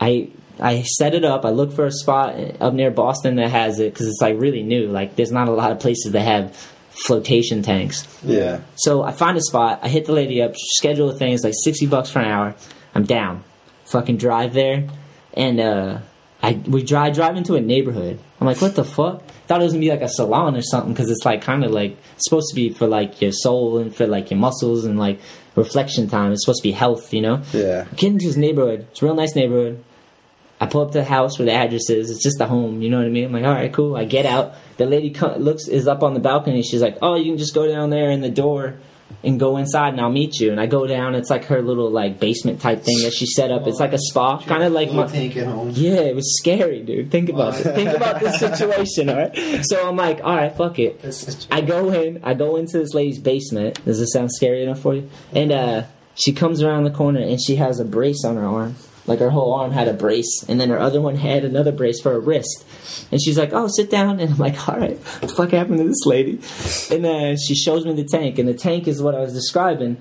I 0.00 0.30
I 0.60 0.82
set 0.82 1.14
it 1.14 1.24
up. 1.24 1.44
I 1.44 1.50
look 1.50 1.72
for 1.72 1.86
a 1.86 1.92
spot 1.92 2.34
up 2.60 2.74
near 2.74 2.90
Boston 2.90 3.36
that 3.36 3.50
has 3.50 3.78
it 3.78 3.92
because 3.92 4.08
it's 4.08 4.20
like 4.20 4.38
really 4.38 4.62
new. 4.62 4.88
Like 4.88 5.16
there's 5.16 5.32
not 5.32 5.48
a 5.48 5.52
lot 5.52 5.70
of 5.70 5.80
places 5.80 6.12
that 6.12 6.20
have 6.22 6.56
flotation 6.90 7.62
tanks. 7.62 8.06
Yeah. 8.24 8.60
So 8.74 9.02
I 9.02 9.12
find 9.12 9.36
a 9.36 9.40
spot. 9.40 9.80
I 9.82 9.88
hit 9.88 10.06
the 10.06 10.12
lady 10.12 10.42
up. 10.42 10.54
Schedule 10.56 11.08
the 11.08 11.14
thing. 11.18 11.32
It's 11.32 11.44
like 11.44 11.54
sixty 11.56 11.86
bucks 11.86 12.10
for 12.10 12.18
an 12.20 12.26
hour. 12.26 12.54
I'm 12.94 13.04
down. 13.04 13.44
Fucking 13.86 14.18
drive 14.18 14.52
there, 14.52 14.88
and 15.34 15.60
uh, 15.60 15.98
I 16.42 16.52
we 16.66 16.82
drive 16.82 17.14
drive 17.14 17.36
into 17.36 17.54
a 17.54 17.60
neighborhood. 17.60 18.18
I'm 18.40 18.46
like, 18.46 18.60
what 18.60 18.74
the 18.74 18.84
fuck? 18.84 19.22
Thought 19.46 19.60
it 19.60 19.64
was 19.64 19.72
gonna 19.72 19.80
be 19.80 19.90
like 19.90 20.02
a 20.02 20.08
salon 20.08 20.56
or 20.56 20.62
something 20.62 20.92
because 20.92 21.10
it's 21.10 21.24
like 21.24 21.42
kind 21.42 21.64
of 21.64 21.70
like 21.70 21.96
supposed 22.18 22.50
to 22.50 22.54
be 22.54 22.70
for 22.70 22.86
like 22.86 23.22
your 23.22 23.32
soul 23.32 23.78
and 23.78 23.94
for 23.94 24.06
like 24.06 24.30
your 24.30 24.38
muscles 24.38 24.84
and 24.84 24.98
like 24.98 25.20
reflection 25.56 26.08
time. 26.08 26.32
It's 26.32 26.44
supposed 26.44 26.62
to 26.62 26.68
be 26.68 26.72
health, 26.72 27.14
you 27.14 27.22
know. 27.22 27.42
Yeah. 27.52 27.86
Get 27.96 28.12
into 28.12 28.26
this 28.26 28.36
neighborhood. 28.36 28.86
It's 28.90 29.02
a 29.02 29.06
real 29.06 29.14
nice 29.14 29.34
neighborhood. 29.34 29.82
I 30.60 30.66
pull 30.66 30.82
up 30.82 30.92
to 30.92 30.98
the 30.98 31.04
house 31.04 31.38
where 31.38 31.46
the 31.46 31.52
address 31.52 31.88
is. 31.88 32.10
It's 32.10 32.22
just 32.22 32.40
a 32.40 32.46
home. 32.46 32.82
You 32.82 32.90
know 32.90 32.98
what 32.98 33.06
I 33.06 33.10
mean? 33.10 33.24
I'm 33.26 33.32
like, 33.32 33.44
all 33.44 33.52
right, 33.54 33.72
cool. 33.72 33.96
I 33.96 34.04
get 34.04 34.26
out. 34.26 34.54
The 34.76 34.86
lady 34.86 35.10
co- 35.10 35.36
looks 35.36 35.68
is 35.68 35.86
up 35.86 36.02
on 36.02 36.14
the 36.14 36.20
balcony. 36.20 36.62
She's 36.62 36.82
like, 36.82 36.98
oh, 37.00 37.14
you 37.14 37.26
can 37.26 37.38
just 37.38 37.54
go 37.54 37.66
down 37.68 37.90
there 37.90 38.10
in 38.10 38.20
the 38.22 38.30
door 38.30 38.76
and 39.24 39.40
go 39.40 39.56
inside, 39.56 39.88
and 39.94 40.00
I'll 40.00 40.10
meet 40.10 40.38
you. 40.38 40.50
And 40.50 40.60
I 40.60 40.66
go 40.66 40.86
down. 40.86 41.14
It's 41.14 41.30
like 41.30 41.44
her 41.46 41.62
little 41.62 41.90
like 41.90 42.20
basement 42.20 42.60
type 42.60 42.82
thing 42.82 42.98
that 43.02 43.12
she 43.12 43.24
set 43.26 43.50
up. 43.50 43.66
It's 43.66 43.80
like 43.80 43.92
a 43.92 43.98
spa, 43.98 44.38
kind 44.40 44.62
of 44.62 44.72
like 44.72 44.92
my. 44.92 45.06
home. 45.46 45.70
Yeah, 45.74 46.00
it 46.00 46.14
was 46.14 46.36
scary, 46.38 46.82
dude. 46.82 47.10
Think 47.10 47.28
about 47.30 47.58
it. 47.58 47.62
Think 47.74 47.90
about 47.96 48.20
this 48.20 48.38
situation, 48.38 49.08
all 49.08 49.16
right? 49.16 49.64
So 49.64 49.88
I'm 49.88 49.96
like, 49.96 50.20
all 50.22 50.36
right, 50.36 50.54
fuck 50.54 50.78
it. 50.78 51.00
I 51.50 51.60
go 51.62 51.90
in. 51.92 52.20
I 52.22 52.34
go 52.34 52.56
into 52.56 52.78
this 52.78 52.94
lady's 52.94 53.18
basement. 53.20 53.84
Does 53.84 53.98
this 53.98 54.12
sound 54.12 54.30
scary 54.32 54.62
enough 54.64 54.80
for 54.80 54.94
you? 54.94 55.08
And 55.32 55.52
uh, 55.52 55.82
she 56.14 56.32
comes 56.32 56.62
around 56.62 56.84
the 56.84 56.90
corner 56.90 57.20
and 57.20 57.40
she 57.40 57.56
has 57.56 57.80
a 57.80 57.84
brace 57.84 58.24
on 58.24 58.36
her 58.36 58.44
arm. 58.46 58.76
Like 59.08 59.20
her 59.20 59.30
whole 59.30 59.54
arm 59.54 59.72
had 59.72 59.88
a 59.88 59.94
brace, 59.94 60.44
and 60.48 60.60
then 60.60 60.68
her 60.68 60.78
other 60.78 61.00
one 61.00 61.16
had 61.16 61.44
another 61.44 61.72
brace 61.72 62.00
for 62.00 62.12
a 62.12 62.18
wrist. 62.18 62.64
And 63.10 63.20
she's 63.20 63.38
like, 63.38 63.52
"Oh, 63.52 63.68
sit 63.68 63.90
down." 63.90 64.20
And 64.20 64.32
I'm 64.32 64.38
like, 64.38 64.68
"All 64.68 64.78
right, 64.78 64.98
what 64.98 65.20
the 65.22 65.28
fuck 65.28 65.50
happened 65.50 65.78
to 65.78 65.84
this 65.84 66.04
lady?" 66.06 66.40
And 66.94 67.06
uh, 67.06 67.36
she 67.36 67.54
shows 67.54 67.84
me 67.84 67.94
the 67.94 68.04
tank, 68.04 68.38
and 68.38 68.48
the 68.48 68.54
tank 68.54 68.86
is 68.86 69.02
what 69.02 69.14
I 69.14 69.20
was 69.20 69.32
describing. 69.32 69.96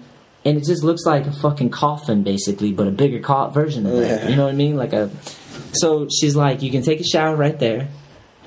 And 0.45 0.57
it 0.57 0.65
just 0.65 0.83
looks 0.83 1.05
like 1.05 1.25
a 1.25 1.31
fucking 1.31 1.71
coffin, 1.71 2.23
basically, 2.23 2.71
but 2.71 2.87
a 2.87 2.91
bigger 2.91 3.19
co- 3.19 3.49
version 3.49 3.85
of 3.85 3.93
that. 3.93 4.23
Yeah. 4.23 4.29
You 4.29 4.35
know 4.35 4.45
what 4.45 4.53
I 4.53 4.55
mean? 4.55 4.75
Like 4.75 4.93
a. 4.93 5.09
So 5.73 6.07
she's 6.09 6.35
like, 6.35 6.61
"You 6.61 6.71
can 6.71 6.83
take 6.83 6.99
a 6.99 7.05
shower 7.05 7.35
right 7.35 7.57
there." 7.57 7.87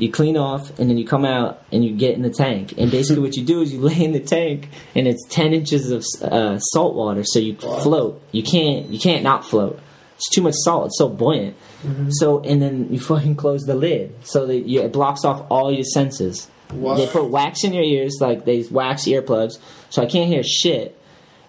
you 0.01 0.11
clean 0.11 0.37
off, 0.37 0.79
and 0.79 0.89
then 0.89 0.97
you 0.97 1.07
come 1.07 1.25
out 1.25 1.63
and 1.71 1.85
you 1.85 1.95
get 1.95 2.15
in 2.15 2.23
the 2.23 2.31
tank. 2.31 2.75
And 2.79 2.91
basically, 2.91 3.23
what 3.23 3.37
you 3.37 3.45
do 3.45 3.61
is 3.61 3.73
you 3.73 3.81
lay 3.81 4.03
in 4.03 4.13
the 4.13 4.21
tank, 4.21 4.69
and 4.95 5.07
it's 5.07 5.25
ten 5.29 5.53
inches 5.53 5.91
of 5.91 6.05
uh, 6.23 6.59
salt 6.59 6.95
water, 6.95 7.23
so 7.25 7.39
you 7.39 7.57
float. 7.57 8.23
You 8.33 8.43
can't 8.43 8.87
you 8.87 8.99
can't 8.99 9.23
not 9.23 9.45
float. 9.45 9.79
It's 10.21 10.29
too 10.29 10.43
much 10.43 10.55
salt. 10.55 10.87
It's 10.87 10.99
so 10.99 11.09
buoyant. 11.09 11.57
Mm-hmm. 11.83 12.11
So 12.11 12.41
and 12.41 12.61
then 12.61 12.89
you 12.93 13.01
fucking 13.13 13.37
close 13.37 13.63
the 13.63 13.75
lid, 13.75 14.15
so 14.23 14.47
that 14.47 14.69
you, 14.69 14.83
it 14.83 14.93
blocks 14.93 15.25
off 15.25 15.47
all 15.51 15.73
your 15.73 15.85
senses. 15.85 16.49
What? 16.71 16.97
They 16.97 17.07
put 17.07 17.31
wax 17.31 17.65
in 17.65 17.73
your 17.73 17.83
ears, 17.83 18.19
like 18.21 18.45
they 18.45 18.63
wax 18.71 19.05
earplugs, 19.05 19.59
so 19.89 20.03
I 20.03 20.07
can't 20.07 20.29
hear 20.29 20.43
shit. 20.43 20.97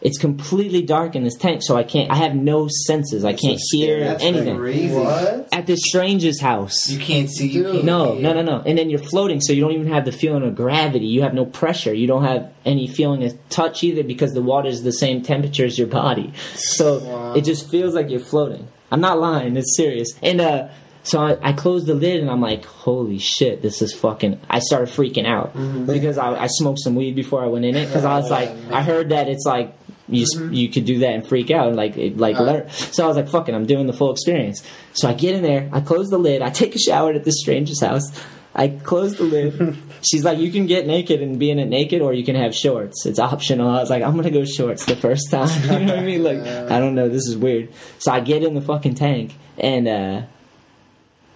It's 0.02 0.18
completely 0.18 0.82
dark 0.82 1.16
in 1.16 1.24
this 1.24 1.36
tank, 1.36 1.62
so 1.64 1.76
I 1.78 1.84
can't. 1.84 2.10
I 2.10 2.16
have 2.16 2.34
no 2.36 2.68
senses. 2.88 3.24
I 3.24 3.34
can't 3.34 3.60
hear 3.72 4.00
That's 4.00 4.24
anything. 4.24 4.58
crazy. 4.58 4.96
What? 4.96 5.50
At 5.52 5.68
this 5.68 5.80
stranger's 5.84 6.42
house. 6.42 6.90
You 6.90 6.98
can't 7.00 7.30
see. 7.30 7.50
You 7.50 7.64
can't 7.72 7.84
No, 7.84 8.14
hear. 8.14 8.22
no, 8.24 8.34
no, 8.34 8.42
no. 8.42 8.64
And 8.66 8.80
then 8.80 8.90
you're 8.90 8.98
floating, 9.00 9.40
so 9.42 9.54
you 9.54 9.62
don't 9.62 9.74
even 9.74 9.88
have 9.94 10.06
the 10.06 10.12
feeling 10.12 10.42
of 10.42 10.56
gravity. 10.56 11.06
You 11.06 11.22
have 11.22 11.36
no 11.36 11.46
pressure. 11.46 11.94
You 11.94 12.08
don't 12.08 12.24
have 12.24 12.52
any 12.66 12.88
feeling 12.88 13.24
of 13.24 13.38
touch 13.50 13.84
either 13.84 14.02
because 14.04 14.34
the 14.34 14.42
water 14.42 14.70
is 14.70 14.82
the 14.82 14.92
same 14.92 15.22
temperature 15.22 15.66
as 15.66 15.78
your 15.78 15.88
body. 15.88 16.34
So 16.56 17.34
it 17.36 17.42
just 17.42 17.70
feels 17.70 17.94
like 17.94 18.10
you're 18.10 18.20
floating. 18.20 18.68
I'm 18.92 19.02
not 19.02 19.20
lying. 19.20 19.56
It's 19.56 19.78
serious. 19.78 20.10
And 20.24 20.42
uh, 20.42 20.70
so 21.04 21.20
I, 21.20 21.50
I 21.50 21.54
closed 21.54 21.86
the 21.88 21.94
lid 21.94 22.20
and 22.22 22.30
I'm 22.30 22.42
like, 22.42 22.66
holy 22.66 23.18
shit, 23.20 23.62
this 23.62 23.82
is 23.82 23.94
fucking. 23.94 24.40
I 24.50 24.60
started 24.60 24.90
freaking 24.90 25.26
out 25.28 25.54
because 25.88 26.18
I, 26.18 26.34
I 26.44 26.48
smoked 26.48 26.80
some 26.80 26.96
weed 26.96 27.16
before 27.16 27.44
I 27.44 27.48
went 27.48 27.66
in 27.66 27.76
it 27.76 27.86
because 27.86 28.04
I 28.04 28.20
was 28.20 28.30
like, 28.32 28.50
I 28.72 28.82
heard 28.82 29.10
that 29.10 29.28
it's 29.30 29.46
like. 29.46 29.76
You, 30.10 30.24
s 30.24 30.36
you 30.52 30.70
could 30.70 30.86
do 30.86 31.00
that 31.00 31.14
and 31.14 31.26
freak 31.26 31.52
out 31.52 31.68
and 31.68 31.78
like 31.78 31.96
like 32.16 32.38
learn. 32.40 32.70
So 32.70 33.06
I 33.06 33.08
was 33.08 33.16
like, 33.16 33.30
"Fucking, 33.30 33.56
I'm 33.56 33.66
doing 33.66 33.88
the 33.88 33.94
full 33.94 34.12
experience." 34.12 34.64
So 34.94 35.08
I 35.08 35.14
get 35.14 35.36
in 35.36 35.44
there, 35.44 35.70
I 35.72 35.80
close 35.80 36.10
the 36.10 36.18
lid, 36.18 36.42
I 36.42 36.50
take 36.50 36.76
a 36.76 36.80
shower 36.80 37.14
at 37.14 37.24
this 37.24 37.40
stranger's 37.40 37.82
house. 37.82 38.12
I 38.54 38.68
close 38.68 39.16
the 39.16 39.24
lid. 39.24 39.78
She's 40.02 40.26
like, 40.26 40.38
"You 40.38 40.52
can 40.52 40.66
get 40.66 40.86
naked 40.86 41.22
and 41.22 41.40
be 41.40 41.52
in 41.52 41.60
it 41.60 41.68
naked, 41.68 42.02
or 42.02 42.14
you 42.14 42.26
can 42.26 42.36
have 42.36 42.54
shorts. 42.54 43.06
It's 43.06 43.20
optional." 43.20 43.70
I 43.70 43.80
was 43.80 43.90
like, 43.90 44.04
"I'm 44.04 44.16
gonna 44.16 44.32
go 44.32 44.44
shorts 44.44 44.86
the 44.86 44.96
first 44.96 45.32
time." 45.32 45.48
you 45.64 45.86
know 45.86 45.96
what 45.96 46.00
I 46.00 46.06
mean? 46.06 46.24
Like, 46.24 46.40
I 46.40 46.80
don't 46.80 46.96
know. 46.96 47.08
This 47.08 47.28
is 47.28 47.38
weird. 47.38 47.70
So 48.00 48.12
I 48.12 48.20
get 48.20 48.44
in 48.44 48.54
the 48.54 48.62
fucking 48.62 48.96
tank, 48.96 49.36
and 49.58 49.88
uh, 49.88 50.22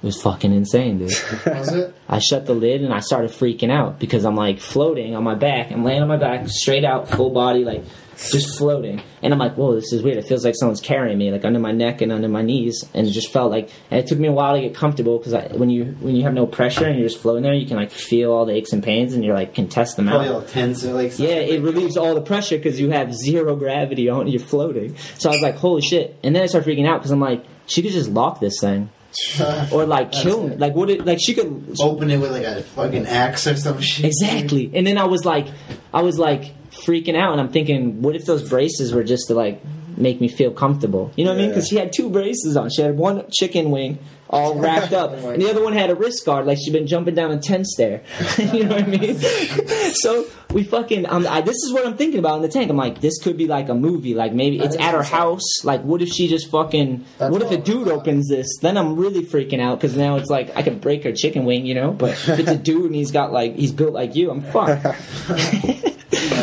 it 0.05 0.09
was 0.09 0.21
fucking 0.21 0.53
insane, 0.53 0.99
dude. 0.99 1.13
Was 1.47 1.73
it? 1.73 1.95
I 2.07 2.19
shut 2.19 2.45
the 2.45 2.53
lid 2.53 2.83
and 2.83 2.93
I 2.93 2.99
started 2.99 3.31
freaking 3.31 3.71
out 3.71 3.97
because 3.97 4.23
I'm 4.23 4.35
like 4.35 4.59
floating 4.59 5.15
on 5.15 5.23
my 5.23 5.33
back. 5.33 5.71
I'm 5.71 5.83
laying 5.83 6.03
on 6.03 6.07
my 6.07 6.17
back, 6.17 6.47
straight 6.47 6.85
out, 6.85 7.09
full 7.09 7.31
body, 7.31 7.63
like 7.63 7.83
just 8.17 8.57
floating. 8.57 9.01
And 9.21 9.33
I'm 9.33 9.39
like, 9.39 9.55
whoa, 9.55 9.75
this 9.75 9.91
is 9.91 10.01
weird. 10.01 10.17
It 10.17 10.25
feels 10.27 10.45
like 10.45 10.55
someone's 10.55 10.81
carrying 10.81 11.17
me, 11.17 11.31
like 11.31 11.43
under 11.45 11.59
my 11.59 11.71
neck 11.71 12.01
and 12.01 12.11
under 12.11 12.27
my 12.27 12.41
knees. 12.41 12.83
And 12.93 13.05
it 13.07 13.11
just 13.11 13.31
felt 13.31 13.51
like, 13.51 13.69
and 13.91 13.99
it 13.99 14.07
took 14.07 14.19
me 14.19 14.27
a 14.27 14.31
while 14.31 14.55
to 14.55 14.61
get 14.61 14.75
comfortable 14.75 15.17
because 15.17 15.33
when 15.57 15.69
you 15.69 15.85
when 15.99 16.15
you 16.15 16.23
have 16.23 16.33
no 16.33 16.47
pressure 16.47 16.85
and 16.85 16.97
you're 16.97 17.07
just 17.07 17.21
floating 17.21 17.43
there, 17.43 17.53
you 17.53 17.67
can 17.67 17.77
like 17.77 17.91
feel 17.91 18.31
all 18.31 18.45
the 18.45 18.53
aches 18.53 18.73
and 18.73 18.83
pains 18.83 19.13
and 19.13 19.23
you're 19.23 19.35
like 19.35 19.53
can 19.53 19.67
test 19.67 19.97
them 19.97 20.07
Probably 20.07 20.27
out. 20.29 20.33
all 20.35 20.41
tense. 20.43 20.83
or, 20.85 20.93
Like 20.93 21.17
Yeah, 21.19 21.27
it 21.35 21.61
relieves 21.61 21.97
all 21.97 22.15
the 22.15 22.21
pressure 22.21 22.57
because 22.57 22.79
you 22.79 22.91
have 22.91 23.13
zero 23.13 23.55
gravity 23.55 24.09
on 24.09 24.27
you're 24.27 24.39
floating. 24.39 24.95
So 25.17 25.29
I 25.29 25.33
was 25.33 25.41
like, 25.41 25.55
holy 25.55 25.81
shit! 25.81 26.17
And 26.23 26.35
then 26.35 26.43
I 26.43 26.45
started 26.45 26.69
freaking 26.69 26.87
out 26.87 26.99
because 26.99 27.11
I'm 27.11 27.19
like, 27.19 27.45
she 27.67 27.81
could 27.81 27.91
just 27.91 28.09
lock 28.09 28.39
this 28.39 28.59
thing, 28.61 28.89
or 29.71 29.85
like 29.85 30.11
kill 30.11 30.47
me. 30.47 30.55
Like 30.55 30.73
what? 30.75 30.89
It, 30.89 31.05
like 31.05 31.19
she 31.21 31.33
could 31.33 31.75
open 31.79 32.09
it 32.11 32.17
with 32.19 32.31
like 32.31 32.43
a 32.43 32.61
fucking 32.63 33.07
axe 33.07 33.47
or 33.47 33.55
some 33.55 33.81
shit. 33.81 34.05
Exactly. 34.05 34.71
And 34.73 34.85
then 34.85 34.97
I 34.97 35.05
was 35.05 35.25
like, 35.25 35.47
I 35.93 36.01
was 36.01 36.17
like 36.19 36.53
freaking 36.83 37.15
out, 37.15 37.31
and 37.31 37.41
I'm 37.41 37.49
thinking, 37.49 38.01
what 38.01 38.15
if 38.15 38.25
those 38.25 38.47
braces 38.47 38.93
were 38.93 39.03
just 39.03 39.27
to 39.27 39.35
like 39.35 39.61
make 39.97 40.19
me 40.19 40.27
feel 40.27 40.51
comfortable? 40.51 41.11
You 41.15 41.25
know 41.25 41.31
what 41.31 41.39
I 41.39 41.41
mean? 41.41 41.49
Because 41.49 41.67
she 41.67 41.77
had 41.77 41.93
two 41.93 42.09
braces 42.09 42.57
on. 42.57 42.69
She 42.69 42.81
had 42.81 42.97
one 42.97 43.25
chicken 43.31 43.71
wing 43.71 43.99
all 44.29 44.55
wrapped 44.59 44.93
up, 44.93 45.11
and 45.11 45.41
the 45.41 45.49
other 45.49 45.63
one 45.63 45.73
had 45.73 45.89
a 45.89 45.95
wrist 45.95 46.25
guard, 46.25 46.45
like 46.45 46.57
she'd 46.57 46.73
been 46.73 46.87
jumping 46.87 47.15
down 47.15 47.31
a 47.31 47.39
tent 47.39 47.67
stair. 47.67 48.03
you 48.37 48.63
know 48.63 48.75
what 48.75 48.83
I 48.83 48.87
mean? 48.87 49.17
so 49.93 50.25
we 50.51 50.63
fucking. 50.63 51.05
Um, 51.07 51.27
I, 51.27 51.41
this 51.41 51.57
is 51.57 51.73
what 51.73 51.85
I'm 51.85 51.97
thinking 51.97 52.19
about 52.19 52.37
in 52.37 52.41
the 52.41 52.49
tank. 52.49 52.69
I'm 52.69 52.77
like, 52.77 53.01
this 53.01 53.21
could 53.21 53.37
be 53.37 53.47
like 53.47 53.69
a 53.69 53.75
movie. 53.75 54.13
Like 54.13 54.33
maybe 54.33 54.59
it's 54.59 54.75
at 54.77 54.93
her 54.93 55.03
house. 55.03 55.63
Like, 55.63 55.81
what 55.81 56.01
if 56.01 56.09
she 56.09 56.27
just 56.27 56.49
fucking? 56.49 57.05
what 57.17 57.41
if 57.41 57.51
a 57.51 57.57
dude 57.57 57.87
opens 57.87 58.29
this? 58.29 58.47
Then 58.61 58.77
I'm 58.77 58.95
really 58.95 59.23
freaking 59.23 59.59
out 59.59 59.79
because 59.79 59.95
now 59.95 60.17
it's 60.17 60.29
like 60.29 60.55
I 60.55 60.63
could 60.63 60.81
break 60.81 61.03
her 61.03 61.11
chicken 61.11 61.45
wing, 61.45 61.65
you 61.65 61.75
know. 61.75 61.91
But 61.91 62.11
if 62.11 62.39
it's 62.39 62.51
a 62.51 62.57
dude 62.57 62.85
and 62.85 62.95
he's 62.95 63.11
got 63.11 63.31
like 63.31 63.55
he's 63.55 63.71
built 63.71 63.93
like 63.93 64.15
you, 64.15 64.31
I'm 64.31 64.41
fucked. 64.41 64.85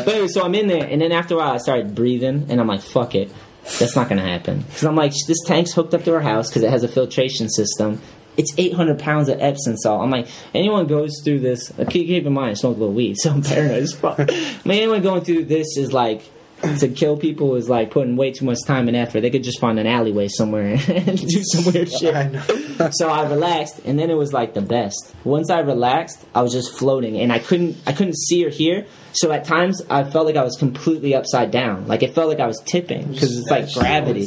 But 0.05 0.15
anyway, 0.15 0.29
so 0.29 0.43
I'm 0.45 0.55
in 0.55 0.67
there, 0.69 0.85
and 0.85 1.01
then 1.01 1.13
after 1.13 1.35
a 1.35 1.39
while, 1.39 1.53
I 1.53 1.59
started 1.59 1.95
breathing, 1.95 2.47
and 2.49 2.61
I'm 2.61 2.67
like, 2.67 2.83
"Fuck 2.83 3.15
it, 3.15 3.31
that's 3.79 3.97
not 3.97 4.09
gonna 4.09 4.23
happen." 4.27 4.61
Because 4.61 4.85
I'm 4.85 4.97
like, 4.97 5.13
this 5.27 5.39
tank's 5.47 5.73
hooked 5.73 5.95
up 5.95 6.05
to 6.05 6.15
our 6.15 6.21
house 6.21 6.49
because 6.49 6.63
it 6.63 6.71
has 6.71 6.85
a 6.85 6.89
filtration 6.89 7.49
system. 7.49 8.01
It's 8.37 8.53
800 8.57 8.99
pounds 8.99 9.29
of 9.29 9.41
Epsom 9.43 9.77
salt. 9.77 10.03
I'm 10.03 10.11
like, 10.11 10.27
anyone 10.55 10.87
goes 10.87 11.21
through 11.23 11.41
this. 11.41 11.71
uh, 11.79 11.85
Keep, 11.85 12.07
keep 12.07 12.25
in 12.25 12.33
mind, 12.33 12.53
I 12.53 12.55
smoke 12.55 12.77
a 12.79 12.81
little 12.81 12.95
weed, 12.95 13.17
so 13.19 13.31
I'm 13.31 13.43
paranoid 13.43 13.83
as 13.83 13.93
fuck. 13.95 14.19
I 14.21 14.25
mean, 14.65 14.79
anyone 14.79 15.03
going 15.03 15.23
through 15.25 15.45
this 15.47 15.77
is 15.77 15.93
like. 15.93 16.23
To 16.79 16.87
kill 16.87 17.17
people 17.17 17.57
is 17.57 17.69
like 17.69 17.91
putting 17.91 18.15
way 18.15 18.31
too 18.31 18.45
much 18.45 18.59
time 18.65 18.87
and 18.87 18.97
effort. 18.97 19.23
They 19.23 19.31
could 19.31 19.43
just 19.43 19.59
find 19.59 19.81
an 19.81 19.87
alleyway 19.89 20.29
somewhere 20.29 20.79
and 20.89 21.19
do 21.19 21.43
some 21.43 21.65
weird 21.73 21.91
shit. 21.99 22.95
so 22.95 23.09
I 23.09 23.29
relaxed, 23.29 23.81
and 23.85 23.99
then 23.99 24.11
it 24.11 24.15
was 24.17 24.33
like 24.33 24.55
the 24.55 24.61
best. 24.63 25.13
Once 25.25 25.51
I 25.51 25.59
relaxed, 25.59 26.25
I 26.37 26.41
was 26.41 26.53
just 26.53 26.79
floating, 26.79 27.19
and 27.19 27.33
I 27.33 27.41
couldn't, 27.41 27.79
I 27.85 27.91
couldn't 27.93 28.17
see 28.17 28.47
or 28.47 28.51
hear. 28.51 28.87
So 29.15 29.31
at 29.31 29.45
times, 29.45 29.83
I 29.91 30.05
felt 30.05 30.27
like 30.27 30.37
I 30.37 30.43
was 30.43 30.57
completely 30.57 31.15
upside 31.15 31.51
down. 31.51 31.87
Like 31.87 32.03
it 32.03 32.15
felt 32.15 32.29
like 32.29 32.41
I 32.41 32.47
was 32.47 32.61
tipping 32.65 33.13
because 33.13 33.37
it's 33.37 33.51
like 33.51 33.63
That's 33.63 33.75
so 33.75 33.81
gravity. 33.81 34.25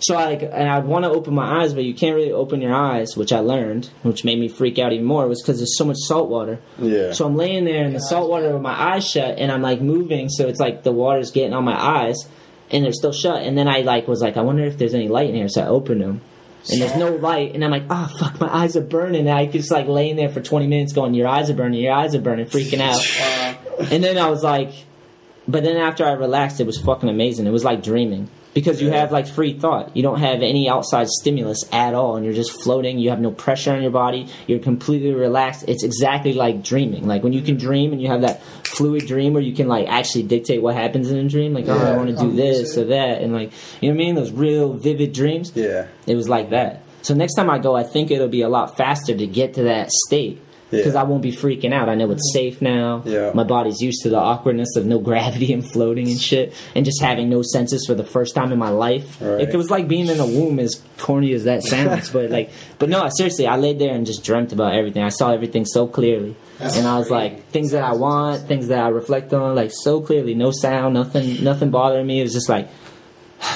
So 0.00 0.16
I 0.16 0.26
like, 0.26 0.42
and 0.42 0.68
I'd 0.68 0.84
want 0.84 1.04
to 1.04 1.10
open 1.10 1.34
my 1.34 1.62
eyes, 1.62 1.72
but 1.72 1.84
you 1.84 1.94
can't 1.94 2.14
really 2.14 2.32
open 2.32 2.60
your 2.60 2.74
eyes, 2.74 3.16
which 3.16 3.32
I 3.32 3.40
learned, 3.40 3.90
which 4.02 4.24
made 4.24 4.38
me 4.38 4.48
freak 4.48 4.78
out 4.78 4.92
even 4.92 5.06
more, 5.06 5.26
was 5.26 5.42
because 5.42 5.58
there's 5.58 5.76
so 5.78 5.84
much 5.84 5.96
salt 5.98 6.28
water. 6.28 6.58
Yeah. 6.78 7.12
So 7.12 7.26
I'm 7.26 7.36
laying 7.36 7.64
there 7.64 7.84
in 7.84 7.94
the 7.94 8.00
salt 8.00 8.28
water 8.28 8.52
with 8.52 8.62
my 8.62 8.94
eyes 8.94 9.08
shut, 9.08 9.38
and 9.38 9.50
I'm 9.50 9.62
like 9.62 9.80
moving, 9.80 10.28
so 10.28 10.46
it's 10.46 10.60
like 10.60 10.82
the 10.82 10.92
water's 10.92 11.30
getting 11.30 11.54
on 11.54 11.64
my 11.64 11.80
eyes, 11.80 12.28
and 12.70 12.84
they're 12.84 12.92
still 12.92 13.12
shut. 13.12 13.42
And 13.42 13.56
then 13.56 13.66
I 13.66 13.80
like 13.80 14.08
was 14.08 14.20
like, 14.20 14.36
I 14.36 14.42
wonder 14.42 14.64
if 14.64 14.76
there's 14.76 14.94
any 14.94 15.08
light 15.08 15.30
in 15.30 15.36
here, 15.36 15.48
so 15.48 15.62
I 15.62 15.66
opened 15.68 16.02
them. 16.02 16.20
And 16.70 16.82
there's 16.82 16.96
no 16.96 17.12
light, 17.14 17.54
and 17.54 17.64
I'm 17.64 17.70
like, 17.70 17.84
oh 17.88 18.10
fuck, 18.18 18.40
my 18.40 18.54
eyes 18.54 18.76
are 18.76 18.82
burning. 18.82 19.26
And 19.26 19.30
I 19.30 19.46
just 19.46 19.70
like 19.70 19.86
laying 19.86 20.16
there 20.16 20.28
for 20.28 20.42
20 20.42 20.66
minutes, 20.66 20.92
going, 20.92 21.14
your 21.14 21.28
eyes 21.28 21.48
are 21.48 21.54
burning, 21.54 21.80
your 21.80 21.94
eyes 21.94 22.14
are 22.14 22.20
burning, 22.20 22.44
freaking 22.44 22.80
out. 22.80 23.00
And 23.78 24.02
then 24.02 24.18
I 24.18 24.28
was 24.28 24.42
like, 24.42 24.72
but 25.46 25.64
then 25.64 25.76
after 25.76 26.04
I 26.04 26.12
relaxed, 26.12 26.60
it 26.60 26.66
was 26.66 26.78
fucking 26.78 27.08
amazing. 27.08 27.46
It 27.46 27.50
was 27.50 27.64
like 27.64 27.82
dreaming 27.82 28.28
because 28.54 28.82
you 28.82 28.90
have 28.90 29.12
like 29.12 29.26
free 29.26 29.58
thought. 29.58 29.96
You 29.96 30.02
don't 30.02 30.18
have 30.18 30.42
any 30.42 30.68
outside 30.68 31.08
stimulus 31.08 31.64
at 31.72 31.94
all, 31.94 32.16
and 32.16 32.24
you're 32.24 32.34
just 32.34 32.62
floating. 32.62 32.98
You 32.98 33.10
have 33.10 33.20
no 33.20 33.30
pressure 33.30 33.72
on 33.72 33.80
your 33.80 33.90
body. 33.90 34.28
You're 34.46 34.58
completely 34.58 35.12
relaxed. 35.14 35.64
It's 35.68 35.84
exactly 35.84 36.34
like 36.34 36.62
dreaming. 36.62 37.06
Like 37.06 37.22
when 37.22 37.32
you 37.32 37.40
can 37.40 37.56
mm. 37.56 37.60
dream 37.60 37.92
and 37.92 38.02
you 38.02 38.08
have 38.08 38.22
that 38.22 38.42
fluid 38.64 39.06
dream 39.06 39.32
where 39.32 39.42
you 39.42 39.54
can 39.54 39.68
like 39.68 39.88
actually 39.88 40.24
dictate 40.24 40.60
what 40.60 40.74
happens 40.74 41.10
in 41.10 41.16
a 41.18 41.28
dream. 41.28 41.54
Like, 41.54 41.68
oh, 41.68 41.78
I 41.78 41.96
want 41.96 42.10
to 42.10 42.16
do 42.16 42.32
this 42.32 42.76
or 42.76 42.84
that, 42.84 43.22
and 43.22 43.32
like 43.32 43.52
you 43.80 43.88
know 43.88 43.96
what 43.96 44.02
I 44.02 44.04
mean. 44.04 44.14
Those 44.16 44.32
real 44.32 44.74
vivid 44.74 45.12
dreams. 45.12 45.52
Yeah. 45.54 45.86
It 46.06 46.14
was 46.14 46.28
like 46.28 46.50
that. 46.50 46.82
So 47.02 47.14
next 47.14 47.34
time 47.34 47.48
I 47.48 47.58
go, 47.58 47.74
I 47.74 47.84
think 47.84 48.10
it'll 48.10 48.28
be 48.28 48.42
a 48.42 48.48
lot 48.48 48.76
faster 48.76 49.16
to 49.16 49.26
get 49.26 49.54
to 49.54 49.62
that 49.64 49.90
state 49.90 50.42
because 50.70 50.94
Yeah. 50.94 51.00
I 51.00 51.04
won't 51.04 51.22
be 51.22 51.32
freaking 51.32 51.72
out. 51.72 51.88
I 51.88 51.94
know 51.94 52.10
it's 52.10 52.32
safe 52.32 52.60
now. 52.60 53.02
Yeah. 53.04 53.32
My 53.34 53.44
body's 53.44 53.80
used 53.80 54.02
to 54.02 54.10
the 54.10 54.18
awkwardness 54.18 54.76
of 54.76 54.84
no 54.86 54.98
gravity 55.08 55.52
and 55.52 55.68
floating 55.68 56.08
and 56.08 56.20
shit, 56.20 56.52
and 56.74 56.84
just 56.84 57.00
having 57.00 57.28
no 57.28 57.42
senses 57.42 57.86
for 57.86 57.94
the 57.94 58.04
first 58.04 58.34
time 58.34 58.52
in 58.52 58.58
my 58.58 58.68
life. 58.68 59.18
Right. 59.20 59.48
It 59.48 59.56
was 59.56 59.70
like 59.70 59.88
being 59.88 60.08
in 60.08 60.20
a 60.20 60.26
womb, 60.26 60.58
as 60.58 60.82
corny 60.98 61.32
as 61.32 61.44
that 61.44 61.62
sounds, 61.62 62.10
but 62.12 62.30
like, 62.30 62.50
but 62.78 62.88
no, 62.88 63.08
seriously, 63.08 63.46
I 63.46 63.56
laid 63.56 63.78
there 63.78 63.94
and 63.94 64.04
just 64.06 64.24
dreamt 64.24 64.52
about 64.52 64.74
everything. 64.74 65.02
I 65.02 65.08
saw 65.08 65.32
everything 65.32 65.64
so 65.64 65.86
clearly, 65.86 66.36
and 66.60 66.86
I 66.86 66.98
was 66.98 67.10
like, 67.10 67.46
things 67.50 67.70
that 67.70 67.82
I 67.82 67.94
want, 67.94 68.46
things 68.48 68.68
that 68.68 68.80
I 68.80 68.88
reflect 68.88 69.32
on, 69.32 69.54
like 69.54 69.70
so 69.72 70.00
clearly. 70.00 70.34
No 70.34 70.50
sound, 70.50 70.94
nothing, 70.94 71.42
nothing 71.42 71.70
bothering 71.70 72.06
me. 72.06 72.20
It 72.20 72.24
was 72.24 72.32
just 72.32 72.48
like. 72.48 72.68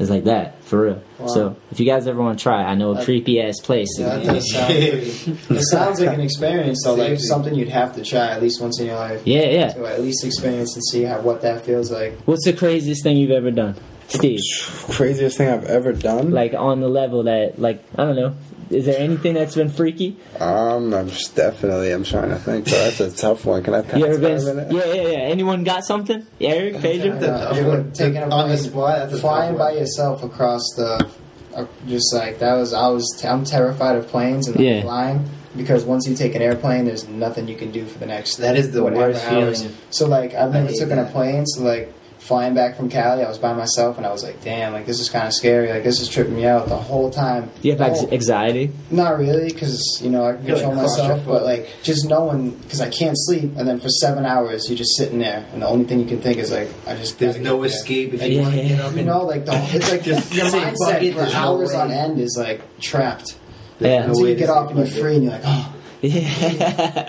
It's 0.00 0.10
like 0.10 0.24
that 0.24 0.57
for 0.68 0.82
real. 0.82 1.02
Wow. 1.18 1.26
So 1.26 1.56
if 1.70 1.80
you 1.80 1.86
guys 1.86 2.06
ever 2.06 2.20
want 2.20 2.38
to 2.38 2.42
try, 2.42 2.62
I 2.62 2.74
know 2.74 2.94
a 2.94 3.04
creepy 3.04 3.40
ass 3.40 3.58
place. 3.60 3.88
Yeah, 3.98 4.18
that 4.18 4.26
does 4.26 4.52
sound. 4.52 4.70
It 4.70 5.62
sounds 5.62 6.00
like 6.00 6.14
an 6.14 6.20
experience, 6.20 6.82
though, 6.84 6.94
like 6.94 7.18
something 7.18 7.54
you'd 7.54 7.68
have 7.68 7.94
to 7.96 8.04
try 8.04 8.28
at 8.28 8.42
least 8.42 8.60
once 8.60 8.78
in 8.78 8.86
your 8.86 8.96
life. 8.96 9.22
Yeah, 9.26 9.46
yeah. 9.46 9.72
To 9.72 9.86
at 9.86 10.00
least 10.02 10.24
experience 10.24 10.74
and 10.74 10.84
see 10.84 11.02
how 11.04 11.20
what 11.22 11.42
that 11.42 11.64
feels 11.64 11.90
like. 11.90 12.18
What's 12.26 12.44
the 12.44 12.52
craziest 12.52 13.02
thing 13.02 13.16
you've 13.16 13.30
ever 13.30 13.50
done, 13.50 13.74
Steve? 14.08 14.40
Craziest 14.90 15.38
thing 15.38 15.48
I've 15.48 15.64
ever 15.64 15.92
done. 15.92 16.30
Like 16.30 16.54
on 16.54 16.80
the 16.80 16.88
level 16.88 17.24
that, 17.24 17.58
like, 17.58 17.82
I 17.96 18.04
don't 18.04 18.16
know. 18.16 18.34
Is 18.70 18.84
there 18.86 18.98
anything 18.98 19.34
that's 19.34 19.54
been 19.54 19.70
freaky? 19.70 20.16
Um, 20.38 20.92
I'm 20.92 21.08
just 21.08 21.34
definitely. 21.34 21.90
I'm 21.90 22.04
trying 22.04 22.28
to 22.30 22.36
think. 22.36 22.66
But 22.66 22.72
that's 22.72 23.00
a 23.00 23.10
tough 23.10 23.44
one. 23.44 23.62
Can 23.62 23.74
I 23.74 23.82
pass 23.82 23.98
You 23.98 24.06
ever 24.06 24.18
been? 24.18 24.70
Yeah, 24.70 24.84
yeah, 24.84 24.94
yeah. 25.08 25.18
Anyone 25.18 25.64
got 25.64 25.84
something? 25.84 26.26
Eric, 26.40 26.80
Pedro? 26.80 27.16
Uh, 27.18 27.54
you 27.56 27.64
were 27.66 27.84
taking 27.94 28.18
a 28.18 28.28
on 28.28 28.48
the 28.50 28.56
plane, 28.56 28.70
spot. 28.70 29.08
That's 29.10 29.20
flying 29.20 29.56
by 29.56 29.72
yourself 29.72 30.22
across 30.22 30.62
the, 30.76 31.08
uh, 31.54 31.66
just 31.86 32.14
like 32.14 32.38
that 32.40 32.54
was. 32.54 32.72
I 32.74 32.88
was. 32.88 33.24
I'm 33.24 33.44
terrified 33.44 33.96
of 33.96 34.06
planes 34.08 34.46
and 34.48 34.56
like, 34.56 34.64
Yeah. 34.64 34.82
flying 34.82 35.28
because 35.56 35.84
once 35.84 36.06
you 36.06 36.14
take 36.14 36.34
an 36.34 36.42
airplane, 36.42 36.84
there's 36.84 37.08
nothing 37.08 37.48
you 37.48 37.56
can 37.56 37.70
do 37.72 37.84
for 37.86 37.98
the 37.98 38.06
next. 38.06 38.36
That 38.36 38.56
is 38.56 38.70
the 38.72 38.84
worst 38.84 39.24
hours. 39.26 39.62
feeling. 39.62 39.76
So 39.90 40.06
like 40.08 40.34
I've 40.34 40.52
never 40.52 40.68
hate 40.68 40.78
taken 40.78 40.98
a 40.98 41.06
plane, 41.06 41.46
so 41.46 41.62
like 41.62 41.92
flying 42.18 42.54
back 42.54 42.76
from 42.76 42.88
Cali, 42.90 43.22
I 43.24 43.28
was 43.28 43.38
by 43.38 43.52
myself, 43.54 43.96
and 43.96 44.04
I 44.06 44.10
was 44.12 44.22
like, 44.22 44.42
damn, 44.42 44.72
like 44.72 44.86
this 44.86 45.00
is 45.00 45.08
kind 45.08 45.26
of 45.26 45.32
scary. 45.32 45.68
Like 45.70 45.84
this 45.84 46.00
is 46.00 46.08
tripping 46.08 46.36
me 46.36 46.46
out 46.46 46.68
the 46.68 46.76
whole 46.76 47.10
time. 47.10 47.50
Do 47.62 47.68
you 47.68 47.72
have 47.72 47.80
ex- 47.80 48.00
whole- 48.00 48.12
anxiety? 48.12 48.72
not 48.90 49.18
really, 49.18 49.48
because 49.52 50.00
you 50.02 50.10
know 50.10 50.24
I 50.24 50.32
can 50.34 50.46
You're, 50.46 50.56
like, 50.56 50.64
control 50.64 50.82
myself, 50.82 51.22
but 51.26 51.44
like 51.44 51.68
just 51.82 52.08
knowing 52.08 52.50
because 52.50 52.80
I 52.80 52.90
can't 52.90 53.16
sleep, 53.16 53.52
and 53.56 53.66
then 53.66 53.80
for 53.80 53.88
seven 53.88 54.24
hours 54.26 54.68
you're 54.68 54.78
just 54.78 54.96
sitting 54.96 55.18
there, 55.18 55.46
and 55.52 55.62
the 55.62 55.66
only 55.68 55.84
thing 55.84 56.00
you 56.00 56.06
can 56.06 56.20
think 56.20 56.38
is 56.38 56.50
like 56.50 56.68
I 56.86 56.94
just 56.96 57.18
There's 57.18 57.36
no 57.38 57.56
get 57.62 57.68
there. 57.70 57.78
escape 57.78 58.14
if 58.14 58.22
And 58.22 58.32
you 58.32 58.40
want 58.42 58.54
to 58.54 58.62
get 58.62 58.80
up 58.80 58.94
You 58.96 59.04
know, 59.04 59.24
like 59.24 59.44
the 59.46 59.52
it's 59.72 59.90
like 59.90 60.02
Just 60.08 60.34
your 60.34 60.46
mindset 60.46 61.14
for 61.14 61.36
hours 61.36 61.72
on 61.74 61.90
end 61.90 62.20
is 62.20 62.36
like 62.38 62.60
trapped. 62.80 63.36
Yeah. 63.80 64.00
no 64.00 64.06
Until 64.08 64.22
way 64.24 64.30
you 64.30 64.36
get 64.36 64.50
off 64.50 64.70
and 64.70 64.78
you're 64.78 64.86
free, 64.88 65.14
and 65.16 65.24
you're 65.24 65.32
like, 65.32 65.42
oh, 65.44 65.74
Yeah. 66.00 66.18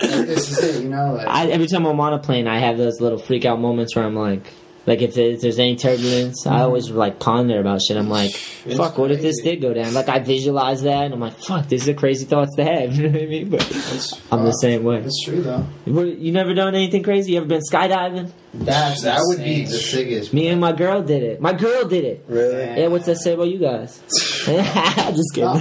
this 0.26 0.50
is 0.50 0.58
it. 0.76 0.82
You 0.84 0.88
know, 0.88 1.14
like 1.14 1.26
I, 1.26 1.48
every 1.48 1.66
time 1.66 1.84
I'm 1.86 1.98
on 2.00 2.12
a 2.12 2.18
plane, 2.18 2.46
I 2.46 2.58
have 2.60 2.78
those 2.78 3.00
little 3.00 3.18
freak 3.18 3.44
out 3.44 3.60
moments 3.60 3.94
where 3.96 4.04
I'm 4.04 4.14
like, 4.14 4.46
like 4.86 5.02
if, 5.02 5.14
there- 5.14 5.30
if 5.30 5.40
there's 5.42 5.58
any 5.58 5.76
turbulence, 5.76 6.46
I 6.46 6.60
always 6.62 6.90
like 6.90 7.18
ponder 7.20 7.60
about 7.60 7.80
shit. 7.82 7.96
I'm 7.96 8.08
like, 8.08 8.30
It's 8.66 8.76
fuck, 8.76 8.96
what 8.98 9.10
if 9.10 9.20
this 9.20 9.40
crazy. 9.42 9.56
did 9.56 9.62
go 9.62 9.74
down? 9.74 9.92
Like 9.94 10.08
I 10.08 10.18
visualize 10.20 10.82
that, 10.82 11.04
and 11.04 11.14
I'm 11.14 11.20
like, 11.20 11.34
fuck, 11.38 11.68
this 11.68 11.82
is 11.82 11.88
a 11.88 11.94
crazy 11.94 12.24
thoughts 12.24 12.54
to 12.56 12.64
have. 12.64 12.94
You 13.00 13.08
know 13.08 13.12
what 13.12 13.22
I 13.22 13.26
mean? 13.26 13.50
But 13.50 13.60
it's 13.70 14.32
I'm 14.32 14.44
the 14.44 14.52
same 14.52 14.82
way. 14.84 14.98
It's 15.00 15.22
true 15.24 15.42
though. 15.42 15.66
You 15.86 16.32
never 16.32 16.54
done 16.54 16.74
anything 16.74 17.02
crazy? 17.02 17.32
You 17.32 17.38
ever 17.38 17.46
been 17.46 17.60
skydiving? 17.60 18.30
That's 18.52 19.02
that 19.02 19.20
would 19.22 19.38
be 19.38 19.64
the 19.64 19.78
sickest. 19.78 20.32
Me 20.32 20.48
and 20.48 20.60
my 20.60 20.72
girl 20.72 21.02
did 21.02 21.22
it. 21.22 21.40
My 21.40 21.52
girl 21.52 21.86
did 21.86 22.04
it. 22.04 22.24
Really? 22.26 22.80
Yeah, 22.80 22.88
what's 22.88 23.06
that 23.06 23.16
say 23.18 23.34
about 23.34 23.48
you 23.48 23.58
guys? 23.58 24.00
Just 24.10 25.34
kidding. 25.34 25.60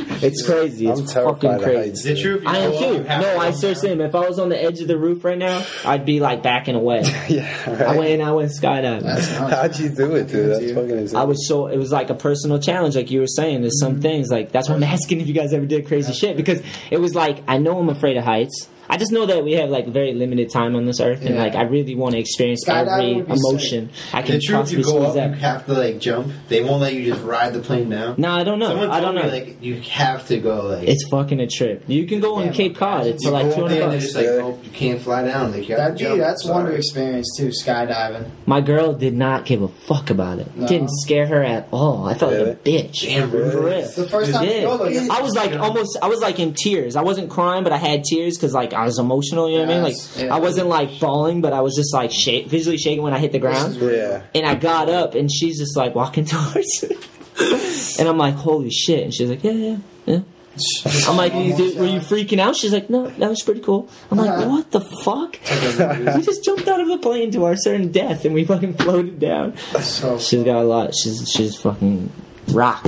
it's 0.22 0.46
crazy. 0.46 0.88
It's 0.88 1.00
I'm 1.00 1.06
terrified 1.06 1.40
fucking 1.40 1.62
crazy. 1.62 1.90
Is 1.90 2.06
it 2.06 2.22
true? 2.22 2.42
I 2.46 2.58
am 2.58 2.72
too. 2.72 3.02
No, 3.04 3.38
I 3.38 3.50
come 3.50 3.58
seriously 3.58 3.88
down? 3.90 4.00
am. 4.00 4.06
If 4.06 4.14
I 4.14 4.28
was 4.28 4.38
on 4.38 4.48
the 4.48 4.62
edge 4.62 4.80
of 4.80 4.88
the 4.88 4.98
roof 4.98 5.24
right 5.24 5.38
now, 5.38 5.64
I'd 5.84 6.04
be 6.06 6.20
like 6.20 6.42
backing 6.42 6.74
away. 6.74 7.02
yeah. 7.28 7.70
Right. 7.70 7.80
I 7.82 7.96
went 7.98 8.10
and 8.10 8.22
I 8.22 8.32
went 8.32 8.50
skydiving. 8.50 9.02
That's. 9.02 9.28
How'd 9.28 9.78
you 9.78 9.90
do 9.90 10.14
it, 10.16 10.28
dude? 10.28 10.50
That's 10.50 10.72
fucking 10.72 10.98
insane. 10.98 11.18
I 11.18 11.24
was 11.24 11.46
so 11.46 11.66
it 11.66 11.76
was 11.76 11.92
like 11.92 12.10
a 12.10 12.14
personal 12.14 12.58
challenge, 12.58 12.96
like 12.96 13.10
you 13.10 13.20
were 13.20 13.26
saying. 13.26 13.60
There's 13.60 13.78
some 13.78 14.00
things 14.00 14.30
like 14.30 14.52
that's 14.52 14.68
why 14.68 14.76
I'm 14.76 14.82
asking 14.94 15.20
if 15.20 15.28
you 15.28 15.34
guys 15.34 15.52
ever 15.52 15.66
did 15.66 15.86
crazy 15.86 16.12
shit 16.12 16.36
because 16.36 16.62
it 16.90 16.98
was 16.98 17.14
like 17.14 17.42
I 17.46 17.58
know 17.58 17.78
I'm 17.78 17.90
afraid 17.90 18.16
of 18.16 18.24
heights. 18.24 18.68
I 18.90 18.96
just 18.96 19.12
know 19.12 19.24
that 19.26 19.44
we 19.44 19.52
have 19.52 19.70
like 19.70 19.86
very 19.86 20.12
limited 20.14 20.50
time 20.50 20.74
on 20.74 20.84
this 20.84 21.00
earth, 21.00 21.24
and 21.24 21.36
like 21.36 21.54
I 21.54 21.62
really 21.62 21.94
want 21.94 22.14
to 22.14 22.18
experience 22.18 22.64
Skydiving 22.66 22.88
every 22.92 23.14
would 23.14 23.26
be 23.28 23.32
emotion 23.34 23.90
I 24.12 24.22
can 24.22 24.36
Is 24.36 24.44
it 24.44 24.46
true 24.48 24.60
if 24.60 24.72
you 24.72 24.82
go 24.82 24.90
squeeze 25.12 25.16
up, 25.16 25.30
you 25.30 25.36
have 25.36 25.64
to 25.66 25.72
like 25.74 25.98
jump. 26.00 26.32
They 26.48 26.62
won't 26.64 26.80
let 26.82 26.92
you 26.94 27.04
just 27.04 27.22
ride 27.22 27.52
the 27.54 27.60
plane 27.60 27.88
down. 27.88 28.16
No, 28.18 28.32
I 28.32 28.42
don't 28.44 28.58
know. 28.58 28.68
Someone 28.68 28.90
I 28.90 29.00
don't 29.00 29.14
know. 29.14 29.22
me 29.22 29.30
like 29.30 29.62
you 29.62 29.80
have 29.80 30.26
to 30.28 30.38
go 30.38 30.66
like. 30.66 30.88
it's 30.88 31.06
fucking 31.08 31.38
a 31.40 31.46
trip. 31.46 31.84
You 31.86 32.06
can 32.06 32.20
go 32.20 32.34
on 32.36 32.52
Cape 32.52 32.76
Cod. 32.76 33.06
It's 33.06 33.24
for 33.24 33.30
like 33.30 33.46
go 33.50 33.54
two 33.56 33.62
up 33.64 33.68
there 33.70 33.82
hundred 33.82 33.82
and 33.82 33.92
they're 33.92 33.98
bucks. 34.00 34.04
just 34.12 34.16
like, 34.16 34.26
Really? 34.26 34.64
you 34.64 34.70
can't 34.72 35.00
fly 35.00 35.24
down. 35.24 35.52
Like 35.52 35.68
you 35.68 35.76
have 35.76 35.78
That'd 35.94 35.98
to 35.98 36.04
be 36.04 36.08
jump. 36.10 36.20
that's 36.20 36.44
one 36.44 36.64
to 36.66 36.72
experience 36.74 37.28
too. 37.36 37.48
Skydiving. 37.48 38.28
My 38.46 38.60
girl 38.60 38.92
did 38.92 39.14
not 39.14 39.44
give 39.46 39.62
a 39.62 39.68
fuck 39.68 40.10
about 40.10 40.40
it. 40.40 40.56
No. 40.56 40.66
Didn't 40.66 40.90
scare 40.90 41.26
her 41.26 41.42
at 41.44 41.68
all. 41.70 42.06
I 42.08 42.14
felt 42.14 42.32
like 42.32 42.46
a 42.46 42.54
bitch. 42.56 43.02
Damn, 43.02 43.30
For 43.30 43.36
really? 43.38 43.60
real. 43.76 43.88
The 43.88 44.08
first 44.08 44.32
time 44.32 44.44
you 44.44 44.62
go, 44.62 44.76
though, 44.78 45.14
I 45.14 45.20
was 45.22 45.34
like 45.34 45.52
almost, 45.54 45.96
I 46.02 46.08
was 46.08 46.20
like 46.20 46.40
in 46.40 46.54
tears. 46.54 46.96
I 46.96 47.02
wasn't 47.02 47.30
crying, 47.30 47.62
but 47.62 47.72
I 47.72 47.76
had 47.76 48.02
tears 48.04 48.36
because 48.36 48.52
like 48.52 48.72
I 48.80 48.84
was 48.86 48.98
emotional. 48.98 49.48
You 49.50 49.58
know 49.58 49.64
what 49.66 49.70
I 49.70 49.74
mean? 49.74 49.82
Like 49.82 49.96
yeah. 50.16 50.34
I 50.34 50.38
wasn't 50.40 50.68
like 50.68 50.90
falling, 50.98 51.40
but 51.40 51.52
I 51.52 51.60
was 51.60 51.74
just 51.76 51.92
like 51.94 52.10
shake, 52.12 52.46
visually 52.48 52.78
shaking 52.78 53.02
when 53.02 53.12
I 53.14 53.18
hit 53.18 53.32
the 53.32 53.38
ground. 53.38 53.76
yeah. 53.76 54.22
And 54.34 54.46
I 54.46 54.54
got 54.54 54.88
up, 54.88 55.14
and 55.14 55.30
she's 55.30 55.58
just 55.58 55.76
like 55.76 55.94
walking 55.94 56.24
towards 56.32 56.82
me, 56.88 56.96
and 57.98 58.08
I'm 58.08 58.18
like, 58.18 58.34
"Holy 58.34 58.70
shit!" 58.70 59.04
And 59.04 59.14
she's 59.14 59.28
like, 59.30 59.42
"Yeah, 59.44 59.52
yeah, 59.52 59.76
yeah." 60.06 60.20
I'm 61.08 61.16
like, 61.16 61.32
"You 61.32 61.56
did- 61.56 61.78
"Were 61.78 61.86
you 61.86 62.00
freaking 62.00 62.38
out?" 62.40 62.56
She's 62.56 62.72
like, 62.72 62.90
"No, 62.90 63.06
that 63.06 63.30
was 63.30 63.42
pretty 63.42 63.60
cool." 63.60 63.88
I'm 64.10 64.18
like, 64.18 64.30
Uh-huh. 64.30 64.48
"What 64.48 64.70
the 64.72 64.80
fuck?" 64.80 65.38
we 66.16 66.22
just 66.22 66.44
jumped 66.44 66.68
out 66.68 66.80
of 66.80 66.88
the 66.88 66.98
plane 66.98 67.30
to 67.32 67.44
our 67.44 67.56
certain 67.56 67.92
death, 67.92 68.24
and 68.24 68.34
we 68.34 68.44
fucking 68.44 68.74
floated 68.74 69.18
down. 69.20 69.56
So 69.80 70.18
She's 70.18 70.42
got 70.44 70.56
a 70.56 70.64
lot. 70.64 70.94
She's 70.94 71.30
she's 71.30 71.56
fucking 71.56 72.10
rock. 72.48 72.86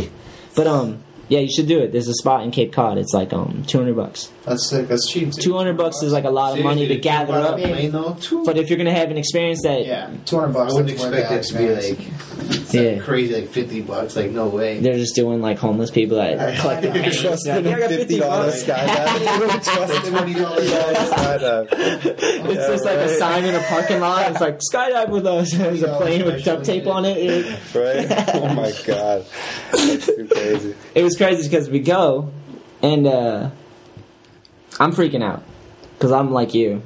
But 0.55 0.66
um, 0.66 1.02
yeah, 1.28 1.39
you 1.39 1.51
should 1.51 1.66
do 1.69 1.78
it. 1.78 1.93
There's 1.93 2.09
a 2.09 2.14
spot 2.14 2.43
in 2.43 2.51
Cape 2.51 2.73
Cod. 2.74 2.98
It's 2.98 3.14
like 3.14 3.32
um, 3.32 3.62
200 3.66 3.97
bucks. 3.97 4.31
That's 4.44 4.69
sick. 4.69 4.89
That's 4.89 5.09
cheap. 5.10 5.31
200 5.32 5.77
bucks 5.77 6.02
is 6.02 6.12
like 6.12 6.24
a 6.24 6.31
lot 6.31 6.59
of 6.59 6.64
money 6.64 6.89
to 6.89 6.97
gather 6.97 7.35
up. 7.35 7.60
fly 7.60 7.86
the 7.86 7.89
though, 7.89 8.44
But 8.44 8.59
if 8.59 8.69
you're 8.70 8.77
gonna 8.78 8.93
have 8.93 9.10
an 9.10 9.16
experience 9.19 9.62
that 9.62 9.86
Yeah, 9.86 10.10
two 10.27 10.40
hundred 10.40 10.52
bucks. 10.55 10.73
I 10.73 10.74
wouldn't 10.74 10.90
expect 10.93 11.12
that 11.12 11.32
it 11.32 11.43
to 11.44 11.59
be 11.59 11.74
like, 11.74 12.73
Yeah. 12.74 12.81
yeah. 12.82 12.98
crazy, 13.02 13.35
like 13.35 13.48
fifty 13.51 13.81
bucks. 13.82 14.16
Like 14.16 14.31
no 14.32 14.48
way. 14.48 14.81
they're 14.81 14.97
just 14.98 15.14
doing 15.14 15.40
like 15.43 15.59
homeless 15.59 15.90
people 15.90 16.16
that 16.16 16.59
collect 16.60 16.82
You 16.97 17.12
trust 17.12 17.44
them 17.44 17.64
Yeah, 17.64 17.86
fifty 17.89 18.19
dollars 18.19 18.64
50 18.64 18.73
skydiving? 18.73 19.20
You 19.20 19.40
don't 19.48 19.62
trust 19.64 20.02
them 20.05 20.12
Twenty 20.12 20.35
dollars. 20.35 20.69
skydiving? 20.69 22.19
It's 22.52 22.66
just 22.66 22.85
like 22.85 22.98
a 22.98 23.09
sign 23.19 23.44
in 23.44 23.55
a 23.55 23.62
parking 23.64 24.01
lot. 24.01 24.31
It's 24.32 24.40
like 24.40 24.59
skydive 24.73 25.09
with 25.10 25.27
us. 25.27 25.52
There's 25.56 25.82
a 25.82 25.97
plane 25.97 26.24
with 26.24 26.44
duct 26.44 26.64
tape 26.64 26.86
on 26.86 27.05
it. 27.05 27.47
Right? 27.74 28.35
Oh 28.35 28.55
my 28.55 28.73
god, 28.85 29.24
that's 29.73 30.06
too 30.06 30.28
crazy. 30.31 30.74
It 30.94 31.02
was 31.02 31.16
crazy 31.16 31.48
because 31.48 31.70
we 31.70 31.78
go, 31.81 32.31
and 32.82 33.06
uh, 33.06 33.51
I'm 34.82 34.92
freaking 34.92 35.22
out 35.22 35.42
because 35.94 36.10
I'm 36.12 36.32
like 36.32 36.54
you. 36.54 36.82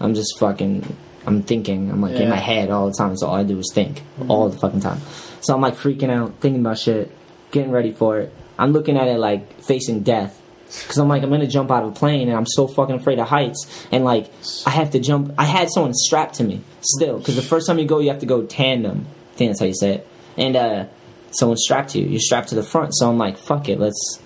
I'm 0.00 0.14
just 0.14 0.38
fucking. 0.38 0.96
I'm 1.26 1.42
thinking. 1.42 1.90
I'm 1.90 2.00
like 2.00 2.12
in 2.22 2.28
my 2.30 2.36
head 2.36 2.70
all 2.70 2.86
the 2.88 2.94
time. 2.96 3.16
So 3.16 3.26
all 3.26 3.34
I 3.36 3.42
do 3.44 3.58
is 3.58 3.70
think 3.74 4.02
all 4.28 4.48
the 4.48 4.58
fucking 4.58 4.80
time. 4.80 5.00
So 5.42 5.54
I'm 5.54 5.60
like 5.60 5.74
freaking 5.74 6.10
out, 6.10 6.40
thinking 6.40 6.60
about 6.60 6.78
shit, 6.78 7.10
getting 7.50 7.70
ready 7.70 7.92
for 7.92 8.18
it. 8.18 8.32
I'm 8.58 8.72
looking 8.72 8.96
at 8.96 9.08
it 9.08 9.18
like 9.18 9.60
facing 9.62 10.02
death. 10.02 10.40
Cause 10.88 10.98
I'm 10.98 11.06
like 11.08 11.22
I'm 11.22 11.30
gonna 11.30 11.46
jump 11.46 11.70
out 11.70 11.84
of 11.84 11.90
a 11.90 11.94
plane 11.94 12.28
and 12.28 12.36
I'm 12.36 12.46
so 12.46 12.66
fucking 12.66 12.96
afraid 12.96 13.18
of 13.18 13.28
heights 13.28 13.86
and 13.92 14.04
like 14.04 14.30
I 14.66 14.70
have 14.70 14.90
to 14.92 14.98
jump. 14.98 15.32
I 15.38 15.44
had 15.44 15.68
someone 15.70 15.92
strapped 15.94 16.36
to 16.36 16.44
me 16.44 16.62
still 16.80 17.18
because 17.18 17.36
the 17.36 17.42
first 17.42 17.66
time 17.66 17.78
you 17.78 17.84
go 17.86 18.00
you 18.00 18.08
have 18.08 18.20
to 18.20 18.26
go 18.26 18.42
tandem. 18.44 19.06
I 19.34 19.36
think 19.36 19.50
that's 19.50 19.60
how 19.60 19.66
you 19.66 19.74
say 19.74 19.96
it. 19.96 20.08
And 20.36 20.56
uh, 20.56 20.86
someone 21.30 21.58
strapped 21.58 21.90
to 21.90 22.00
you. 22.00 22.08
You're 22.08 22.20
strapped 22.20 22.48
to 22.48 22.54
the 22.54 22.62
front. 22.62 22.94
So 22.96 23.08
I'm 23.08 23.18
like 23.18 23.36
fuck 23.36 23.68
it. 23.68 23.78
Let's. 23.78 24.20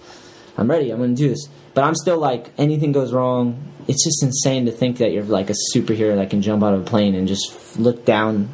I'm 0.57 0.71
ready. 0.71 0.91
I'm 0.91 1.01
gonna 1.01 1.15
do 1.15 1.29
this. 1.29 1.49
But 1.75 1.85
I'm 1.85 1.95
still 1.95 2.19
like 2.19 2.51
anything 2.59 2.93
goes 2.93 3.13
wrong. 3.13 3.63
It's 3.87 4.05
just 4.05 4.23
insane 4.23 4.67
to 4.67 4.73
think 4.73 4.99
that 4.99 5.13
you're 5.13 5.25
like 5.25 5.51
a 5.51 5.55
superhero 5.75 6.17
that 6.17 6.31
can 6.31 6.43
jump 6.43 6.63
out 6.63 6.75
of 6.75 6.83
a 6.83 6.85
plane 6.85 7.15
and 7.15 7.27
just 7.27 7.79
look 7.79 8.05
down. 8.05 8.49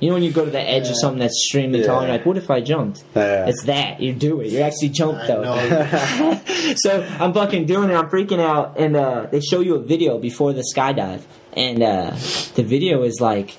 You 0.00 0.08
know 0.08 0.14
when 0.14 0.24
you 0.24 0.32
go 0.32 0.44
to 0.44 0.50
the 0.50 0.60
edge 0.60 0.88
of 0.88 0.96
something 0.96 1.20
that's 1.20 1.34
extremely 1.44 1.84
tall, 1.84 2.00
and 2.00 2.08
you're 2.08 2.16
like, 2.18 2.26
"What 2.26 2.36
if 2.36 2.50
I 2.50 2.60
jumped?" 2.60 3.04
Yeah. 3.14 3.46
It's 3.46 3.62
that 3.64 4.00
you 4.00 4.12
do 4.12 4.40
it. 4.40 4.48
You 4.48 4.60
actually 4.60 4.88
jumped 4.88 5.26
though. 5.28 6.38
So 6.76 7.06
I'm 7.20 7.32
fucking 7.34 7.66
doing 7.66 7.90
it. 7.90 7.94
I'm 7.94 8.08
freaking 8.08 8.40
out, 8.40 8.78
and 8.78 8.96
uh, 8.96 9.26
they 9.30 9.40
show 9.40 9.60
you 9.60 9.74
a 9.76 9.82
video 9.82 10.18
before 10.18 10.52
the 10.52 10.64
skydive, 10.74 11.22
and 11.52 11.82
uh, 11.82 12.10
the 12.54 12.62
video 12.64 13.02
is 13.02 13.20
like 13.20 13.56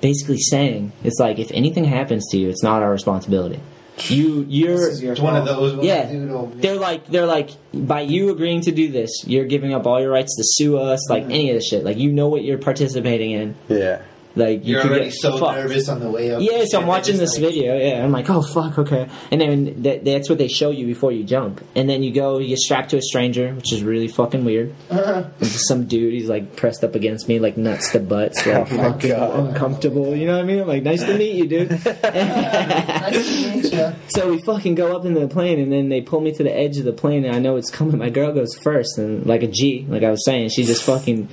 basically 0.00 0.38
saying 0.38 0.92
it's 1.04 1.18
like 1.18 1.38
if 1.38 1.50
anything 1.52 1.84
happens 1.84 2.26
to 2.30 2.38
you, 2.38 2.48
it's 2.50 2.62
not 2.62 2.82
our 2.82 2.90
responsibility. 2.90 3.60
You 3.98 4.46
you're 4.48 4.90
your 4.92 5.14
one 5.16 5.36
of 5.36 5.44
those. 5.44 5.74
ones, 5.74 5.86
yeah, 5.86 6.10
dude, 6.10 6.30
oh, 6.30 6.46
man. 6.46 6.60
they're 6.60 6.76
like 6.76 7.06
they're 7.06 7.26
like 7.26 7.50
by 7.72 8.00
you 8.00 8.30
agreeing 8.30 8.62
to 8.62 8.72
do 8.72 8.90
this, 8.90 9.24
you're 9.26 9.44
giving 9.44 9.74
up 9.74 9.86
all 9.86 10.00
your 10.00 10.10
rights 10.10 10.36
to 10.36 10.42
sue 10.44 10.78
us, 10.78 11.10
like 11.10 11.24
mm-hmm. 11.24 11.32
any 11.32 11.50
of 11.50 11.56
this 11.56 11.68
shit. 11.68 11.84
Like 11.84 11.98
you 11.98 12.10
know 12.10 12.28
what 12.28 12.42
you're 12.42 12.58
participating 12.58 13.32
in. 13.32 13.54
Yeah. 13.68 14.02
Like 14.36 14.64
you 14.64 14.74
You're 14.74 14.82
could 14.82 14.90
already 14.92 15.06
get 15.06 15.14
so 15.14 15.38
fucked. 15.38 15.56
nervous 15.56 15.88
on 15.88 15.98
the 16.00 16.08
way 16.10 16.32
up. 16.32 16.40
Yeah, 16.40 16.64
so 16.66 16.80
I'm 16.80 16.86
watching 16.86 17.16
this 17.16 17.34
like, 17.38 17.52
video. 17.52 17.76
Yeah, 17.76 18.04
I'm 18.04 18.12
like, 18.12 18.30
oh 18.30 18.42
fuck, 18.42 18.78
okay. 18.78 19.08
And 19.32 19.40
then 19.40 19.82
that, 19.82 20.04
that's 20.04 20.28
what 20.28 20.38
they 20.38 20.46
show 20.46 20.70
you 20.70 20.86
before 20.86 21.10
you 21.10 21.24
jump. 21.24 21.64
And 21.74 21.88
then 21.90 22.02
you 22.04 22.12
go, 22.12 22.38
you 22.38 22.48
get 22.48 22.58
strapped 22.58 22.90
to 22.90 22.96
a 22.98 23.02
stranger, 23.02 23.52
which 23.54 23.72
is 23.72 23.82
really 23.82 24.06
fucking 24.08 24.44
weird. 24.44 24.72
Uh-huh. 24.88 25.24
Just 25.40 25.66
some 25.66 25.86
dude, 25.86 26.12
he's 26.12 26.28
like 26.28 26.54
pressed 26.56 26.84
up 26.84 26.94
against 26.94 27.26
me, 27.28 27.38
like 27.40 27.56
nuts 27.56 27.90
to 27.90 27.98
butts, 27.98 28.46
like 28.46 28.56
Oh 28.72 28.76
fucking 28.76 29.10
God. 29.10 29.48
uncomfortable. 29.48 30.14
You 30.14 30.26
know 30.26 30.34
what 30.36 30.42
I 30.42 30.46
mean? 30.46 30.60
I'm 30.60 30.68
like, 30.68 30.82
nice 30.84 31.02
to 31.04 31.16
meet 31.18 31.34
you, 31.34 31.46
dude. 31.48 31.70
Nice 31.90 33.42
to 33.42 33.54
meet 33.56 33.72
ya. 33.72 33.92
So 34.08 34.30
we 34.30 34.40
fucking 34.42 34.74
go 34.74 34.96
up 34.96 35.04
into 35.04 35.20
the 35.20 35.28
plane, 35.28 35.58
and 35.58 35.72
then 35.72 35.88
they 35.88 36.00
pull 36.00 36.20
me 36.20 36.32
to 36.32 36.42
the 36.42 36.54
edge 36.56 36.76
of 36.78 36.84
the 36.84 36.92
plane, 36.92 37.24
and 37.24 37.34
I 37.34 37.38
know 37.38 37.56
it's 37.56 37.70
coming. 37.70 37.98
My 37.98 38.10
girl 38.10 38.32
goes 38.32 38.54
first, 38.62 38.98
and 38.98 39.26
like 39.26 39.42
a 39.42 39.46
G, 39.48 39.86
like 39.88 40.02
I 40.02 40.10
was 40.10 40.24
saying, 40.24 40.50
she 40.50 40.64
just 40.64 40.84
fucking 40.84 41.28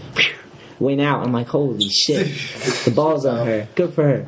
went 0.80 1.02
out. 1.02 1.26
I'm 1.26 1.32
like, 1.32 1.48
holy 1.48 1.90
shit, 1.90 2.28
the 2.86 2.92
ball's 2.92 3.26
on 3.26 3.46
her. 3.46 3.68
Good 3.76 3.94
for 3.94 4.04
her. 4.04 4.28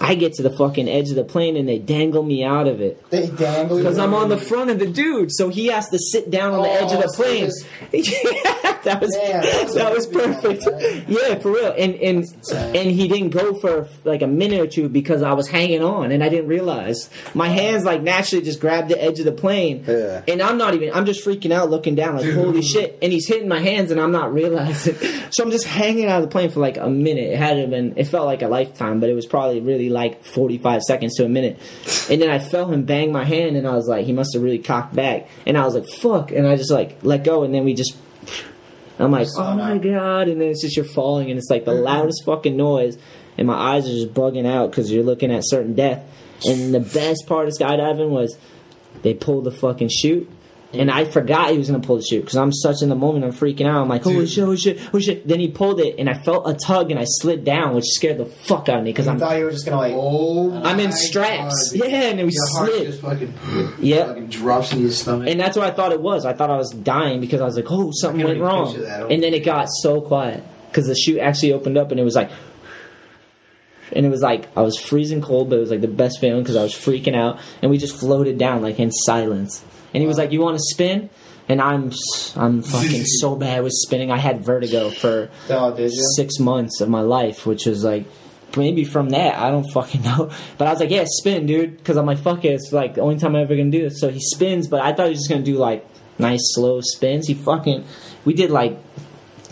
I 0.00 0.14
get 0.14 0.34
to 0.34 0.42
the 0.42 0.50
fucking 0.50 0.88
edge 0.88 1.08
of 1.10 1.16
the 1.16 1.24
plane, 1.24 1.56
and 1.56 1.68
they 1.68 1.78
dangle 1.78 2.22
me 2.22 2.44
out 2.44 2.66
of 2.68 2.80
it. 2.80 3.08
They 3.10 3.28
dangle 3.28 3.78
you. 3.78 3.82
Because 3.82 3.98
I'm 3.98 4.12
on 4.14 4.28
the 4.28 4.36
front 4.38 4.70
of 4.70 4.78
the 4.78 4.86
dude, 4.86 5.30
so 5.32 5.48
he 5.48 5.66
has 5.68 5.88
to 5.88 5.98
sit 5.98 6.30
down 6.30 6.52
on 6.52 6.62
the 6.62 6.68
edge 6.70 6.92
of 6.92 6.98
the 6.98 7.04
Oh, 7.06 7.12
so 7.12 7.22
plane. 7.22 7.50
yeah, 7.92 8.78
that 8.84 9.00
was 9.00 9.10
that 9.12 9.64
was 9.64 9.74
that 9.74 9.92
was 9.94 10.06
perfect. 10.06 10.66
right? 10.66 11.04
Yeah, 11.08 11.38
for 11.38 11.50
real. 11.52 11.72
And 11.76 11.94
and 11.96 12.24
and 12.52 12.90
he 12.90 13.08
didn't 13.08 13.30
go 13.30 13.54
for 13.58 13.88
like 14.04 14.22
a 14.22 14.26
minute 14.26 14.60
or 14.60 14.66
two 14.66 14.88
because 14.88 15.22
I 15.22 15.32
was 15.32 15.48
hanging 15.48 15.82
on 15.82 16.12
and 16.12 16.22
I 16.22 16.28
didn't 16.28 16.48
realize 16.48 17.08
my 17.34 17.48
hands 17.48 17.84
like 17.84 18.02
naturally 18.02 18.44
just 18.44 18.60
grabbed 18.60 18.88
the 18.88 19.02
edge 19.02 19.18
of 19.18 19.24
the 19.24 19.32
plane. 19.32 19.84
Yeah. 19.86 20.22
And 20.28 20.42
I'm 20.42 20.58
not 20.58 20.74
even. 20.74 20.92
I'm 20.94 21.06
just 21.06 21.24
freaking 21.24 21.52
out, 21.52 21.70
looking 21.70 21.94
down 21.94 22.16
like 22.16 22.30
holy 22.32 22.62
shit. 22.62 22.98
And 23.02 23.12
he's 23.12 23.26
hitting 23.26 23.48
my 23.48 23.60
hands 23.60 23.90
and 23.90 24.00
I'm 24.00 24.12
not 24.12 24.32
realizing. 24.32 24.96
So 25.30 25.42
I'm 25.42 25.50
just 25.50 25.66
hanging 25.66 26.06
out 26.06 26.22
of 26.22 26.28
the 26.28 26.32
plane 26.32 26.50
for 26.50 26.60
like 26.60 26.76
a 26.76 26.88
minute. 26.88 27.24
It 27.32 27.36
had 27.36 27.68
been. 27.68 27.94
It 27.96 28.04
felt 28.04 28.26
like 28.26 28.42
a 28.42 28.48
lifetime, 28.48 29.00
but 29.00 29.10
it 29.10 29.14
was 29.14 29.26
probably 29.26 29.60
really 29.60 29.85
like 29.88 30.24
45 30.24 30.82
seconds 30.82 31.14
to 31.16 31.24
a 31.24 31.28
minute. 31.28 31.58
And 32.10 32.20
then 32.20 32.30
I 32.30 32.38
felt 32.38 32.72
him 32.72 32.84
bang 32.84 33.12
my 33.12 33.24
hand, 33.24 33.56
and 33.56 33.66
I 33.66 33.74
was 33.74 33.88
like, 33.88 34.06
he 34.06 34.12
must 34.12 34.34
have 34.34 34.42
really 34.42 34.58
cocked 34.58 34.94
back. 34.94 35.28
And 35.46 35.56
I 35.56 35.64
was 35.64 35.74
like, 35.74 35.88
fuck. 35.88 36.30
And 36.30 36.46
I 36.46 36.56
just 36.56 36.70
like 36.70 36.98
let 37.02 37.24
go, 37.24 37.42
and 37.42 37.54
then 37.54 37.64
we 37.64 37.74
just 37.74 37.96
I'm 38.98 39.10
like, 39.10 39.28
oh 39.36 39.56
my 39.56 39.78
god! 39.78 40.28
And 40.28 40.40
then 40.40 40.48
it's 40.48 40.62
just 40.62 40.76
you're 40.76 40.84
falling, 40.84 41.30
and 41.30 41.38
it's 41.38 41.50
like 41.50 41.64
the 41.64 41.74
loudest 41.74 42.24
fucking 42.24 42.56
noise, 42.56 42.96
and 43.36 43.46
my 43.46 43.54
eyes 43.54 43.86
are 43.86 43.92
just 43.92 44.14
bugging 44.14 44.46
out 44.46 44.70
because 44.70 44.90
you're 44.90 45.04
looking 45.04 45.30
at 45.30 45.42
certain 45.44 45.74
death. 45.74 46.02
And 46.46 46.74
the 46.74 46.80
best 46.80 47.26
part 47.26 47.48
of 47.48 47.54
skydiving 47.54 48.10
was 48.10 48.38
they 49.02 49.14
pulled 49.14 49.44
the 49.44 49.50
fucking 49.50 49.88
chute. 49.88 50.30
And 50.72 50.90
mm. 50.90 50.92
I 50.92 51.04
forgot 51.04 51.50
he 51.52 51.58
was 51.58 51.70
gonna 51.70 51.82
pull 51.82 51.96
the 51.96 52.02
chute 52.02 52.22
because 52.22 52.36
I'm 52.36 52.52
such 52.52 52.82
in 52.82 52.88
the 52.88 52.96
moment. 52.96 53.24
I'm 53.24 53.32
freaking 53.32 53.66
out. 53.66 53.80
I'm 53.82 53.88
like, 53.88 54.02
holy 54.02 54.26
shit, 54.26 54.44
holy 54.44 54.56
shit, 54.56 54.80
holy 54.80 55.02
shit. 55.02 55.26
Then 55.26 55.38
he 55.38 55.48
pulled 55.48 55.80
it, 55.80 55.94
and 55.98 56.10
I 56.10 56.14
felt 56.14 56.48
a 56.48 56.54
tug, 56.54 56.90
and 56.90 56.98
I 56.98 57.04
slid 57.04 57.44
down, 57.44 57.74
which 57.74 57.84
scared 57.86 58.18
the 58.18 58.26
fuck 58.26 58.68
out 58.68 58.78
of 58.78 58.84
me 58.84 58.90
because 58.90 59.06
I 59.06 59.12
I'm 59.12 59.18
thought 59.18 59.38
you 59.38 59.44
were 59.44 59.52
just 59.52 59.64
gonna 59.64 59.76
like. 59.78 59.94
Oh, 59.94 60.52
I'm 60.64 60.80
in 60.80 60.92
straps. 60.92 61.72
Yeah, 61.74 61.84
and 61.86 62.20
it 62.20 62.24
was 62.24 62.34
Your 62.34 62.48
heart 62.58 62.70
slid. 62.72 62.94
fucking, 63.00 63.74
Yeah. 63.80 64.06
fucking 64.08 64.26
drops 64.26 64.72
in 64.72 64.80
your 64.80 64.90
stomach. 64.90 65.28
And 65.28 65.38
that's 65.38 65.56
what 65.56 65.66
I 65.66 65.74
thought 65.74 65.92
it 65.92 66.00
was. 66.00 66.26
I 66.26 66.32
thought 66.32 66.50
I 66.50 66.56
was 66.56 66.70
dying 66.70 67.20
because 67.20 67.40
I 67.40 67.44
was 67.44 67.56
like, 67.56 67.70
oh, 67.70 67.90
something 67.92 68.24
went 68.24 68.38
only 68.38 68.42
wrong. 68.42 68.66
picture 68.66 68.82
that. 68.82 69.02
Oh. 69.02 69.08
And 69.08 69.22
then 69.22 69.34
it 69.34 69.44
got 69.44 69.68
so 69.70 70.00
quiet 70.00 70.42
because 70.68 70.86
the 70.88 70.94
chute 70.96 71.20
actually 71.20 71.52
opened 71.52 71.78
up 71.78 71.90
and 71.92 72.00
it 72.00 72.04
was 72.04 72.16
like, 72.16 72.30
and 73.92 74.04
it 74.04 74.08
was 74.08 74.20
like 74.20 74.48
I 74.56 74.62
was 74.62 74.76
freezing 74.76 75.22
cold, 75.22 75.48
but 75.48 75.56
it 75.56 75.60
was 75.60 75.70
like 75.70 75.80
the 75.80 75.88
best 75.88 76.20
feeling 76.20 76.42
because 76.42 76.56
I 76.56 76.62
was 76.64 76.74
freaking 76.74 77.14
out. 77.14 77.38
And 77.62 77.70
we 77.70 77.78
just 77.78 77.96
floated 77.98 78.36
down 78.36 78.62
like 78.62 78.80
in 78.80 78.90
silence. 78.90 79.64
And 79.96 80.02
he 80.02 80.06
was 80.06 80.18
like, 80.18 80.30
"You 80.30 80.42
want 80.42 80.58
to 80.58 80.62
spin?" 80.62 81.08
And 81.48 81.62
I'm 81.62 81.90
I'm 82.36 82.60
fucking 82.74 83.06
so 83.06 83.34
bad 83.34 83.62
with 83.64 83.72
spinning. 83.72 84.10
I 84.10 84.18
had 84.18 84.44
vertigo 84.44 84.90
for 84.90 85.30
Oh, 85.48 85.88
six 86.16 86.38
months 86.38 86.82
of 86.82 86.90
my 86.90 87.00
life, 87.00 87.46
which 87.46 87.64
was 87.64 87.82
like 87.82 88.04
maybe 88.58 88.84
from 88.84 89.08
that 89.10 89.38
I 89.38 89.50
don't 89.50 89.68
fucking 89.72 90.02
know. 90.10 90.30
But 90.58 90.68
I 90.68 90.72
was 90.72 90.80
like, 90.80 90.90
yeah, 90.90 91.04
spin, 91.06 91.46
dude, 91.46 91.78
because 91.78 91.96
I'm 91.96 92.04
like, 92.04 92.18
fuck 92.18 92.44
it, 92.44 92.48
it's 92.48 92.72
like 92.72 92.96
the 92.96 93.00
only 93.00 93.16
time 93.18 93.34
I'm 93.34 93.42
ever 93.42 93.56
gonna 93.56 93.70
do 93.70 93.80
this. 93.88 93.98
So 94.00 94.10
he 94.10 94.20
spins, 94.20 94.68
but 94.68 94.80
I 94.82 94.92
thought 94.92 95.06
he 95.06 95.10
was 95.12 95.20
just 95.20 95.30
gonna 95.30 95.42
do 95.42 95.56
like 95.56 95.86
nice 96.18 96.42
slow 96.54 96.82
spins. 96.82 97.26
He 97.26 97.32
fucking 97.32 97.84
we 98.26 98.34
did 98.34 98.50
like. 98.50 98.76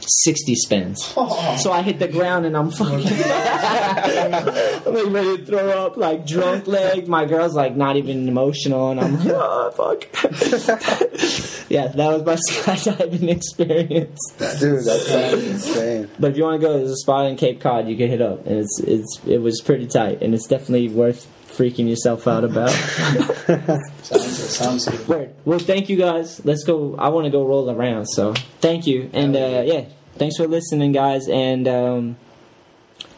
60 0.06 0.54
spins. 0.54 1.12
Oh. 1.16 1.56
So 1.56 1.72
I 1.72 1.82
hit 1.82 1.98
the 1.98 2.08
ground 2.08 2.46
and 2.46 2.56
I'm 2.56 2.70
fucking. 2.72 3.06
I'm 3.06 4.94
like 4.94 5.12
ready 5.12 5.38
to 5.38 5.46
throw 5.46 5.86
up, 5.86 5.96
like 5.96 6.26
drunk 6.26 6.66
leg. 6.66 7.08
My 7.08 7.24
girl's 7.24 7.54
like 7.54 7.76
not 7.76 7.96
even 7.96 8.28
emotional, 8.28 8.90
and 8.90 9.00
I'm 9.00 9.18
like, 9.18 9.28
oh, 9.28 9.70
fuck. 9.70 10.04
yeah, 11.70 11.88
that 11.88 12.12
was 12.12 12.24
my 12.24 12.34
skydiving 12.34 13.28
experience. 13.28 14.18
Dude, 14.38 14.84
that 14.84 15.00
sounds 15.06 15.44
insane. 15.44 16.10
But 16.18 16.32
if 16.32 16.36
you 16.36 16.44
want 16.44 16.60
to 16.60 16.66
go, 16.66 16.78
there's 16.78 16.90
a 16.90 16.96
spot 16.96 17.26
in 17.26 17.36
Cape 17.36 17.60
Cod 17.60 17.88
you 17.88 17.96
can 17.96 18.08
hit 18.08 18.22
up, 18.22 18.46
and 18.46 18.58
it's 18.58 18.80
it's 18.80 19.20
it 19.26 19.38
was 19.38 19.60
pretty 19.60 19.86
tight, 19.86 20.22
and 20.22 20.34
it's 20.34 20.46
definitely 20.46 20.88
worth 20.88 21.26
freaking 21.56 21.88
yourself 21.88 22.26
out 22.26 22.44
about. 22.44 22.70
Sounds, 24.02 24.56
sounds 24.56 24.86
good. 24.86 25.08
Word. 25.08 25.34
Well, 25.44 25.58
thank 25.58 25.88
you 25.88 25.96
guys. 25.96 26.44
Let's 26.44 26.64
go. 26.64 26.94
I 26.96 27.08
want 27.08 27.24
to 27.24 27.30
go 27.30 27.46
roll 27.46 27.70
around, 27.70 28.06
so 28.06 28.34
thank 28.60 28.86
you, 28.86 29.10
and 29.12 29.34
uh, 29.34 29.62
yeah, 29.64 29.86
thanks 30.16 30.36
for 30.36 30.46
listening, 30.46 30.92
guys, 30.92 31.28
and 31.28 31.66
um, 31.66 32.16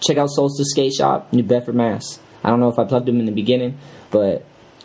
check 0.00 0.16
out 0.16 0.28
Solstice 0.30 0.70
Skate 0.70 0.92
Shop, 0.92 1.32
New 1.32 1.42
Bedford, 1.42 1.74
Mass. 1.74 2.20
I 2.44 2.50
don't 2.50 2.60
know 2.60 2.68
if 2.68 2.78
I 2.78 2.84
plugged 2.84 3.06
them 3.06 3.18
in 3.18 3.26
the 3.26 3.32
beginning, 3.32 3.78
but 4.10 4.44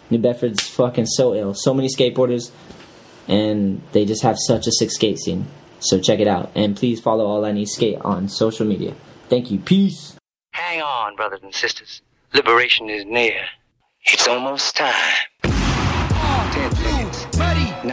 New 0.09 0.19
Bedford's 0.19 0.67
fucking 0.67 1.05
so 1.05 1.35
ill. 1.35 1.53
So 1.53 1.73
many 1.73 1.87
skateboarders, 1.87 2.51
and 3.27 3.81
they 3.91 4.05
just 4.05 4.23
have 4.23 4.37
such 4.39 4.67
a 4.67 4.71
sick 4.71 4.91
skate 4.91 5.19
scene. 5.19 5.47
So 5.79 5.99
check 5.99 6.19
it 6.19 6.27
out, 6.27 6.51
and 6.55 6.75
please 6.75 6.99
follow 6.99 7.25
All 7.25 7.45
I 7.45 7.51
Need 7.51 7.67
Skate 7.67 7.99
on 8.01 8.27
social 8.27 8.65
media. 8.65 8.95
Thank 9.29 9.51
you. 9.51 9.59
Peace. 9.59 10.15
Hang 10.53 10.81
on, 10.81 11.15
brothers 11.15 11.39
and 11.43 11.53
sisters. 11.53 12.01
Liberation 12.33 12.89
is 12.89 13.03
near. 13.05 13.35
It's 14.05 14.25
almost 14.27 14.77
time. 14.77 14.93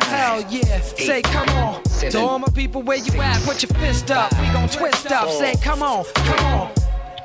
Hell 0.02 0.44
yeah. 0.48 0.80
Say, 0.80 1.22
come 1.22 1.48
on. 1.48 1.84
seven, 1.86 2.12
to 2.12 2.18
all 2.20 2.38
my 2.38 2.48
people, 2.54 2.82
where 2.82 2.98
you 2.98 3.20
at? 3.20 3.42
Put 3.42 3.62
your 3.62 3.70
fist 3.80 4.12
up. 4.12 4.30
We 4.38 4.46
gon' 4.52 4.68
twist 4.68 5.10
up. 5.10 5.28
Say, 5.30 5.54
come 5.56 5.82
on, 5.82 6.04
come 6.14 6.44
on. 6.44 6.72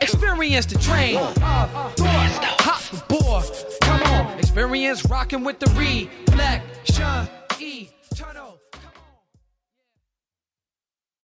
Experience 0.02 0.66
the 0.66 0.80
train 0.80 1.18
of 1.18 1.36
thought. 1.36 2.00
Hop. 2.62 2.82
Come 3.82 4.02
on. 4.04 4.40
Experience 4.40 5.06
rocking 5.06 5.44
with 5.44 5.60
the 5.60 5.68
reflection. 5.78 7.28
E. 7.60 7.90